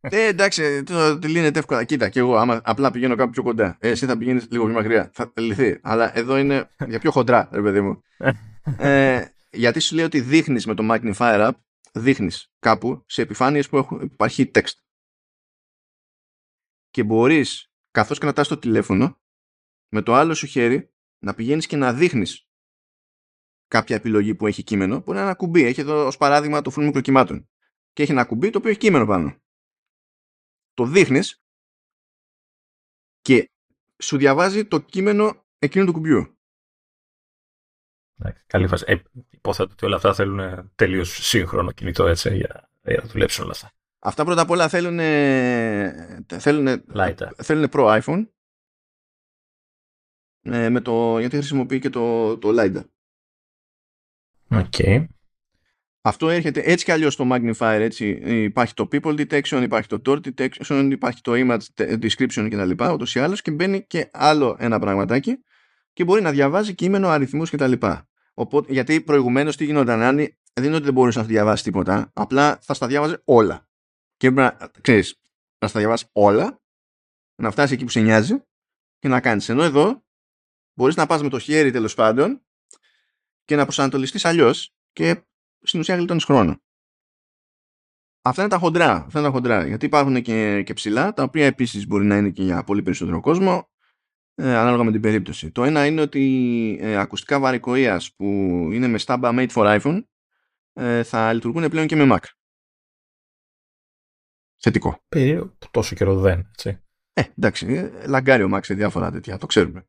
Ε, 0.00 0.26
εντάξει, 0.26 0.82
το, 0.82 1.18
το 1.18 1.28
λύνεται 1.28 1.58
εύκολα. 1.58 1.84
Κοίτα, 1.84 2.08
και 2.08 2.18
εγώ 2.18 2.36
άμα 2.36 2.60
απλά 2.64 2.90
πηγαίνω 2.90 3.14
κάπου 3.14 3.30
πιο 3.30 3.42
κοντά. 3.42 3.76
Ε, 3.80 3.88
εσύ 3.88 4.06
θα 4.06 4.16
πηγαίνεις 4.16 4.46
λίγο 4.50 4.64
πιο 4.64 4.74
μακριά. 4.74 5.10
Θα 5.12 5.32
λυθεί. 5.36 5.78
Αλλά 5.82 6.18
εδώ 6.18 6.36
είναι 6.38 6.70
για 6.88 6.98
πιο 6.98 7.10
χοντρά, 7.10 7.48
ρε 7.52 7.62
παιδί 7.62 7.80
μου. 7.80 8.02
ε, 8.78 9.24
γιατί 9.52 9.80
σου 9.80 9.94
λέει 9.94 10.04
ότι 10.04 10.20
δείχνεις 10.20 10.66
με 10.66 10.74
το 10.74 10.88
Magnifier 10.90 11.50
App, 11.50 11.52
δείχνεις 11.92 12.52
κάπου 12.58 13.04
σε 13.06 13.22
επιφάνειες 13.22 13.68
που 13.68 13.76
έχουν, 13.76 14.00
υπάρχει 14.00 14.50
text. 14.54 14.74
Και 16.90 17.04
μπορείς, 17.04 17.72
καθώς 17.90 18.18
κρατάς 18.18 18.48
το 18.48 18.58
τηλέφωνο, 18.58 19.20
με 19.88 20.02
το 20.02 20.14
άλλο 20.14 20.34
σου 20.34 20.46
χέρι 20.46 20.94
να 21.18 21.34
πηγαίνεις 21.34 21.66
και 21.66 21.76
να 21.76 21.92
δείχνεις 21.92 22.48
κάποια 23.66 23.96
επιλογή 23.96 24.34
που 24.34 24.46
έχει 24.46 24.62
κείμενο, 24.62 25.02
που 25.02 25.10
είναι 25.10 25.20
ένα 25.20 25.34
κουμπί. 25.34 25.64
Έχει 25.64 25.80
εδώ 25.80 26.06
ως 26.06 26.16
παράδειγμα 26.16 26.62
το 26.62 26.70
φούρνο 26.70 26.86
μικροκυμάτων. 26.86 27.48
Και 27.92 28.02
έχει 28.02 28.12
ένα 28.12 28.24
κουμπί 28.24 28.50
το 28.50 28.58
οποίο 28.58 28.70
έχει 28.70 28.78
κείμενο 28.78 29.06
πάνω. 29.06 29.42
Το 30.74 30.86
δείχνεις 30.86 31.44
και 33.20 33.50
σου 34.02 34.16
διαβάζει 34.16 34.66
το 34.66 34.80
κείμενο 34.80 35.46
εκείνου 35.58 35.86
του 35.86 35.92
κουμπιού. 35.92 36.39
Καλή 38.46 38.66
φάση. 38.66 38.84
Ε, 38.86 38.96
υποθέτω 39.30 39.70
ότι 39.72 39.84
όλα 39.84 39.96
αυτά 39.96 40.14
θέλουν 40.14 40.70
τελείως 40.74 41.26
σύγχρονο 41.26 41.72
κινητό 41.72 42.06
έτσι 42.06 42.36
για, 42.36 42.70
για 42.82 43.00
να 43.02 43.08
δουλέψουν 43.08 43.42
όλα 43.44 43.52
αυτά. 43.52 43.72
Αυτά 43.98 44.24
πρώτα 44.24 44.42
απ' 44.42 44.50
όλα 44.50 44.68
θέλουν, 44.68 44.98
θέλουν, 46.26 46.84
θέλουν 47.36 47.68
Pro 47.72 48.00
iPhone 48.00 48.26
ε, 50.42 50.68
με 50.68 50.80
το, 50.80 51.18
γιατί 51.18 51.36
χρησιμοποιεί 51.36 51.78
και 51.78 51.90
το, 51.90 52.38
το 52.38 52.48
LiDAR. 52.58 52.84
Okay. 54.48 55.06
Αυτό 56.02 56.28
έρχεται 56.28 56.60
έτσι 56.64 56.84
κι 56.84 56.92
αλλιώς 56.92 57.12
στο 57.12 57.28
Magnifier 57.32 57.78
έτσι. 57.80 58.08
Υπάρχει 58.24 58.74
το 58.74 58.88
People 58.92 59.26
Detection, 59.26 59.60
υπάρχει 59.62 59.88
το 59.88 60.00
Door 60.04 60.20
Detection, 60.26 60.88
υπάρχει 60.92 61.20
το 61.20 61.32
Image 61.34 61.84
Description 61.98 62.48
κτλ. 62.50 62.84
Ούτως 62.92 63.14
ή 63.14 63.20
άλλως 63.20 63.42
και 63.42 63.50
μπαίνει 63.50 63.86
και 63.86 64.10
άλλο 64.12 64.56
ένα 64.58 64.78
πραγματάκι 64.78 65.44
και 65.92 66.04
μπορεί 66.04 66.22
να 66.22 66.30
διαβάζει 66.30 66.74
κείμενο, 66.74 67.08
αριθμούς 67.08 67.50
κτλ. 67.50 67.72
Οπότε, 68.40 68.72
γιατί 68.72 69.00
προηγουμένως 69.00 69.56
τι 69.56 69.64
γινόταν, 69.64 70.02
αν 70.02 70.16
δεν 70.52 70.64
είναι 70.64 70.74
ότι 70.74 70.84
δεν 70.84 70.92
μπορούσε 70.92 71.18
να 71.18 71.24
διαβάσεις 71.24 71.64
τίποτα, 71.64 72.10
απλά 72.14 72.58
θα 72.62 72.74
στα 72.74 72.86
διάβαζε 72.86 73.22
όλα. 73.24 73.68
Και 74.16 74.30
πρέπει 74.32 74.56
να, 74.58 74.70
ξέρεις, 74.80 75.20
να 75.58 75.68
στα 75.68 75.78
διαβάσει 75.78 76.06
όλα, 76.12 76.62
να 77.42 77.50
φτάσεις 77.50 77.72
εκεί 77.72 77.84
που 77.84 77.90
σε 77.90 78.00
νοιάζει 78.00 78.42
και 78.98 79.08
να 79.08 79.20
κάνεις. 79.20 79.48
Ενώ 79.48 79.62
εδώ 79.62 80.04
μπορείς 80.74 80.96
να 80.96 81.06
πας 81.06 81.22
με 81.22 81.28
το 81.28 81.38
χέρι 81.38 81.70
τέλος 81.70 81.94
πάντων 81.94 82.42
και 83.44 83.56
να 83.56 83.62
προσανατολιστείς 83.62 84.24
αλλιώς 84.24 84.74
και 84.92 85.24
στην 85.62 85.80
ουσία 85.80 85.96
γλιτώνεις 85.96 86.24
χρόνο. 86.24 86.62
Αυτά 88.22 88.40
είναι 88.40 88.50
τα 88.50 88.58
χοντρά. 88.58 88.92
Αυτά 88.92 89.18
είναι 89.18 89.28
τα 89.28 89.34
χοντρά. 89.34 89.66
Γιατί 89.66 89.86
υπάρχουν 89.86 90.22
και, 90.22 90.62
και 90.62 90.72
ψηλά, 90.72 91.12
τα 91.12 91.22
οποία 91.22 91.46
επίσης 91.46 91.86
μπορεί 91.86 92.04
να 92.04 92.16
είναι 92.16 92.30
και 92.30 92.42
για 92.42 92.64
πολύ 92.64 92.82
περισσότερο 92.82 93.20
κόσμο 93.20 93.70
ε, 94.40 94.56
ανάλογα 94.56 94.84
με 94.84 94.92
την 94.92 95.00
περίπτωση. 95.00 95.50
Το 95.50 95.64
ένα 95.64 95.86
είναι 95.86 96.00
ότι 96.00 96.78
ε, 96.80 96.96
ακουστικά 96.96 97.40
βαρικοίας 97.40 98.14
που 98.14 98.24
είναι 98.72 98.86
με 98.86 98.98
στάμπα 98.98 99.30
made 99.32 99.48
for 99.48 99.80
iPhone 99.80 100.04
ε, 100.72 101.02
θα 101.02 101.32
λειτουργούν 101.32 101.68
πλέον 101.68 101.86
και 101.86 101.96
με 101.96 102.06
Mac. 102.12 102.24
Θετικό. 104.56 105.04
Περίεργο 105.08 105.56
τόσο 105.70 105.94
καιρό 105.94 106.18
δεν, 106.18 106.48
έτσι. 106.48 106.82
Ε, 107.12 107.22
εντάξει, 107.36 107.66
ε, 107.66 108.06
λαγκάρει 108.06 108.42
ο 108.42 108.48
Mac 108.52 108.60
σε 108.62 108.74
διάφορα 108.74 109.10
τέτοια, 109.10 109.38
το 109.38 109.46
ξέρουμε. 109.46 109.86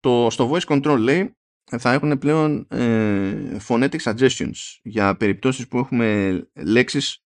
το, 0.00 0.30
στο 0.30 0.50
voice 0.50 0.66
control 0.66 0.98
λέει 0.98 1.36
θα 1.78 1.92
έχουν 1.92 2.18
πλέον 2.18 2.66
ε, 2.70 3.56
phonetic 3.68 3.98
suggestions 3.98 4.78
για 4.82 5.16
περιπτώσεις 5.16 5.68
που 5.68 5.78
έχουμε 5.78 6.40
λέξεις 6.54 7.24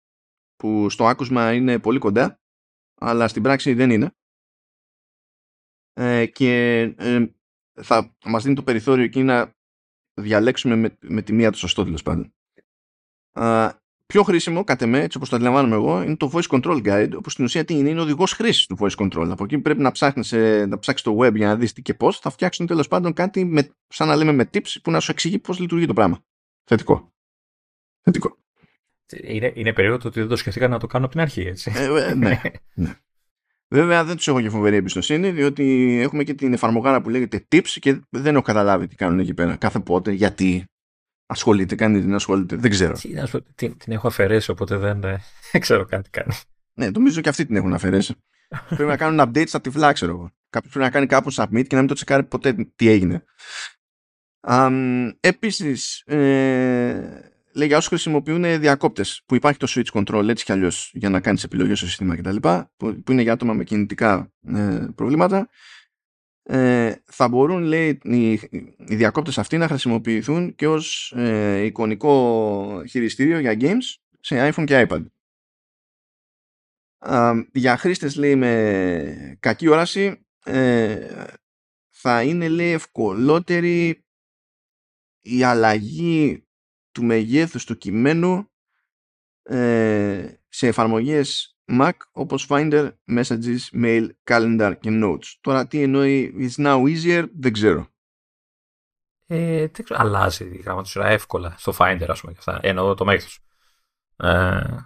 που 0.56 0.90
στο 0.90 1.06
άκουσμα 1.06 1.52
είναι 1.52 1.78
πολύ 1.78 1.98
κοντά 1.98 2.40
αλλά 2.94 3.28
στην 3.28 3.42
πράξη 3.42 3.74
δεν 3.74 3.90
είναι 3.90 4.14
ε, 5.92 6.26
και 6.26 6.80
ε, 6.96 7.26
θα 7.82 8.16
μας 8.24 8.42
δίνει 8.42 8.54
το 8.54 8.62
περιθώριο 8.62 9.04
εκεί 9.04 9.22
να 9.22 9.54
διαλέξουμε 10.14 10.76
με, 10.76 10.98
με 11.00 11.22
τη 11.22 11.32
μία 11.32 11.50
το 11.50 11.58
σωστό 11.58 11.84
τέλος 11.84 12.02
πάντων. 12.02 12.34
πιο 14.06 14.22
χρήσιμο, 14.22 14.64
κατά 14.64 14.86
με, 14.86 15.00
έτσι 15.00 15.16
όπως 15.16 15.28
το 15.28 15.36
αντιλαμβάνομαι 15.36 15.74
εγώ, 15.74 16.02
είναι 16.02 16.16
το 16.16 16.30
Voice 16.34 16.60
Control 16.60 16.86
Guide, 16.86 17.12
όπου 17.16 17.30
στην 17.30 17.44
ουσία 17.44 17.64
τι 17.64 17.74
είναι, 17.74 17.88
είναι 17.88 18.00
οδηγός 18.00 18.32
χρήσης 18.32 18.66
του 18.66 18.76
Voice 18.80 18.96
Control. 18.96 19.28
Από 19.30 19.44
εκεί 19.44 19.58
πρέπει 19.58 19.80
να 19.80 19.90
ψάχνεις, 19.90 20.32
να 20.68 20.78
ψάξεις 20.78 21.06
το 21.06 21.18
web 21.18 21.34
για 21.34 21.46
να 21.46 21.56
δεις 21.56 21.72
τι 21.72 21.82
και 21.82 21.94
πώς, 21.94 22.18
θα 22.18 22.30
φτιάξουν 22.30 22.66
τέλος 22.66 22.88
πάντων 22.88 23.12
κάτι 23.12 23.44
με, 23.44 23.68
σαν 23.88 24.08
να 24.08 24.16
λέμε 24.16 24.32
με 24.32 24.50
tips 24.52 24.76
που 24.82 24.90
να 24.90 25.00
σου 25.00 25.10
εξηγεί 25.10 25.38
πώς 25.38 25.58
λειτουργεί 25.58 25.86
το 25.86 25.92
πράγμα. 25.92 26.24
Θετικό. 26.64 27.12
Θετικό. 28.00 28.38
Είναι, 29.22 29.52
είναι 29.54 29.72
περίοδο 29.72 30.08
ότι 30.08 30.20
δεν 30.20 30.28
το 30.28 30.36
σκεφτήκα 30.36 30.68
να 30.68 30.78
το 30.78 30.86
κάνω 30.86 31.04
από 31.04 31.12
την 31.12 31.22
αρχή, 31.22 31.40
έτσι. 31.40 31.72
Ε, 31.74 32.10
ε 32.10 32.14
ναι, 32.14 32.40
ναι. 32.74 32.98
Βέβαια 33.72 34.04
δεν 34.04 34.16
τους 34.16 34.28
έχω 34.28 34.40
και 34.40 34.50
φοβερή 34.50 34.76
εμπιστοσύνη, 34.76 35.30
διότι 35.30 35.98
έχουμε 36.02 36.24
και 36.24 36.34
την 36.34 36.52
εφαρμογάρα 36.52 37.00
που 37.00 37.08
λέγεται 37.08 37.46
Tips 37.52 37.68
και 37.68 38.00
δεν 38.08 38.34
έχω 38.34 38.44
καταλάβει 38.44 38.86
τι 38.86 38.94
κάνουν 38.94 39.18
εκεί 39.18 39.34
πέρα. 39.34 39.56
Κάθε 39.56 39.80
πότε, 39.80 40.10
γιατί 40.10 40.64
ασχολείται, 41.26 41.74
κάνει 41.74 42.00
την 42.00 42.14
ασχολείται, 42.14 42.56
δεν 42.56 42.70
ξέρω. 42.70 42.96
Την, 43.54 43.76
την 43.76 43.92
έχω 43.92 44.06
αφαιρέσει, 44.06 44.50
οπότε 44.50 44.76
δεν, 44.76 45.04
ε, 45.04 45.20
δεν 45.52 45.60
ξέρω 45.60 45.84
καν 45.84 46.02
τι 46.02 46.10
κάνει. 46.10 46.34
Ναι, 46.74 46.90
νομίζω 46.90 47.20
και 47.20 47.28
αυτοί 47.28 47.46
την 47.46 47.56
έχουν 47.56 47.74
αφαιρέσει. 47.74 48.14
πρέπει 48.68 48.84
να 48.84 48.96
κάνουν 48.96 49.28
updates 49.28 49.48
στα 49.48 49.60
τυφλά, 49.60 49.92
ξέρω 49.92 50.12
εγώ. 50.12 50.30
Κάποιος 50.50 50.72
πρέπει 50.72 50.84
να 50.84 50.92
κάνει 50.92 51.06
κάπου 51.06 51.32
submit 51.32 51.66
και 51.66 51.74
να 51.74 51.78
μην 51.78 51.86
το 51.86 51.94
τσεκάρει 51.94 52.24
ποτέ 52.24 52.54
τι 52.76 52.88
έγινε. 52.88 53.24
Um, 54.48 55.10
Επίσης, 55.20 56.00
ε, 56.00 57.29
λέει 57.52 57.66
για 57.66 57.76
όσους 57.76 57.88
χρησιμοποιούν 57.88 58.60
διακόπτες 58.60 59.22
που 59.26 59.34
υπάρχει 59.34 59.58
το 59.58 59.66
switch 59.70 59.92
control 59.92 60.28
έτσι 60.28 60.44
κι 60.44 60.52
αλλιώς 60.52 60.90
για 60.94 61.10
να 61.10 61.20
κάνεις 61.20 61.44
επιλογές 61.44 61.78
στο 61.78 61.86
σύστημα 61.86 62.16
κτλ. 62.16 62.36
Που, 62.76 63.02
που 63.02 63.12
είναι 63.12 63.22
για 63.22 63.32
άτομα 63.32 63.52
με 63.52 63.64
κινητικά 63.64 64.32
ε, 64.46 64.86
προβλήματα. 64.94 65.48
Ε, 66.42 66.94
θα 67.04 67.28
μπορούν 67.28 67.62
λέει 67.62 67.98
οι, 68.02 68.32
οι 68.86 68.96
διακόπτες 68.96 69.38
αυτοί 69.38 69.56
να 69.56 69.68
χρησιμοποιηθούν 69.68 70.54
και 70.54 70.68
ως 70.68 71.12
ε, 71.16 71.64
εικονικό 71.64 72.84
χειριστήριο 72.88 73.38
για 73.38 73.56
games 73.60 74.00
σε 74.20 74.52
iPhone 74.52 74.64
και 74.64 74.86
iPad. 74.88 75.04
για 77.52 77.76
χρήστες 77.76 78.16
λέει 78.16 78.36
με 78.36 79.36
κακή 79.40 79.68
όραση 79.68 80.26
ε, 80.44 81.26
θα 81.90 82.22
είναι 82.22 82.48
λέει 82.48 82.72
ευκολότερη 82.72 84.04
η 85.20 85.42
αλλαγή 85.42 86.44
του 86.92 87.04
μεγέθους 87.04 87.64
του 87.64 87.76
κειμένου 87.76 88.50
ε, 89.42 90.34
σε 90.48 90.66
εφαρμογές 90.66 91.58
Mac 91.72 91.92
όπως 92.12 92.46
Finder, 92.48 92.90
Messages, 93.06 93.58
Mail, 93.72 94.08
Calendar 94.24 94.74
και 94.80 94.90
Notes. 94.92 95.36
Τώρα 95.40 95.66
τι 95.66 95.82
εννοεί 95.82 96.34
It's 96.38 96.64
now 96.64 96.82
easier 96.82 97.26
δεν 97.38 97.52
ξέρω. 97.52 97.88
Ε, 99.26 99.66
δεν 99.66 99.84
ξέρω, 99.84 100.00
αλλάζει 100.00 100.44
η 100.44 100.60
γραμματοσύρα 100.64 101.08
εύκολα 101.08 101.54
στο 101.58 101.74
Finder 101.78 102.06
ας 102.08 102.20
πούμε 102.20 102.32
και 102.32 102.38
αυτά. 102.38 102.60
Εννοώ 102.62 102.94
το 102.94 103.04
μέγεθος. 103.04 103.40
Ε, 104.16 104.76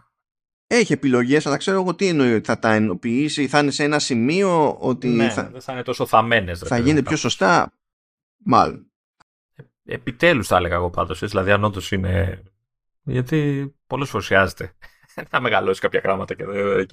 έχει 0.67 0.93
επιλογές, 0.93 1.47
αλλά 1.47 1.57
ξέρω 1.57 1.81
εγώ 1.81 1.95
τι 1.95 2.07
εννοεί 2.07 2.35
ότι 2.35 2.47
θα 2.47 2.59
τα 2.59 2.73
ενοποιήσει, 2.73 3.49
θα 3.49 3.59
είναι 3.59 3.71
σε 3.71 3.85
ένα 3.85 3.99
σημείο 3.99 4.77
ότι. 4.79 5.09
Ναι, 5.09 5.29
θα, 5.29 5.51
δεν 5.51 5.61
θα 5.61 5.73
είναι 5.73 5.83
τόσο 5.83 6.07
θαμμένες. 6.07 6.59
Θα 6.59 6.79
γίνεται 6.79 7.03
πιο 7.03 7.17
σωστά. 7.17 7.73
Μάλλον. 8.45 8.93
Επιτέλους 9.85 10.47
θα 10.47 10.57
έλεγα 10.57 10.75
εγώ 10.75 10.91
πάντως. 10.91 11.19
Δηλαδή, 11.19 11.51
αν 11.51 11.65
όντως 11.65 11.93
είναι. 11.93 12.43
Γιατί 13.03 13.73
πολλές 13.87 14.09
φορές 14.09 14.27
χρειάζεται 14.27 14.73
να 15.31 15.41
μεγαλώσεις 15.41 15.81
κάποια 15.81 16.01
γράμματα 16.05 16.35
και 16.35 16.45
δεν 16.45 16.87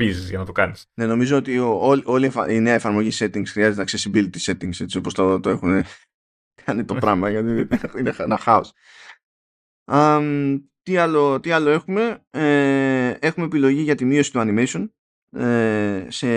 πίζεις 0.00 0.28
για 0.28 0.38
να 0.38 0.44
το 0.44 0.52
κάνεις. 0.52 0.90
Ναι, 0.94 1.06
νομίζω 1.06 1.36
ότι 1.36 1.58
όλη, 1.58 2.02
όλη 2.06 2.32
η 2.48 2.60
νέα 2.60 2.74
εφαρμογή 2.74 3.10
settings 3.12 3.46
χρειάζεται 3.46 3.84
accessibility 3.86 4.38
settings 4.44 4.80
έτσι 4.80 4.98
όπως 4.98 5.14
το, 5.14 5.40
το 5.40 5.50
έχουν 5.50 5.84
κάνει 6.64 6.84
το 6.84 6.94
πράγμα 6.94 7.30
γιατί 7.40 7.68
είναι 7.98 8.14
ένα 8.18 8.36
χάος. 8.36 8.72
Um, 9.92 10.60
τι 10.82 10.96
άλλο, 10.96 11.40
τι 11.40 11.50
άλλο 11.50 11.70
έχουμε; 11.70 12.24
Ε, 12.30 13.10
έχουμε 13.10 13.46
επιλογή 13.46 13.80
για 13.80 13.94
τη 13.94 14.04
μείωση 14.04 14.32
του 14.32 14.38
animation 14.42 14.88
ε, 15.40 16.06
σε, 16.08 16.28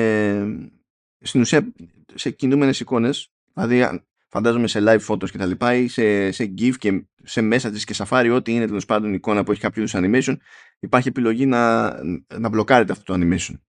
στην 1.20 1.42
ουσία 1.42 1.74
σε 2.14 2.30
κινούμενες 2.30 2.80
εικόνες. 2.80 3.34
Δηλαδή 3.54 4.04
φαντάζομαι 4.34 4.68
σε 4.68 4.80
live 4.82 5.06
photos 5.08 5.30
και 5.30 5.38
τα 5.38 5.46
λοιπά 5.46 5.74
ή 5.74 5.88
σε, 5.88 6.32
σε 6.32 6.54
GIF 6.58 6.74
και 6.78 7.06
σε 7.24 7.42
messages 7.54 7.80
και 7.84 7.96
Safari 7.98 8.32
ό,τι 8.34 8.54
είναι 8.54 8.66
τέλος 8.66 8.86
πάντων 8.86 9.14
εικόνα 9.14 9.44
που 9.44 9.52
έχει 9.52 9.62
κάποιο 9.62 9.86
animation 9.88 10.36
υπάρχει 10.80 11.08
επιλογή 11.08 11.46
να, 11.46 11.94
να 12.40 12.50
μπλοκάρετε 12.50 12.92
αυτό 12.92 13.04
το 13.04 13.20
animation 13.20 13.60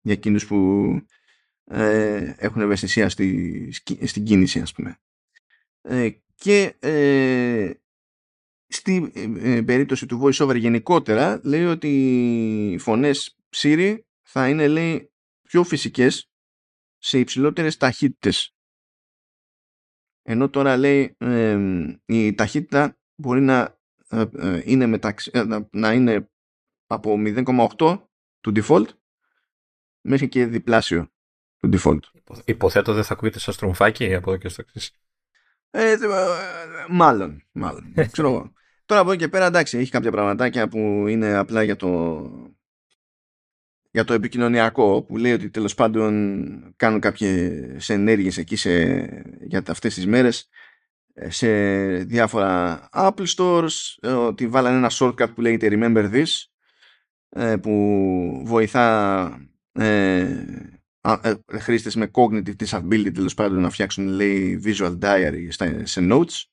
για 0.00 0.12
εκείνους 0.12 0.46
που 0.46 0.86
ε, 1.64 2.34
έχουν 2.36 2.62
ευαισθησία 2.62 3.08
στη, 3.08 3.72
στην 4.04 4.24
κίνηση 4.24 4.60
ας 4.60 4.72
πούμε. 4.72 4.98
Ε, 5.82 6.10
και 6.34 6.74
ε, 6.78 7.70
Στη 8.72 9.12
ε, 9.14 9.56
ε, 9.56 9.62
περίπτωση 9.62 10.06
του 10.06 10.20
voiceover 10.22 10.56
γενικότερα 10.56 11.40
λέει 11.44 11.64
ότι 11.64 11.88
οι 12.72 12.78
φωνές 12.78 13.38
Siri 13.56 13.98
θα 14.22 14.48
είναι 14.48 14.68
λέει 14.68 15.12
πιο 15.42 15.64
φυσικές 15.64 16.30
σε 16.98 17.18
υψηλότερες 17.18 17.76
ταχύτητες. 17.76 18.54
Ενώ 20.22 20.48
τώρα 20.48 20.76
λέει 20.76 21.16
η 22.06 22.34
ταχύτητα 22.34 22.98
μπορεί 23.14 23.40
να 23.40 23.78
ε, 24.08 24.60
είναι, 24.64 24.86
μεταξύ, 24.86 25.30
να, 25.70 25.92
είναι 25.92 26.30
από 26.86 27.14
0,8 27.18 28.02
του 28.40 28.52
default 28.56 28.86
μέχρι 30.00 30.28
και 30.28 30.46
διπλάσιο 30.46 31.12
του 31.58 31.70
default. 31.72 31.98
Υποθέτω 32.44 32.92
δεν 32.94 33.04
θα 33.04 33.12
ακούγεται 33.12 33.38
σαν 33.38 33.54
στρομφάκι 33.54 34.14
από 34.14 34.30
εδώ 34.30 34.38
και 34.40 34.48
στο 34.48 34.62
εξής. 34.66 34.92
Ε, 35.70 35.96
μάλλον, 36.88 37.42
μάλλον. 37.52 37.94
Ξέρω 38.12 38.28
εγώ. 38.28 38.52
Τώρα 38.84 39.00
από 39.00 39.10
εκεί 39.12 39.22
και 39.22 39.28
πέρα 39.28 39.46
εντάξει 39.46 39.78
έχει 39.78 39.90
κάποια 39.90 40.10
πραγματάκια 40.10 40.68
που 40.68 41.04
είναι 41.08 41.34
απλά 41.34 41.62
για 41.62 41.76
το 41.76 42.20
για 43.90 44.04
το 44.04 44.12
επικοινωνιακό 44.12 45.02
που 45.02 45.16
λέει 45.16 45.32
ότι 45.32 45.50
τέλος 45.50 45.74
πάντων 45.74 46.74
κάνουν 46.76 47.00
κάποιες 47.00 47.88
ενέργειες 47.88 48.36
εκεί 48.36 48.56
σε, 48.56 48.94
για 49.40 49.62
αυτές 49.66 49.94
τις 49.94 50.06
μέρες 50.06 50.48
ε, 51.14 51.30
σε 51.30 51.48
διάφορα 52.04 52.88
Apple 52.92 53.26
Stores 53.36 53.96
ε, 54.00 54.08
ότι 54.08 54.46
βάλανε 54.48 54.76
ένα 54.76 54.90
shortcut 54.92 55.34
που 55.34 55.40
λέγεται 55.40 55.68
Remember 55.70 56.12
This 56.12 56.26
ε, 57.28 57.56
που 57.56 58.42
βοηθά 58.46 59.48
ε, 59.72 60.44
χρήστες 61.58 61.96
με 61.96 62.10
cognitive 62.12 62.54
disability 62.64 63.10
τέλος 63.14 63.34
πάντων 63.34 63.60
να 63.60 63.70
φτιάξουν 63.70 64.06
λέει 64.06 64.62
visual 64.64 64.98
diary 64.98 65.46
σε 65.82 66.08
notes 66.10 66.44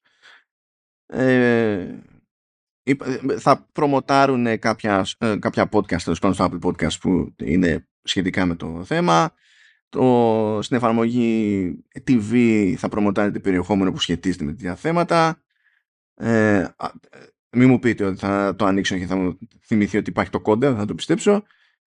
θα 3.40 3.68
προμοτάρουν 3.72 4.60
κάποια, 4.60 5.06
ε, 5.18 5.36
κάποια 5.40 5.70
podcast 5.72 6.02
τέλος 6.02 6.20
πάντων 6.20 6.34
στο 6.34 6.50
Apple 6.52 6.68
Podcast 6.68 7.00
που 7.00 7.36
είναι 7.38 7.88
σχετικά 8.02 8.46
με 8.46 8.56
το 8.56 8.84
θέμα. 8.84 9.34
Το, 9.90 10.60
στην 10.62 10.78
εφαρμογή 10.78 11.84
TV 12.08 12.74
θα 12.78 12.90
προμοτάρετε 12.90 13.40
περιεχόμενο 13.40 13.92
που 13.92 14.00
σχετίζεται 14.00 14.44
με 14.44 14.52
τέτοια 14.52 14.76
θέματα. 14.76 15.42
Ε, 16.14 16.58
ε, 16.58 16.68
μην 17.52 17.70
μου 17.70 17.80
πείτε 17.80 18.06
ότι 18.06 18.18
θα 18.18 18.56
το 18.56 18.66
ανοίξω 18.66 18.98
και 18.98 19.06
θα 19.06 19.16
μου 19.16 19.38
θυμηθεί 19.66 19.98
ότι 19.98 20.10
υπάρχει 20.10 20.32
το 20.32 20.40
κόντα, 20.40 20.76
θα 20.76 20.86
το 20.86 20.96
πιστέψω. 20.96 21.44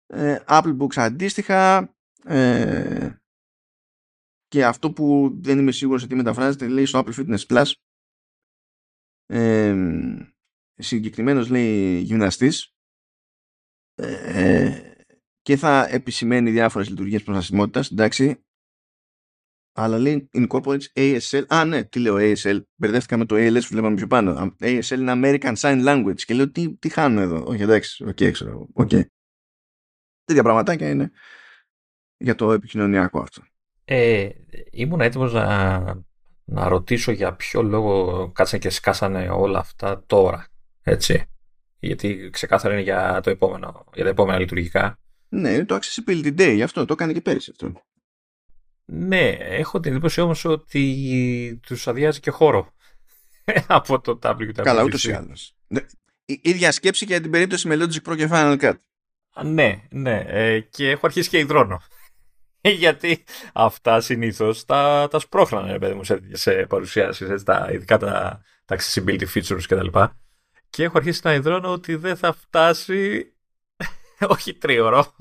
Ε, 0.08 0.40
Apple 0.48 0.78
Books 0.78 0.96
αντίστοιχα. 0.96 1.94
Ε, 2.24 3.10
και 4.48 4.66
αυτό 4.66 4.92
που 4.92 5.38
δεν 5.42 5.60
είμαι 5.60 5.72
σίγουρος 5.72 6.04
ότι 6.04 6.16
μεταφράζεται 6.16 6.68
λέει 6.68 6.86
στο 6.86 7.04
Apple 7.06 7.14
Fitness 7.14 7.46
Plus 7.48 7.72
ε, 9.26 9.76
συγκεκριμένος 10.80 11.50
λέει 11.50 12.00
γυμναστής 12.00 12.74
ε, 13.96 14.94
και 15.42 15.58
θα 15.58 15.88
επισημαίνει 15.90 16.52
διάφορες 16.52 16.90
λειτουργίες 16.90 17.24
προσβασιμότητας, 17.24 17.92
εντάξει, 17.92 18.44
αλλά 19.80 19.98
λέει 19.98 20.30
incorporates 20.34 20.84
ASL. 20.94 21.44
Α, 21.48 21.66
ναι, 21.66 21.84
τι 21.84 22.00
λέω 22.00 22.16
ASL. 22.20 22.62
Μπερδεύτηκα 22.76 23.18
με 23.18 23.26
το 23.26 23.36
ALS 23.36 23.62
που 23.62 23.68
βλέπαμε 23.70 23.96
πιο 23.96 24.08
πάνω. 24.08 24.56
ASL 24.60 24.98
είναι 24.98 25.14
American 25.16 25.56
Sign 25.56 25.86
Language. 25.86 26.22
Και 26.22 26.34
λέω 26.34 26.52
τι, 26.52 26.76
τι 26.76 26.90
χάνω 26.90 27.22
εδώ; 27.22 27.44
Όχι, 27.46 27.62
εντάξει, 27.62 28.04
OK, 28.04 28.10
okay, 28.10 28.32
ξέρω. 28.32 28.68
Okay. 28.74 29.02
Τέτοια 30.24 30.44
πραγματάκια 30.44 30.90
είναι 30.90 31.12
για 32.18 32.36
το 32.36 32.52
επικοινωνιακό 32.52 33.20
αυτό. 33.20 33.42
Ε, 33.86 34.30
ήμουν 34.72 35.02
έτοιμος 35.02 35.34
να, 35.34 35.80
να 36.46 36.68
ρωτήσω 36.68 37.12
για 37.12 37.36
ποιο 37.36 37.64
λόγο 37.64 38.32
κάτσανε 38.32 38.62
και 38.62 38.70
σκάσανε 38.70 39.30
όλα 39.30 39.60
αυτά 39.60 40.04
τώρα. 40.06 40.48
Έτσι. 40.90 41.24
Γιατί 41.80 42.30
ξεκάθαρα 42.32 42.74
είναι 42.74 42.84
για, 42.84 43.20
το 43.24 43.30
επόμενο, 43.30 43.86
για 43.94 44.04
τα 44.04 44.10
επόμενα 44.10 44.40
λειτουργικά. 44.40 45.00
Ναι, 45.30 45.50
είναι 45.50 45.66
το 45.66 45.80
Accessibility 45.82 46.40
Day, 46.40 46.54
γι' 46.56 46.64
αυτό 46.64 46.86
το 46.86 46.94
έκανε 46.94 47.14
και 47.14 47.22
πέρυσι 47.22 47.52
αυτό. 47.52 47.82
Ναι, 48.86 49.30
έχω 49.40 49.80
την 49.80 49.92
εντύπωση 49.92 50.22
όμως 50.22 50.46
ότι 50.46 51.60
τους 51.62 51.88
αδειάζει 51.88 52.20
και 52.20 52.32
χώρο 52.32 52.74
από 53.68 54.00
το 54.02 54.20
WWDC. 54.24 54.52
Καλά, 54.54 54.84
ούτως 54.84 55.04
ή 55.04 55.12
άλλως. 55.12 55.56
Ναι, 55.68 55.82
η 56.26 56.40
ίδια 56.44 56.72
σκέψη 56.72 57.06
και 57.06 57.12
για 57.12 57.22
την 57.22 57.32
περίπτωση 57.32 57.68
με 57.68 57.76
Logic 57.76 58.10
Pro 58.10 58.18
και 58.18 58.28
Final 58.32 58.60
Cut. 58.60 58.74
Ναι, 59.44 59.82
ναι. 59.90 60.24
Ε, 60.28 60.60
και 60.60 60.90
έχω 60.90 61.06
αρχίσει 61.06 61.30
και 61.30 61.40
υδρώνω. 61.40 61.82
Γιατί 62.62 63.24
αυτά 63.54 64.02
συνήθως 64.02 64.66
τα, 64.66 65.08
τα 65.12 65.20
σπρώχνανε, 65.20 65.80
παιδί 65.80 65.94
μου, 65.94 66.04
σε, 66.04 66.22
σε 66.32 66.52
παρουσιάσεις, 66.52 67.44
ειδικά 67.72 67.98
τα, 67.98 68.42
τα 68.66 68.78
accessibility 68.78 69.26
features 69.34 69.64
κτλ. 69.68 70.00
Και 70.70 70.84
έχω 70.84 70.98
αρχίσει 70.98 71.22
να 71.24 71.34
υδρώνω 71.34 71.72
ότι 71.72 71.96
δεν 71.96 72.16
θα 72.16 72.34
φτάσει 72.34 73.34
όχι 74.36 74.54
τρίωρο, 74.54 75.16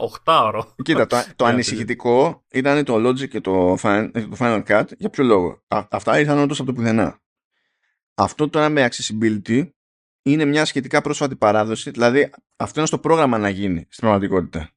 οχτάωρο. 0.00 0.74
Κοίτα, 0.82 1.06
το, 1.06 1.16
το 1.36 1.44
ανησυχητικό 1.44 2.44
ήταν 2.50 2.84
το 2.84 3.08
Logic 3.08 3.28
και 3.28 3.40
το, 3.40 3.76
το 4.12 4.36
Final 4.38 4.62
Cut. 4.68 4.84
Για 4.98 5.10
ποιο 5.10 5.24
λόγο; 5.24 5.62
αυτά 5.68 6.20
ήρθαν 6.20 6.38
όντως 6.38 6.58
από 6.58 6.68
το 6.68 6.74
πουθενά. 6.74 7.20
Αυτό 8.14 8.48
τώρα 8.48 8.68
με 8.68 8.88
accessibility 8.90 9.68
είναι 10.22 10.44
μια 10.44 10.64
σχετικά 10.64 11.00
πρόσφατη 11.00 11.36
παράδοση. 11.36 11.90
Δηλαδή, 11.90 12.30
αυτό 12.56 12.78
είναι 12.78 12.88
στο 12.88 12.98
πρόγραμμα 12.98 13.38
να 13.38 13.48
γίνει 13.48 13.78
στην 13.78 14.00
πραγματικότητα. 14.00 14.70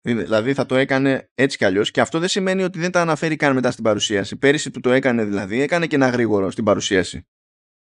Δηλαδή 0.00 0.54
θα 0.54 0.66
το 0.66 0.76
έκανε 0.76 1.30
έτσι 1.34 1.56
κι 1.56 1.64
αλλιώς 1.64 1.90
και 1.90 2.00
αυτό 2.00 2.18
δεν 2.18 2.28
σημαίνει 2.28 2.62
ότι 2.62 2.78
δεν 2.78 2.90
τα 2.90 3.00
αναφέρει 3.00 3.36
καν 3.36 3.54
μετά 3.54 3.70
στην 3.70 3.84
παρουσίαση. 3.84 4.36
Πέρυσι 4.36 4.70
που 4.70 4.80
το 4.80 4.90
έκανε 4.90 5.24
δηλαδή, 5.24 5.60
έκανε 5.60 5.86
και 5.86 5.96
ένα 5.96 6.08
γρήγορο 6.08 6.50
στην 6.50 6.64
παρουσίαση. 6.64 7.26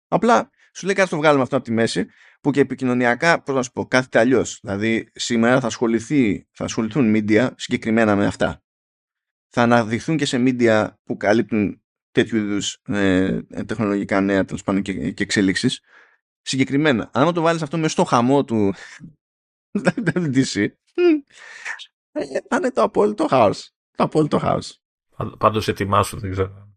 Απλά 0.08 0.50
σου 0.74 0.86
λέει 0.86 0.96
κάτι 0.96 1.10
το 1.10 1.18
βγάλουμε 1.18 1.44
αυτό 1.44 1.56
από 1.56 1.66
τη 1.66 1.72
μέση, 1.72 2.08
που 2.42 2.52
και 2.52 2.60
επικοινωνιακά, 2.60 3.42
πώς 3.42 3.56
να 3.56 3.64
σου 3.64 3.72
πω, 3.72 3.86
κάθεται 3.86 4.20
αλλιώς. 4.20 4.60
Δηλαδή, 4.62 5.10
σήμερα 5.14 5.60
θα, 5.60 5.68
ασχοληθεί, 5.68 6.48
θα 6.52 6.64
ασχοληθούν 6.64 7.14
media 7.16 7.50
συγκεκριμένα 7.56 8.16
με 8.16 8.26
αυτά. 8.26 8.64
Θα 9.50 9.62
αναδειχθούν 9.62 10.18
και 10.18 10.26
σε 10.26 10.44
media 10.46 10.88
που 11.04 11.18
καλύπτουν 11.18 11.82
τέτοιου 12.12 12.38
είδους 12.38 12.82
ε, 12.88 13.42
τεχνολογικά 13.66 14.22
νέα 14.22 14.46
τέλος 14.46 14.64
πάντων 14.64 14.82
και, 14.82 15.12
και 15.12 15.24
εξέλιξει. 15.24 15.70
Συγκεκριμένα, 16.42 17.10
αν 17.14 17.34
το 17.34 17.42
βάλεις 17.42 17.62
αυτό 17.62 17.78
μέσα 17.78 17.90
στο 17.90 18.04
χαμό 18.04 18.44
του 18.44 18.74
WWDC, 19.84 20.68
θα 22.50 22.56
είναι 22.58 22.72
το 22.72 22.82
απόλυτο 22.82 23.28
χάος. 23.28 23.72
Το 23.96 24.04
απόλυτο 24.04 24.38
χάος. 24.38 24.82
Πάντως 25.38 25.68
ετοιμάσου, 25.68 26.20
δεν 26.20 26.32
ξέρω 26.32 26.68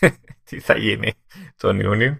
τι 0.44 0.60
θα 0.60 0.76
γίνει 0.76 1.12
τον 1.56 1.80
Ιούνιο. 1.80 2.18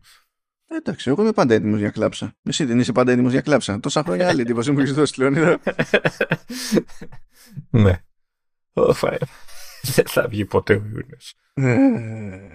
Ε, 0.66 0.76
εντάξει, 0.76 1.10
εγώ 1.10 1.22
είμαι 1.22 1.32
πάντα 1.32 1.54
έτοιμος 1.54 1.78
για 1.78 1.90
κλάψα. 1.90 2.36
Εσύ 2.42 2.64
δεν 2.64 2.78
είσαι 2.78 2.92
πάντα 2.92 3.12
έτοιμος 3.12 3.32
για 3.32 3.40
κλάψα. 3.40 3.80
Τόσα 3.80 4.02
χρόνια 4.02 4.28
άλλη 4.28 4.40
εντύπωση 4.40 4.70
μου 4.70 4.78
έχεις 4.78 4.94
δώσει, 4.94 5.20
Λεωνίδα. 5.20 5.60
ναι. 7.70 8.02
Δεν 9.82 10.06
θα 10.06 10.28
βγει 10.28 10.44
ποτέ 10.44 10.74
ο 10.74 10.82
Ιούνιος. 10.84 11.34
Ε, 11.54 11.72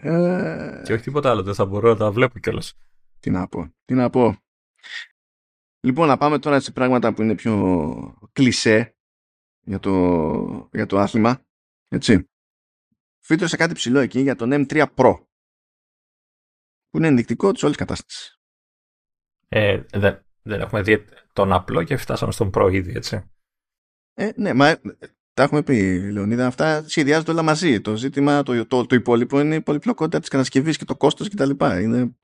ε. 0.02 0.82
Και 0.86 0.94
όχι 0.94 1.04
τίποτα 1.04 1.30
άλλο, 1.30 1.44
δεν 1.44 1.54
θα 1.54 1.66
μπορώ 1.66 1.90
να 1.90 1.96
τα 1.96 2.12
βλέπω 2.12 2.40
κιόλας. 2.40 2.74
Τι 3.20 3.30
να 3.30 3.48
πω, 3.48 3.74
τι 3.86 3.94
να 3.94 4.10
πω. 4.10 4.38
Λοιπόν, 5.80 6.08
να 6.08 6.18
πάμε 6.18 6.40
τώρα 6.40 6.60
σε 6.60 6.72
πράγματα 6.72 7.14
που 7.14 7.22
είναι 7.22 7.36
πιο 7.36 8.30
κλισέ 8.32 8.96
για 9.60 9.80
το, 9.80 10.70
για 10.74 10.86
το 10.86 11.00
άθλημα. 11.00 11.46
Έτσι. 11.88 12.30
Φύτρωσε 13.20 13.58
κάτι 13.58 13.74
ψηλό 13.74 14.00
εκεί 14.00 14.20
για 14.20 14.36
τον 14.36 14.50
M3 14.54 14.86
Pro. 14.96 15.14
Που 16.90 16.98
είναι 16.98 17.08
ενδεικτικό 17.08 17.52
της 17.52 17.64
όλης 17.64 17.78
κατάστασης. 17.78 18.40
Ε, 19.48 19.82
δεν, 19.94 20.26
δεν 20.42 20.62
έχουμε 20.62 20.82
δει 20.82 21.06
τον 21.34 21.54
απλό 21.54 21.84
και 21.84 21.98
φτάσαμε 21.98 22.32
στον 22.32 22.50
Pro 22.54 22.70
ήδη, 22.72 22.94
έτσι. 22.96 23.32
Ε, 24.14 24.32
ναι, 24.36 24.54
μα 24.54 24.68
ε, 24.68 24.82
τα 25.34 25.44
έχουμε 25.44 25.64
πει, 25.64 26.00
Λεωνίδα. 26.12 26.46
Αυτά 26.46 26.88
σχεδιάζονται 26.88 27.32
όλα 27.32 27.42
μαζί. 27.42 27.82
Το 27.82 27.96
ζήτημα, 27.96 28.44
το, 28.44 28.66
το, 28.66 28.86
το 28.86 28.96
υπόλοιπο 28.96 29.40
είναι 29.40 29.56
η 29.56 29.62
πολυπλοκότητα 29.62 30.20
της 30.20 30.30
κατασκευής 30.30 30.78
και 30.78 30.86
το 30.86 30.96
κόστος 30.96 31.30
κτλ. 31.30 31.50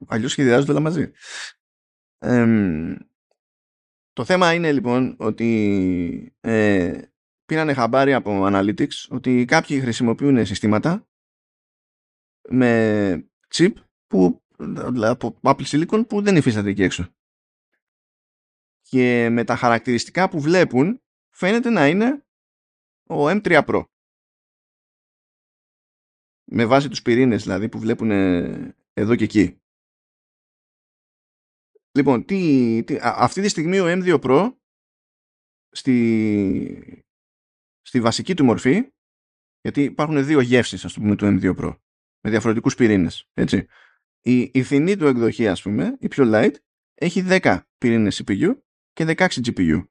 Αλλιώς 0.07 0.31
σχεδιάζονται 0.31 0.71
όλα 0.71 0.79
μαζί. 0.79 1.11
το 4.13 4.25
θέμα 4.25 4.53
είναι 4.53 4.71
λοιπόν 4.71 5.15
ότι 5.19 6.35
ε, 6.39 7.01
πήρανε 7.45 7.73
χαμπάρι 7.73 8.13
από 8.13 8.45
Analytics 8.45 9.07
ότι 9.09 9.45
κάποιοι 9.45 9.79
χρησιμοποιούν 9.79 10.45
συστήματα 10.45 11.07
με 12.49 13.29
chip 13.55 13.73
που, 14.07 14.44
από 15.01 15.39
Apple 15.41 15.65
Silicon 15.65 16.07
που 16.07 16.21
δεν 16.21 16.35
υφίσταται 16.35 16.69
εκεί 16.69 16.83
έξω. 16.83 17.13
Και 18.81 19.29
με 19.29 19.43
τα 19.43 19.55
χαρακτηριστικά 19.55 20.29
που 20.29 20.39
βλέπουν 20.39 21.01
φαίνεται 21.29 21.69
να 21.69 21.87
είναι 21.87 22.25
ο 23.09 23.29
M3 23.29 23.65
Pro. 23.65 23.83
Με 26.51 26.65
βάση 26.65 26.89
τους 26.89 27.01
πυρήνες 27.01 27.43
δηλαδή 27.43 27.69
που 27.69 27.79
βλέπουν 27.79 28.11
εδώ 28.93 29.15
και 29.15 29.23
εκεί. 29.23 29.59
Λοιπόν, 31.91 32.25
τι, 32.25 32.83
τι, 32.83 32.97
αυτή 33.01 33.41
τη 33.41 33.47
στιγμή 33.47 33.79
ο 33.79 33.85
M2 33.87 34.19
Pro 34.21 34.55
στη, 35.69 37.03
στη 37.81 38.01
βασική 38.01 38.33
του 38.33 38.45
μορφή, 38.45 38.93
γιατί 39.61 39.83
υπάρχουν 39.83 40.25
δύο 40.25 40.39
γεύσεις, 40.41 40.85
ας 40.85 40.93
το 40.93 40.99
πούμε, 40.99 41.15
του 41.15 41.25
M2 41.25 41.55
Pro, 41.55 41.77
με 42.23 42.29
διαφορετικούς 42.29 42.75
πυρήνες, 42.75 43.29
έτσι. 43.33 43.67
Η, 44.27 44.51
η 44.53 44.63
φθηνή 44.63 44.97
του 44.97 45.05
εκδοχή, 45.05 45.47
ας 45.47 45.61
πούμε, 45.61 45.97
η 45.99 46.07
πιο 46.07 46.23
light, 46.27 46.55
έχει 46.93 47.23
10 47.25 47.61
πυρήνες 47.77 48.23
CPU 48.25 48.61
και 48.91 49.05
16 49.07 49.27
GPU. 49.27 49.87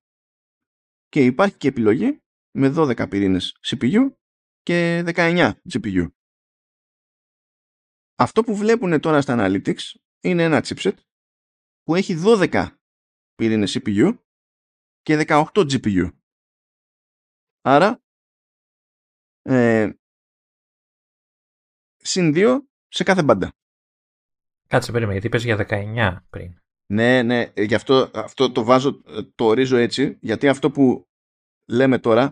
Και 1.08 1.24
υπάρχει 1.24 1.56
και 1.56 1.68
επιλογή 1.68 2.22
με 2.58 2.72
12 2.76 3.08
πυρήνες 3.10 3.58
CPU 3.66 4.14
και 4.62 5.02
19 5.06 5.52
GPU. 5.72 6.10
Αυτό 8.14 8.42
που 8.42 8.56
βλέπουν 8.56 9.00
τώρα 9.00 9.20
στα 9.20 9.36
Analytics 9.38 9.82
είναι 10.20 10.42
ένα 10.42 10.62
chipset 10.64 10.94
που 11.82 11.94
έχει 11.94 12.14
12 12.26 12.66
πυρήνες 13.34 13.78
CPU 13.78 14.18
και 15.00 15.24
18 15.26 15.44
GPU. 15.54 16.10
Άρα 17.60 18.02
ε, 19.42 19.92
συν 21.96 22.32
2 22.34 22.58
σε 22.88 23.04
κάθε 23.04 23.22
μπάντα. 23.22 23.52
Κάτσε 24.74 24.92
περίμενε, 24.92 25.18
γιατί 25.18 25.26
είπες 25.26 25.44
για 25.44 25.66
19 25.68 26.16
πριν. 26.30 26.58
Ναι, 26.86 27.22
ναι, 27.22 27.40
ε, 27.54 27.62
γι' 27.62 27.74
αυτό, 27.74 28.10
αυτό 28.14 28.52
το 28.52 28.64
βάζω, 28.64 29.02
ε, 29.06 29.22
το 29.34 29.44
ορίζω 29.44 29.76
έτσι, 29.76 30.16
γιατί 30.20 30.48
αυτό 30.48 30.70
που 30.70 31.08
λέμε 31.68 31.98
τώρα 31.98 32.30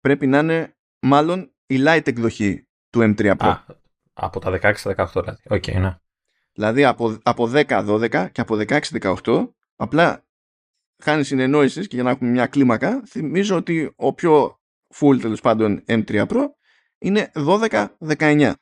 πρέπει 0.00 0.26
να 0.26 0.38
είναι 0.38 0.76
μάλλον 1.02 1.54
η 1.66 1.76
light 1.86 2.06
εκδοχή 2.06 2.68
του 2.90 3.00
M3 3.00 3.36
Pro. 3.36 3.46
Α, 3.46 3.64
από 4.12 4.40
τα 4.40 4.58
16 4.62 4.72
στα 4.74 4.94
18 4.96 5.06
δηλαδή. 5.22 5.42
OK, 5.48 5.62
okay, 5.66 5.80
ναι. 5.80 5.96
Δηλαδή 6.52 6.84
από, 6.84 7.18
από 7.22 7.50
10-12 7.52 8.28
και 8.32 8.40
από 8.40 8.56
16-18 9.24 9.48
απλά 9.76 10.24
χάνει 11.02 11.24
συνεννόησης 11.24 11.86
και 11.86 11.94
για 11.94 12.04
να 12.04 12.10
έχουμε 12.10 12.30
μια 12.30 12.46
κλίμακα 12.46 13.02
θυμίζω 13.06 13.56
ότι 13.56 13.92
ο 13.96 14.14
πιο 14.14 14.60
full 14.94 15.18
τέλος 15.20 15.40
πάντων 15.40 15.84
M3 15.86 16.26
Pro 16.26 16.44
είναι 16.98 17.30
12-19. 17.34 18.52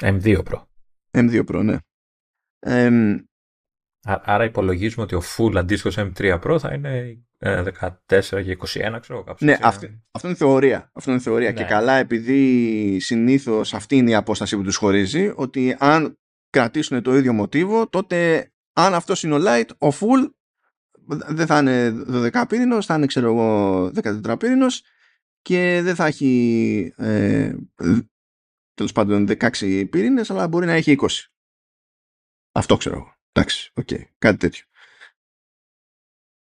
M2 0.00 0.42
Pro. 0.42 0.62
M2 1.10 1.44
Pro, 1.44 1.62
ναι. 1.64 1.76
Άρα 4.04 4.44
υπολογίζουμε 4.44 5.02
ότι 5.02 5.14
ο 5.14 5.22
full 5.36 5.56
αντίστοιχος 5.56 5.96
M3 5.98 6.40
Pro 6.40 6.56
θα 6.60 6.74
είναι 6.74 7.22
14 7.38 7.98
ε, 8.08 8.42
και 8.42 8.58
21, 8.60 8.98
ξέρω 9.00 9.24
κάπως. 9.24 9.40
Ναι, 9.40 9.58
αυτή, 9.62 10.02
αυτό 10.10 10.28
είναι 10.28 10.36
θεωρία. 10.36 10.90
Αυτό 10.94 11.10
είναι 11.10 11.20
θεωρία. 11.20 11.52
Και 11.52 11.62
ναι. 11.62 11.68
καλά, 11.68 11.92
επειδή 11.92 12.98
συνήθως 13.00 13.74
αυτή 13.74 13.96
είναι 13.96 14.10
η 14.10 14.14
απόσταση 14.14 14.56
που 14.56 14.62
τους 14.62 14.76
χωρίζει, 14.76 15.32
ότι 15.34 15.76
αν 15.78 16.18
κρατήσουν 16.50 17.02
το 17.02 17.16
ίδιο 17.16 17.32
μοτίβο, 17.32 17.88
τότε 17.88 18.50
αν 18.72 18.94
αυτός 18.94 19.22
είναι 19.22 19.34
ο 19.34 19.38
light, 19.40 19.68
ο 19.78 19.88
full 19.88 20.30
δεν 21.28 21.46
θα 21.46 21.58
είναι 21.58 22.04
12 22.08 22.42
πύρηνο, 22.48 22.82
θα 22.82 22.94
είναι 22.94 23.06
ξέρω 23.06 23.26
εγώ 23.26 23.84
14 24.24 24.38
πύρηνο 24.38 24.66
και 25.42 25.80
δεν 25.82 25.94
θα 25.94 26.06
έχει 26.06 26.94
ε, 26.96 27.52
τέλος 28.80 28.94
πάντων 28.94 29.26
16 29.28 29.88
πύρηνε, 29.90 30.22
αλλά 30.28 30.48
μπορεί 30.48 30.66
να 30.66 30.72
έχει 30.72 30.96
20. 31.00 31.08
Αυτό 32.52 32.76
ξέρω 32.76 32.96
εγώ. 32.96 33.14
Εντάξει, 33.32 33.72
OK, 33.74 33.88
okay, 33.90 34.04
κάτι 34.18 34.36
τέτοιο. 34.36 34.64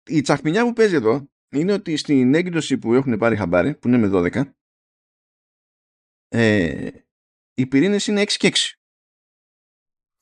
Η 0.10 0.22
τσαχπινιά 0.22 0.64
που 0.64 0.74
παίζει 0.74 0.96
εδώ 0.96 1.30
είναι 1.50 1.74
ότι 1.74 1.98
στην 1.98 2.34
έκδοση 2.34 2.78
που 2.78 2.94
έχουν 2.94 3.18
πάρει 3.18 3.36
χαμπάρι, 3.36 3.76
που 3.76 3.88
είναι 3.88 3.98
με 3.98 4.10
12, 4.12 4.52
ε, 6.28 6.92
οι 7.54 7.68
πυρήνες 7.68 8.08
είναι 8.08 8.22
6 8.22 8.38
και 8.38 8.48
6. 8.48 8.74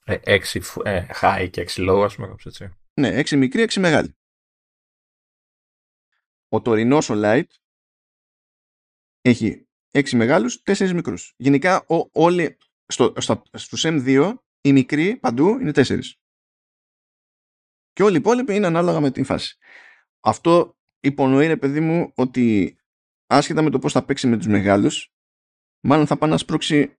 Ε, 0.05 0.19
6 0.23 0.81
ε, 0.83 1.07
high 1.21 1.49
και 1.51 1.61
6 1.61 1.89
low, 1.89 2.03
ας 2.03 2.15
πούμε, 2.15 2.35
έτσι. 2.45 2.75
Ναι, 2.93 3.19
6 3.19 3.37
μικρή, 3.37 3.63
6 3.63 3.79
μεγάλη. 3.79 4.17
Ο 6.47 6.61
τωρινός 6.61 7.09
ο 7.09 7.13
light 7.17 7.49
έχει 9.21 9.64
6 9.95 10.15
μεγάλους, 10.15 10.61
4 10.65 10.91
μικρούς. 10.93 11.33
Γενικά 11.37 11.85
ο, 11.87 12.09
όλοι 12.11 12.57
στο, 12.87 13.13
στο, 13.17 13.41
στους 13.53 13.83
M2 13.85 14.33
οι 14.61 14.73
μικροί 14.73 15.15
παντού 15.15 15.47
είναι 15.59 15.71
4. 15.75 15.99
Και 17.93 18.03
όλοι 18.03 18.15
οι 18.15 18.19
υπόλοιποι 18.19 18.55
είναι 18.55 18.67
ανάλογα 18.67 18.99
με 18.99 19.11
την 19.11 19.25
φάση. 19.25 19.57
Αυτό 20.19 20.77
υπονοεί, 20.99 21.47
ρε 21.47 21.57
παιδί 21.57 21.79
μου, 21.79 22.11
ότι 22.15 22.77
άσχετα 23.27 23.61
με 23.61 23.69
το 23.69 23.79
πώς 23.79 23.91
θα 23.91 24.05
παίξει 24.05 24.27
με 24.27 24.37
τους 24.37 24.47
μεγάλους, 24.47 25.13
μάλλον 25.79 26.07
θα 26.07 26.17
πάει 26.17 26.29
να 26.29 26.37
σπρώξει 26.37 26.97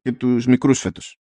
και 0.00 0.12
τους 0.12 0.46
μικρούς 0.46 0.80
φέτος. 0.80 1.20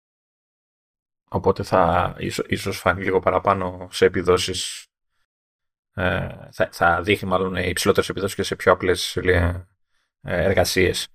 Οπότε 1.30 1.62
θα 1.62 2.14
ίσως, 2.18 2.46
ίσως 2.48 2.78
φανεί 2.78 3.02
λίγο 3.02 3.20
παραπάνω 3.20 3.88
σε 3.90 4.04
επιδόσεις 4.04 4.86
ε, 5.94 6.28
θα, 6.52 6.68
θα 6.72 7.02
δείχνει 7.02 7.28
μάλλον 7.28 7.54
υψηλότερες 7.54 8.08
επιδόσεις 8.08 8.36
και 8.36 8.42
σε 8.42 8.56
πιο 8.56 8.72
απλές 8.72 9.18
ε, 10.24 10.44
εργασίες. 10.44 11.08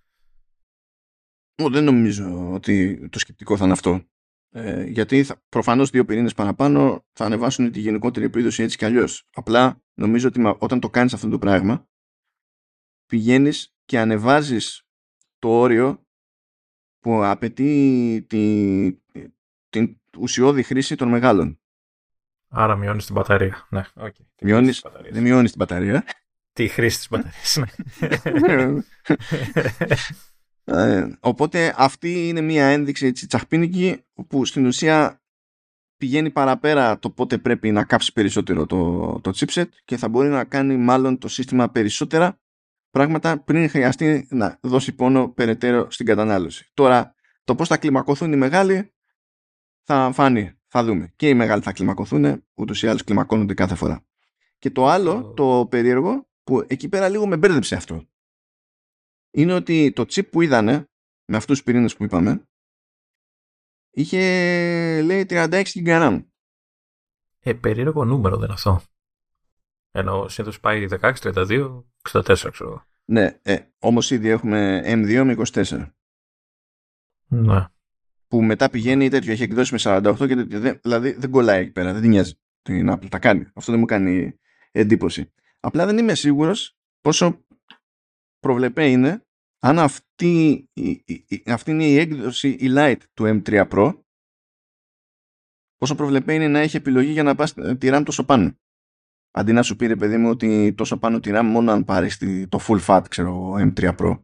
Δεν 1.72 1.84
νομίζω 1.84 2.52
ότι 2.52 3.08
το 3.10 3.20
σκεπτικό 3.20 3.58
θα 3.58 3.64
είναι 3.64 3.74
αυτό. 3.74 4.04
Ε, 4.52 4.84
γιατί 4.84 5.24
θα, 5.24 5.42
προφανώς 5.50 5.90
δύο 5.90 6.06
πυρήνες 6.06 6.34
παραπάνω 6.34 7.06
θα 7.12 7.26
ανεβάσουν 7.26 7.72
τη 7.72 7.80
γενικότερη 7.80 8.26
επίδοση 8.26 8.64
έτσι 8.64 8.78
κι 8.78 8.86
αλλιώς. 8.86 9.28
Απλά 9.34 9.84
νομίζω 9.94 10.28
ότι 10.28 10.56
όταν 10.58 10.80
το 10.80 10.90
κάνεις 10.90 11.14
αυτό 11.14 11.30
το 11.30 11.38
πράγμα 11.38 11.88
πηγαίνεις 13.06 13.76
και 13.86 14.00
ανεβάζεις 14.00 14.84
το 15.40 15.50
όριο 15.50 16.06
που 17.00 17.24
απαιτεί 17.24 18.26
τη, 18.30 18.92
την 19.70 20.02
ουσιώδη 20.20 20.64
χρήση 20.64 20.96
των 20.96 21.10
μεγάλων. 21.10 21.60
Άρα 22.48 22.76
μειώνεις 22.76 23.06
την 23.06 23.16
μπαταρία. 23.16 23.68
Ναι, 23.70 23.84
okay. 23.96 24.26
Μειώνεις, 24.42 24.86
δεν 25.12 25.22
μειώνεις 25.22 25.52
την 25.52 25.60
μπαταρία. 25.60 26.06
Τη 26.60 26.68
χρήση 26.68 26.98
της 26.98 27.08
μπαταρίας, 27.10 27.60
ναι. 28.42 28.82
Ε, 30.64 31.18
οπότε 31.20 31.74
αυτή 31.78 32.28
είναι 32.28 32.42
μια 32.42 32.66
ένδειξη 32.66 33.06
έτσι, 33.06 33.28
τσαχπίνικη 33.28 34.04
που 34.28 34.46
στην 34.46 34.66
ουσία 34.66 35.22
πηγαίνει 35.98 36.30
παραπέρα 36.30 37.00
το 37.00 37.10
πότε 37.10 37.38
πρέπει 37.38 37.72
να 37.72 37.84
κάψεις 37.84 38.14
περισσότερο 38.14 38.66
το, 38.66 39.20
το 39.24 39.32
chipset 39.36 39.66
και 39.86 39.98
θα 39.98 40.10
μπορεί 40.10 40.28
να 40.30 40.44
κάνει 40.44 40.78
μάλλον 40.78 41.18
το 41.18 41.28
σύστημα 41.28 41.70
περισσότερα 41.70 42.40
πράγματα 42.90 43.40
πριν 43.40 43.70
χρειαστεί 43.70 44.28
να 44.30 44.58
δώσει 44.62 44.92
πόνο 44.92 45.30
περαιτέρω 45.30 45.92
στην 45.92 46.06
κατανάλωση. 46.06 46.72
Τώρα 46.74 47.16
το 47.44 47.56
πώς 47.56 47.68
θα 47.68 47.78
κλιμακωθούν 47.78 48.34
οι 48.34 48.38
μεγάλοι 48.38 48.94
θα 49.84 50.12
φανεί, 50.14 50.60
θα 50.68 50.84
δούμε. 50.84 51.14
Και 51.16 51.30
οι 51.30 51.34
μεγάλοι 51.34 51.62
θα 51.62 51.72
κλιμακωθούν, 51.72 52.44
ούτως 52.54 52.84
ή 52.84 52.88
άλλως 52.88 53.04
κλιμακώνονται 53.04 53.54
κάθε 53.54 53.76
φορά. 53.76 54.04
Και 54.60 54.70
το 54.70 54.88
άλλο, 54.88 55.34
το 55.36 55.68
περίεργο, 55.70 56.29
που 56.50 56.66
εκεί 56.68 56.90
πέρα 56.90 57.10
λίγο 57.10 57.28
με 57.28 57.38
μπέρδεψε 57.38 57.76
αυτό 57.76 58.08
είναι 59.32 59.54
ότι 59.54 59.92
το 59.92 60.02
chip 60.02 60.30
που 60.30 60.42
είδανε 60.42 60.90
με 61.26 61.38
αυτούς 61.38 61.56
τους 61.56 61.64
πυρήνες 61.64 61.96
που 61.96 62.04
είπαμε 62.04 62.48
είχε 63.90 65.02
λέει 65.02 65.26
36 65.30 65.64
GB 65.74 66.24
Ε, 67.40 67.54
περίεργο 67.54 68.06
νούμερο 68.06 68.36
δεν 68.36 68.44
είναι 68.44 68.54
αυτό. 68.54 68.82
Ενώ 69.92 70.28
συνήθως 70.28 70.60
πάει 70.60 70.88
16, 71.02 71.14
32, 71.22 71.84
64 72.12 72.50
ξέρω. 72.52 72.86
Ναι, 73.06 73.40
ε, 73.42 73.58
όμως 73.80 74.12
ήδη 74.12 74.30
έχουμε 74.30 74.82
M2 74.86 75.24
με 75.26 75.36
24. 75.52 75.92
Ναι. 77.28 77.66
που 78.28 78.42
μετά 78.42 78.70
πηγαίνει 78.70 79.10
τέτοιο, 79.10 79.32
έχει 79.32 79.44
εκδώσει 79.44 79.74
με 79.74 79.80
48 79.84 80.28
και 80.28 80.36
τέτοιο. 80.36 80.80
Δηλαδή 80.82 81.12
δεν 81.12 81.30
κολλάει 81.30 81.62
εκεί 81.62 81.72
πέρα, 81.72 81.94
δεν 81.94 82.02
την 82.02 82.10
νοιάζει 82.10 82.40
την 82.62 82.92
Apple. 82.92 83.08
Τα 83.10 83.20
κάνει. 83.20 83.48
Αυτό 83.54 83.72
δεν 83.72 83.80
μου 83.80 83.86
κάνει 83.86 84.40
εντύπωση. 84.72 85.32
Απλά 85.60 85.86
δεν 85.86 85.98
είμαι 85.98 86.16
σίγουρος 86.16 86.78
πόσο 87.02 87.46
προβλεπέ 88.40 88.90
είναι 88.90 89.24
αν 89.60 89.80
αυτή, 89.80 90.66
αυτή 91.46 91.72
είναι 91.72 91.86
η 91.86 91.98
έκδοση 91.98 92.50
η 92.50 92.68
Lite 92.70 93.02
του 93.14 93.42
M3 93.44 93.70
Pro 93.70 94.02
πόσο 95.76 95.96
προβλεπέ 95.96 96.34
είναι 96.34 96.48
να 96.48 96.60
έχει 96.60 96.78
επιλογή 96.78 97.12
για 97.12 97.24
να 97.24 97.36
πας 97.36 97.54
τη 97.54 97.90
RAM 97.92 98.02
τόσο 98.06 98.26
πάνω. 98.26 98.58
Αντί 99.32 99.52
να 99.52 99.64
σου 99.64 99.76
πει 99.76 99.88
ρε 99.88 99.96
παιδί 99.96 100.18
μου 100.18 100.30
ότι 100.30 100.74
τόσο 100.74 100.98
πάνω 100.98 101.20
τη 101.20 101.30
RAM 101.34 101.44
μόνο 101.44 101.72
αν 101.72 101.84
πάρεις 101.84 102.18
το 102.50 102.60
full 102.62 102.80
fat 102.86 103.04
ξέρω 103.10 103.54
M3 103.54 103.96
Pro. 103.98 104.22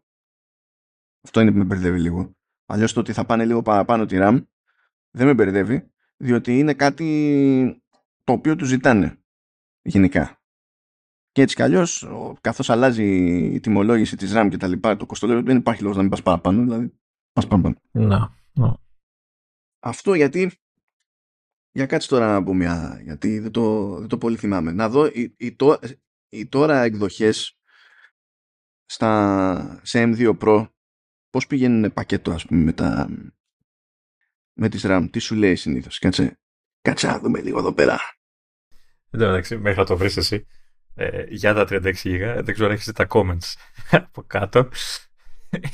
Αυτό 1.23 1.41
είναι 1.41 1.51
που 1.51 1.57
με 1.57 1.63
μπερδεύει 1.63 1.99
λίγο. 1.99 2.31
Αλλιώς 2.65 2.93
το 2.93 2.99
ότι 2.99 3.13
θα 3.13 3.25
πάνε 3.25 3.45
λίγο 3.45 3.61
παραπάνω 3.61 4.05
τη 4.05 4.15
RAM 4.19 4.45
δεν 5.11 5.27
με 5.27 5.33
μπερδεύει 5.33 5.91
διότι 6.17 6.59
είναι 6.59 6.73
κάτι 6.73 7.83
το 8.23 8.33
οποίο 8.33 8.55
τους 8.55 8.67
ζητάνε 8.67 9.23
γενικά. 9.81 10.39
Και 11.35 11.41
έτσι 11.41 11.55
κι 11.55 11.61
αλλιώς, 11.61 12.07
καθώς 12.41 12.69
αλλάζει 12.69 13.05
η 13.53 13.59
τιμολόγηση 13.59 14.15
της 14.15 14.31
RAM 14.35 14.47
και 14.49 14.57
τα 14.57 14.67
λοιπά, 14.67 14.97
το 14.97 15.05
κοστολόγιο 15.05 15.43
δεν 15.43 15.57
υπάρχει 15.57 15.81
λόγος 15.81 15.95
να 15.95 16.01
μην 16.01 16.11
πας 16.11 16.21
παραπάνω. 16.21 16.61
Δηλαδή, 16.61 16.93
πας 17.31 17.47
παραπάνω. 17.47 17.75
Να, 17.91 18.35
να. 18.53 18.77
Αυτό 19.79 20.13
γιατί. 20.13 20.51
Για 21.71 21.85
κάτσε 21.85 22.07
τώρα 22.07 22.31
να 22.33 22.43
πω 22.43 22.53
μια. 22.53 22.99
Γιατί 23.03 23.39
δεν 23.39 23.51
το, 23.51 23.95
δεν 23.99 24.07
το 24.07 24.17
πολύ 24.17 24.37
θυμάμαι. 24.37 24.71
Να 24.71 24.89
δω 24.89 25.05
οι, 25.05 25.35
οι, 25.37 25.55
το, 25.55 25.79
οι 26.29 26.47
τώρα 26.47 26.81
εκδοχές 26.81 27.59
στα, 28.85 29.79
σε 29.83 30.03
M2 30.03 30.37
Pro 30.37 30.67
πώς 31.29 31.47
πηγαίνουν 31.47 31.93
πακέτο 31.93 32.31
ας 32.31 32.45
πούμε 32.45 32.61
με, 32.63 32.73
τα, 32.73 33.09
με 34.53 34.69
τις 34.69 34.83
RAM. 34.85 35.07
Τι 35.11 35.19
σου 35.19 35.35
λέει 35.35 35.55
συνήθως. 35.55 35.99
Κάτσε, 35.99 36.39
κάτσε 36.81 37.07
να 37.07 37.19
δούμε 37.19 37.41
λίγο 37.41 37.59
εδώ 37.59 37.73
πέρα. 37.73 37.99
Εν 39.09 39.19
τω 39.19 39.25
μεταξύ, 39.25 39.57
μέχρι 39.57 39.79
να 39.79 39.85
το 39.85 39.97
βρεις 39.97 40.17
εσύ, 40.17 40.47
ε, 40.95 41.23
για 41.27 41.53
τα 41.53 41.65
36 41.69 41.83
GB, 41.83 42.39
δεν 42.43 42.53
ξέρω 42.53 42.65
αν 42.67 42.73
έχεις 42.73 42.91
τα 42.91 43.07
comments 43.09 43.53
από 43.91 44.23
κάτω. 44.27 44.69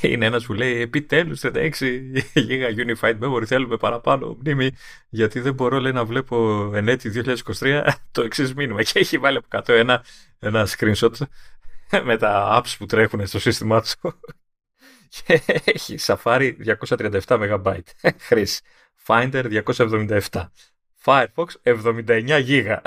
Είναι 0.00 0.26
ένας 0.26 0.46
που 0.46 0.52
λέει 0.52 0.80
επιτέλους 0.80 1.40
36 1.42 1.70
GB 2.34 2.76
Unified 2.76 3.18
Memory 3.18 3.44
θέλουμε 3.46 3.76
παραπάνω 3.76 4.36
μνήμη 4.40 4.70
γιατί 5.08 5.40
δεν 5.40 5.54
μπορώ 5.54 5.78
λέει, 5.78 5.92
να 5.92 6.04
βλέπω 6.04 6.70
ενέτη 6.74 7.24
2023 7.58 7.88
το 8.10 8.22
εξής 8.22 8.54
μήνυμα 8.54 8.82
και 8.82 8.98
έχει 8.98 9.18
βάλει 9.18 9.36
από 9.36 9.46
κάτω 9.48 9.72
ένα, 9.72 10.04
ένα 10.38 10.68
screenshot 10.76 11.12
με 12.04 12.16
τα 12.16 12.60
apps 12.60 12.74
που 12.78 12.86
τρέχουν 12.86 13.26
στο 13.26 13.38
σύστημά 13.38 13.82
του. 13.82 14.20
Και 15.08 15.42
έχει 15.64 15.96
Safari 15.98 16.52
237 16.88 17.20
MB 17.26 17.80
χρήση. 18.18 18.60
Finder 19.06 19.62
277 19.66 20.20
Firefox 21.04 21.46
79 21.62 22.46
GB 22.46 22.78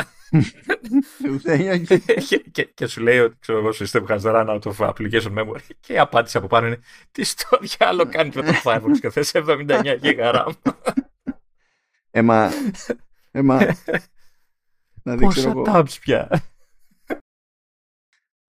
και, 2.52 2.64
και, 2.74 2.88
σου 2.88 3.02
λέει 3.02 3.20
ότι 3.20 3.38
ξέρω 3.40 3.58
εγώ 3.58 3.70
system 3.70 4.06
has 4.08 4.22
run 4.22 4.48
out 4.48 4.62
of 4.62 4.90
application 4.90 5.38
memory. 5.38 5.60
Και 5.80 5.94
η 5.94 5.98
απάντηση 5.98 6.38
από 6.38 6.48
πάνω 6.48 6.68
είναι 6.68 6.80
τι 7.12 7.24
στο 7.24 7.60
διάλογο 7.78 8.10
κάνει 8.10 8.32
με 8.36 8.42
το 8.42 8.52
Firefox 8.64 9.00
και 9.00 9.10
θες 9.10 9.32
79 9.36 10.00
GB 10.02 10.34
RAM 10.36 10.52
Έμα 12.12 12.52
Έμα 13.32 13.76
Πόσα 15.20 15.54
tabs 15.66 16.00
πια. 16.02 16.44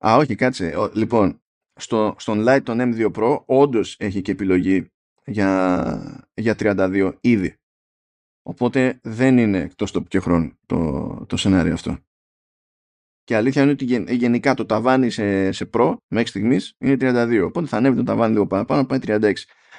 Α 0.07 0.17
όχι 0.17 0.35
κάτσε. 0.35 0.91
Λοιπόν 0.93 1.41
στο, 1.75 2.15
στον 2.19 2.45
Lite 2.49 2.63
τον 2.63 2.79
M2 2.81 3.11
Pro 3.13 3.45
όντως 3.45 3.97
έχει 3.99 4.23
και 4.23 4.31
επιλογή 4.31 4.91
για, 5.25 6.31
για 6.35 6.55
32 6.59 7.13
ήδη 7.21 7.57
Οπότε 8.49 8.99
δεν 9.03 9.39
είναι 9.39 9.59
εκτός 9.59 9.91
το 9.91 10.03
πιο 10.03 10.21
χρόνο 10.21 10.53
το, 10.67 11.25
το 11.29 11.37
σενάριο 11.37 11.73
αυτό. 11.73 11.99
Και 13.25 13.37
αλήθεια 13.37 13.63
είναι 13.63 13.71
ότι 13.71 14.15
γενικά 14.15 14.55
το 14.55 14.67
ταβάνι 14.67 15.11
σε, 15.11 15.53
σε 15.53 15.71
Pro 15.73 15.97
μέχρι 16.09 16.29
στιγμής 16.29 16.75
είναι 16.79 16.97
32. 17.01 17.43
Οπότε 17.45 17.67
θα 17.67 17.77
ανέβει 17.77 17.97
το 17.97 18.03
ταβάνι 18.03 18.33
λίγο 18.33 18.47
παραπάνω, 18.47 18.87
πάει 18.87 18.99
36. 19.03 19.33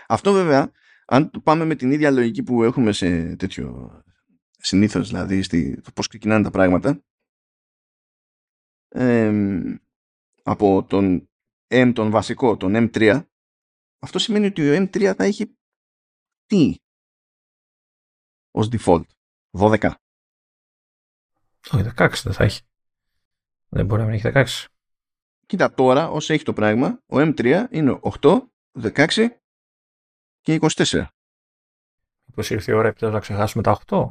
Αυτό 0.07 0.33
βέβαια, 0.33 0.71
αν 1.05 1.31
πάμε 1.43 1.65
με 1.65 1.75
την 1.75 1.91
ίδια 1.91 2.11
λογική 2.11 2.43
που 2.43 2.63
έχουμε 2.63 2.91
σε 2.91 3.35
τέτοιο 3.35 3.91
συνήθως, 4.57 5.07
δηλαδή 5.07 5.41
στη, 5.41 5.81
το 5.81 5.91
πώς 5.91 6.07
ξεκινάνε 6.07 6.43
τα 6.43 6.51
πράγματα, 6.51 7.03
από 10.43 10.83
τον 10.83 11.29
M, 11.67 11.91
τον 11.95 12.09
βασικό, 12.09 12.57
τον 12.57 12.73
M3, 12.75 13.23
αυτό 13.99 14.19
σημαίνει 14.19 14.45
ότι 14.45 14.69
ο 14.69 14.75
M3 14.83 15.13
θα 15.15 15.23
έχει 15.23 15.57
τι, 16.45 16.75
ως 18.57 18.69
default. 18.71 19.03
12. 19.51 19.91
Όχι, 21.71 21.83
16 21.95 22.09
δεν 22.23 22.33
θα 22.33 22.43
έχει. 22.43 22.61
Δεν 23.69 23.85
μπορεί 23.85 24.01
να 24.01 24.07
μην 24.07 24.15
έχει 24.15 24.31
16. 24.33 24.65
Κοίτα 25.45 25.73
τώρα, 25.73 26.09
όσο 26.09 26.33
έχει 26.33 26.43
το 26.43 26.53
πράγμα, 26.53 27.01
ο 27.05 27.17
M3 27.17 27.65
είναι 27.69 27.99
8, 28.21 28.39
16 28.81 29.27
και 30.41 30.59
24. 30.61 31.05
Μήπως 32.25 32.49
ήρθε 32.49 32.71
η 32.71 32.75
ώρα 32.75 32.87
επιτέλους 32.87 33.13
να 33.13 33.19
ξεχάσουμε 33.19 33.63
τα 33.63 33.79
8. 33.85 34.07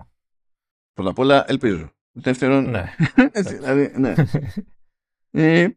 Πρώτα 0.92 1.10
απ' 1.10 1.18
όλα 1.18 1.44
ελπίζω. 1.48 1.90
Δεύτερον, 2.12 2.70
ναι. 2.70 2.94
έτσι, 3.32 3.54
δηλαδή, 3.54 3.92
ναι. 3.98 4.14
ε, 5.62 5.68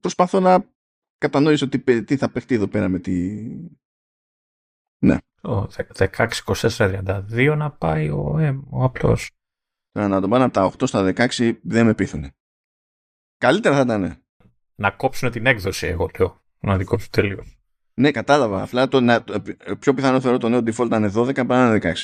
προσπαθώ 0.00 0.40
να 0.40 0.70
κατανοήσω 1.18 1.68
τι, 1.68 2.04
τι 2.04 2.16
θα 2.16 2.30
παιχτεί 2.30 2.54
εδώ 2.54 2.68
πέρα 2.68 2.88
με 2.88 2.98
τη, 2.98 3.12
ναι. 3.50 3.68
Το 3.68 3.81
16-24-32 5.42 7.54
να 7.56 7.70
πάει 7.70 8.10
ο, 8.10 8.38
ε, 8.38 8.60
ο 8.70 8.84
απλός. 8.84 9.30
να 9.92 10.20
τον 10.20 10.30
πάνε 10.30 10.44
από 10.44 10.52
τα 10.52 10.72
8 10.78 10.86
στα 10.86 11.12
16 11.16 11.58
δεν 11.62 11.86
με 11.86 11.94
πείθουνε. 11.94 12.34
Καλύτερα 13.38 13.74
θα 13.74 13.80
ήταν. 13.80 14.22
Να 14.74 14.90
κόψουν 14.90 15.30
την 15.30 15.46
έκδοση, 15.46 15.86
εγώ 15.86 16.10
λέω. 16.18 16.42
Να 16.60 16.76
την 16.76 16.86
κόψουν 16.86 17.10
τελείως. 17.10 17.56
Ναι, 17.94 18.10
κατάλαβα. 18.10 18.62
Απλά 18.62 18.88
το, 18.88 19.00
να, 19.00 19.24
το, 19.24 19.42
πιο 19.78 19.94
πιθανό 19.94 20.20
θεωρώ 20.20 20.38
το 20.38 20.48
νέο 20.48 20.60
default 20.60 20.88
να 20.88 20.96
είναι 20.96 21.12
12 21.14 21.46
παρά 21.46 21.68
να 21.68 21.74
είναι 21.74 21.80
16. 21.82 21.94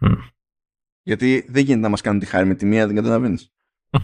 Mm. 0.00 0.16
Γιατί 1.02 1.46
δεν 1.48 1.64
γίνεται 1.64 1.80
να 1.80 1.88
μας 1.88 2.00
κάνουν 2.00 2.20
τη 2.20 2.26
χάρη 2.26 2.46
με 2.46 2.54
τη 2.54 2.66
μία, 2.66 2.86
δεν 2.86 2.94
καταλαβαίνει. 2.94 3.38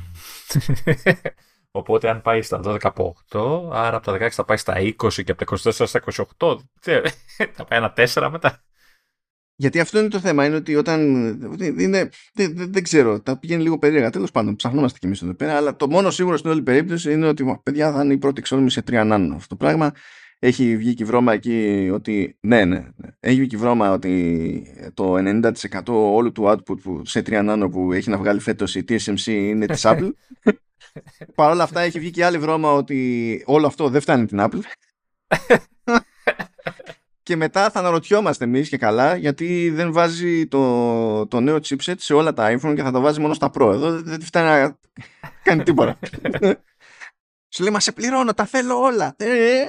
Οπότε 1.77 2.09
αν 2.09 2.23
πάει 2.23 2.43
στα 2.43 2.61
12 2.65 2.77
από 2.83 3.17
8, 3.31 3.71
άρα 3.73 3.97
από 3.97 4.07
τα 4.07 4.27
16 4.27 4.29
θα 4.31 4.45
πάει 4.45 4.57
στα 4.57 4.75
20 4.79 4.93
και 5.25 5.31
από 5.31 5.45
τα 5.45 5.71
24 5.73 5.87
στα 5.87 6.03
28, 6.39 6.57
θα 7.57 7.65
πάει 7.65 7.79
ένα 7.79 7.93
4 7.97 8.29
μετά. 8.31 8.63
Γιατί 9.57 9.81
αυτό 9.81 9.99
είναι 9.99 10.09
το 10.09 10.21
θέμα, 10.21 10.45
είναι 10.47 10.57
ότι 10.57 10.75
όταν. 10.77 11.01
Είναι, 11.79 12.09
δεν, 12.35 12.55
δεν, 12.55 12.73
δεν 12.73 12.83
ξέρω, 12.83 13.21
τα 13.21 13.39
πηγαίνει 13.39 13.63
λίγο 13.63 13.79
περίεργα. 13.79 14.11
Τέλος 14.11 14.31
πάντων, 14.31 14.57
ψαχνόμαστε 14.57 14.99
κι 14.99 15.07
εμείς 15.07 15.23
εδώ 15.23 15.35
πέρα. 15.35 15.57
Αλλά 15.57 15.77
το 15.77 15.89
μόνο 15.89 16.11
σίγουρο 16.11 16.37
στην 16.37 16.51
όλη 16.51 16.63
περίπτωση 16.63 17.13
είναι 17.13 17.27
ότι 17.27 17.61
παιδιά 17.63 17.93
θα 17.93 18.03
είναι 18.05 18.13
η 18.13 18.19
πρώτη 18.19 18.41
εξόρμηση 18.41 18.75
σε 18.75 19.01
3 19.03 19.07
νάνο. 19.07 19.35
Αυτό 19.35 19.57
το 19.57 19.65
πράγμα 19.65 19.93
έχει 20.39 20.77
βγει 20.77 20.95
και 20.95 21.05
βρώμα 21.05 21.33
εκεί 21.33 21.91
ότι. 21.93 22.39
Ναι, 22.41 22.65
ναι, 22.65 22.79
ναι. 22.97 23.09
Έχει 23.21 23.37
βγει 23.37 23.47
και 23.47 23.57
βρώμα 23.57 23.93
ότι 23.93 24.67
το 24.95 25.15
90% 25.19 25.51
όλου 25.87 26.33
του 26.33 26.45
output 26.47 26.81
που, 26.83 27.03
σε 27.05 27.21
3 27.21 27.43
νάνο 27.45 27.69
που 27.69 27.93
έχει 27.93 28.11
να 28.11 28.17
βγάλει 28.17 28.41
φέτος 28.41 28.75
η 28.75 28.85
TSMC 28.89 29.27
είναι 29.27 29.67
της 29.67 29.83
Apple. 29.89 30.11
Παρ' 31.35 31.51
όλα 31.51 31.62
αυτά 31.62 31.81
έχει 31.81 31.99
βγει 31.99 32.11
και 32.11 32.25
άλλη 32.25 32.39
βρώμα 32.39 32.73
ότι 32.73 33.43
όλο 33.47 33.66
αυτό 33.66 33.89
δεν 33.89 34.01
φτάνει 34.01 34.27
την 34.27 34.39
Apple. 34.41 34.61
και 37.23 37.37
μετά 37.37 37.71
θα 37.71 37.79
αναρωτιόμαστε 37.79 38.45
εμείς 38.45 38.69
και 38.69 38.79
καλά 38.79 39.16
γιατί 39.16 39.71
δεν 39.71 39.93
βάζει 39.93 40.47
το, 40.47 41.27
το 41.27 41.41
νέο 41.41 41.57
chipset 41.57 41.95
σε 41.97 42.15
όλα 42.15 42.33
τα 42.33 42.59
iPhone 42.59 42.73
και 42.75 42.83
θα 42.83 42.91
το 42.91 43.01
βάζει 43.01 43.21
μόνο 43.21 43.35
στα 43.35 43.51
Pro. 43.55 43.73
Εδώ 43.73 44.03
δεν 44.03 44.21
φτάνει 44.21 44.47
να 44.62 44.79
κάνει 45.43 45.62
τίποτα. 45.62 45.99
Σου 47.55 47.62
λέει, 47.62 47.73
μα 47.73 47.81
σε 47.81 47.93
πληρώνω, 47.93 48.35
τα 48.35 48.45
θέλω 48.45 48.81
όλα. 48.81 49.15
Ε, 49.19 49.65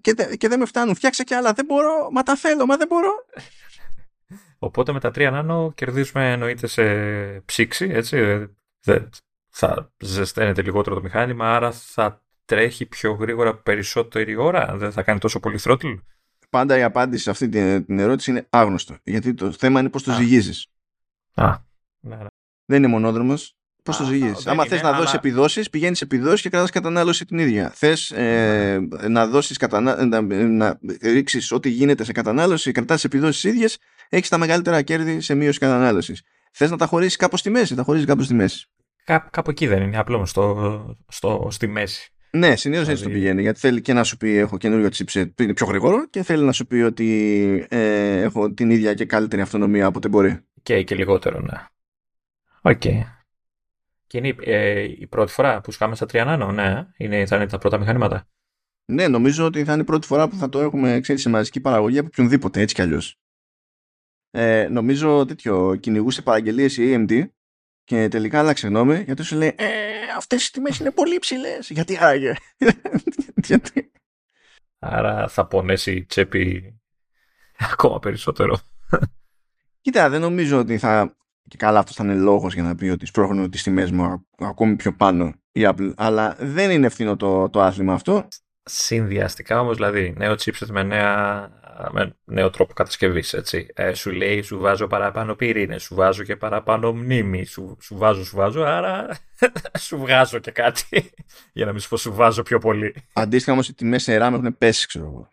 και, 0.00 0.14
και 0.38 0.48
δεν 0.48 0.58
με 0.58 0.64
φτάνουν. 0.64 0.94
Φτιάξε 0.94 1.24
και 1.24 1.34
άλλα. 1.34 1.52
Δεν 1.52 1.64
μπορώ, 1.64 2.08
μα 2.12 2.22
τα 2.22 2.36
θέλω, 2.36 2.66
μα 2.66 2.76
δεν 2.76 2.86
μπορώ. 2.86 3.12
Οπότε 4.58 4.92
με 4.92 5.00
τα 5.00 5.08
3 5.08 5.28
νάνο 5.32 5.72
κερδίζουμε 5.74 6.32
εννοείται 6.32 6.66
σε 6.66 6.84
ψήξη, 7.44 7.90
έτσι 7.92 8.48
θα 9.50 9.92
ζεσταίνεται 9.98 10.62
λιγότερο 10.62 10.94
το 10.94 11.02
μηχάνημα, 11.02 11.54
άρα 11.54 11.72
θα 11.72 12.22
τρέχει 12.44 12.86
πιο 12.86 13.12
γρήγορα 13.12 13.56
περισσότερη 13.56 14.36
ώρα, 14.36 14.76
δεν 14.76 14.92
θα 14.92 15.02
κάνει 15.02 15.18
τόσο 15.18 15.40
πολύ 15.40 15.58
throttle; 15.62 15.98
Πάντα 16.50 16.78
η 16.78 16.82
απάντηση 16.82 17.22
σε 17.22 17.30
αυτή 17.30 17.48
την 17.48 17.98
ερώτηση 17.98 18.30
είναι 18.30 18.46
άγνωστο. 18.50 18.96
Γιατί 19.02 19.34
το 19.34 19.52
θέμα 19.52 19.80
είναι 19.80 19.88
πώς 19.88 20.02
το 20.02 20.12
ζυγίζεις. 20.12 20.66
Α, 21.34 21.56
ναι, 22.00 22.16
ναι. 22.16 22.26
Δεν 22.64 22.78
είναι 22.78 22.86
μονόδρομος. 22.86 23.54
Πώς 23.82 23.96
το 23.96 24.04
ζυγίζεις. 24.04 24.46
Άμα 24.46 24.64
θες 24.64 24.82
να 24.82 24.88
αλλά... 24.88 24.98
δώσει 24.98 25.16
επιδόσεις, 25.16 25.70
πηγαίνεις 25.70 26.00
επιδόσεις 26.00 26.40
και 26.40 26.48
κρατάς 26.48 26.70
κατανάλωση 26.70 27.24
την 27.24 27.38
ίδια. 27.38 27.70
Θες 27.74 28.10
ε, 28.10 28.88
να 29.08 29.26
δώσεις 29.26 29.56
κατανα... 29.56 30.04
να, 30.04 30.20
να 30.46 30.78
ρίξεις 31.02 31.52
ό,τι 31.52 31.68
γίνεται 31.68 32.04
σε 32.04 32.12
κατανάλωση, 32.12 32.72
κρατάς 32.72 33.04
επιδόσεις 33.04 33.44
ίδιες, 33.44 33.78
έχεις 34.08 34.28
τα 34.28 34.38
μεγαλύτερα 34.38 34.82
κέρδη 34.82 35.20
σε 35.20 35.34
μείωση 35.34 35.58
κατανάλωσης. 35.58 36.22
Θες 36.52 36.70
να 36.70 36.76
τα 36.76 36.86
χωρίσεις 36.86 37.16
κάπως 37.16 37.40
στη 37.40 37.50
μέση, 37.50 37.74
τα 37.74 37.82
χωρίζει 37.82 38.04
κάπως 38.04 38.24
στη 38.24 38.34
μέση. 38.34 38.68
Κά, 39.10 39.28
κάπου 39.30 39.50
εκεί 39.50 39.66
δεν 39.66 39.82
είναι, 39.82 39.98
απλό 39.98 40.26
στο, 40.26 40.96
στο, 41.08 41.48
στη 41.50 41.66
μέση. 41.66 42.12
Ναι, 42.30 42.56
συνήθως 42.56 42.88
έτσι 42.88 43.02
το 43.02 43.08
δηλαδή- 43.08 43.20
πηγαίνει. 43.20 43.42
Γιατί 43.42 43.58
θέλει 43.60 43.80
και 43.80 43.92
να 43.92 44.04
σου 44.04 44.16
πει: 44.16 44.36
Έχω 44.36 44.58
καινούριο 44.58 44.88
chipset 44.88 45.30
που 45.34 45.42
είναι 45.42 45.54
πιο 45.54 45.66
γρήγορο 45.66 46.08
και 46.08 46.22
θέλει 46.22 46.44
να 46.44 46.52
σου 46.52 46.66
πει 46.66 46.76
ότι 46.76 47.66
ε, 47.70 48.20
έχω 48.20 48.52
την 48.52 48.70
ίδια 48.70 48.94
και 48.94 49.04
καλύτερη 49.04 49.42
αυτονομία 49.42 49.86
από 49.86 50.00
την 50.00 50.10
μπορεί. 50.10 50.40
Και, 50.62 50.82
και 50.82 50.94
λιγότερο, 50.94 51.40
ναι. 51.40 51.64
OK. 52.62 52.80
Okay. 52.84 53.02
Και 54.06 54.18
είναι 54.18 54.34
ε, 54.40 54.80
η 54.80 55.06
πρώτη 55.06 55.32
φορά 55.32 55.60
που 55.60 55.70
σκάμε 55.70 55.94
στα 55.94 56.06
3 56.06 56.12
νάνο, 56.24 56.52
ναι. 56.52 56.86
Είναι, 56.96 57.26
θα 57.26 57.36
είναι 57.36 57.46
τα 57.46 57.58
πρώτα 57.58 57.78
μηχανήματα. 57.78 58.28
Ναι, 58.84 59.08
νομίζω 59.08 59.44
ότι 59.44 59.64
θα 59.64 59.72
είναι 59.72 59.82
η 59.82 59.84
πρώτη 59.84 60.06
φορά 60.06 60.28
που 60.28 60.36
θα 60.36 60.48
το 60.48 60.60
έχουμε 60.60 61.00
ξέρεις, 61.00 61.22
σε 61.22 61.28
μαζική 61.28 61.60
παραγωγή 61.60 61.98
από 61.98 62.06
οποιονδήποτε, 62.06 62.60
έτσι 62.60 62.74
κι 62.74 62.82
αλλιώς. 62.82 63.16
Ε, 64.30 64.68
νομίζω 64.70 65.24
τέτοιο 65.24 65.76
κυνηγούσε 65.80 66.22
παραγγελίες 66.22 66.76
η 66.76 66.94
AMD 66.94 67.28
και 67.90 68.08
τελικά 68.08 68.38
άλλαξε 68.38 68.66
γνώμη 68.66 69.02
γιατί 69.02 69.22
σου 69.22 69.36
λέει 69.36 69.54
ε, 69.56 69.66
αυτές 70.16 70.46
οι 70.46 70.52
τιμές 70.52 70.78
είναι 70.78 70.90
πολύ 70.90 71.18
ψηλέ. 71.18 71.58
Γιατί 71.60 71.96
άραγε. 71.96 72.34
γιατί... 73.48 73.92
Άρα 74.78 75.28
θα 75.28 75.46
πονέσει 75.46 75.92
η 75.92 76.04
τσέπη 76.04 76.74
ακόμα 77.72 77.98
περισσότερο. 77.98 78.58
Κοίτα, 79.80 80.08
δεν 80.08 80.20
νομίζω 80.20 80.58
ότι 80.58 80.78
θα. 80.78 81.16
Και 81.48 81.56
καλά, 81.56 81.78
αυτός 81.78 81.96
θα 81.96 82.04
είναι 82.04 82.14
λόγος 82.14 82.54
για 82.54 82.62
να 82.62 82.74
πει 82.74 82.88
ότι 82.88 83.06
σπρώχνω 83.06 83.48
τις 83.48 83.62
τιμές 83.62 83.90
μου 83.90 84.26
ακόμη 84.38 84.76
πιο 84.76 84.92
πάνω 84.96 85.34
η 85.52 85.60
Apple. 85.64 85.92
Αλλά 85.96 86.36
δεν 86.38 86.70
είναι 86.70 86.86
ευθύνο 86.86 87.16
το, 87.16 87.50
το 87.50 87.62
άθλημα 87.62 87.92
αυτό. 87.92 88.28
Συνδυαστικά 88.72 89.60
όμως, 89.60 89.76
δηλαδή, 89.76 90.14
νέο 90.16 90.32
chipset 90.32 90.66
με, 90.68 90.82
νέα, 90.82 91.48
με 91.90 92.16
νέο 92.24 92.50
τρόπο 92.50 92.72
κατασκευής. 92.72 93.34
Ε, 93.74 93.94
σου 93.94 94.10
λέει, 94.10 94.42
σου 94.42 94.58
βάζω 94.58 94.86
παραπάνω 94.86 95.34
πυρήνες, 95.34 95.82
σου 95.82 95.94
βάζω 95.94 96.22
και 96.22 96.36
παραπάνω 96.36 96.92
μνήμη, 96.92 97.44
σου, 97.44 97.76
σου 97.80 97.96
βάζω, 97.96 98.24
σου 98.24 98.36
βάζω, 98.36 98.62
άρα 98.62 99.08
σου 99.86 99.98
βγάζω 99.98 100.38
και 100.38 100.50
κάτι. 100.50 101.10
για 101.52 101.64
να 101.64 101.72
μην 101.72 101.80
σου 101.80 101.88
πω, 101.88 101.96
σου 101.96 102.14
βάζω 102.14 102.42
πιο 102.42 102.58
πολύ. 102.58 102.94
Αντίστοιχα 103.12 103.52
όμως 103.52 103.68
οι 103.68 103.74
τιμές 103.74 104.02
σε 104.02 104.16
RAM 104.16 104.32
έχουν 104.32 104.58
πέσει, 104.58 104.86
ξέρω 104.86 105.04
εγώ. 105.04 105.30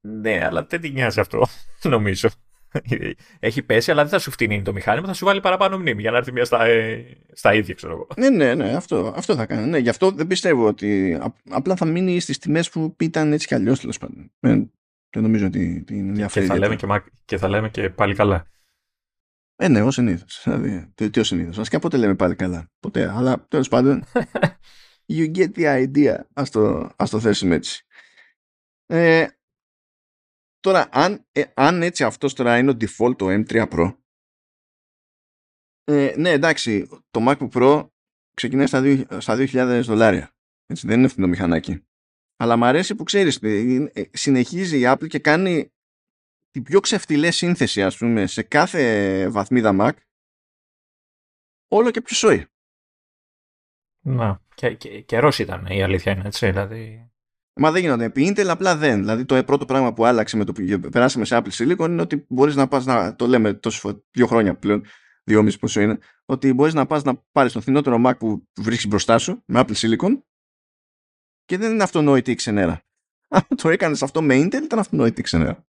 Ναι, 0.00 0.44
αλλά 0.44 0.66
δεν 0.68 0.80
την 0.80 0.92
νοιάζει 0.92 1.20
αυτό, 1.20 1.46
νομίζω. 1.82 2.28
Έχει 3.38 3.62
πέσει, 3.62 3.90
αλλά 3.90 4.02
δεν 4.02 4.10
θα 4.10 4.18
σου 4.18 4.30
φτύνει 4.30 4.62
το 4.62 4.72
μηχάνημα, 4.72 5.06
θα 5.06 5.12
σου 5.12 5.24
βάλει 5.24 5.40
παραπάνω 5.40 5.78
μνήμη 5.78 6.00
για 6.00 6.10
να 6.10 6.16
έρθει 6.16 6.32
μια 6.32 6.44
στα, 6.44 6.64
ε, 6.64 7.16
στα 7.32 7.54
ίδια, 7.54 7.74
ξέρω 7.74 7.92
εγώ. 7.92 8.06
Ναι, 8.16 8.30
ναι, 8.30 8.54
ναι, 8.54 8.74
αυτό, 8.74 9.12
αυτό 9.16 9.34
θα 9.34 9.46
κάνει. 9.46 9.68
Ναι, 9.68 9.78
γι' 9.78 9.88
αυτό 9.88 10.10
δεν 10.10 10.26
πιστεύω 10.26 10.66
ότι. 10.66 11.18
απλά 11.50 11.76
θα 11.76 11.84
μείνει 11.84 12.20
στις 12.20 12.38
τιμές 12.38 12.70
που 12.70 12.96
ήταν 12.98 13.32
έτσι 13.32 13.46
κι 13.46 13.54
αλλιώς 13.54 13.80
τέλος 13.80 13.98
πάντων. 13.98 14.32
Δεν, 14.40 14.72
δεν 15.10 15.22
νομίζω 15.22 15.46
ότι 15.46 15.82
την 15.86 16.08
ενδιαφέρει. 16.08 16.46
Και 16.46 16.52
θα, 16.52 16.58
λέμε 16.58 16.76
και, 16.76 16.86
και 17.24 17.36
θα 17.36 17.48
λέμε 17.48 17.70
και 17.70 17.90
πάλι 17.90 18.14
καλά. 18.14 18.46
Ε, 19.56 19.68
ναι, 19.68 19.82
ως 19.82 19.94
συνήθως. 19.94 20.40
Δηλαδή, 20.44 20.92
τι 20.94 21.20
ως 21.20 21.26
συνήθως. 21.26 21.56
Βασικά 21.56 21.78
πότε 21.78 21.96
λέμε 21.96 22.14
πάλι 22.14 22.34
καλά. 22.34 22.70
Ποτέ. 22.80 23.12
Αλλά 23.16 23.46
τέλος 23.48 23.68
πάντων. 23.68 24.04
you 25.12 25.34
get 25.36 25.48
the 25.56 25.86
idea. 25.86 26.16
Α 26.32 26.42
το, 26.50 26.90
ας 26.96 27.10
το 27.10 27.20
θέσουμε 27.20 27.54
έτσι. 27.54 27.84
Ε, 28.86 29.26
Τώρα, 30.66 30.88
αν, 30.92 31.26
ε, 31.32 31.44
αν 31.54 31.82
έτσι 31.82 32.04
αυτός 32.04 32.34
τώρα 32.34 32.58
είναι 32.58 32.70
ο 32.70 32.76
default 32.80 33.18
το 33.18 33.26
M3 33.28 33.68
Pro, 33.68 33.96
ε, 35.84 36.14
ναι, 36.16 36.30
εντάξει, 36.30 36.88
το 37.10 37.24
MacBook 37.28 37.50
Pro 37.50 37.88
ξεκινάει 38.34 38.66
στα, 38.66 39.36
2.000 39.36 39.80
δολάρια. 39.84 40.34
Έτσι, 40.66 40.86
δεν 40.86 40.98
είναι 40.98 41.08
φθηνό 41.08 41.26
μηχανάκι. 41.26 41.84
Αλλά 42.36 42.56
μου 42.56 42.64
αρέσει 42.64 42.94
που 42.94 43.04
ξέρεις, 43.04 43.36
ε, 43.42 43.90
ε, 43.92 44.04
συνεχίζει 44.12 44.78
η 44.78 44.82
Apple 44.86 45.06
και 45.08 45.18
κάνει 45.18 45.72
την 46.50 46.62
πιο 46.62 46.80
ξεφτιλέ 46.80 47.30
σύνθεση, 47.30 47.82
ας 47.82 47.96
πούμε, 47.96 48.26
σε 48.26 48.42
κάθε 48.42 49.28
βαθμίδα 49.28 49.76
Mac, 49.80 49.92
όλο 51.68 51.90
και 51.90 52.00
πιο 52.00 52.16
σόι. 52.16 52.46
Να, 54.06 54.42
και, 54.54 54.74
και, 54.74 55.00
καιρός 55.00 55.38
ήταν 55.38 55.66
η 55.66 55.82
αλήθεια 55.82 56.12
είναι, 56.12 56.26
έτσι, 56.26 56.50
δηλαδή... 56.50 57.10
Μα 57.58 57.70
δεν 57.70 57.80
γίνονται. 57.80 58.04
Επί 58.04 58.28
Intel 58.28 58.46
απλά 58.46 58.76
δεν. 58.76 58.98
Δηλαδή 58.98 59.24
το 59.24 59.44
πρώτο 59.44 59.64
πράγμα 59.64 59.92
που 59.92 60.04
άλλαξε 60.04 60.36
με 60.36 60.44
το 60.44 60.52
που 60.52 60.88
περάσαμε 60.90 61.24
σε 61.24 61.42
Apple 61.42 61.50
Silicon 61.50 61.88
είναι 61.88 62.02
ότι 62.02 62.26
μπορείς 62.28 62.54
να 62.54 62.68
πας 62.68 62.84
να. 62.84 63.16
Το 63.16 63.26
λέμε 63.26 63.54
τόσο 63.54 64.04
δύο 64.10 64.26
χρόνια 64.26 64.56
πλέον, 64.56 64.84
δυόμιση 65.24 65.58
πόσο 65.58 65.80
είναι, 65.80 65.98
ότι 66.24 66.52
μπορείς 66.52 66.74
να 66.74 66.86
πας 66.86 67.02
να 67.02 67.16
πάρεις 67.32 67.52
τον 67.52 67.62
φθηνότερο 67.62 68.02
Mac 68.06 68.18
που 68.18 68.48
βρίσκεις 68.60 68.86
μπροστά 68.86 69.18
σου 69.18 69.42
με 69.46 69.64
Apple 69.66 69.74
Silicon 69.74 70.22
και 71.44 71.58
δεν 71.58 71.72
είναι 71.72 71.82
αυτονόητη 71.82 72.30
η 72.30 72.34
ξενέρα. 72.34 72.84
Αν 73.28 73.42
το 73.56 73.68
έκανες 73.68 74.02
αυτό 74.02 74.22
με 74.22 74.34
Intel, 74.34 74.62
ήταν 74.62 74.78
αυτονόητη 74.78 75.20
η 75.20 75.22
ξενέρα. 75.22 75.66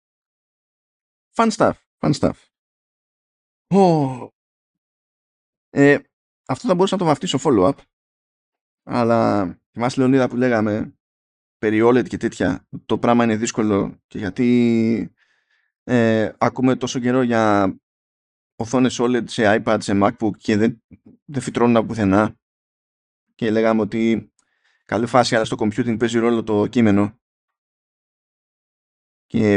Fun 1.35 1.51
stuff. 1.51 1.73
Fun 1.99 2.13
stuff. 2.13 2.35
Oh. 3.69 4.29
Ε, 5.71 5.99
αυτό 6.47 6.69
θα 6.69 6.75
μπορούσα 6.75 6.95
να 6.95 7.01
το 7.01 7.07
βαφτίσω 7.07 7.39
follow-up. 7.43 7.77
Αλλά 8.83 9.45
θυμάσαι 9.73 10.01
Λεωνίδα 10.01 10.29
που 10.29 10.37
λέγαμε 10.37 10.99
περί 11.65 11.81
OLED 11.83 12.09
και 12.09 12.17
τέτοια 12.17 12.69
το 12.87 12.99
πράγμα 12.99 13.25
είναι 13.25 13.37
δύσκολο. 13.37 14.03
Και 14.07 14.19
γιατί 14.19 15.15
ε, 15.85 16.33
ακούμε 16.39 16.77
τόσο 16.77 16.99
καιρό 16.99 17.23
για 17.23 17.75
οθόνες 18.57 18.99
OLED 19.01 19.23
σε 19.25 19.63
iPad, 19.65 19.77
σε 19.81 19.93
MacBook 20.03 20.37
και 20.37 20.57
δεν, 20.57 20.83
δεν 21.25 21.43
φυτρώνουν 21.43 21.77
από 21.77 21.87
πουθενά. 21.87 22.39
Και 23.35 23.51
λέγαμε 23.51 23.81
ότι 23.81 24.33
καλή 24.85 25.07
φάση 25.07 25.35
αλλά 25.35 25.45
στο 25.45 25.57
computing 25.59 25.99
παίζει 25.99 26.19
ρόλο 26.19 26.43
το 26.43 26.67
κείμενο. 26.67 27.21
Και 29.27 29.55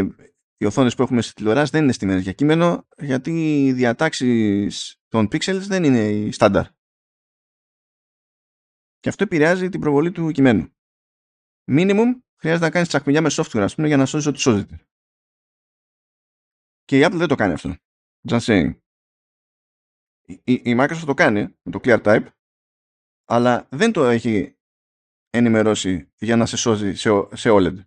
οι 0.58 0.66
οθόνες 0.66 0.96
που 0.96 1.02
έχουμε 1.02 1.22
στη 1.22 1.34
τηλεοράση 1.34 1.72
δεν 1.72 1.84
είναι 1.84 1.92
στημένες 1.92 2.24
για 2.24 2.34
κείμενο 2.34 2.88
γιατί 2.98 3.66
οι 3.66 3.74
διατάξεις 3.74 5.02
των 5.08 5.26
pixels 5.26 5.62
δεν 5.68 5.84
είναι 5.84 6.10
η 6.10 6.32
στάνταρ. 6.32 6.66
Και 9.00 9.10
αυτό 9.10 9.24
επηρεάζει 9.24 9.70
την 9.70 9.80
προβολή 9.80 10.12
του 10.12 10.32
κειμένου 10.32 10.72
minimum 11.68 12.22
χρειάζεται 12.36 12.66
να 12.66 12.72
κάνεις 12.72 12.88
τσακμιλιά 12.88 13.22
με 13.22 13.30
software, 13.32 13.60
ας 13.60 13.76
πούμε, 13.76 13.88
για 13.88 13.98
να 13.98 14.06
σώσει 14.06 14.28
ό,τι 14.28 14.40
σώζεται. 14.40 14.88
Και 16.84 16.98
η 16.98 17.02
Apple 17.06 17.16
δεν 17.16 17.28
το 17.28 17.36
κάνει 17.36 17.54
αυτό. 17.54 17.76
Just 18.30 18.40
saying. 18.40 18.80
Η, 20.44 20.54
η 20.54 20.76
Microsoft 20.80 21.04
το 21.06 21.14
κάνει 21.14 21.58
με 21.62 21.72
το 21.72 21.80
ClearType, 21.84 22.28
αλλά 23.26 23.68
δεν 23.72 23.92
το 23.92 24.06
έχει 24.06 24.58
ενημερώσει 25.30 26.12
για 26.18 26.36
να 26.36 26.46
σε 26.46 26.58
σώζει 26.58 26.94
σε, 26.96 27.10
σε 27.34 27.50
OLED. 27.52 27.86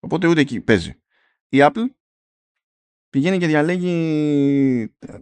Οπότε 0.00 0.26
ούτε 0.26 0.40
εκεί 0.40 0.60
παίζει. 0.60 1.02
Η 1.48 1.58
Apple 1.60 1.86
πηγαίνει 3.08 3.38
και 3.38 3.46
διαλέγει 3.46 3.94
ε, 4.98 5.18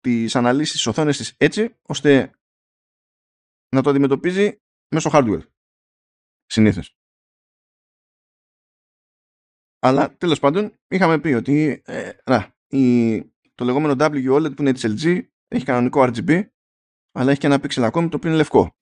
τις 0.00 0.36
αναλύσεις 0.36 0.72
της 0.72 0.86
οθόνες 0.86 1.16
της 1.16 1.34
έτσι, 1.36 1.78
ώστε 1.82 2.38
να 3.68 3.82
το 3.82 3.90
αντιμετωπίζει 3.90 4.62
μέσω 4.88 5.10
hardware 5.12 5.51
συνήθως. 6.52 6.96
Αλλά 9.78 10.16
τέλος 10.16 10.38
πάντων 10.38 10.78
είχαμε 10.88 11.20
πει 11.20 11.32
ότι 11.32 11.82
ε, 11.84 12.12
να, 12.26 12.54
η, 12.66 13.20
το 13.54 13.64
λεγόμενο 13.64 13.94
WOLED 13.98 14.56
που 14.56 14.62
είναι 14.62 14.72
της 14.72 14.84
LG 14.86 15.26
έχει 15.48 15.64
κανονικό 15.64 16.02
RGB 16.02 16.48
αλλά 17.12 17.30
έχει 17.30 17.40
και 17.40 17.46
ένα 17.46 17.56
pixel 17.56 17.82
ακόμη 17.82 18.08
το 18.08 18.16
οποίο 18.16 18.28
είναι 18.28 18.38
λευκό. 18.38 18.76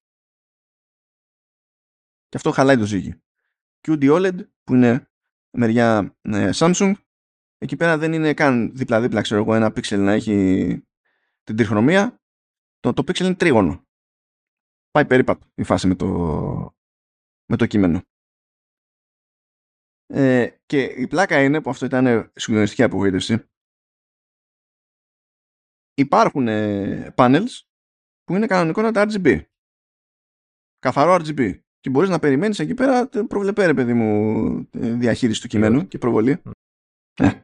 Και 2.28 2.36
αυτό 2.36 2.50
χαλάει 2.50 2.76
το 2.76 2.84
ζύγι. 2.84 3.22
QD 3.80 4.16
OLED 4.16 4.48
που 4.64 4.74
είναι 4.74 5.10
μεριά 5.50 6.18
ε, 6.20 6.50
Samsung 6.54 6.92
εκεί 7.58 7.76
πέρα 7.76 7.98
δεν 7.98 8.12
είναι 8.12 8.34
καν 8.34 8.76
δίπλα-δίπλα 8.76 9.20
ξέρω 9.20 9.40
εγώ 9.40 9.54
ένα 9.54 9.66
pixel 9.66 9.98
να 9.98 10.12
έχει 10.12 10.34
την 11.42 11.56
τριχρονομία 11.56 12.22
το, 12.80 12.92
το 12.92 13.02
pixel 13.06 13.20
είναι 13.20 13.34
τρίγωνο. 13.34 13.84
Πάει 14.90 15.06
περίπατο 15.06 15.46
η 15.54 15.62
φάση 15.62 15.86
με 15.86 15.94
το, 15.94 16.74
με 17.50 17.56
το 17.56 17.66
κείμενο. 17.66 18.02
Ε, 20.06 20.48
και 20.66 20.82
η 20.82 21.06
πλάκα 21.06 21.42
είναι 21.42 21.60
που 21.60 21.70
αυτό 21.70 21.86
ήταν 21.86 22.32
συγκλονιστική 22.34 22.82
απογοήτευση. 22.82 23.44
Υπάρχουν 25.94 26.48
ε, 26.48 27.14
panels 27.16 27.60
που 28.24 28.36
είναι 28.36 28.46
κανονικό 28.46 28.82
να 28.82 28.92
τα 28.92 29.06
RGB. 29.08 29.42
Καθαρό 30.78 31.14
RGB. 31.14 31.60
Και 31.80 31.90
μπορείς 31.90 32.08
να 32.08 32.18
περιμένεις 32.18 32.58
εκεί 32.58 32.74
πέρα 32.74 33.08
προβλεπέ 33.08 33.74
παιδί 33.74 33.94
μου 33.94 34.46
ε, 34.70 34.92
διαχείριση 34.92 35.40
του 35.40 35.48
κειμένου 35.48 35.88
και 35.88 35.98
προβολή. 35.98 36.42
Ε. 37.14 37.42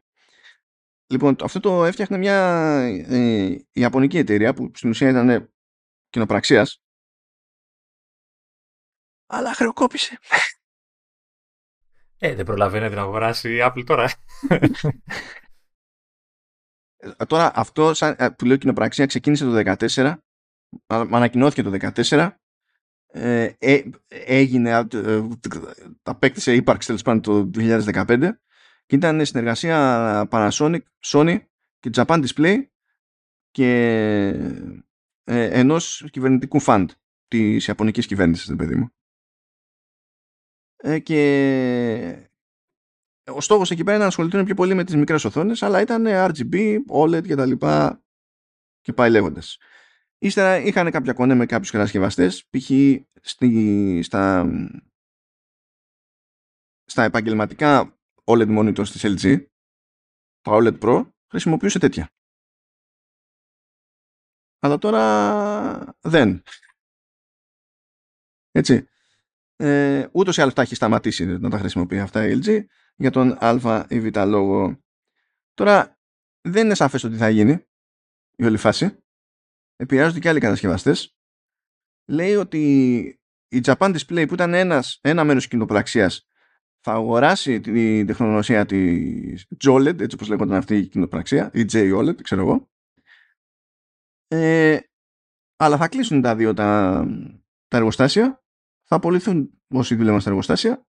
Λοιπόν, 1.07 1.37
αυτό 1.43 1.61
το 1.61 1.85
έφτιαχνε 1.85 2.19
μια 2.19 2.37
ε, 3.07 3.57
Ιαπωνική 3.73 4.19
εταιρεία 4.19 4.55
που 4.55 4.70
στην 4.74 4.91
ουσία 4.91 5.09
ήταν 5.09 5.53
κοινοπραξίας 6.09 6.85
αλλά 9.27 9.55
χρεοκόπησε. 9.55 10.19
Ε, 12.19 12.35
δεν 12.35 12.44
προλαβαίνει 12.44 12.94
να 12.94 13.01
αγοράσει 13.01 13.55
η 13.55 13.59
Apple 13.62 13.85
τώρα. 13.86 14.11
Ε, 16.98 17.24
τώρα 17.27 17.53
αυτό 17.55 17.94
σαν, 17.94 18.15
ε, 18.19 18.28
που 18.28 18.44
λέω 18.44 18.57
κοινοπραξία 18.57 19.07
ξεκίνησε 19.07 19.44
το 19.44 19.74
2014 19.94 20.15
ανακοινώθηκε 20.86 21.62
το 21.62 21.90
2014 22.09 22.31
ε, 23.07 23.51
ε, 23.59 23.82
έγινε 24.09 24.70
ε, 24.70 25.23
απέκτησε 26.03 26.55
ύπαρξη 26.55 26.86
τέλος 26.86 27.03
πάντων 27.03 27.20
το 27.20 27.51
2015 27.55 28.31
και 28.86 28.97
ήταν 28.97 29.24
συνεργασία 29.27 30.28
Panasonic, 30.31 30.81
Sony 31.05 31.39
και 31.78 31.90
Japan 31.94 32.27
Display 32.27 32.57
και 33.51 33.70
ε, 35.24 35.59
ενός 35.61 36.09
κυβερνητικού 36.11 36.61
φαντ 36.61 36.90
της 37.28 37.66
Ιαπωνικής 37.66 38.07
κυβέρνησης, 38.07 38.57
παιδί 38.57 38.74
μου. 38.74 38.95
Ε, 40.86 40.98
και 40.98 42.28
ο 43.24 43.40
στόχος 43.40 43.70
εκεί 43.70 43.82
πέρα 43.84 43.94
είναι 43.94 44.02
να 44.02 44.08
ασχοληθούν 44.08 44.44
πιο 44.44 44.54
πολύ 44.54 44.74
με 44.74 44.84
τις 44.84 44.96
μικρές 44.96 45.24
οθόνες 45.24 45.62
αλλά 45.62 45.80
ήταν 45.80 46.04
RGB, 46.06 46.76
OLED 46.88 47.26
και 47.26 47.34
τα 47.34 47.46
λοιπά 47.46 48.02
και 48.80 48.92
πάει 48.92 49.10
λέγοντας. 49.10 49.58
Ύστερα 50.18 50.56
είχαν 50.56 50.90
κάποια 50.90 51.12
κονέ 51.12 51.34
με 51.34 51.46
κάποιους 51.46 51.70
κατασκευαστές 51.70 52.46
π.χ. 52.50 52.70
στα, 54.02 54.46
στα 56.84 57.02
επαγγελματικά 57.02 57.98
OLED 58.24 58.58
monitors 58.58 58.88
της 58.88 59.04
LG 59.04 59.46
τα 60.40 60.52
OLED 60.54 60.78
Pro 60.78 61.10
χρησιμοποιούσε 61.30 61.78
τέτοια. 61.78 62.10
Αλλά 64.58 64.78
τώρα 64.78 65.96
δεν. 66.00 66.42
Έτσι. 68.50 68.88
Ε, 69.57 70.07
ούτως 70.12 70.37
ή 70.37 70.41
άλλως 70.41 70.55
τα 70.55 70.62
έχει 70.62 70.74
σταματήσει 70.74 71.27
να 71.27 71.51
τα 71.51 71.59
χρησιμοποιεί 71.59 71.99
αυτά 71.99 72.27
η 72.27 72.39
LG 72.43 72.65
για 72.97 73.11
τον 73.11 73.37
α 73.41 73.87
ή 73.89 74.01
β 74.01 74.16
λόγο. 74.16 74.81
Τώρα 75.55 75.99
δεν 76.41 76.65
είναι 76.65 76.74
σαφές 76.74 77.05
ότι 77.05 77.16
θα 77.16 77.28
γίνει 77.28 77.66
η 78.37 78.45
όλη 78.45 78.57
φάση. 78.57 78.99
Επηρεάζονται 79.77 80.19
και 80.19 80.28
άλλοι 80.28 80.41
κατασκευαστές. 80.41 81.16
Λέει 82.09 82.35
ότι 82.35 82.61
η 83.49 83.61
Japan 83.65 83.97
Display 83.97 84.24
που 84.28 84.35
ήταν 84.35 84.55
ένας, 84.55 84.99
ένα 85.03 85.24
μέρος 85.24 85.49
κοινοπραξίας 85.49 86.28
θα 86.81 86.93
αγοράσει 86.93 87.61
την 87.61 88.07
τεχνολογία 88.07 88.66
της 88.66 89.47
JOLED, 89.65 90.01
έτσι 90.01 90.15
όπως 90.15 90.28
λέγονταν 90.28 90.57
αυτή 90.57 90.77
η 90.77 90.87
κοινοπραξία, 90.87 91.51
η 91.55 91.65
JOLED, 91.73 92.23
ξέρω 92.23 92.41
εγώ. 92.41 92.70
Ε, 94.28 94.78
αλλά 95.57 95.77
θα 95.77 95.89
κλείσουν 95.89 96.20
τα 96.20 96.37
δύο 96.37 96.55
τα, 96.55 97.03
τα 97.69 97.77
εργοστάσια, 97.77 98.45
θα 98.88 98.96
απολυθούν 98.96 99.50
όσοι 99.68 99.94
δουλεύουν 99.94 100.20
στα 100.20 100.30
εργοστάσια, 100.30 100.86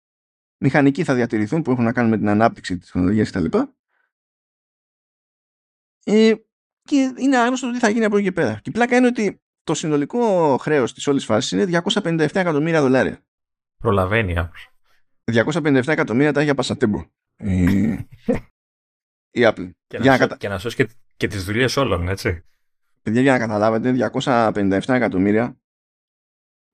μηχανικοί 0.57 1.03
θα 1.03 1.13
διατηρηθούν 1.13 1.61
που 1.61 1.71
έχουν 1.71 1.83
να 1.83 1.93
κάνουν 1.93 2.09
με 2.09 2.17
την 2.17 2.29
ανάπτυξη 2.29 2.77
της 2.77 2.91
τεχνολογίας 2.91 3.31
κτλ. 3.31 3.57
Ε, 6.03 6.33
και 6.81 7.13
είναι 7.17 7.37
άγνωστο 7.37 7.71
τι 7.71 7.79
θα 7.79 7.89
γίνει 7.89 8.05
από 8.05 8.15
εκεί 8.15 8.25
και 8.25 8.31
πέρα. 8.31 8.53
Και 8.53 8.69
η 8.69 8.71
πλάκα 8.71 8.97
είναι 8.97 9.07
ότι 9.07 9.41
το 9.63 9.73
συνολικό 9.73 10.57
χρέος 10.57 10.93
της 10.93 11.07
όλης 11.07 11.25
φάσης 11.25 11.51
είναι 11.51 11.81
257 11.93 12.29
εκατομμύρια 12.33 12.81
δολάρια. 12.81 13.25
Προλαβαίνει 13.77 14.35
257 15.31 15.87
εκατομμύρια 15.87 16.31
τα 16.31 16.39
έχει 16.39 16.45
για 16.45 16.55
πασατέμπο. 16.55 17.05
η 19.31 19.41
Apple. 19.41 19.69
Και, 19.87 19.97
για 19.97 20.11
να, 20.11 20.17
κατα... 20.17 20.37
και 20.37 20.47
να 20.47 20.57
σώσει 20.57 20.75
και, 20.75 20.89
και 21.17 21.27
τις 21.27 21.45
δουλειές 21.45 21.77
όλων, 21.77 22.07
έτσι. 22.07 22.45
Παιδιά, 23.01 23.21
για 23.21 23.31
να 23.31 23.39
καταλάβετε, 23.39 24.09
257 24.13 24.81
εκατομμύρια 24.87 25.57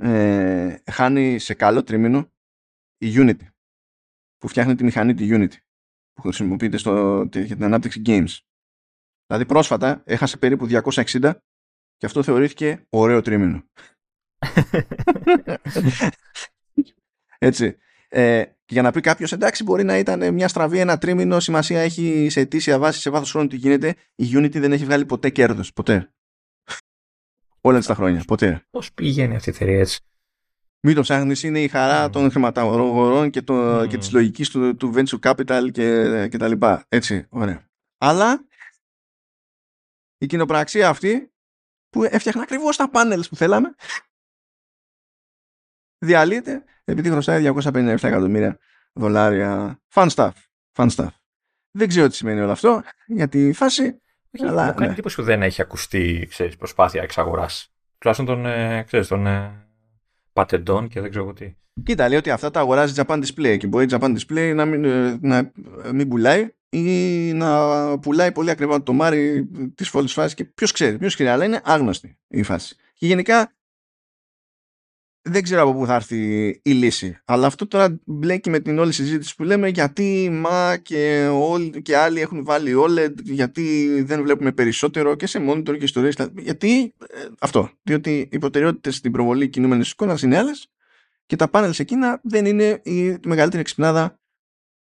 ε, 0.02 0.82
χάνει 0.92 1.40
σε 1.40 1.54
καλό 1.54 1.84
τρίμηνο 1.84 2.32
η 2.98 3.14
Unity 3.16 3.48
που 4.38 4.48
φτιάχνει 4.48 4.76
τη 4.76 4.84
μηχανή 4.84 5.14
τη 5.14 5.28
Unity 5.32 5.56
που 6.14 6.22
χρησιμοποιείται 6.22 6.78
στο, 6.78 7.22
για 7.32 7.56
την 7.56 7.64
ανάπτυξη 7.64 8.02
games. 8.06 8.38
Δηλαδή 9.26 9.46
πρόσφατα 9.46 10.02
έχασε 10.06 10.38
περίπου 10.38 10.68
260 10.70 11.32
και 11.98 12.06
αυτό 12.06 12.24
θεωρήθηκε 12.24 12.86
ωραίο 12.90 13.22
τρίμηνο. 13.22 13.64
Έτσι. 17.38 17.78
Ε, 18.08 18.44
και 18.44 18.74
για 18.74 18.82
να 18.82 18.92
πει 18.92 19.02
κάποιος, 19.02 19.32
εντάξει, 19.32 19.64
μπορεί 19.64 19.84
να 19.84 19.98
ήταν 19.98 20.34
μια 20.34 20.48
στραβή, 20.48 20.80
ένα 20.80 20.98
τρίμηνο, 20.98 21.40
σημασία 21.40 21.80
έχει 21.80 22.28
σε 22.30 22.40
αιτήσια 22.40 22.80
βάση, 22.80 23.00
σε 23.00 23.10
βάθος 23.10 23.32
χρόνου 23.32 23.48
τι 23.48 23.56
γίνεται. 23.56 23.96
Η 24.16 24.26
Unity 24.34 24.60
δεν 24.60 24.72
έχει 24.72 24.86
βγάλει 24.86 25.06
ποτέ 25.06 25.30
κέρδος. 25.30 25.74
Ποτέ. 25.74 26.14
Όλα 27.62 27.82
τα 27.82 27.96
χρόνια. 27.96 28.24
Ποτέ. 28.28 28.66
Πώς 28.70 28.94
πηγαίνει 28.94 29.36
αυτή 29.36 29.50
η 29.50 29.54
εταιρεία 29.56 29.80
έτσι; 29.80 30.00
Μην 30.80 30.96
το 30.96 31.02
ψάχνεις, 31.02 31.44
είναι 31.44 31.62
η 31.62 31.68
χαρά 31.68 32.06
mm. 32.06 32.12
των 32.12 32.32
χρηματαγορών 32.32 33.30
και, 33.30 33.42
το, 33.42 33.82
mm. 33.82 33.88
και 33.88 33.98
της 33.98 34.12
λογικής 34.12 34.50
του, 34.50 34.76
του 34.76 34.94
venture 34.96 35.20
capital 35.20 35.70
και, 35.72 36.28
και 36.28 36.38
τα 36.38 36.48
λοιπά. 36.48 36.86
Έτσι, 36.90 37.26
ωραία. 37.30 37.70
Αλλά 37.98 38.46
η 40.18 40.26
κοινοπραξία 40.26 40.90
αυτή 40.90 41.32
που 41.90 42.04
έφτιαχνα 42.04 42.42
ακριβώς 42.42 42.78
τα 42.78 42.90
πάνελς 42.90 43.30
που 43.30 43.36
θέλαμε 43.36 43.76
διαλύεται 45.98 46.64
επειδή 46.84 47.10
χρωστάει 47.10 47.52
257 47.56 47.84
εκατομμύρια 48.02 48.60
δολάρια. 48.94 49.82
Fun 49.94 50.10
stuff. 50.10 50.32
Fun 50.74 50.90
stuff. 50.90 51.10
Δεν 51.72 51.88
ξέρω 51.88 52.08
τι 52.08 52.16
σημαίνει 52.16 52.40
όλο 52.40 52.52
αυτό 52.52 52.84
για 53.06 53.28
τη 53.28 53.54
φάση. 53.54 54.02
Όχι, 54.34 54.48
αλλά, 54.48 54.66
μου 54.66 54.72
κάνει 54.72 54.86
ναι. 54.86 54.92
εντύπωση 54.92 55.16
που 55.16 55.24
δεν 55.24 55.42
έχει 55.42 55.62
ακουστεί 55.62 56.26
ξέρεις, 56.30 56.58
προσπάθεια 56.58 57.02
εξαγοράς. 57.02 57.74
Τουλάχιστον 57.98 58.36
των, 58.36 58.46
ε, 58.46 58.84
ξέρεις, 58.84 59.08
των 59.08 59.28
ε, 59.28 59.52
πατεντών 60.34 60.88
και 60.88 61.02
δεν 61.02 61.10
ξέρω 61.10 61.34
τι. 61.34 61.56
Κοίτα, 61.84 62.08
λέει 62.10 62.18
ότι 62.18 62.30
αυτά 62.30 62.52
τα 62.52 62.60
αγοράζει 62.60 62.94
Japan 62.96 63.24
Display 63.24 63.58
και 63.58 63.68
μπορεί 63.68 63.86
η 63.86 63.88
Japan 63.92 64.18
Display 64.18 64.54
να 64.56 64.66
μην, 64.66 64.86
ε, 64.86 65.18
να 65.22 65.52
μην 65.94 66.08
πουλάει 66.08 66.48
ή 66.70 66.88
να 67.34 68.00
πουλάει 68.00 68.32
πολύ 68.32 68.50
ακριβά 68.50 68.84
το 68.84 68.94
μάρι 68.94 69.50
της 69.76 69.90
φόλη 69.90 70.08
φάση 70.08 70.36
και 70.36 70.46
ποιος 70.46 70.72
ξέρει, 70.72 70.98
ποιος 70.98 71.14
ξέρει, 71.14 71.30
αλλά 71.30 71.46
είναι 71.46 71.62
άγνωστη 71.64 72.18
η 72.28 72.44
φάση. 72.44 72.76
Και 72.94 73.06
γενικά 73.06 73.52
δεν 75.24 75.44
ξέρω 75.44 75.62
από 75.62 75.74
πού 75.74 75.86
θα 75.86 75.96
έρθει 75.96 76.48
η 76.64 76.72
λύση. 76.72 77.18
Αλλά 77.26 77.48
αυτό 77.48 77.68
τώρα 77.68 78.00
μπλέκει 78.06 78.50
με 78.50 78.60
την 78.60 78.80
όλη 78.80 78.92
συζήτηση 78.92 79.36
που 79.36 79.44
λέμε 79.44 79.68
γιατί 79.68 80.30
μα 80.32 80.78
και, 80.78 81.30
όλοι, 81.34 81.82
και 81.82 81.98
άλλοι 81.98 82.22
έχουν 82.22 82.44
βάλει 82.44 82.74
OLED, 82.78 83.14
γιατί 83.24 84.02
δεν 84.04 84.22
βλέπουμε 84.22 84.52
περισσότερο 84.52 85.16
και 85.16 85.28
σε 85.28 85.46
monitor 85.50 85.78
και 85.78 85.84
ιστορίες. 85.84 86.16
Γιατί 86.38 86.94
ε, 87.08 87.28
αυτό. 87.40 87.70
Διότι 87.84 88.30
οι 88.32 88.38
προτεραιότητες 88.38 88.96
στην 88.96 89.12
προβολή 89.12 89.50
κινούμενης 89.50 89.92
εικόνας 89.92 90.22
είναι 90.22 90.38
άλλες 90.38 90.68
και 91.26 91.36
τα 91.36 91.50
πάνελ 91.50 91.74
σε 91.74 91.82
εκείνα 91.82 92.20
δεν 92.24 92.46
είναι 92.46 92.82
η 92.84 93.18
μεγαλύτερη 93.26 93.62
εξυπνάδα 93.62 94.20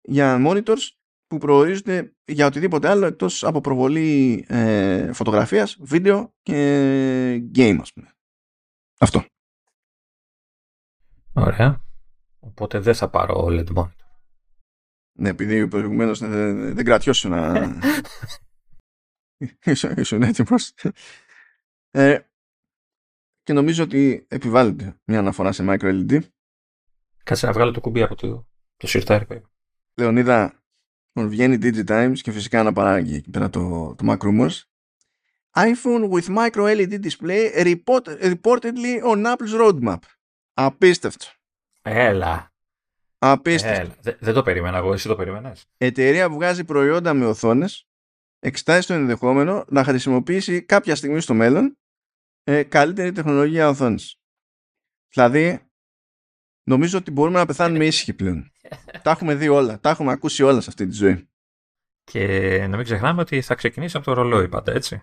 για 0.02 0.42
monitors 0.46 0.88
που 1.26 1.38
προορίζονται 1.38 2.12
για 2.24 2.46
οτιδήποτε 2.46 2.88
άλλο 2.88 3.06
εκτός 3.06 3.44
από 3.44 3.60
προβολή 3.60 4.44
ε, 4.48 5.12
φωτογραφίας, 5.12 5.76
βίντεο 5.80 6.34
και 6.42 7.42
game 7.54 7.76
ας 7.80 7.92
πούμε. 7.92 8.14
Αυτό. 8.98 9.24
Ωραία. 11.40 11.84
Οπότε 12.38 12.78
δεν 12.78 12.94
θα 12.94 13.10
πάρω 13.10 13.46
OLED 13.46 13.66
monitor. 13.74 13.88
Ναι, 15.18 15.28
επειδή 15.28 15.68
προηγουμένως 15.68 16.18
δεν, 16.18 16.74
δεν 16.74 16.84
κρατιώσω 16.84 17.28
να. 17.28 17.68
Ήσουν 19.96 20.22
έτοιμος. 20.22 20.74
Ε, 21.90 22.18
και 23.42 23.52
νομίζω 23.52 23.82
ότι 23.82 24.26
επιβάλλεται 24.28 24.96
μια 25.04 25.18
αναφορά 25.18 25.52
σε 25.52 25.64
micro 25.68 26.06
LED. 26.08 26.20
Κάτσε 27.24 27.46
να 27.46 27.52
βγάλω 27.52 27.70
το 27.70 27.80
κουμπί 27.80 28.02
από 28.02 28.14
το, 28.14 28.48
το 28.76 28.86
σιρτάρι. 28.86 29.42
Λεωνίδα, 29.94 30.62
βγαίνει 31.12 31.58
DigiTimes 31.62 32.18
και 32.20 32.32
φυσικά 32.32 32.62
να 32.62 32.72
παράγει 32.72 33.14
εκεί 33.14 33.30
πέρα 33.30 33.50
το, 33.50 33.94
το 33.94 34.04
Mac 34.06 34.18
Rumors. 34.18 34.60
iPhone 35.54 36.10
with 36.10 36.28
micro 36.28 36.64
LED 36.64 37.00
display 37.00 37.50
report, 37.64 38.06
reportedly 38.22 39.02
on 39.02 39.26
Apple's 39.26 39.54
roadmap. 39.54 40.02
Απίστευτο. 40.64 41.26
Έλα. 41.82 42.52
Απίστευτο. 43.18 43.80
Έλα. 43.80 44.16
Δεν 44.20 44.34
το 44.34 44.42
περίμενα 44.42 44.76
εγώ, 44.76 44.92
εσύ 44.92 45.08
το 45.08 45.16
περίμενες; 45.16 45.66
Εταιρεία 45.76 46.28
που 46.28 46.34
βγάζει 46.34 46.64
προϊόντα 46.64 47.14
με 47.14 47.26
οθόνες 47.26 47.84
εξετάζει 48.38 48.86
το 48.86 48.94
ενδεχόμενο 48.94 49.64
να 49.68 49.84
χρησιμοποιήσει 49.84 50.62
κάποια 50.62 50.94
στιγμή 50.94 51.20
στο 51.20 51.34
μέλλον 51.34 51.78
ε, 52.44 52.62
καλύτερη 52.62 53.12
τεχνολογία 53.12 53.68
οθόνης. 53.68 54.16
Δηλαδή, 55.08 55.60
νομίζω 56.62 56.98
ότι 56.98 57.10
μπορούμε 57.10 57.38
να 57.38 57.46
πεθάνουμε 57.46 57.84
ήσυχοι 57.86 58.14
πλέον. 58.14 58.52
τα 59.02 59.10
έχουμε 59.10 59.34
δει 59.34 59.48
όλα. 59.48 59.80
Τα 59.80 59.90
έχουμε 59.90 60.12
ακούσει 60.12 60.42
όλα 60.42 60.60
σε 60.60 60.68
αυτή 60.68 60.86
τη 60.86 60.94
ζωή. 60.94 61.28
Και 62.04 62.26
να 62.66 62.76
μην 62.76 62.84
ξεχνάμε 62.84 63.20
ότι 63.20 63.40
θα 63.40 63.54
ξεκινήσει 63.54 63.96
από 63.96 64.06
το 64.06 64.12
ρολόι 64.12 64.48
πάντα, 64.48 64.72
έτσι; 64.72 65.02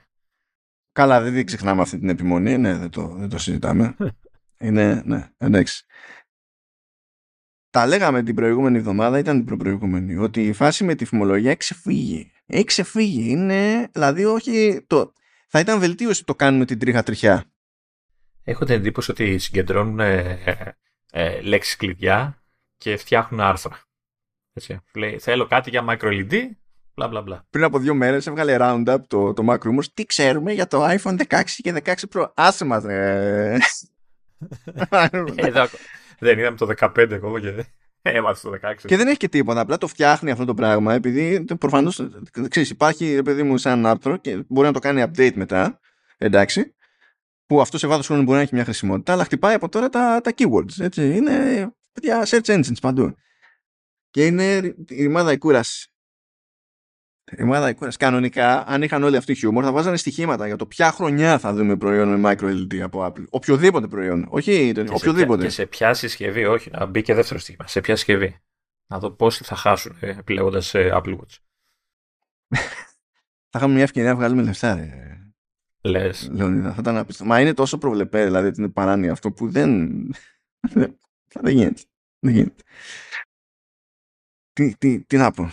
Καλά, 0.91 1.21
δεν 1.21 1.45
ξεχνάμε 1.45 1.81
αυτή 1.81 1.99
την 1.99 2.09
επιμονή. 2.09 2.57
Ναι, 2.57 2.77
δεν 2.77 2.89
το, 2.89 3.07
δεν 3.07 3.29
το 3.29 3.37
συζητάμε. 3.37 3.95
Είναι, 4.59 5.01
ναι, 5.05 5.29
εντάξει. 5.37 5.85
Τα 7.69 7.87
λέγαμε 7.87 8.23
την 8.23 8.35
προηγούμενη 8.35 8.77
εβδομάδα, 8.77 9.17
ήταν 9.17 9.35
την 9.35 9.45
προπροηγούμενη, 9.45 10.15
ότι 10.15 10.47
η 10.47 10.53
φάση 10.53 10.83
με 10.83 10.95
τη 10.95 11.05
φημολογία 11.05 11.49
έχει 11.49 11.57
ξεφύγει. 11.57 12.31
Έχει 12.45 12.63
ξεφύγει. 12.63 13.29
Είναι, 13.29 13.89
δηλαδή, 13.91 14.25
όχι. 14.25 14.85
Το, 14.87 15.13
θα 15.47 15.59
ήταν 15.59 15.79
βελτίωση 15.79 16.25
το 16.25 16.35
κάνουμε 16.35 16.65
την 16.65 16.79
τρίχα 16.79 17.03
τριχιά. 17.03 17.45
Έχω 18.43 18.65
την 18.65 18.75
εντύπωση 18.75 19.11
ότι 19.11 19.37
συγκεντρώνουν 19.37 19.99
ε, 19.99 20.39
ε, 21.11 21.41
λέξεις 21.41 21.75
κλειδιά 21.75 22.43
και 22.77 22.97
φτιάχνουν 22.97 23.39
άρθρα. 23.39 23.81
Έτσι. 24.53 24.79
Λέει, 24.95 25.19
θέλω 25.19 25.47
κάτι 25.47 25.69
για 25.69 25.85
microLED, 25.89 26.31
μπλα 26.93 27.07
μπλα 27.07 27.21
μπλα. 27.21 27.45
Πριν 27.49 27.63
από 27.63 27.79
δύο 27.79 27.93
μέρες 27.93 28.27
έβγαλε 28.27 28.57
Roundup 28.59 28.97
το, 29.07 29.33
το 29.33 29.43
Mac 29.49 29.57
Rumors. 29.57 29.85
Τι 29.93 30.05
ξέρουμε 30.05 30.51
για 30.51 30.67
το 30.67 30.85
iPhone 30.85 31.21
16 31.27 31.43
και 31.45 31.81
16 31.83 31.93
Pro. 32.13 32.31
Άσε 32.35 32.65
μας, 32.65 32.83
ρε. 32.83 33.57
Εδώ, 35.35 35.65
δεν 36.19 36.39
είδαμε 36.39 36.57
το 36.57 36.67
15 36.79 37.11
εγώ 37.11 37.39
και 37.39 37.65
έμαθα 38.01 38.49
το 38.49 38.59
16. 38.63 38.75
Και 38.85 38.97
δεν 38.97 39.07
έχει 39.07 39.17
και 39.17 39.29
τίποτα. 39.29 39.59
Απλά 39.59 39.77
το 39.77 39.87
φτιάχνει 39.87 40.31
αυτό 40.31 40.45
το 40.45 40.53
πράγμα 40.53 40.93
επειδή 40.93 41.45
προφανώς 41.59 42.01
υπάρχει 42.53 43.21
παιδί 43.23 43.43
μου 43.43 43.57
σαν 43.57 43.85
άρθρο 43.85 44.17
και 44.17 44.43
μπορεί 44.47 44.67
να 44.67 44.73
το 44.73 44.79
κάνει 44.79 45.03
update 45.07 45.33
μετά. 45.35 45.79
Εντάξει. 46.17 46.75
Που 47.45 47.61
αυτό 47.61 47.77
σε 47.77 47.87
βάθος 47.87 48.05
χρόνου 48.05 48.23
μπορεί 48.23 48.37
να 48.37 48.43
έχει 48.43 48.55
μια 48.55 48.63
χρησιμότητα, 48.63 49.13
αλλά 49.13 49.23
χτυπάει 49.23 49.53
από 49.53 49.69
τώρα 49.69 49.89
τα, 49.89 50.21
τα 50.21 50.33
keywords. 50.37 50.79
Έτσι. 50.79 51.15
Είναι 51.15 51.67
παιδιά 51.93 52.25
search 52.27 52.45
engines 52.45 52.79
παντού. 52.81 53.15
Και 54.09 54.25
είναι 54.25 54.55
η 54.87 55.01
ρημάδα 55.01 55.31
η 55.31 55.37
κούραση. 55.37 55.91
Η 57.31 57.35
ρημάδα 57.35 57.69
η 57.69 57.73
κούραση. 57.73 57.97
Κανονικά, 57.97 58.67
αν 58.67 58.81
είχαν 58.81 59.03
όλοι 59.03 59.17
αυτοί 59.17 59.35
χιούμορ, 59.35 59.63
θα 59.65 59.71
βάζανε 59.71 59.97
στοιχήματα 59.97 60.47
για 60.47 60.55
το 60.55 60.65
ποια 60.65 60.91
χρονιά 60.91 61.39
θα 61.39 61.53
δούμε 61.53 61.77
προϊόν 61.77 62.19
με 62.19 62.31
micro 62.31 62.45
LED 62.45 62.77
από 62.77 63.05
Apple. 63.05 63.25
Οποιοδήποτε 63.29 63.87
προϊόν. 63.87 64.25
Όχι, 64.29 64.71
και 64.73 64.85
οποιοδήποτε. 64.89 65.41
Σε 65.41 65.47
και 65.47 65.53
σε 65.53 65.65
ποια 65.65 65.93
συσκευή, 65.93 66.45
όχι, 66.45 66.69
να 66.69 66.85
μπει 66.85 67.01
και 67.01 67.13
δεύτερο 67.13 67.39
στοιχήμα. 67.39 67.67
Σε 67.67 67.81
ποια 67.81 67.95
συσκευή. 67.95 68.39
Να 68.87 68.99
δω 68.99 69.11
πόσοι 69.11 69.43
θα 69.43 69.55
χάσουν 69.55 69.97
ε, 69.99 70.09
επιλέγοντα 70.09 70.61
ε, 70.71 70.89
Apple 70.93 71.17
Watch. 71.17 71.37
θα 73.49 73.57
είχαμε 73.57 73.73
μια 73.73 73.83
ευκαιρία 73.83 74.09
να 74.09 74.15
βγάλουμε 74.15 74.41
λεφτά, 74.41 74.75
ρε. 74.75 75.17
Λες. 75.81 76.29
Λεωνίδα, 76.31 76.69
θα 76.73 76.77
ήταν 76.79 76.97
απίστευτο. 76.97 77.33
Μα 77.33 77.41
είναι 77.41 77.53
τόσο 77.53 77.77
προβλεπέ, 77.77 78.23
δηλαδή 78.23 78.47
ότι 78.47 78.61
είναι 78.61 78.69
παράνοια 78.69 79.11
αυτό 79.11 79.31
που 79.31 79.49
δεν. 79.49 79.89
δεν 81.43 81.53
γίνεται. 81.53 81.81
Δεν 82.19 82.33
γίνεται. 82.33 82.63
Τι, 84.53 84.77
τι, 84.77 85.03
τι 85.03 85.17
να 85.17 85.31
πω. 85.31 85.51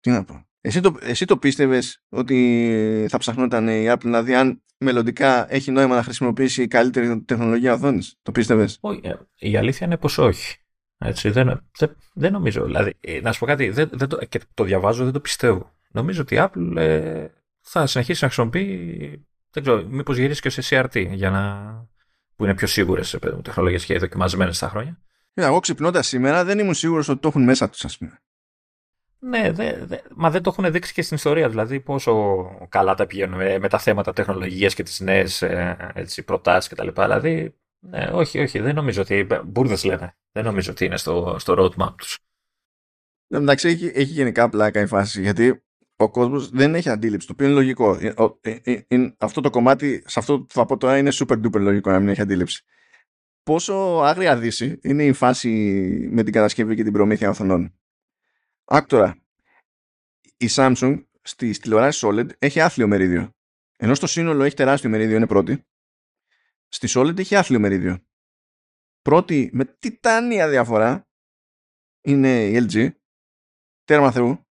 Τι 0.00 0.10
να 0.10 0.24
πω. 0.24 0.46
Εσύ 0.66 0.80
το, 0.80 0.96
εσύ 1.00 1.24
το 1.24 1.36
πίστευες 1.36 2.02
ότι 2.08 3.06
θα 3.08 3.18
ψαχνόταν 3.18 3.68
η 3.68 3.86
Apple 3.88 4.04
να 4.04 4.22
δει 4.22 4.34
αν 4.34 4.62
μελλοντικά 4.78 5.52
έχει 5.54 5.70
νόημα 5.70 5.94
να 5.94 6.02
χρησιμοποιήσει 6.02 6.66
καλύτερη 6.66 7.22
τεχνολογία 7.22 7.72
οθόνης; 7.72 8.18
Το 8.22 8.32
πίστευες; 8.32 8.78
Όχι, 8.80 9.00
ε, 9.02 9.14
η 9.34 9.56
αλήθεια 9.56 9.86
είναι 9.86 9.96
πως 9.96 10.18
όχι. 10.18 10.56
Έτσι, 10.98 11.30
δεν, 11.30 11.62
δεν, 11.78 11.96
δεν 12.14 12.32
νομίζω. 12.32 12.64
Δηλαδή, 12.64 12.92
ε, 13.00 13.20
να 13.20 13.32
σου 13.32 13.38
πω 13.38 13.46
κάτι, 13.46 13.70
δεν, 13.70 13.88
δεν 13.92 14.08
το, 14.08 14.18
και 14.28 14.40
το 14.54 14.64
διαβάζω, 14.64 15.04
δεν 15.04 15.12
το 15.12 15.20
πιστεύω. 15.20 15.72
Νομίζω 15.90 16.20
ότι 16.20 16.34
η 16.34 16.38
Apple 16.40 16.76
ε, 16.76 17.26
θα 17.60 17.86
συνεχίσει 17.86 18.24
να 18.24 18.30
χρησιμοποιεί 18.30 19.26
δεν 19.54 19.62
ξέρω, 19.62 19.84
μήπως 19.88 20.16
γυρίσει 20.16 20.40
και 20.40 20.50
σε 20.50 20.62
CRT 20.70 21.06
για 21.10 21.30
να... 21.30 21.74
που 22.36 22.44
είναι 22.44 22.54
πιο 22.54 22.66
σίγουρες 22.66 23.18
τεχνολογίες 23.42 23.84
και 23.84 23.98
δοκιμασμένες 23.98 24.56
στα 24.56 24.68
χρόνια. 24.68 24.98
Κοίτα, 25.34 25.46
εγώ 25.46 25.60
ξυπνώντας 25.60 26.06
σήμερα 26.06 26.44
δεν 26.44 26.58
ήμουν 26.58 26.74
σίγουρος 26.74 27.08
ότι 27.08 27.20
το 27.20 27.28
έχουν 27.28 27.42
μέσα 27.42 27.70
τους, 27.70 27.84
ας 27.84 27.98
πούμε. 27.98 28.18
Ναι, 29.28 29.52
δε, 29.52 29.84
δε, 29.84 29.96
μα 30.14 30.30
δεν 30.30 30.42
το 30.42 30.54
έχουν 30.56 30.72
δείξει 30.72 30.92
και 30.92 31.02
στην 31.02 31.16
ιστορία. 31.16 31.48
Δηλαδή, 31.48 31.80
πόσο 31.80 32.44
καλά 32.68 32.94
τα 32.94 33.06
πηγαίνουν 33.06 33.36
με, 33.36 33.58
με 33.58 33.68
τα 33.68 33.78
θέματα 33.78 34.12
τεχνολογίας 34.12 34.74
και 34.74 34.82
τις 34.82 35.00
νέες 35.00 35.44
προτάσεις 36.24 36.70
κτλ. 36.70 36.88
Δηλαδή, 36.88 37.54
ναι, 37.78 38.08
όχι, 38.12 38.38
όχι, 38.38 38.58
δεν 38.58 38.74
νομίζω 38.74 39.02
ότι. 39.02 39.26
Μπούρδε 39.44 39.76
λένε. 39.84 40.16
Δεν 40.32 40.44
νομίζω 40.44 40.70
ότι 40.70 40.84
είναι 40.84 40.96
στο, 40.96 41.36
στο 41.38 41.54
roadmap 41.58 41.94
τους. 41.96 42.18
Εντάξει, 43.28 43.68
έχει, 43.68 43.86
έχει 43.86 44.12
γενικά 44.12 44.48
πλάκα 44.48 44.80
η 44.80 44.86
φάση 44.86 45.20
γιατί 45.20 45.62
ο 45.96 46.10
κόσμος 46.10 46.50
δεν 46.50 46.74
έχει 46.74 46.88
αντίληψη, 46.88 47.26
το 47.26 47.32
οποίο 47.32 47.46
είναι 47.46 47.54
λογικό. 47.54 47.98
Ε, 48.40 48.60
ε, 48.62 48.84
ε, 48.88 49.14
αυτό 49.18 49.40
το 49.40 49.50
κομμάτι, 49.50 50.02
σε 50.06 50.18
αυτό 50.18 50.40
που 50.40 50.52
θα 50.52 50.66
πω 50.66 50.76
τώρα, 50.76 50.98
είναι 50.98 51.10
super 51.12 51.44
duper 51.44 51.60
λογικό 51.60 51.90
να 51.90 51.98
μην 51.98 52.08
έχει 52.08 52.20
αντίληψη. 52.20 52.64
Πόσο 53.42 53.74
άγρια 54.04 54.36
δύση 54.36 54.78
είναι 54.82 55.04
η 55.04 55.12
φάση 55.12 55.48
με 56.12 56.22
την 56.22 56.32
κατασκευή 56.32 56.74
και 56.74 56.82
την 56.82 56.92
προμήθεια 56.92 57.28
οθονών; 57.28 57.74
Άκτορα, 58.64 59.18
η 60.36 60.46
Samsung 60.50 61.04
στι 61.22 61.50
τηλεοράσει 61.50 62.06
OLED 62.10 62.28
έχει 62.38 62.60
άθλιο 62.60 62.86
μερίδιο. 62.86 63.30
Ενώ 63.76 63.94
στο 63.94 64.06
σύνολο 64.06 64.42
έχει 64.42 64.54
τεράστιο 64.56 64.90
μερίδιο, 64.90 65.16
είναι 65.16 65.26
πρώτη. 65.26 65.64
Στη 66.68 66.88
OLED 66.90 67.18
έχει 67.18 67.34
άθλιο 67.34 67.60
μερίδιο. 67.60 68.04
Πρώτη 69.02 69.50
με 69.52 69.64
τιτάνια 69.64 70.48
διαφορά 70.48 71.08
είναι 72.00 72.44
η 72.44 72.66
LG. 72.68 72.90
Τέρμα 73.84 74.10
Θεού 74.10 74.46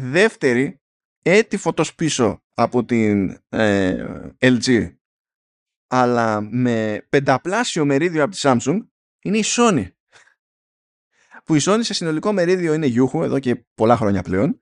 δεύτερη 0.00 0.80
έτη 1.22 1.56
φωτός 1.56 1.94
πίσω 1.94 2.42
από 2.54 2.84
την 2.84 3.40
ε, 3.48 4.34
LG 4.38 4.96
αλλά 5.86 6.40
με 6.40 7.06
πενταπλάσιο 7.08 7.84
μερίδιο 7.84 8.22
από 8.22 8.32
τη 8.32 8.40
Samsung 8.42 8.86
είναι 9.24 9.38
η 9.38 9.44
Sony 9.46 9.93
που 11.44 11.54
η 11.54 11.60
Sony 11.62 11.80
σε 11.80 11.94
συνολικό 11.94 12.32
μερίδιο 12.32 12.74
είναι 12.74 12.86
γιούχου 12.86 13.22
εδώ 13.22 13.38
και 13.38 13.64
πολλά 13.74 13.96
χρόνια 13.96 14.22
πλέον 14.22 14.60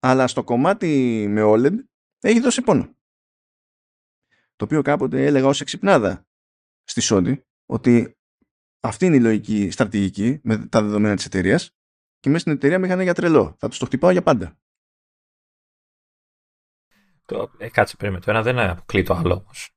αλλά 0.00 0.26
στο 0.26 0.44
κομμάτι 0.44 1.24
με 1.28 1.42
OLED 1.44 1.74
έχει 2.20 2.40
δώσει 2.40 2.62
πόνο 2.62 2.96
το 4.56 4.64
οποίο 4.64 4.82
κάποτε 4.82 5.24
έλεγα 5.24 5.46
ως 5.46 5.60
εξυπνάδα 5.60 6.26
στη 6.84 7.00
Sony 7.04 7.40
ότι 7.66 8.16
αυτή 8.80 9.06
είναι 9.06 9.16
η 9.16 9.20
λογική 9.20 9.70
στρατηγική 9.70 10.40
με 10.42 10.66
τα 10.66 10.82
δεδομένα 10.82 11.16
της 11.16 11.24
εταιρείας 11.24 11.70
και 12.20 12.28
μέσα 12.28 12.40
στην 12.40 12.52
εταιρεία 12.52 12.78
με 12.78 12.86
είχαν 12.86 13.00
για 13.00 13.14
τρελό. 13.14 13.56
Θα 13.58 13.68
τους 13.68 13.78
το 13.78 13.86
χτυπάω 13.86 14.10
για 14.10 14.22
πάντα. 14.22 14.58
Το, 17.26 17.50
ε, 17.58 17.68
κάτσε 17.68 17.96
περίμενε. 17.96 18.24
Το 18.24 18.30
ένα 18.30 18.42
δεν 18.42 18.58
αποκλεί 18.58 19.02
το 19.02 19.14
άλλο 19.14 19.34
όμως. 19.34 19.70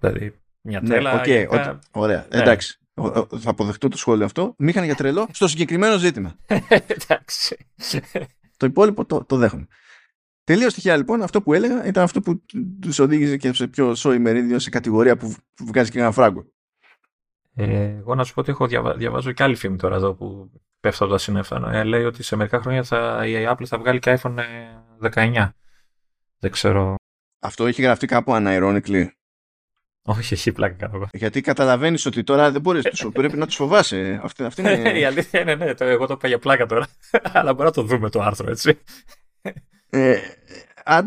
Δηλαδή, 0.00 0.40
μια 0.60 0.80
ναι, 0.80 0.88
τρέλα. 0.88 1.14
Ναι, 1.14 1.20
okay, 1.20 1.26
γενικά... 1.26 1.78
ωραία. 1.90 2.26
Ναι. 2.30 2.40
Εντάξει. 2.40 2.78
Θα 3.38 3.50
αποδεχτώ 3.50 3.88
το 3.88 3.96
σχόλιο 3.96 4.24
αυτό. 4.24 4.54
Μη 4.58 4.68
είχαν 4.68 4.84
για 4.84 4.94
τρελό 4.94 5.28
στο 5.32 5.48
συγκεκριμένο 5.48 5.98
ζήτημα. 5.98 6.36
Εντάξει. 6.86 7.56
το 8.56 8.66
υπόλοιπο 8.66 9.04
το, 9.04 9.24
το 9.24 9.36
δέχομαι. 9.36 9.66
Τελείως 10.44 10.72
στοιχεία 10.72 10.96
λοιπόν, 10.96 11.22
αυτό 11.22 11.42
που 11.42 11.52
έλεγα 11.52 11.86
ήταν 11.86 12.02
αυτό 12.02 12.20
που 12.20 12.42
τους 12.80 12.98
οδήγησε 12.98 13.36
και 13.36 13.52
σε 13.52 13.66
πιο 13.66 13.94
σόι 13.94 14.18
μερίδιο 14.18 14.58
σε 14.58 14.70
κατηγορία 14.70 15.16
που 15.16 15.34
βγάζει 15.64 15.90
και 15.90 15.98
ένα 15.98 16.10
φράγκο. 16.10 16.44
Ε, 17.54 17.84
εγώ 17.84 18.14
να 18.14 18.24
σου 18.24 18.34
πω 18.34 18.40
ότι 18.40 18.50
έχω 18.50 18.66
διαβα... 18.66 18.94
διαβάζω 18.94 19.32
και 19.32 19.42
άλλη 19.42 19.54
φήμη 19.54 19.76
τώρα 19.76 19.96
εδώ 19.96 20.14
που 20.14 20.50
πέφτω 20.80 21.04
από 21.04 21.12
τα 21.12 21.18
σύννεφα. 21.18 21.70
Ε, 21.72 21.84
λέει 21.84 22.04
ότι 22.04 22.22
σε 22.22 22.36
μερικά 22.36 22.60
χρόνια 22.60 22.82
θα, 22.82 23.26
η 23.26 23.46
Apple 23.48 23.64
θα 23.66 23.78
βγάλει 23.78 23.98
και 23.98 24.18
iPhone 24.22 24.38
19. 25.12 25.34
Ε, 25.34 25.48
Δεν 26.38 26.50
ξέρω. 26.50 26.94
Αυτό 27.38 27.66
έχει 27.66 27.82
γραφτεί 27.82 28.06
κάπου 28.06 28.32
unironically. 28.34 29.06
Όχι, 30.08 30.34
έχει 30.34 30.52
πλάκα 30.52 30.74
κάπου. 30.74 31.06
Γιατί 31.12 31.40
καταλαβαίνεις 31.40 32.06
ότι 32.06 32.22
τώρα 32.24 32.50
δεν 32.50 32.60
μπορείς, 32.60 33.06
πρέπει 33.12 33.36
να 33.36 33.46
τους 33.46 33.54
φοβάσαι. 33.54 34.20
Αυτή, 34.22 34.44
αυτή 34.44 34.60
είναι... 34.60 34.98
η 34.98 35.04
αλήθεια 35.04 35.40
είναι, 35.40 35.54
ναι, 35.54 35.74
το, 35.74 35.84
εγώ 35.84 36.06
το 36.06 36.12
είπα 36.12 36.28
για 36.28 36.38
πλάκα 36.38 36.66
τώρα. 36.66 36.86
Αλλά 37.36 37.52
μπορεί 37.52 37.64
να 37.64 37.72
το 37.72 37.82
δούμε 37.82 38.10
το 38.10 38.20
άρθρο, 38.20 38.50
έτσι. 38.50 38.78
Ε, 39.90 40.18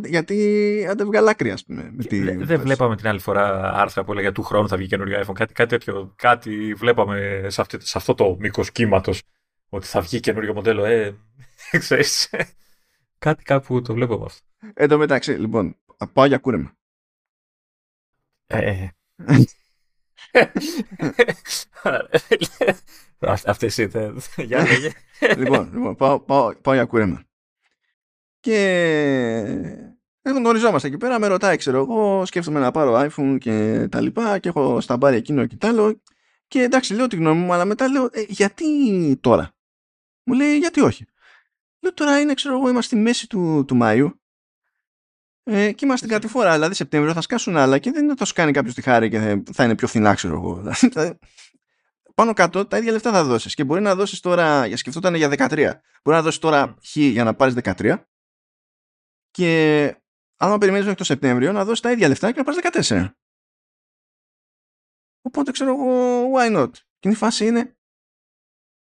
γιατί 0.05 0.87
αντεβγαλά 0.89 1.31
άκρη, 1.31 1.51
ας 1.51 1.65
πούμε. 1.65 1.91
δεν 1.97 2.45
δε 2.45 2.57
βλέπαμε 2.57 2.95
την 2.95 3.07
άλλη 3.07 3.19
φορά 3.19 3.73
άρθρα 3.73 4.03
που 4.03 4.11
έλεγε 4.11 4.31
του 4.31 4.43
χρόνου 4.43 4.67
θα 4.67 4.77
βγει 4.77 4.87
καινούριο 4.87 5.19
iPhone. 5.19 5.33
Κάτι, 5.33 5.53
κάτι 5.53 5.69
τέτοιο. 5.69 6.13
Κάτι 6.15 6.73
βλέπαμε 6.73 7.45
σε, 7.47 7.61
αυτή, 7.61 7.77
σε 7.85 7.97
αυτό 7.97 8.13
το 8.13 8.35
μήκος 8.39 8.71
κύματος 8.71 9.21
ότι 9.69 9.87
θα 9.87 10.01
βγει 10.01 10.19
καινούριο 10.19 10.53
μοντέλο. 10.53 10.85
Ε, 10.85 11.15
ξέρεις. 11.79 12.29
κάτι 13.19 13.43
κάπου 13.43 13.81
το 13.81 13.93
βλέπω 13.93 14.23
αυτό. 14.25 14.41
Εν 14.73 14.89
τω 14.89 14.97
μεταξύ, 14.97 15.31
λοιπόν, 15.31 15.75
πάω 16.13 16.25
για 16.25 16.37
κούρεμα. 16.37 16.77
Ε. 18.51 18.87
Αυτές 23.45 23.77
ήταν. 23.77 24.21
Για 24.35 24.61
λέγε. 24.63 24.91
Λοιπόν, 25.37 25.69
λοιπόν 25.73 25.95
πάω, 25.95 26.19
πάω, 26.19 26.55
πάω 26.55 26.73
για 26.73 26.85
κούρεμα. 26.85 27.23
Και 28.39 29.85
γνωριζόμαστε 30.21 30.87
εκεί 30.87 30.97
πέρα, 30.97 31.19
με 31.19 31.27
ρωτάει, 31.27 31.57
ξέρω 31.57 31.77
εγώ, 31.77 32.25
σκέφτομαι 32.25 32.59
να 32.59 32.71
πάρω 32.71 33.09
iPhone 33.09 33.37
και 33.39 33.87
τα 33.91 34.01
λοιπά 34.01 34.39
και 34.39 34.49
έχω 34.49 34.81
στα 34.81 34.97
μπάρια 34.97 35.17
εκείνο 35.17 35.45
και 35.45 35.55
τ' 35.55 35.65
άλλο. 35.65 36.01
Και 36.47 36.61
εντάξει, 36.61 36.93
λέω 36.93 37.07
τη 37.07 37.15
γνώμη 37.15 37.41
μου, 37.41 37.53
αλλά 37.53 37.65
μετά 37.65 37.87
λέω, 37.87 38.09
ε, 38.11 38.23
γιατί 38.27 38.65
τώρα; 39.21 39.51
Μου 40.23 40.33
λέει, 40.33 40.57
γιατί 40.57 40.81
όχι; 40.81 41.05
Λέω 41.79 41.93
τώρα 41.93 42.19
είναι, 42.19 42.33
ξέρω 42.33 42.55
εγώ, 42.57 42.69
είμαστε 42.69 42.95
στη 42.95 43.03
μέση 43.03 43.27
του, 43.27 43.63
του 43.67 43.75
Μάιου 43.75 44.21
ε, 45.43 45.71
και 45.71 45.85
είμαστε 45.85 46.19
την 46.19 46.29
φορά, 46.29 46.53
δηλαδή 46.53 46.73
Σεπτέμβριο 46.73 47.13
θα 47.13 47.21
σκάσουν 47.21 47.57
άλλα 47.57 47.77
και 47.77 47.91
δεν 47.91 48.17
θα 48.17 48.25
σου 48.25 48.33
κάνει 48.33 48.51
κάποιος 48.51 48.73
τη 48.73 48.81
χάρη 48.81 49.09
και 49.09 49.41
θα 49.53 49.63
είναι 49.63 49.75
πιο 49.75 49.87
φθηνά, 49.87 50.13
ξέρω 50.13 50.33
εγώ. 50.33 50.63
Πάνω 52.15 52.33
κάτω 52.33 52.65
τα 52.65 52.77
ίδια 52.77 52.91
λεφτά 52.91 53.11
θα 53.11 53.23
δώσεις. 53.23 53.53
Και 53.53 53.63
μπορεί 53.63 53.81
να 53.81 53.95
δώσεις 53.95 54.19
τώρα, 54.19 54.65
για 54.65 54.77
σκεφτόταν 54.77 55.15
για 55.15 55.29
13. 55.29 55.47
Μπορεί 56.03 56.17
να 56.17 56.21
δώσεις 56.21 56.39
τώρα 56.39 56.75
χ 56.85 56.95
για 56.95 57.23
να 57.23 57.35
πάρεις 57.35 57.55
13 57.63 58.03
και 59.31 59.95
άμα 60.37 60.57
περιμένεις 60.57 60.85
μέχρι 60.85 60.99
το 60.99 61.05
Σεπτέμβριο 61.05 61.51
να 61.51 61.65
δώσεις 61.65 61.79
τα 61.79 61.91
ίδια 61.91 62.07
λεφτά 62.07 62.31
και 62.31 62.37
να 62.37 62.43
πάρεις 62.43 62.87
14. 62.87 63.09
Οπότε 65.21 65.51
ξέρω 65.51 65.69
εγώ, 65.69 66.23
why 66.35 66.57
not; 66.57 66.71
Και 66.99 67.09
η 67.09 67.13
φάση 67.13 67.45
είναι, 67.45 67.77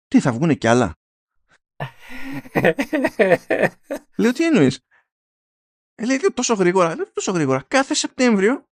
τι 0.09 0.20
θα 0.20 0.32
βγούνε 0.32 0.55
κι 0.55 0.66
άλλα; 0.66 0.98
Λέω, 4.18 4.32
τι 4.32 4.44
εννοείς; 4.44 4.86
Ε, 6.01 6.05
λέει, 6.05 6.19
τόσο 6.35 6.55
γρήγορα. 6.55 6.97
Λέω, 6.97 7.12
τόσο 7.12 7.33
γρήγορα. 7.33 7.65
Κάθε 7.69 7.95
Σεπτέμβριο, 7.95 8.69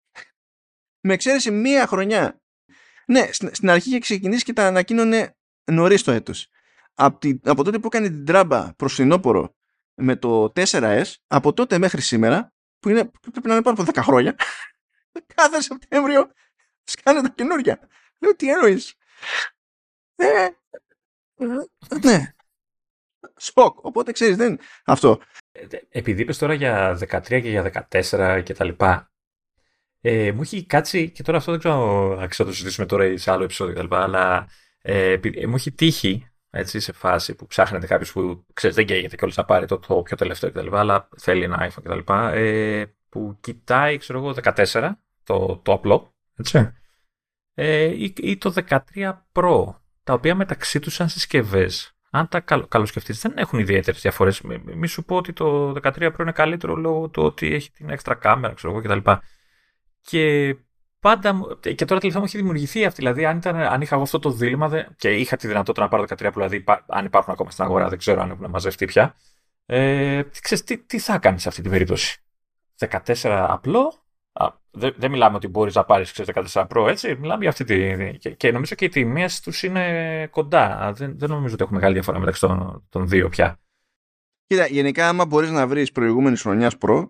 με 1.01 1.13
εξαίρεση 1.13 1.51
μία 1.51 1.87
χρονιά. 1.87 2.41
Ναι, 3.07 3.31
στην 3.31 3.69
αρχή 3.69 3.89
είχε 3.89 3.99
ξεκινήσει 3.99 4.43
και 4.43 4.53
τα 4.53 4.67
ανακοίνωνε 4.67 5.35
νωρίς 5.71 6.03
το 6.03 6.11
έτος. 6.11 6.49
Από, 6.93 7.39
από 7.43 7.63
τότε 7.63 7.79
που 7.79 7.87
έκανε 7.87 8.09
την 8.09 8.25
τράμπα 8.25 8.73
προς 8.73 8.93
φθινόπωρο 8.93 9.55
με 10.01 10.15
το 10.15 10.51
4S 10.55 11.13
από 11.27 11.53
τότε 11.53 11.77
μέχρι 11.77 12.01
σήμερα, 12.01 12.53
που 12.79 12.89
είναι, 12.89 13.11
πρέπει 13.31 13.47
να 13.47 13.53
είναι 13.53 13.63
πάνω 13.63 13.81
από 13.81 13.91
10 13.91 14.03
χρόνια, 14.03 14.35
κάθε 15.35 15.61
Σεπτέμβριο 15.61 16.31
σκάνε 16.83 17.21
τα 17.21 17.29
καινούργια. 17.29 17.87
Λέω 18.19 18.35
τι 18.35 18.49
εννοείς; 18.49 18.95
Ε, 20.15 20.47
ναι. 22.01 22.34
Σποκ. 23.35 23.85
Οπότε 23.85 24.11
ξέρεις, 24.11 24.35
δεν. 24.35 24.59
Αυτό. 24.85 25.19
Επειδή 25.89 26.21
είπες 26.21 26.37
τώρα 26.37 26.53
για 26.53 26.97
13 27.09 27.21
και 27.27 27.49
για 27.49 27.87
14 27.89 28.41
και 28.43 28.53
τα 28.53 28.65
λοιπά, 28.65 29.11
ε, 30.01 30.31
μου 30.31 30.41
έχει 30.41 30.65
κάτσει, 30.65 31.09
και 31.09 31.23
τώρα 31.23 31.37
αυτό 31.37 31.51
δεν 31.51 31.59
ξέρω 31.59 32.17
αν 32.19 32.29
θα 32.29 32.45
το 32.45 32.51
συζητήσουμε 32.51 32.85
τώρα 32.85 33.17
σε 33.17 33.31
άλλο 33.31 33.43
επεισόδιο 33.43 33.75
κτλ. 33.75 33.95
Αλλά 33.95 34.47
ε, 34.81 35.19
ε, 35.33 35.47
μου 35.47 35.55
έχει 35.55 35.71
τύχει 35.71 36.29
έτσι, 36.49 36.79
σε 36.79 36.91
φάση 36.91 37.35
που 37.35 37.47
ψάχνετε 37.47 37.87
κάποιος 37.87 38.11
που 38.11 38.45
ξέρεις, 38.53 38.75
δεν 38.75 38.85
καίγεται 38.85 39.15
κιόλας 39.15 39.35
να 39.35 39.45
πάρει 39.45 39.65
το, 39.65 39.79
το 39.79 40.01
πιο 40.01 40.17
τελευταίο 40.17 40.51
κτλ. 40.51 40.75
Αλλά 40.75 41.09
θέλει 41.17 41.43
ένα 41.43 41.71
iPhone 41.71 41.83
κτλ. 41.83 42.13
Ε, 42.13 42.85
που 43.09 43.37
κοιτάει, 43.41 43.97
ξέρω 43.97 44.19
εγώ, 44.19 44.33
14, 44.43 44.91
το, 45.23 45.59
το 45.63 45.73
απλό, 45.73 46.15
έτσι. 46.35 46.73
Ε, 47.53 47.83
ή, 47.83 48.13
ή 48.17 48.37
το 48.37 48.53
13 48.67 48.77
Pro, 49.33 49.73
τα 50.03 50.13
οποία 50.13 50.35
μεταξύ 50.35 50.79
τους 50.79 50.93
σαν 50.93 51.09
συσκευές, 51.09 51.94
αν 52.15 52.27
τα 52.27 52.39
καλο, 52.39 52.67
καλοσκεφτείς, 52.67 53.21
δεν 53.21 53.33
έχουν 53.35 53.59
ιδιαίτερες 53.59 54.01
διαφορές. 54.01 54.41
Μη, 54.75 54.87
σου 54.87 55.03
πω 55.03 55.15
ότι 55.15 55.33
το 55.33 55.71
13 55.71 55.87
Pro 55.87 56.19
είναι 56.19 56.31
καλύτερο 56.31 56.75
λόγω 56.75 57.07
του 57.07 57.23
ότι 57.23 57.53
έχει 57.53 57.71
την 57.71 57.89
έξτρα 57.89 58.15
κάμερα, 58.15 58.53
ξέρω 58.53 58.73
εγώ 58.73 58.81
κτλ. 58.81 59.11
Και 60.01 60.55
πάντα. 60.99 61.39
Και 61.59 61.85
τώρα 61.85 61.99
τελευταία 61.99 62.19
μου 62.19 62.25
έχει 62.25 62.37
δημιουργηθεί 62.37 62.85
αυτή. 62.85 63.01
Δηλαδή, 63.01 63.25
αν, 63.25 63.37
ήταν, 63.37 63.55
αν 63.55 63.81
είχα 63.81 63.95
εγώ 63.95 64.03
αυτό 64.03 64.19
το 64.19 64.31
δίλημα 64.31 64.67
δε, 64.67 64.83
και 64.97 65.13
είχα 65.13 65.35
τη 65.35 65.47
δυνατότητα 65.47 65.83
να 65.83 65.89
πάρω 65.89 66.05
13 66.07 66.27
Pro, 66.27 66.31
δηλαδή 66.33 66.63
αν 66.87 67.05
υπάρχουν 67.05 67.33
ακόμα 67.33 67.51
στην 67.51 67.63
αγορά, 67.63 67.89
δεν 67.89 67.97
ξέρω 67.97 68.21
αν 68.21 68.29
έχουν 68.29 68.49
μαζευτεί 68.49 68.85
πια. 68.85 69.15
Ε, 69.65 70.21
ξέρεις, 70.41 70.63
τι, 70.63 70.77
τι 70.77 70.99
θα 70.99 71.17
κάνεις 71.17 71.41
σε 71.41 71.49
αυτή 71.49 71.61
την 71.61 71.71
περίπτωση. 71.71 72.19
14 72.89 73.45
απλό. 73.49 74.04
Δεν, 74.71 74.93
δεν 74.97 75.11
μιλάμε 75.11 75.35
ότι 75.35 75.47
μπορείς 75.47 75.75
να 75.75 75.83
πάρεις 75.83 76.21
14 76.51 76.67
Pro, 76.67 76.87
έτσι. 76.87 77.15
Μιλάμε 77.15 77.41
για 77.41 77.49
αυτή 77.49 77.63
τη. 77.63 78.17
Και, 78.17 78.29
και 78.29 78.51
νομίζω 78.51 78.75
και 78.75 78.85
οι 78.85 78.89
τιμές 78.89 79.39
τους 79.39 79.63
είναι 79.63 80.27
κοντά. 80.31 80.91
Δεν, 80.93 81.17
δεν 81.17 81.29
νομίζω 81.29 81.53
ότι 81.53 81.63
έχουμε 81.63 81.77
μεγάλη 81.77 81.93
διαφορά 81.93 82.19
μεταξύ 82.19 82.41
των, 82.41 82.85
των 82.89 83.07
δύο 83.07 83.29
πια. 83.29 83.59
Κοίτα, 84.47 84.65
γενικά, 84.65 85.07
άμα 85.07 85.25
μπορείς 85.25 85.51
να 85.51 85.67
βρεις 85.67 85.91
προηγούμενης 85.91 86.41
χρονιάς 86.41 86.75
Pro, 86.79 87.09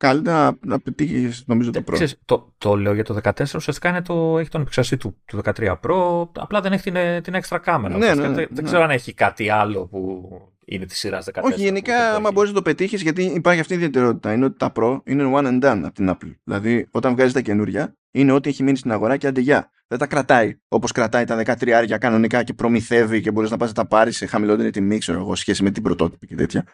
καλύτερα 0.00 0.44
να, 0.44 0.56
να 0.60 0.80
πετύχει 0.80 1.42
νομίζω 1.46 1.70
το 1.70 1.80
Pro. 1.86 1.92
Ξέρεις, 1.92 2.18
το, 2.24 2.54
το 2.58 2.76
λέω 2.76 2.94
για 2.94 3.04
το 3.04 3.20
14, 3.22 3.30
ουσιαστικά 3.56 3.88
είναι 3.88 4.02
το, 4.02 4.38
έχει 4.38 4.48
τον 4.48 4.60
επεξεργαστή 4.60 4.96
του, 4.96 5.16
του 5.24 5.40
13 5.44 5.76
Pro, 5.80 6.28
απλά 6.38 6.60
δεν 6.60 6.72
έχει 6.72 6.90
την, 6.90 7.22
την 7.22 7.34
έξτρα 7.34 7.58
κάμερα. 7.58 7.96
Ναι, 7.96 8.14
ναι, 8.14 8.28
ναι, 8.28 8.34
δεν, 8.34 8.48
ναι. 8.50 8.62
ξέρω 8.62 8.82
αν 8.82 8.90
έχει 8.90 9.14
κάτι 9.14 9.50
άλλο 9.50 9.86
που 9.86 10.28
είναι 10.64 10.86
της 10.86 10.98
σειράς 10.98 11.28
14. 11.34 11.40
Όχι, 11.42 11.62
γενικά, 11.62 12.14
άμα 12.14 12.32
μπορείς 12.32 12.50
να 12.50 12.56
το 12.56 12.62
πετύχεις, 12.62 13.02
γιατί 13.02 13.22
υπάρχει 13.22 13.60
αυτή 13.60 13.72
η 13.72 13.76
ιδιαιτερότητα. 13.76 14.32
Είναι 14.32 14.44
ότι 14.44 14.58
τα 14.58 14.72
Pro 14.74 15.00
είναι 15.04 15.30
one 15.34 15.46
and 15.46 15.64
done 15.64 15.80
από 15.84 15.94
την 15.94 16.10
Apple. 16.10 16.34
Δηλαδή, 16.44 16.88
όταν 16.90 17.12
βγάζει 17.12 17.32
τα 17.32 17.40
καινούρια, 17.40 17.96
είναι 18.10 18.32
ό,τι 18.32 18.48
έχει 18.48 18.62
μείνει 18.62 18.76
στην 18.76 18.92
αγορά 18.92 19.16
και 19.16 19.26
αντεγιά. 19.26 19.70
Δεν 19.86 19.98
τα 19.98 20.06
κρατάει 20.06 20.58
όπως 20.68 20.92
κρατάει 20.92 21.24
τα 21.24 21.42
13 21.44 21.70
άρια 21.70 21.98
κανονικά 21.98 22.42
και 22.42 22.54
προμηθεύει 22.54 23.20
και 23.20 23.30
μπορείς 23.30 23.50
να 23.50 23.56
πας 23.56 23.68
να 23.68 23.74
τα 23.74 23.86
πάρεις 23.86 24.16
σε 24.16 24.26
χαμηλότερη 24.26 24.70
τιμή, 24.70 24.98
ξέρω 24.98 25.18
εγώ, 25.18 25.34
σχέση 25.34 25.62
με 25.62 25.70
την 25.70 25.82
πρωτότυπη 25.82 26.26
και 26.26 26.34
τέτοια. 26.34 26.64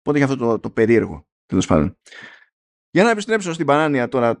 Οπότε 0.00 0.18
έχει 0.18 0.32
αυτό 0.32 0.36
το, 0.46 0.58
το 0.58 0.70
περίεργο, 0.70 1.26
τέλος 1.46 1.66
πάντων. 1.66 1.96
Για 2.94 3.04
να 3.04 3.10
επιστρέψω 3.10 3.52
στην 3.52 3.66
παράνοια 3.66 4.08
τώρα 4.08 4.38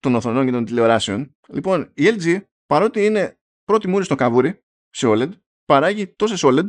των 0.00 0.14
οθονών 0.14 0.44
και 0.44 0.50
των 0.50 0.64
τηλεοράσεων. 0.64 1.36
Λοιπόν, 1.48 1.90
η 1.94 2.04
LG, 2.06 2.40
παρότι 2.66 3.04
είναι 3.04 3.38
πρώτη 3.64 3.88
μούρη 3.88 4.04
στο 4.04 4.14
καβούρι 4.14 4.64
σε 4.90 5.06
OLED, 5.10 5.30
παράγει 5.64 6.06
τόσες 6.06 6.42
OLED 6.44 6.66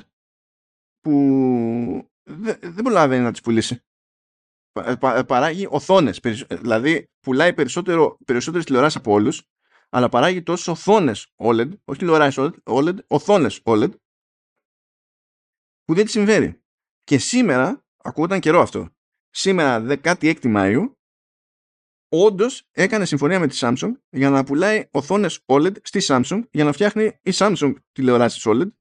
που 1.00 2.12
δεν 2.60 2.84
προλαβαίνει 2.84 3.24
να 3.24 3.32
τις 3.32 3.42
πουλήσει. 3.42 3.84
παράγει 5.28 5.68
οθόνες, 5.70 6.20
δηλαδή 6.48 7.10
πουλάει 7.20 7.54
περισσότερο, 7.54 8.18
περισσότερες 8.26 8.66
τηλεοράσεις 8.66 8.98
από 9.00 9.12
όλους, 9.12 9.44
αλλά 9.90 10.10
παράγει 10.10 10.44
τόσες 10.44 10.68
οθόνες 10.68 11.34
OLED, 11.36 11.70
όχι 11.86 12.00
τηλεοράσεις 12.00 12.50
OLED, 12.64 12.96
οθόνες 13.08 13.62
OLED, 13.64 13.92
που 15.84 15.94
δεν 15.94 16.06
τη 16.06 16.12
συμβαίνει. 16.12 16.62
Και 17.04 17.18
σήμερα, 17.18 17.86
ακούγονταν 17.98 18.40
καιρό 18.40 18.62
αυτό, 18.62 18.90
σήμερα 19.30 19.86
16 20.04 20.36
Μαΐου, 20.42 20.94
όντως 22.10 22.68
έκανε 22.72 23.06
συμφωνία 23.06 23.40
με 23.40 23.48
τη 23.48 23.58
Samsung 23.62 23.92
για 24.10 24.30
να 24.30 24.44
πουλάει 24.44 24.88
οθόνες 24.92 25.40
OLED 25.46 25.72
στη 25.82 26.00
Samsung 26.04 26.42
για 26.52 26.64
να 26.64 26.72
φτιάχνει 26.72 27.20
η 27.22 27.32
Samsung 27.34 27.74
τηλεοράσεις 27.92 28.44
OLED 28.48 28.72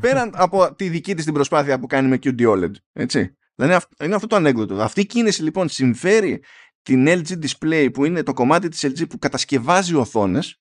πέραν 0.00 0.30
από 0.34 0.74
τη 0.74 0.88
δική 0.88 1.14
της 1.14 1.24
την 1.24 1.34
προσπάθεια 1.34 1.78
που 1.78 1.86
κάνει 1.86 2.08
με 2.08 2.18
QD 2.22 2.40
OLED. 2.40 2.72
Έτσι. 2.92 3.36
Δηλαδή 3.54 3.84
είναι 4.02 4.14
αυτό 4.14 4.26
το 4.26 4.36
ανέκδοτο. 4.36 4.82
Αυτή 4.82 5.00
η 5.00 5.06
κίνηση 5.06 5.42
λοιπόν 5.42 5.68
συμφέρει 5.68 6.42
την 6.82 7.06
LG 7.08 7.44
Display 7.44 7.88
που 7.92 8.04
είναι 8.04 8.22
το 8.22 8.32
κομμάτι 8.32 8.68
της 8.68 8.86
LG 8.86 9.08
που 9.08 9.18
κατασκευάζει 9.18 9.94
οθόνες 9.94 10.60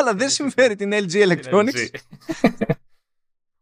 αλλά 0.00 0.14
δεν 0.14 0.28
συμφέρει 0.28 0.76
την 0.76 0.92
LG 0.92 1.28
Electronics. 1.28 1.88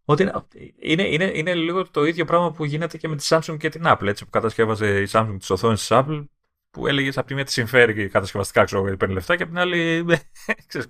Ότι 0.05 0.31
είναι, 0.78 1.09
είναι, 1.09 1.31
είναι, 1.35 1.55
λίγο 1.55 1.90
το 1.90 2.05
ίδιο 2.05 2.24
πράγμα 2.24 2.53
που 2.53 2.65
γίνεται 2.65 2.99
και 2.99 3.09
με 3.09 3.16
τη 3.16 3.27
Samsung 3.28 3.57
και 3.59 3.69
την 3.69 3.82
Apple. 3.85 4.07
Έτσι, 4.07 4.24
που 4.24 4.31
κατασκεύαζε 4.31 5.01
η 5.01 5.09
Samsung 5.11 5.36
τις 5.39 5.51
οθόνες 5.51 5.78
της 5.78 5.89
Apple 5.90 6.24
που 6.70 6.86
έλεγες 6.86 7.19
από 7.19 7.27
τη 7.27 7.35
μία 7.35 7.45
τη 7.45 7.53
συμφέρει 7.53 7.95
και 7.95 8.09
κατασκευαστικά 8.09 8.65
ξέρω 8.65 8.82
γιατί 8.82 8.97
παίρνει 8.97 9.15
λεφτά 9.15 9.36
και 9.36 9.43
από 9.43 9.53
την 9.53 9.61
άλλη 9.61 10.05
ξέρεις, 10.69 10.86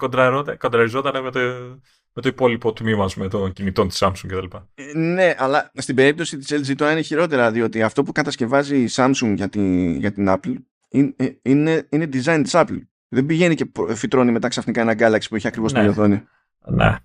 κοντραριζόταν 0.59 1.23
με 1.23 1.31
το, 1.31 1.41
με 2.13 2.23
το 2.23 2.29
υπόλοιπο 2.29 2.73
τμήμα 2.73 3.09
με 3.17 3.29
των 3.29 3.53
κινητών 3.53 3.89
της 3.89 3.99
Samsung 4.01 4.27
κτλ. 4.27 4.57
Ε, 4.75 4.99
ναι, 4.99 5.35
αλλά 5.39 5.71
στην 5.75 5.95
περίπτωση 5.95 6.39
της 6.39 6.71
LG 6.71 6.77
τώρα 6.77 6.93
είναι 6.93 7.03
χειρότερα 7.03 7.51
διότι 7.51 7.83
αυτό 7.83 8.03
που 8.03 8.13
κατασκευάζει 8.13 8.83
η 8.83 8.89
Samsung 8.93 9.33
για, 9.37 9.49
τη, 9.49 9.93
για 9.93 10.13
την 10.13 10.27
Apple 10.29 10.55
είναι, 10.89 11.15
είναι, 11.43 11.87
είναι 11.91 12.09
design 12.13 12.41
της 12.43 12.53
Apple. 12.55 12.79
Δεν 13.09 13.27
πηγαίνει 13.27 13.55
και 13.55 13.71
φυτρώνει 13.95 14.33
μετά 14.33 14.49
ξαφνικά 14.49 14.81
ένα 14.81 14.95
Galaxy 14.99 15.29
που 15.29 15.37
έχει 15.37 15.47
ακριβώς 15.47 15.73
ναι. 15.73 15.81
την 15.81 15.89
οθόνη. 15.89 16.25
Ναι. 16.67 16.97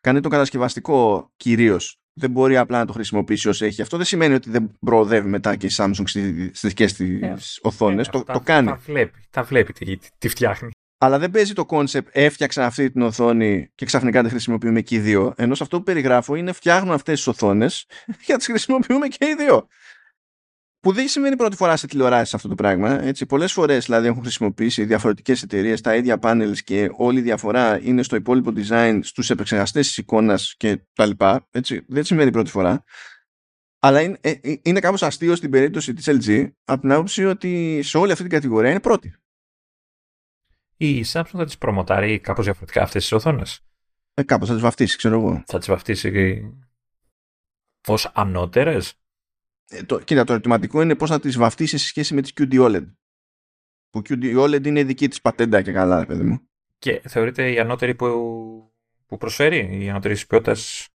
Κάνει 0.00 0.20
το 0.20 0.28
κατασκευαστικό 0.28 1.30
κυρίως 1.36 2.01
δεν 2.14 2.30
μπορεί 2.30 2.56
απλά 2.56 2.78
να 2.78 2.86
το 2.86 2.92
χρησιμοποιήσει 2.92 3.48
όσο 3.48 3.64
έχει. 3.64 3.82
Αυτό 3.82 3.96
δεν 3.96 4.06
σημαίνει 4.06 4.34
ότι 4.34 4.50
δεν 4.50 4.78
προοδεύει 4.80 5.28
μετά 5.28 5.56
και 5.56 5.66
η 5.66 5.70
Samsung 5.76 6.02
στις 6.04 6.60
δικέ 6.60 6.86
τη 6.86 7.18
yeah. 7.22 7.36
οθόνες. 7.62 8.08
το, 8.08 8.24
το 8.24 8.40
κάνει. 8.40 8.68
Τα 8.68 8.80
βλέπει, 8.86 9.18
τα 9.30 9.42
βλέπει 9.42 9.72
τι, 9.72 9.98
τι 10.18 10.28
φτιάχνει. 10.28 10.70
Αλλά 10.98 11.18
δεν 11.18 11.30
παίζει 11.30 11.52
το 11.52 11.64
κόνσεπτ 11.64 12.08
έφτιαξα 12.12 12.66
αυτή 12.66 12.90
την 12.90 13.02
οθόνη 13.02 13.70
και 13.74 13.84
ξαφνικά 13.84 14.20
δεν 14.20 14.30
χρησιμοποιούμε 14.30 14.80
και 14.80 14.94
οι 14.94 14.98
δύο. 14.98 15.34
Ενώ 15.36 15.54
σε 15.54 15.62
αυτό 15.62 15.76
που 15.76 15.82
περιγράφω 15.82 16.34
είναι 16.34 16.52
φτιάχνουν 16.52 16.92
αυτές 16.92 17.16
τις 17.16 17.26
οθόνες 17.26 17.86
για 18.24 18.34
να 18.34 18.36
τις 18.36 18.46
χρησιμοποιούμε 18.46 19.08
και 19.08 19.26
οι 19.26 19.34
δύο. 19.34 19.66
Που 20.82 20.92
δεν 20.92 21.08
σημαίνει 21.08 21.36
πρώτη 21.36 21.56
φορά 21.56 21.76
σε 21.76 21.86
τηλεοράσεις 21.86 22.34
αυτό 22.34 22.48
το 22.48 22.54
πράγμα. 22.54 23.02
Έτσι, 23.02 23.26
πολλές 23.26 23.52
φορές 23.52 23.84
δηλαδή 23.84 24.06
έχουν 24.06 24.22
χρησιμοποιήσει 24.22 24.84
διαφορετικές 24.84 25.42
εταιρείες 25.42 25.80
τα 25.80 25.96
ίδια 25.96 26.18
πάνελς 26.18 26.62
και 26.62 26.90
όλη 26.96 27.18
η 27.18 27.22
διαφορά 27.22 27.80
είναι 27.82 28.02
στο 28.02 28.16
υπόλοιπο 28.16 28.52
design, 28.56 28.98
στους 29.02 29.30
επεξεργαστές 29.30 29.86
της 29.86 29.96
εικόνας 29.96 30.54
και 30.56 30.86
τα 30.92 31.06
λοιπά. 31.06 31.48
Έτσι, 31.50 31.84
δεν 31.88 32.04
σημαίνει 32.04 32.30
πρώτη 32.30 32.50
φορά. 32.50 32.84
Αλλά 33.78 34.00
είναι, 34.00 34.18
ε, 34.20 34.30
ε, 34.30 34.56
είναι 34.62 34.80
κάπως 34.80 35.02
αστείο 35.02 35.36
στην 35.36 35.50
περίπτωση 35.50 35.92
της 35.92 36.08
LG 36.08 36.50
από 36.64 36.80
την 36.80 36.92
άποψη 36.92 37.24
ότι 37.24 37.80
σε 37.82 37.98
όλη 37.98 38.10
αυτή 38.10 38.22
την 38.22 38.32
κατηγορία 38.32 38.70
είναι 38.70 38.80
πρώτη. 38.80 39.14
Η 40.76 41.04
Samsung 41.12 41.30
θα 41.32 41.44
τις 41.44 41.58
προμοτάρει 41.58 42.18
κάπως 42.18 42.44
διαφορετικά 42.44 42.82
αυτές 42.82 43.02
τις 43.02 43.12
οθόνες; 43.12 43.60
Ε, 44.14 44.22
κάπως 44.22 44.48
θα 44.48 44.54
τις 44.54 44.62
βαφτίσει, 44.62 44.96
ξέρω 44.96 45.20
εγώ. 45.20 45.42
Θα 45.46 45.58
τις 45.58 45.68
βαφτίσει 45.68 46.42
ως 47.86 48.10
ανώτερες; 48.14 49.01
Ε, 49.72 49.82
το, 49.82 50.00
κοίτα, 50.00 50.24
το 50.24 50.32
ερωτηματικό 50.32 50.82
είναι 50.82 50.94
πώς 50.94 51.10
θα 51.10 51.20
τις 51.20 51.36
βαφτίσεις 51.36 51.80
σε 51.80 51.86
σχέση 51.86 52.14
με 52.14 52.22
τις 52.22 52.32
QD 52.40 52.60
OLED. 52.60 52.86
Που 53.90 54.02
QD 54.08 54.38
OLED 54.38 54.66
είναι 54.66 54.84
δική 54.84 55.08
της 55.08 55.20
πατέντα 55.20 55.62
και 55.62 55.72
καλά, 55.72 56.06
παιδί 56.06 56.22
μου. 56.22 56.40
Και 56.78 57.02
θεωρείται 57.04 57.52
η 57.52 57.58
ανώτερη 57.58 57.94
που, 57.94 58.06
που 59.06 59.16
προσφέρει, 59.16 59.84
η 59.84 59.88
ανώτερη 59.90 60.14
της 60.14 60.26
ποιότητας; 60.26 60.86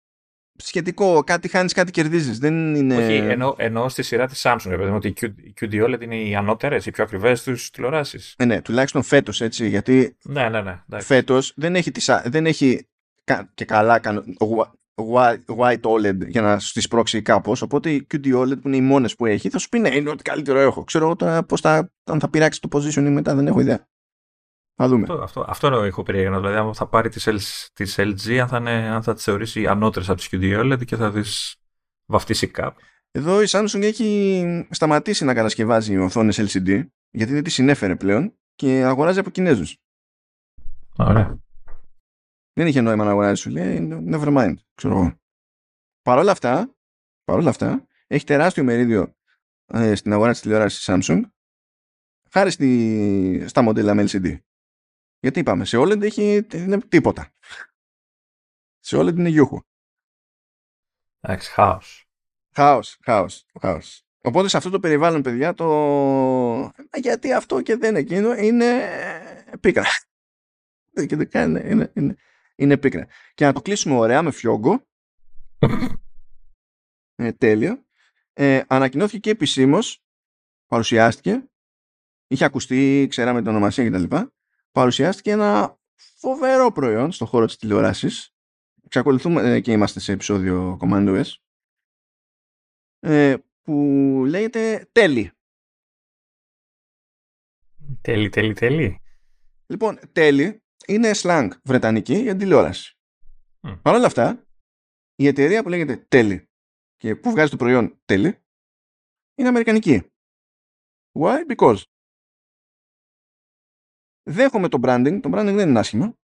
Σχετικό, 0.59 1.23
κάτι 1.23 1.47
χάνεις, 1.47 1.73
κάτι 1.73 1.91
κερδίζεις. 1.91 2.39
Δεν 2.39 2.75
είναι. 2.75 2.95
Όχι, 2.95 3.15
ενώ, 3.15 3.55
ενώ 3.57 3.89
στη 3.89 4.03
σειρά 4.03 4.27
της 4.27 4.41
Samsung, 4.45 4.71
επειδή 4.71 4.89
ότι 4.89 5.07
η 5.35 5.53
QD 5.61 5.85
OLED 5.85 6.01
είναι 6.01 6.15
οι 6.15 6.35
ανώτερες, 6.35 6.85
οι 6.85 6.91
πιο 6.91 7.03
ακριβές 7.03 7.43
τους 7.43 7.69
τηλεοράσεις. 7.69 8.35
Ναι, 8.37 8.45
ναι, 8.45 8.61
τουλάχιστον 8.61 9.03
φέτος 9.03 9.41
έτσι. 9.41 9.67
Γιατί 9.67 10.17
ναι, 10.23 10.49
ναι, 10.49 10.61
ναι, 10.61 11.01
φέτος 11.01 11.53
δεν 11.55 11.75
έχει, 11.75 11.91
τις, 11.91 12.09
δεν 12.25 12.45
έχει 12.45 12.87
και 13.53 13.65
καλά 13.65 14.01
white 15.57 15.81
OLED 15.81 16.27
για 16.27 16.41
να 16.41 16.57
τη 16.57 16.87
πρόξει 16.87 17.21
κάπως. 17.21 17.61
Οπότε 17.61 17.91
η 17.91 18.07
QD 18.13 18.35
OLED 18.35 18.61
που 18.61 18.67
είναι 18.67 18.75
οι 18.75 18.81
μόνες 18.81 19.15
που 19.15 19.25
έχει 19.25 19.49
θα 19.49 19.57
σου 19.57 19.69
πει 19.69 19.79
ναι, 19.79 19.95
είναι 19.95 20.09
ό,τι 20.09 20.23
καλύτερο 20.23 20.59
έχω. 20.59 20.83
Ξέρω 20.83 21.05
εγώ 21.05 21.15
τώρα 21.15 21.43
πώς 21.43 21.61
θα, 21.61 21.91
αν 22.03 22.19
θα 22.19 22.29
πειράξει 22.29 22.61
το 22.61 22.67
positioning 22.71 23.11
μετά, 23.11 23.35
δεν 23.35 23.47
έχω 23.47 23.59
ιδέα. 23.59 23.87
Θα 24.75 24.87
δούμε. 24.87 25.05
Αυτό, 25.09 25.23
αυτό, 25.23 25.45
αυτό 25.47 25.67
έχω 25.67 26.03
περίεργα. 26.03 26.39
Δηλαδή, 26.39 26.55
αν 26.55 26.73
θα 26.73 26.87
πάρει 26.87 27.09
τις 27.09 27.95
LG, 27.97 28.37
αν 28.37 28.47
θα, 28.47 28.57
είναι, 28.57 28.71
αν 28.71 29.03
θα 29.03 29.13
τις 29.13 29.23
θεωρήσει 29.23 29.67
ανώτερες 29.67 30.09
από 30.09 30.17
τις 30.17 30.29
QD 30.31 30.63
OLED 30.63 30.85
και 30.85 30.95
θα 30.95 31.11
τις 31.11 31.55
βαφτίσει 32.05 32.47
κάπου. 32.47 32.79
Εδώ 33.11 33.41
η 33.41 33.45
Samsung 33.49 33.81
έχει 33.81 34.67
σταματήσει 34.69 35.25
να 35.25 35.33
κατασκευάζει 35.33 35.97
οθόνες 35.97 36.39
LCD 36.39 36.85
γιατί 37.09 37.33
δεν 37.33 37.43
τη 37.43 37.49
συνέφερε 37.49 37.95
πλέον 37.95 38.33
και 38.55 38.83
αγοράζει 38.83 39.19
από 39.19 39.29
Κινέζους. 39.29 39.77
Ωραία. 40.97 41.37
Δεν 42.57 42.67
είχε 42.67 42.81
νόημα 42.81 43.03
να 43.03 43.09
αγοράζει, 43.09 43.41
σου 43.41 43.49
λέει, 43.49 43.87
never 43.91 44.37
mind, 44.37 44.53
ξέρω 44.73 44.93
εγώ. 44.93 45.19
Παρ' 46.01 46.17
όλα 46.17 46.31
αυτά, 46.31 46.75
παρόλα 47.23 47.49
αυτά, 47.49 47.87
έχει 48.07 48.25
τεράστιο 48.25 48.63
μερίδιο 48.63 49.15
ε, 49.65 49.95
στην 49.95 50.13
αγορά 50.13 50.31
της 50.31 50.41
τηλεόρασης 50.41 50.89
Samsung 50.89 51.21
χάρη 52.31 52.51
στη, 52.51 53.45
στα 53.47 53.61
μοντέλα 53.61 53.93
με 53.93 54.03
LCD. 54.07 54.37
Γιατί 55.19 55.39
είπαμε, 55.39 55.65
σε 55.65 55.77
OLED 55.77 56.01
έχει 56.01 56.47
είναι 56.53 56.79
τίποτα. 56.79 57.33
Σε 58.79 58.97
OLED 58.97 59.15
είναι 59.17 59.29
γιούχο. 59.29 59.65
Εντάξει, 61.19 61.51
χάος. 61.51 62.09
Χάος, 62.53 62.97
χάος, 63.03 63.45
χάος. 63.59 64.05
Οπότε 64.21 64.47
σε 64.47 64.57
αυτό 64.57 64.69
το 64.69 64.79
περιβάλλον, 64.79 65.21
παιδιά, 65.21 65.53
το 65.53 66.71
γιατί 66.93 67.33
αυτό 67.33 67.61
και 67.61 67.75
δεν 67.75 67.95
εκείνο 67.95 68.33
είναι 68.33 68.89
πίκρα. 69.59 69.85
Και 71.07 71.15
δεν 71.15 71.29
κάνει, 71.29 71.69
είναι, 71.69 71.91
είναι, 71.95 72.15
είναι 72.57 72.77
πίκρα. 72.77 73.07
Και 73.33 73.45
να 73.45 73.53
το 73.53 73.61
κλείσουμε 73.61 73.95
ωραία 73.95 74.21
με 74.21 74.31
φιόγκο. 74.31 74.87
ε, 77.15 77.31
τέλειο. 77.31 77.85
Ε, 78.33 78.61
ανακοινώθηκε 78.67 79.19
και 79.19 79.29
επισήμως, 79.29 80.03
παρουσιάστηκε, 80.65 81.49
είχε 82.27 82.45
ακουστεί, 82.45 83.07
ξέραμε 83.09 83.39
την 83.39 83.49
ονομασία 83.49 83.89
κτλ. 83.89 84.15
Παρουσιάστηκε 84.71 85.31
ένα 85.31 85.79
φοβερό 85.95 86.71
προϊόν 86.71 87.11
στον 87.11 87.27
χώρο 87.27 87.45
της 87.45 87.57
τηλεόρασης. 87.57 88.35
Εξακολουθούμε 88.85 89.41
ε, 89.41 89.59
και 89.59 89.71
είμαστε 89.71 89.99
σε 89.99 90.11
επεισόδιο 90.11 90.77
Command 90.81 91.23
OS. 91.23 91.31
Ε, 92.99 93.35
που 93.61 93.73
λέγεται 94.27 94.89
τέλει. 94.91 95.31
Τέλει, 98.01 98.29
τέλει, 98.29 98.53
τέλει. 98.53 99.01
Λοιπόν, 99.67 99.99
τέλει 100.11 100.61
είναι 100.87 101.11
slang 101.13 101.49
βρετανική 101.63 102.15
για 102.15 102.35
τηλεόραση. 102.35 102.97
Mm. 103.61 103.79
Παρ' 103.81 103.95
όλα 103.95 104.05
αυτά, 104.05 104.47
η 105.15 105.27
εταιρεία 105.27 105.63
που 105.63 105.69
λέγεται 105.69 105.97
τέλει 105.97 106.49
και 106.95 107.15
που 107.15 107.31
βγάζει 107.31 107.51
το 107.51 107.57
προϊόν 107.57 108.01
τέλει 108.05 108.43
είναι 109.35 109.47
αμερικανική. 109.47 110.11
Why? 111.19 111.55
Because. 111.55 111.81
Δέχομαι 114.29 114.67
το 114.67 114.79
branding, 114.81 115.19
το 115.21 115.29
branding 115.33 115.53
δεν 115.55 115.69
είναι 115.69 115.79
άσχημα, 115.79 116.17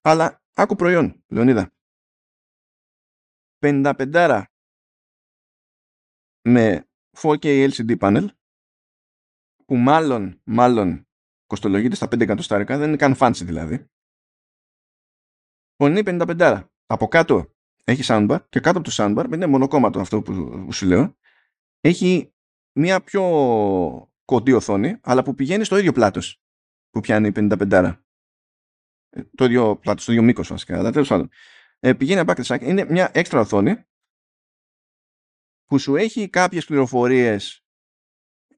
αλλά 0.00 0.42
άκου 0.54 0.74
προϊόν, 0.74 1.24
Λεωνίδα. 1.28 1.70
55 3.58 4.44
με 6.48 6.88
4K 7.20 7.70
LCD 7.70 7.98
panel 7.98 8.26
που 9.64 9.76
μάλλον, 9.76 10.40
μάλλον 10.44 11.08
κοστολογείται 11.46 11.94
στα 11.94 12.06
5 12.06 12.20
εκατοστάρικα, 12.20 12.78
δεν 12.78 12.88
είναι 12.88 12.96
καν 12.96 13.14
fancy 13.18 13.42
δηλαδή. 13.44 13.86
Πονεί 15.76 16.02
55. 16.04 16.64
Από 16.86 17.08
κάτω 17.08 17.54
έχει 17.84 18.02
soundbar 18.06 18.38
και 18.48 18.60
κάτω 18.60 18.78
από 18.78 18.90
το 18.90 18.94
soundbar, 18.98 19.32
είναι 19.34 19.46
μονοκόμματο 19.46 20.00
αυτό 20.00 20.22
που, 20.22 20.72
σου 20.72 20.86
λέω, 20.86 21.16
έχει 21.80 22.34
μια 22.72 23.00
πιο 23.00 23.22
κοντή 24.24 24.52
οθόνη, 24.52 24.98
αλλά 25.02 25.22
που 25.22 25.34
πηγαίνει 25.34 25.64
στο 25.64 25.76
ίδιο 25.76 25.92
πλάτος 25.92 26.42
που 26.90 27.00
πιάνει 27.00 27.28
η 27.28 27.32
55. 27.34 28.00
Ε, 29.10 29.22
το 29.34 29.44
ίδιο 29.44 29.76
πλάτος, 29.76 30.04
το 30.04 30.12
ίδιο 30.12 30.24
μήκος 30.24 30.48
βασικά, 30.48 30.78
αλλά 30.78 30.92
τέλος 30.92 31.08
πάντων. 31.08 31.30
Ε, 31.78 31.92
πηγαίνει 31.92 32.20
από 32.20 32.32
άκρη 32.32 32.68
Είναι 32.68 32.84
μια 32.84 33.10
έξτρα 33.14 33.40
οθόνη 33.40 33.84
που 35.64 35.78
σου 35.78 35.96
έχει 35.96 36.28
κάποιες 36.28 36.64
πληροφορίες 36.64 37.64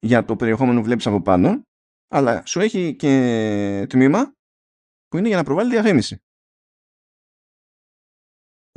για 0.00 0.24
το 0.24 0.36
περιεχόμενο 0.36 0.78
που 0.78 0.84
βλέπεις 0.84 1.06
από 1.06 1.22
πάνω, 1.22 1.62
αλλά 2.08 2.46
σου 2.46 2.60
έχει 2.60 2.96
και 2.96 3.86
τμήμα 3.88 4.36
που 5.08 5.16
είναι 5.16 5.28
για 5.28 5.36
να 5.36 5.44
προβάλλει 5.44 5.70
διαφήμιση. 5.70 6.22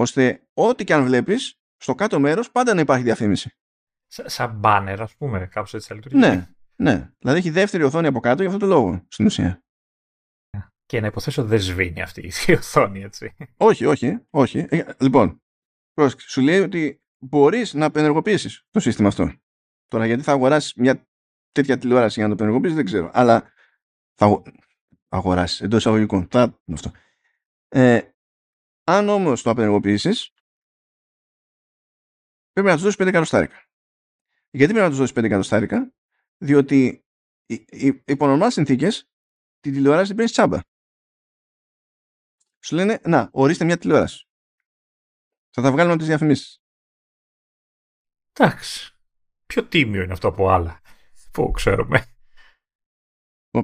Ώστε 0.01 0.43
ό,τι 0.53 0.83
και 0.83 0.93
αν 0.93 1.05
βλέπεις, 1.05 1.59
στο 1.77 1.95
κάτω 1.95 2.19
μέρος 2.19 2.51
πάντα 2.51 2.73
να 2.73 2.81
υπάρχει 2.81 3.03
διαφήμιση. 3.03 3.55
Σαν 4.07 4.55
μπάνερ, 4.55 5.01
ας 5.01 5.15
πούμε, 5.15 5.47
κάπως 5.47 5.73
έτσι 5.73 5.87
θα 5.87 5.95
λειτουργεί. 5.95 6.17
Ναι, 6.17 6.47
ναι. 6.75 7.11
Δηλαδή 7.19 7.39
έχει 7.39 7.49
δεύτερη 7.49 7.83
οθόνη 7.83 8.07
από 8.07 8.19
κάτω 8.19 8.41
για 8.41 8.51
αυτό 8.51 8.67
το 8.67 8.73
λόγο, 8.73 9.05
στην 9.07 9.25
ουσία. 9.25 9.63
Και 10.85 10.99
να 10.99 11.07
υποθέσω 11.07 11.45
δεν 11.45 11.59
σβήνει 11.59 12.01
αυτή 12.01 12.31
η 12.47 12.51
οθόνη, 12.51 13.01
έτσι. 13.01 13.35
Όχι, 13.57 13.85
όχι, 13.85 14.19
όχι. 14.29 14.65
Ε, 14.69 14.83
λοιπόν, 14.99 15.41
σου 16.17 16.41
λέει 16.41 16.59
ότι 16.59 17.01
μπορείς 17.25 17.73
να 17.73 17.85
απενεργοποιήσεις 17.85 18.65
το 18.69 18.79
σύστημα 18.79 19.07
αυτό. 19.07 19.33
Τώρα 19.87 20.05
γιατί 20.05 20.23
θα 20.23 20.31
αγοράσεις 20.31 20.73
μια 20.73 21.07
τέτοια 21.51 21.77
τηλεόραση 21.77 22.19
για 22.19 22.23
να 22.23 22.29
το 22.29 22.35
απενεργοποιήσεις 22.35 22.75
δεν 22.75 22.85
ξέρω. 22.85 23.09
Αλλά 23.13 23.51
θα 24.13 24.41
αγοράσεις 25.09 25.61
εντός 25.61 25.79
εισαγωγικών. 25.79 26.27
Θα... 26.29 26.59
Αυτό. 26.73 26.91
Ε, 27.67 28.01
αν 28.91 29.09
όμως 29.09 29.41
το 29.41 29.49
απενεργοποιήσεις 29.49 30.33
πρέπει 32.51 32.67
να 32.67 32.75
του 32.75 32.81
δώσεις 32.81 33.01
5 33.01 33.07
εκατοστάρικα. 33.07 33.69
Γιατί 34.49 34.73
πρέπει 34.73 34.85
να 34.85 34.89
τους 34.89 34.97
δώσεις 34.97 35.15
5 35.15 35.23
εκατοστάρικα; 35.23 35.93
Διότι 36.37 37.05
υπό 38.05 38.27
νορμάλ 38.27 38.51
συνθήκες 38.51 39.09
την 39.59 39.73
τηλεόραση 39.73 40.07
την 40.07 40.15
παίρνεις 40.15 40.31
τσάμπα. 40.31 40.59
Σου 42.63 42.75
λένε, 42.75 42.99
να, 43.03 43.29
ορίστε 43.31 43.65
μια 43.65 43.77
τηλεόραση. 43.77 44.27
Θα 45.49 45.61
τα 45.61 45.71
βγάλουμε 45.71 45.89
από 45.93 45.97
τις 45.97 46.07
διαφημίσεις. 46.07 46.61
Εντάξει. 48.33 48.95
Πιο 49.45 49.67
τίμιο 49.67 50.01
είναι 50.01 50.13
αυτό 50.13 50.27
από 50.27 50.49
άλλα 50.49 50.81
που 51.31 51.51
ξέρουμε. 51.51 52.05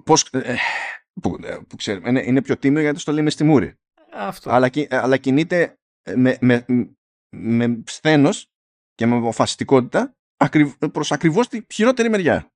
Πώς, 0.04 0.30
ε, 0.32 0.58
που, 1.22 1.38
ε, 1.44 1.58
που 1.70 1.76
ξέρουμε. 1.76 2.10
Είναι, 2.10 2.22
είναι 2.22 2.42
πιο 2.42 2.58
τίμιο 2.58 2.82
γιατί 2.82 3.04
το 3.04 3.12
λέμε 3.12 3.30
στη 3.30 3.44
μούρη. 3.44 3.80
Αυτό. 4.18 4.52
Αλλά, 4.52 4.70
αλλά 4.90 5.18
κινείται 5.18 5.78
με, 6.16 6.38
με, 6.42 6.66
με 7.30 7.84
σθένος 7.86 8.48
και 8.96 9.06
με 9.06 9.16
αποφασιστικότητα 9.16 10.16
προς 10.92 11.12
ακριβώς 11.12 11.48
τη 11.48 11.62
χειρότερη 11.74 12.10
μεριά. 12.10 12.52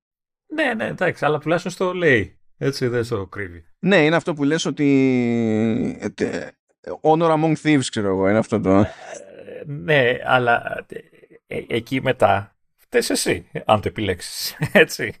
Ναι, 0.54 0.74
ναι, 0.74 0.86
εντάξει, 0.86 1.24
αλλά 1.24 1.38
τουλάχιστον 1.38 1.72
στο 1.72 1.92
λέει. 1.92 2.36
Έτσι 2.56 2.86
δεν 2.86 3.04
στο 3.04 3.26
κρύβει. 3.26 3.64
Ναι, 3.78 4.04
είναι 4.04 4.16
αυτό 4.16 4.34
που 4.34 4.44
λες 4.44 4.64
ότι 4.64 5.98
ε, 6.18 6.48
honor 7.00 7.30
among 7.30 7.54
thieves, 7.62 7.84
ξέρω 7.90 8.08
εγώ, 8.08 8.28
είναι 8.28 8.38
αυτό 8.38 8.60
το... 8.60 8.84
ναι, 9.66 10.18
αλλά 10.24 10.84
ε, 11.46 11.64
εκεί 11.66 12.02
μετά 12.02 12.56
φταίς 12.76 13.10
εσύ, 13.10 13.50
αν 13.64 13.80
το 13.80 13.88
επιλέξεις. 13.88 14.56
Έτσι. 14.72 15.14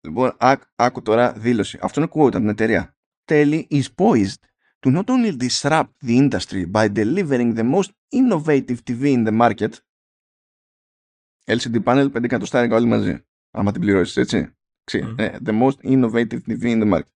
Λοιπόν, 0.00 0.36
άκου 0.76 1.02
τώρα 1.02 1.32
δήλωση. 1.32 1.78
Αυτό 1.82 2.00
είναι 2.00 2.10
quote 2.14 2.26
από 2.26 2.38
την 2.38 2.48
εταιρεία. 2.48 2.96
Telly 3.24 3.62
is 3.70 3.84
poised 3.96 4.40
to 4.86 4.92
not 4.92 5.10
only 5.10 5.32
disrupt 5.32 5.92
the 6.00 6.16
industry 6.16 6.64
by 6.64 6.86
delivering 6.86 7.54
the 7.54 7.64
most 7.64 7.90
innovative 8.12 8.84
TV 8.84 9.02
in 9.18 9.24
the 9.24 9.32
market 9.32 9.72
LCD 11.48 11.84
panel 11.84 12.10
5 12.10 12.24
εκατοστάρικα 12.24 12.76
όλοι 12.76 12.86
μαζί. 12.86 13.24
Άμα 13.50 13.72
την 13.72 13.80
πληρώσεις, 13.80 14.16
έτσι. 14.16 14.54
Mm. 14.92 15.16
The 15.46 15.52
most 15.62 15.78
innovative 15.82 16.40
TV 16.48 16.62
in 16.64 16.80
the 16.80 16.90
market. 16.94 17.14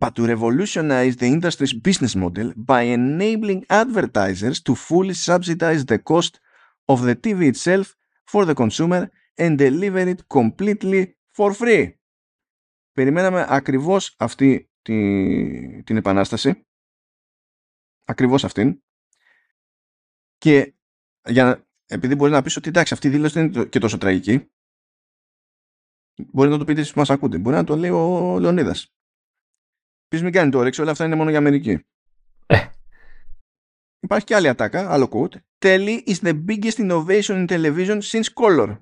But 0.00 0.14
to 0.16 0.26
revolutionize 0.26 1.14
the 1.16 1.28
industry's 1.36 1.74
business 1.88 2.14
model 2.16 2.52
by 2.56 2.82
enabling 2.82 3.60
advertisers 3.82 4.60
to 4.66 4.74
fully 4.74 5.14
subsidize 5.28 5.84
the 5.84 6.00
cost 6.12 6.34
of 6.92 6.98
the 7.08 7.16
TV 7.24 7.40
itself 7.52 7.86
for 8.32 8.42
the 8.44 8.56
consumer 8.62 9.02
and 9.42 9.50
deliver 9.66 10.04
it 10.14 10.20
completely 10.38 11.02
for 11.36 11.52
free. 11.52 11.84
Περιμέναμε 12.92 13.46
ακριβώς 13.48 14.14
αυτή 14.18 14.70
τη, 14.82 15.82
την 15.82 15.96
επανάσταση. 15.96 16.67
Ακριβώς 18.08 18.44
αυτήν. 18.44 18.82
Και 20.38 20.74
για 21.28 21.44
να, 21.44 21.66
επειδή 21.86 22.14
μπορείς 22.14 22.34
να 22.34 22.42
πεις 22.42 22.56
ότι 22.56 22.68
εντάξει 22.68 22.94
αυτή 22.94 23.06
η 23.06 23.10
δήλωση 23.10 23.34
δεν 23.34 23.52
είναι 23.52 23.64
και 23.64 23.78
τόσο 23.78 23.98
τραγική 23.98 24.50
μπορεί 26.32 26.50
να 26.50 26.58
το 26.58 26.64
πείτε 26.64 26.80
εσείς 26.80 26.92
που 26.92 26.98
μας 26.98 27.10
ακούτε. 27.10 27.38
Μπορεί 27.38 27.56
να 27.56 27.64
το 27.64 27.76
λέει 27.76 27.90
ο 27.90 28.38
Λεωνίδας. 28.38 28.92
Πεις 30.08 30.22
μην 30.22 30.32
κάνει 30.32 30.50
το 30.50 30.58
όρεξη, 30.58 30.80
όλα 30.80 30.90
αυτά 30.90 31.04
είναι 31.04 31.14
μόνο 31.14 31.30
για 31.30 31.38
Αμερική. 31.38 31.86
Ε. 32.46 32.66
Υπάρχει 34.00 34.24
και 34.24 34.34
άλλη 34.34 34.48
ατάκα, 34.48 34.90
άλλο 34.92 35.08
quote. 35.12 35.36
Telly 35.58 36.02
is 36.06 36.18
the 36.20 36.44
biggest 36.46 36.78
innovation 36.78 37.22
in 37.22 37.46
television 37.46 38.00
since 38.00 38.28
color. 38.34 38.76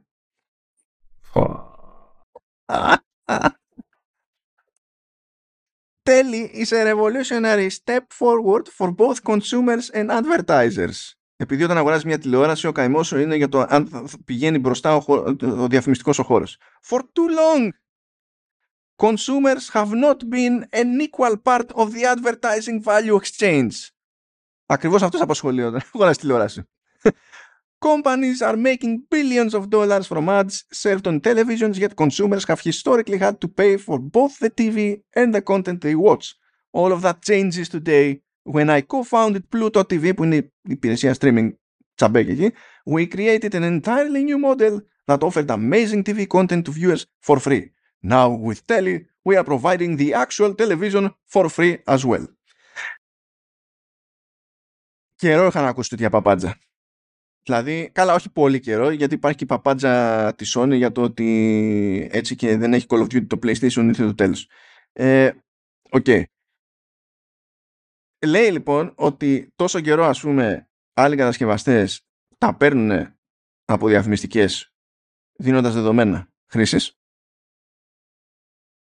Telly 6.07 6.45
is 6.63 6.71
a 6.73 6.83
revolutionary 6.93 7.69
step 7.81 8.05
forward 8.21 8.65
for 8.77 8.89
both 9.03 9.19
consumers 9.33 9.91
and 9.99 10.11
advertisers. 10.11 11.15
Επειδή 11.37 11.65
όταν 11.65 11.77
αγοράζει 11.77 12.07
μια 12.07 12.19
τηλεόραση, 12.19 12.67
ο 12.67 12.73
καημό 12.73 13.03
σου 13.03 13.19
είναι 13.19 13.37
για 13.37 13.49
το 13.49 13.67
αν 13.69 14.09
πηγαίνει 14.25 14.59
μπροστά 14.59 14.95
ο, 14.97 15.05
ο 15.41 15.69
διαφημιστικό 15.69 16.13
ο 16.19 16.23
χώρο. 16.23 16.47
For 16.89 16.99
too 16.99 17.29
long, 17.29 17.69
consumers 18.97 19.71
have 19.73 19.91
not 19.91 20.19
been 20.31 20.65
an 20.73 21.01
equal 21.01 21.37
part 21.45 21.71
of 21.75 21.93
the 21.93 22.05
advertising 22.15 22.83
value 22.83 23.19
exchange. 23.21 23.73
Ακριβώς 24.67 25.03
αυτός 25.03 25.21
απασχολεί 25.21 25.63
όταν 25.63 25.81
αγοράζει 25.95 26.19
τηλεόραση. 26.19 26.69
Companies 27.82 28.42
are 28.44 28.58
making 28.58 29.04
billions 29.10 29.54
of 29.54 29.70
dollars 29.70 30.06
from 30.06 30.30
ads 30.30 30.66
served 30.72 31.08
on 31.08 31.20
televisions, 31.20 31.80
yet 31.80 31.96
consumers 31.96 32.46
have 32.46 32.62
historically 32.62 33.18
had 33.18 33.42
to 33.42 33.48
pay 33.48 33.78
for 33.78 33.98
both 34.00 34.38
the 34.40 34.52
TV 34.52 35.02
and 35.16 35.34
the 35.34 35.42
content 35.42 35.82
they 35.82 35.96
watch. 35.96 36.36
All 36.74 36.92
of 36.92 37.02
that 37.02 37.24
changes 37.24 37.68
today 37.70 38.22
when 38.44 38.70
I 38.70 38.82
co-founded 38.82 39.50
Pluto 39.50 39.84
TV, 39.84 40.16
που 40.16 40.24
είναι 40.24 40.36
η 40.36 40.52
υπηρεσία 40.62 41.16
streaming 41.20 41.50
τσαμπέκ 41.96 42.28
εκεί, 42.30 42.52
we 42.90 43.08
created 43.08 43.54
an 43.54 43.64
entirely 43.64 44.24
new 44.24 44.38
model 44.38 44.80
that 45.08 45.24
offered 45.24 45.50
amazing 45.50 46.04
TV 46.04 46.28
content 46.28 46.66
to 46.66 46.72
viewers 46.72 47.06
for 47.20 47.40
free. 47.40 47.72
Now 48.02 48.30
with 48.30 48.66
Telly, 48.68 49.06
we 49.24 49.36
are 49.36 49.44
providing 49.44 49.98
the 49.98 50.14
actual 50.14 50.54
television 50.54 51.12
for 51.34 51.50
free 51.50 51.78
as 51.88 52.06
well. 52.06 52.26
Καιρό 55.16 55.46
είχα 55.46 55.62
να 55.62 55.68
ακούσει 55.68 55.90
τέτοια 55.90 56.10
παπάντζα. 56.10 56.58
Δηλαδή, 57.47 57.91
καλά, 57.93 58.15
όχι 58.15 58.31
πολύ 58.31 58.61
καιρό, 58.61 58.91
γιατί 58.91 59.15
υπάρχει 59.15 59.37
και 59.37 59.45
η 59.45 59.47
παπάντζα 59.47 60.35
της 60.35 60.57
Sony 60.59 60.75
για 60.75 60.93
το 60.93 61.03
ότι 61.03 62.09
έτσι 62.13 62.35
και 62.37 62.57
δεν 62.57 62.73
έχει 62.73 62.87
Call 62.89 62.99
of 62.99 63.05
Duty 63.05 63.27
το 63.27 63.39
PlayStation 63.43 63.85
ήρθε 63.85 64.05
το 64.05 64.15
τέλος. 64.15 64.51
Ε, 64.93 65.31
OK. 65.91 66.05
Okay. 66.07 66.23
λέει 68.27 68.51
λοιπόν 68.51 68.93
ότι 68.97 69.53
τόσο 69.57 69.81
καιρό 69.81 70.05
ας 70.05 70.21
πούμε 70.21 70.71
άλλοι 70.93 71.17
κατασκευαστές 71.17 72.07
τα 72.39 72.57
παίρνουν 72.57 73.17
από 73.65 73.89
διαφημιστικές 73.89 74.75
δίνοντας 75.39 75.75
δεδομένα 75.75 76.33
χρήσης 76.47 76.99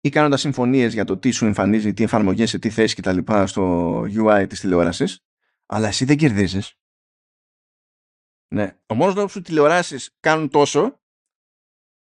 ή 0.00 0.08
κάνοντας 0.08 0.40
συμφωνίες 0.40 0.92
για 0.92 1.04
το 1.04 1.18
τι 1.18 1.30
σου 1.30 1.46
εμφανίζει, 1.46 1.92
τι 1.92 2.02
εφαρμογές, 2.02 2.50
σε 2.50 2.58
τι 2.58 2.70
θέση 2.70 2.94
κτλ. 2.94 3.18
στο 3.44 4.00
UI 4.02 4.46
της 4.48 4.60
τηλεόρασης, 4.60 5.24
αλλά 5.66 5.88
εσύ 5.88 6.04
δεν 6.04 6.16
κερδίζεις. 6.16 6.81
Ναι. 8.52 8.76
Ο 8.86 8.94
μόνος 8.94 9.14
λόγος 9.14 9.32
που 9.32 9.38
οι 9.38 9.42
τηλεοράσεις 9.42 10.16
κάνουν 10.20 10.48
τόσο 10.48 11.00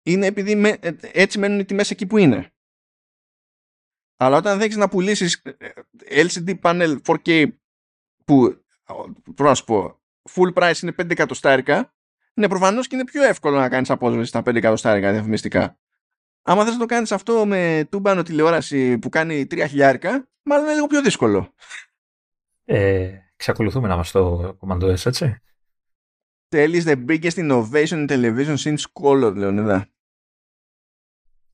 είναι 0.05 0.25
επειδή 0.25 0.55
με, 0.55 0.69
ε, 0.69 0.91
έτσι 1.01 1.39
μένουν 1.39 1.59
οι 1.59 1.65
τιμές 1.65 1.91
εκεί 1.91 2.05
που 2.05 2.17
είναι. 2.17 2.53
Αλλά 4.17 4.37
όταν 4.37 4.57
δεν 4.57 4.77
να 4.77 4.89
πουλήσεις 4.89 5.41
ε, 5.43 5.55
ε, 6.05 6.25
LCD 6.27 6.59
panel 6.61 6.97
4K 7.05 7.47
που, 8.25 8.63
πρέπει 9.23 9.43
να 9.43 9.53
σου 9.53 9.63
πω, 9.63 10.01
full 10.29 10.53
price 10.53 10.81
είναι 10.81 10.95
5 10.97 11.11
εκατοστάρικα, 11.11 11.93
ναι, 12.33 12.47
προφανώς 12.47 12.87
και 12.87 12.95
είναι 12.95 13.05
πιο 13.05 13.23
εύκολο 13.23 13.57
να 13.57 13.69
κάνεις 13.69 13.89
απόσβεση 13.89 14.27
στα 14.27 14.39
5 14.39 14.55
εκατοστάρικα 14.55 15.11
διαφημιστικά. 15.11 15.79
Άμα 16.41 16.63
θες 16.63 16.73
να 16.73 16.79
το 16.79 16.85
κάνεις 16.85 17.11
αυτό 17.11 17.45
με 17.45 17.87
τούμπανο 17.91 18.23
τηλεόραση 18.23 18.97
που 18.97 19.09
κάνει 19.09 19.47
3 19.51 19.65
χιλιάρικα, 19.67 20.29
μάλλον 20.43 20.65
είναι 20.65 20.73
λίγο 20.73 20.87
πιο 20.87 21.01
δύσκολο. 21.01 21.53
Ε, 22.65 23.11
εξακολουθούμε 23.33 23.87
να 23.87 23.93
είμαστε 23.93 24.17
στο 24.17 24.55
κομμαντό 24.59 24.87
έτσι. 24.87 25.39
Tell 26.55 26.73
is 26.73 26.85
the 26.85 26.95
biggest 26.95 27.37
innovation 27.37 27.99
in 27.99 28.07
television 28.07 28.57
since 28.57 28.83
color, 28.93 29.35
Λεωνίδα. 29.35 29.87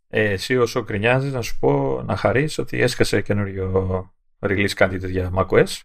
Ε, 0.07 0.30
εσύ 0.32 0.57
όσο 0.57 0.84
κρινιάζεις 0.84 1.34
να 1.34 1.41
σου 1.41 1.60
πω 1.60 2.02
να 2.02 2.15
χαρείς 2.15 2.57
ότι 2.57 2.82
έσκασε 2.82 3.22
καινούριο 3.22 4.14
release 4.40 4.73
candidate 4.76 5.10
για 5.10 5.32
macOS. 5.36 5.80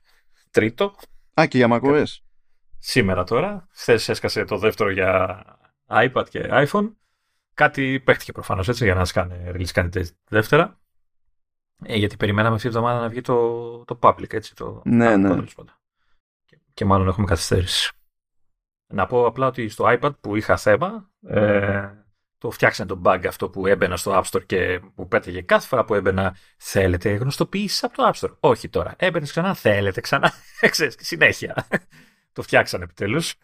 Τρίτο. 0.51 0.95
Α, 1.41 1.47
και 1.47 1.57
για 1.57 1.69
macOS. 1.71 2.05
Σήμερα 2.79 3.25
τώρα. 3.25 3.67
Χθες 3.71 4.09
έσκασε 4.09 4.45
το 4.45 4.59
δεύτερο 4.59 4.91
για 4.91 5.45
iPad 5.87 6.25
και 6.31 6.49
iPhone. 6.51 6.93
Κάτι 7.55 8.01
παίχτηκε 8.05 8.33
προφανώς 8.33 8.69
έτσι 8.69 8.85
για 8.85 8.95
να 8.95 9.05
σκάνε 9.05 9.53
release 9.55 9.73
candidate 9.73 10.09
δεύτερα. 10.29 10.81
Ε, 11.85 11.97
γιατί 11.97 12.17
περιμέναμε 12.17 12.55
αυτή 12.55 12.69
τη 12.69 12.75
εβδομάδα 12.77 13.01
να 13.01 13.09
βγει 13.09 13.21
το, 13.21 13.85
το 13.85 13.99
public, 14.03 14.33
έτσι. 14.33 14.55
Το, 14.55 14.83
ναι, 14.85 15.17
ναι. 15.17 15.45
Και, 16.45 16.59
και 16.75 16.85
μάλλον 16.85 17.09
έχουμε 17.09 17.27
καθυστέρηση. 17.27 17.91
Να 18.87 19.07
πω 19.07 19.27
απλά 19.27 19.47
ότι 19.47 19.69
στο 19.69 19.85
iPad 19.89 20.11
που 20.21 20.37
είχα 20.37 20.57
θέμα, 20.57 21.11
ε, 21.27 21.89
το 22.39 22.51
φτιάξανε 22.51 22.89
το 22.89 23.01
bug 23.05 23.25
αυτό 23.27 23.49
που 23.49 23.67
έμπαινα 23.67 23.97
στο 23.97 24.13
App 24.13 24.23
Store 24.31 24.47
και 24.47 24.81
που 24.95 25.09
πέταγε 25.09 25.41
κάθε 25.41 25.67
φορά 25.67 25.85
που 25.85 25.95
έμπαινα. 25.95 26.37
Θέλετε 26.57 27.15
γνωστοποιήσει 27.15 27.85
από 27.85 27.97
το 27.97 28.11
App 28.13 28.21
Store; 28.21 28.37
Όχι 28.41 28.69
τώρα. 28.69 28.95
Έμπαινες 28.99 29.31
ξανά, 29.31 29.55
θέλετε 29.55 30.01
ξανά; 30.01 30.33
Ξέρεις, 30.71 30.95
συνέχεια. 30.99 31.67
το 32.33 32.43
φτιάξανε 32.43 32.85
επιτέλους. 32.85 33.35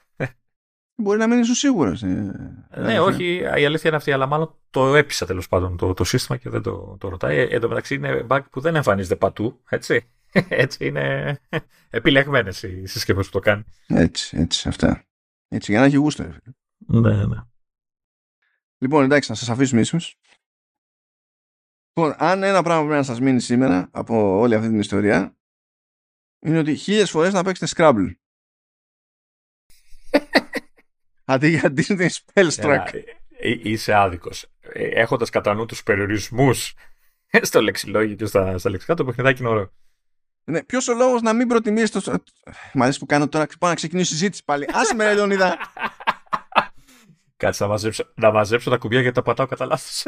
Μπορεί 0.94 1.18
να 1.18 1.26
μην 1.26 1.38
είσαι 1.38 1.54
σίγουρος. 1.54 2.02
Ε, 2.02 2.32
ναι, 2.76 3.00
όχι, 3.00 3.34
η 3.34 3.64
αλήθεια 3.64 3.82
είναι 3.84 3.96
αυτή, 3.96 4.12
αλλά 4.12 4.26
μάλλον 4.26 4.54
το 4.70 4.94
έπεισα 4.94 5.26
τέλος 5.26 5.48
πάντων 5.48 5.76
το, 5.76 5.94
το 5.94 6.04
σύστημα 6.04 6.38
και 6.38 6.50
δεν 6.50 6.62
το, 6.62 6.96
το 7.00 7.08
ρωτάει. 7.08 7.38
Ε, 7.38 7.42
εν 7.50 7.60
τω 7.60 7.68
μεταξύ 7.68 7.94
είναι 7.94 8.26
bug 8.28 8.40
που 8.50 8.60
δεν 8.60 8.74
εμφανίζεται 8.74 9.16
πατού, 9.16 9.60
έτσι. 9.68 10.10
έτσι 10.48 10.86
είναι 10.86 11.38
επιλεγμένες 11.90 12.62
οι 12.62 12.86
συσκευές 12.86 13.26
που 13.26 13.32
το 13.32 13.38
κάνει. 13.38 13.64
Έτσι, 13.86 14.36
έτσι, 14.38 14.68
αυτά. 14.68 15.04
Έτσι, 15.52 15.70
για 15.70 15.80
να 15.80 15.86
έχει 15.86 15.96
γούστο. 15.96 16.22
Ναι, 16.78 17.26
ναι. 17.26 17.36
Λοιπόν, 18.78 19.04
εντάξει, 19.04 19.30
να 19.30 19.36
σας 19.36 19.48
αφήσουμε 19.48 19.80
ίσου. 19.80 19.98
Λοιπόν, 21.92 22.14
αν 22.18 22.42
ένα 22.42 22.62
πράγμα 22.62 22.82
πρέπει 22.82 22.98
να 22.98 23.02
σας 23.02 23.20
μείνει 23.20 23.40
σήμερα 23.40 23.88
από 23.92 24.38
όλη 24.38 24.54
αυτή 24.54 24.68
την 24.68 24.78
ιστορία, 24.78 25.36
είναι 26.38 26.58
ότι 26.58 26.74
χίλιες 26.74 27.10
φορές 27.10 27.32
να 27.32 27.44
παίξετε 27.44 27.72
Scrabble. 27.76 28.12
Αντί 31.24 31.48
για 31.48 31.72
Disney 31.76 32.08
Spellstruck. 32.08 32.86
Ε, 32.92 33.02
ε, 33.38 33.60
είσαι 33.62 33.94
άδικος. 33.94 34.46
Ε, 34.60 35.00
Έχοντας 35.00 35.30
κατά 35.30 35.54
νου 35.54 35.66
τους 35.66 35.82
περιορισμούς 35.82 36.74
στο 37.48 37.62
λεξιλόγιο 37.62 38.16
και 38.16 38.26
στα, 38.26 38.58
στα 38.58 38.70
λεξικά, 38.70 38.94
το 38.94 39.04
παιχνιδάκι 39.04 39.40
είναι 39.40 39.50
ωραίο. 39.50 39.72
Ναι, 40.44 40.62
ποιος 40.64 40.88
ο 40.88 40.94
λόγος 40.94 41.22
να 41.22 41.32
μην 41.32 41.48
προτιμήσει 41.48 41.92
το. 41.92 42.22
Μ' 42.72 42.82
αρέσει 42.82 42.98
που 42.98 43.06
κάνω 43.06 43.28
τώρα. 43.28 43.46
Πάω 43.58 43.70
να 43.70 43.76
ξεκινήσω 43.76 44.10
συζήτηση 44.10 44.44
πάλι. 44.44 44.66
Άσε 44.72 44.94
με, 44.94 45.14
Λεωνίδα. 45.14 45.56
Κάτσε 47.36 47.62
να 47.62 47.68
μαζέψω, 47.68 48.12
να 48.14 48.32
μαζέψω 48.32 48.70
τα 48.70 48.76
κουμπιά 48.76 49.00
γιατί 49.00 49.14
τα 49.14 49.22
πατάω 49.22 49.46
κατά 49.46 49.66
λάθος. 49.66 50.04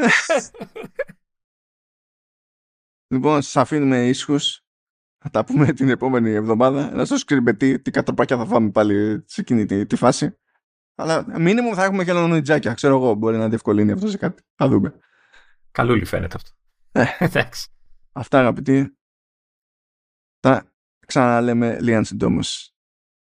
λοιπόν, 3.13 3.41
σας 3.41 3.55
αφήνουμε 3.55 4.07
ήσυχους. 4.07 4.59
Θα 5.17 5.29
τα 5.29 5.45
πούμε 5.45 5.73
την 5.73 5.89
επόμενη 5.89 6.31
εβδομάδα. 6.31 6.91
Να 6.91 7.05
σας 7.05 7.23
κρυμπετεί 7.23 7.81
τι 7.81 7.91
κατροπάκια 7.91 8.37
θα 8.37 8.45
φάμε 8.45 8.69
πάλι 8.69 9.23
σε 9.25 9.41
εκείνη 9.41 9.65
τη, 9.65 9.85
τη 9.85 9.95
φάση. 9.95 10.37
Αλλά 10.95 11.39
μήνυμο 11.39 11.75
θα 11.75 11.83
έχουμε 11.83 12.03
και 12.03 12.13
λονιτζάκια. 12.13 12.73
Ξέρω 12.73 12.95
εγώ, 12.95 13.13
μπορεί 13.13 13.37
να 13.37 13.49
διευκολύνει 13.49 13.91
αυτό 13.91 14.07
σε 14.07 14.17
κάτι. 14.17 14.43
Θα 14.55 14.67
δούμε. 14.67 14.99
Καλούλη 15.71 16.05
φαίνεται 16.05 16.35
αυτό. 16.35 16.49
Ε, 16.91 17.49
Αυτά 18.11 18.39
αγαπητοί. 18.39 18.97
Τα 20.45 20.65
ξαναλέμε 21.07 21.79
λίγαν 21.81 22.05
συντόμως. 22.05 22.74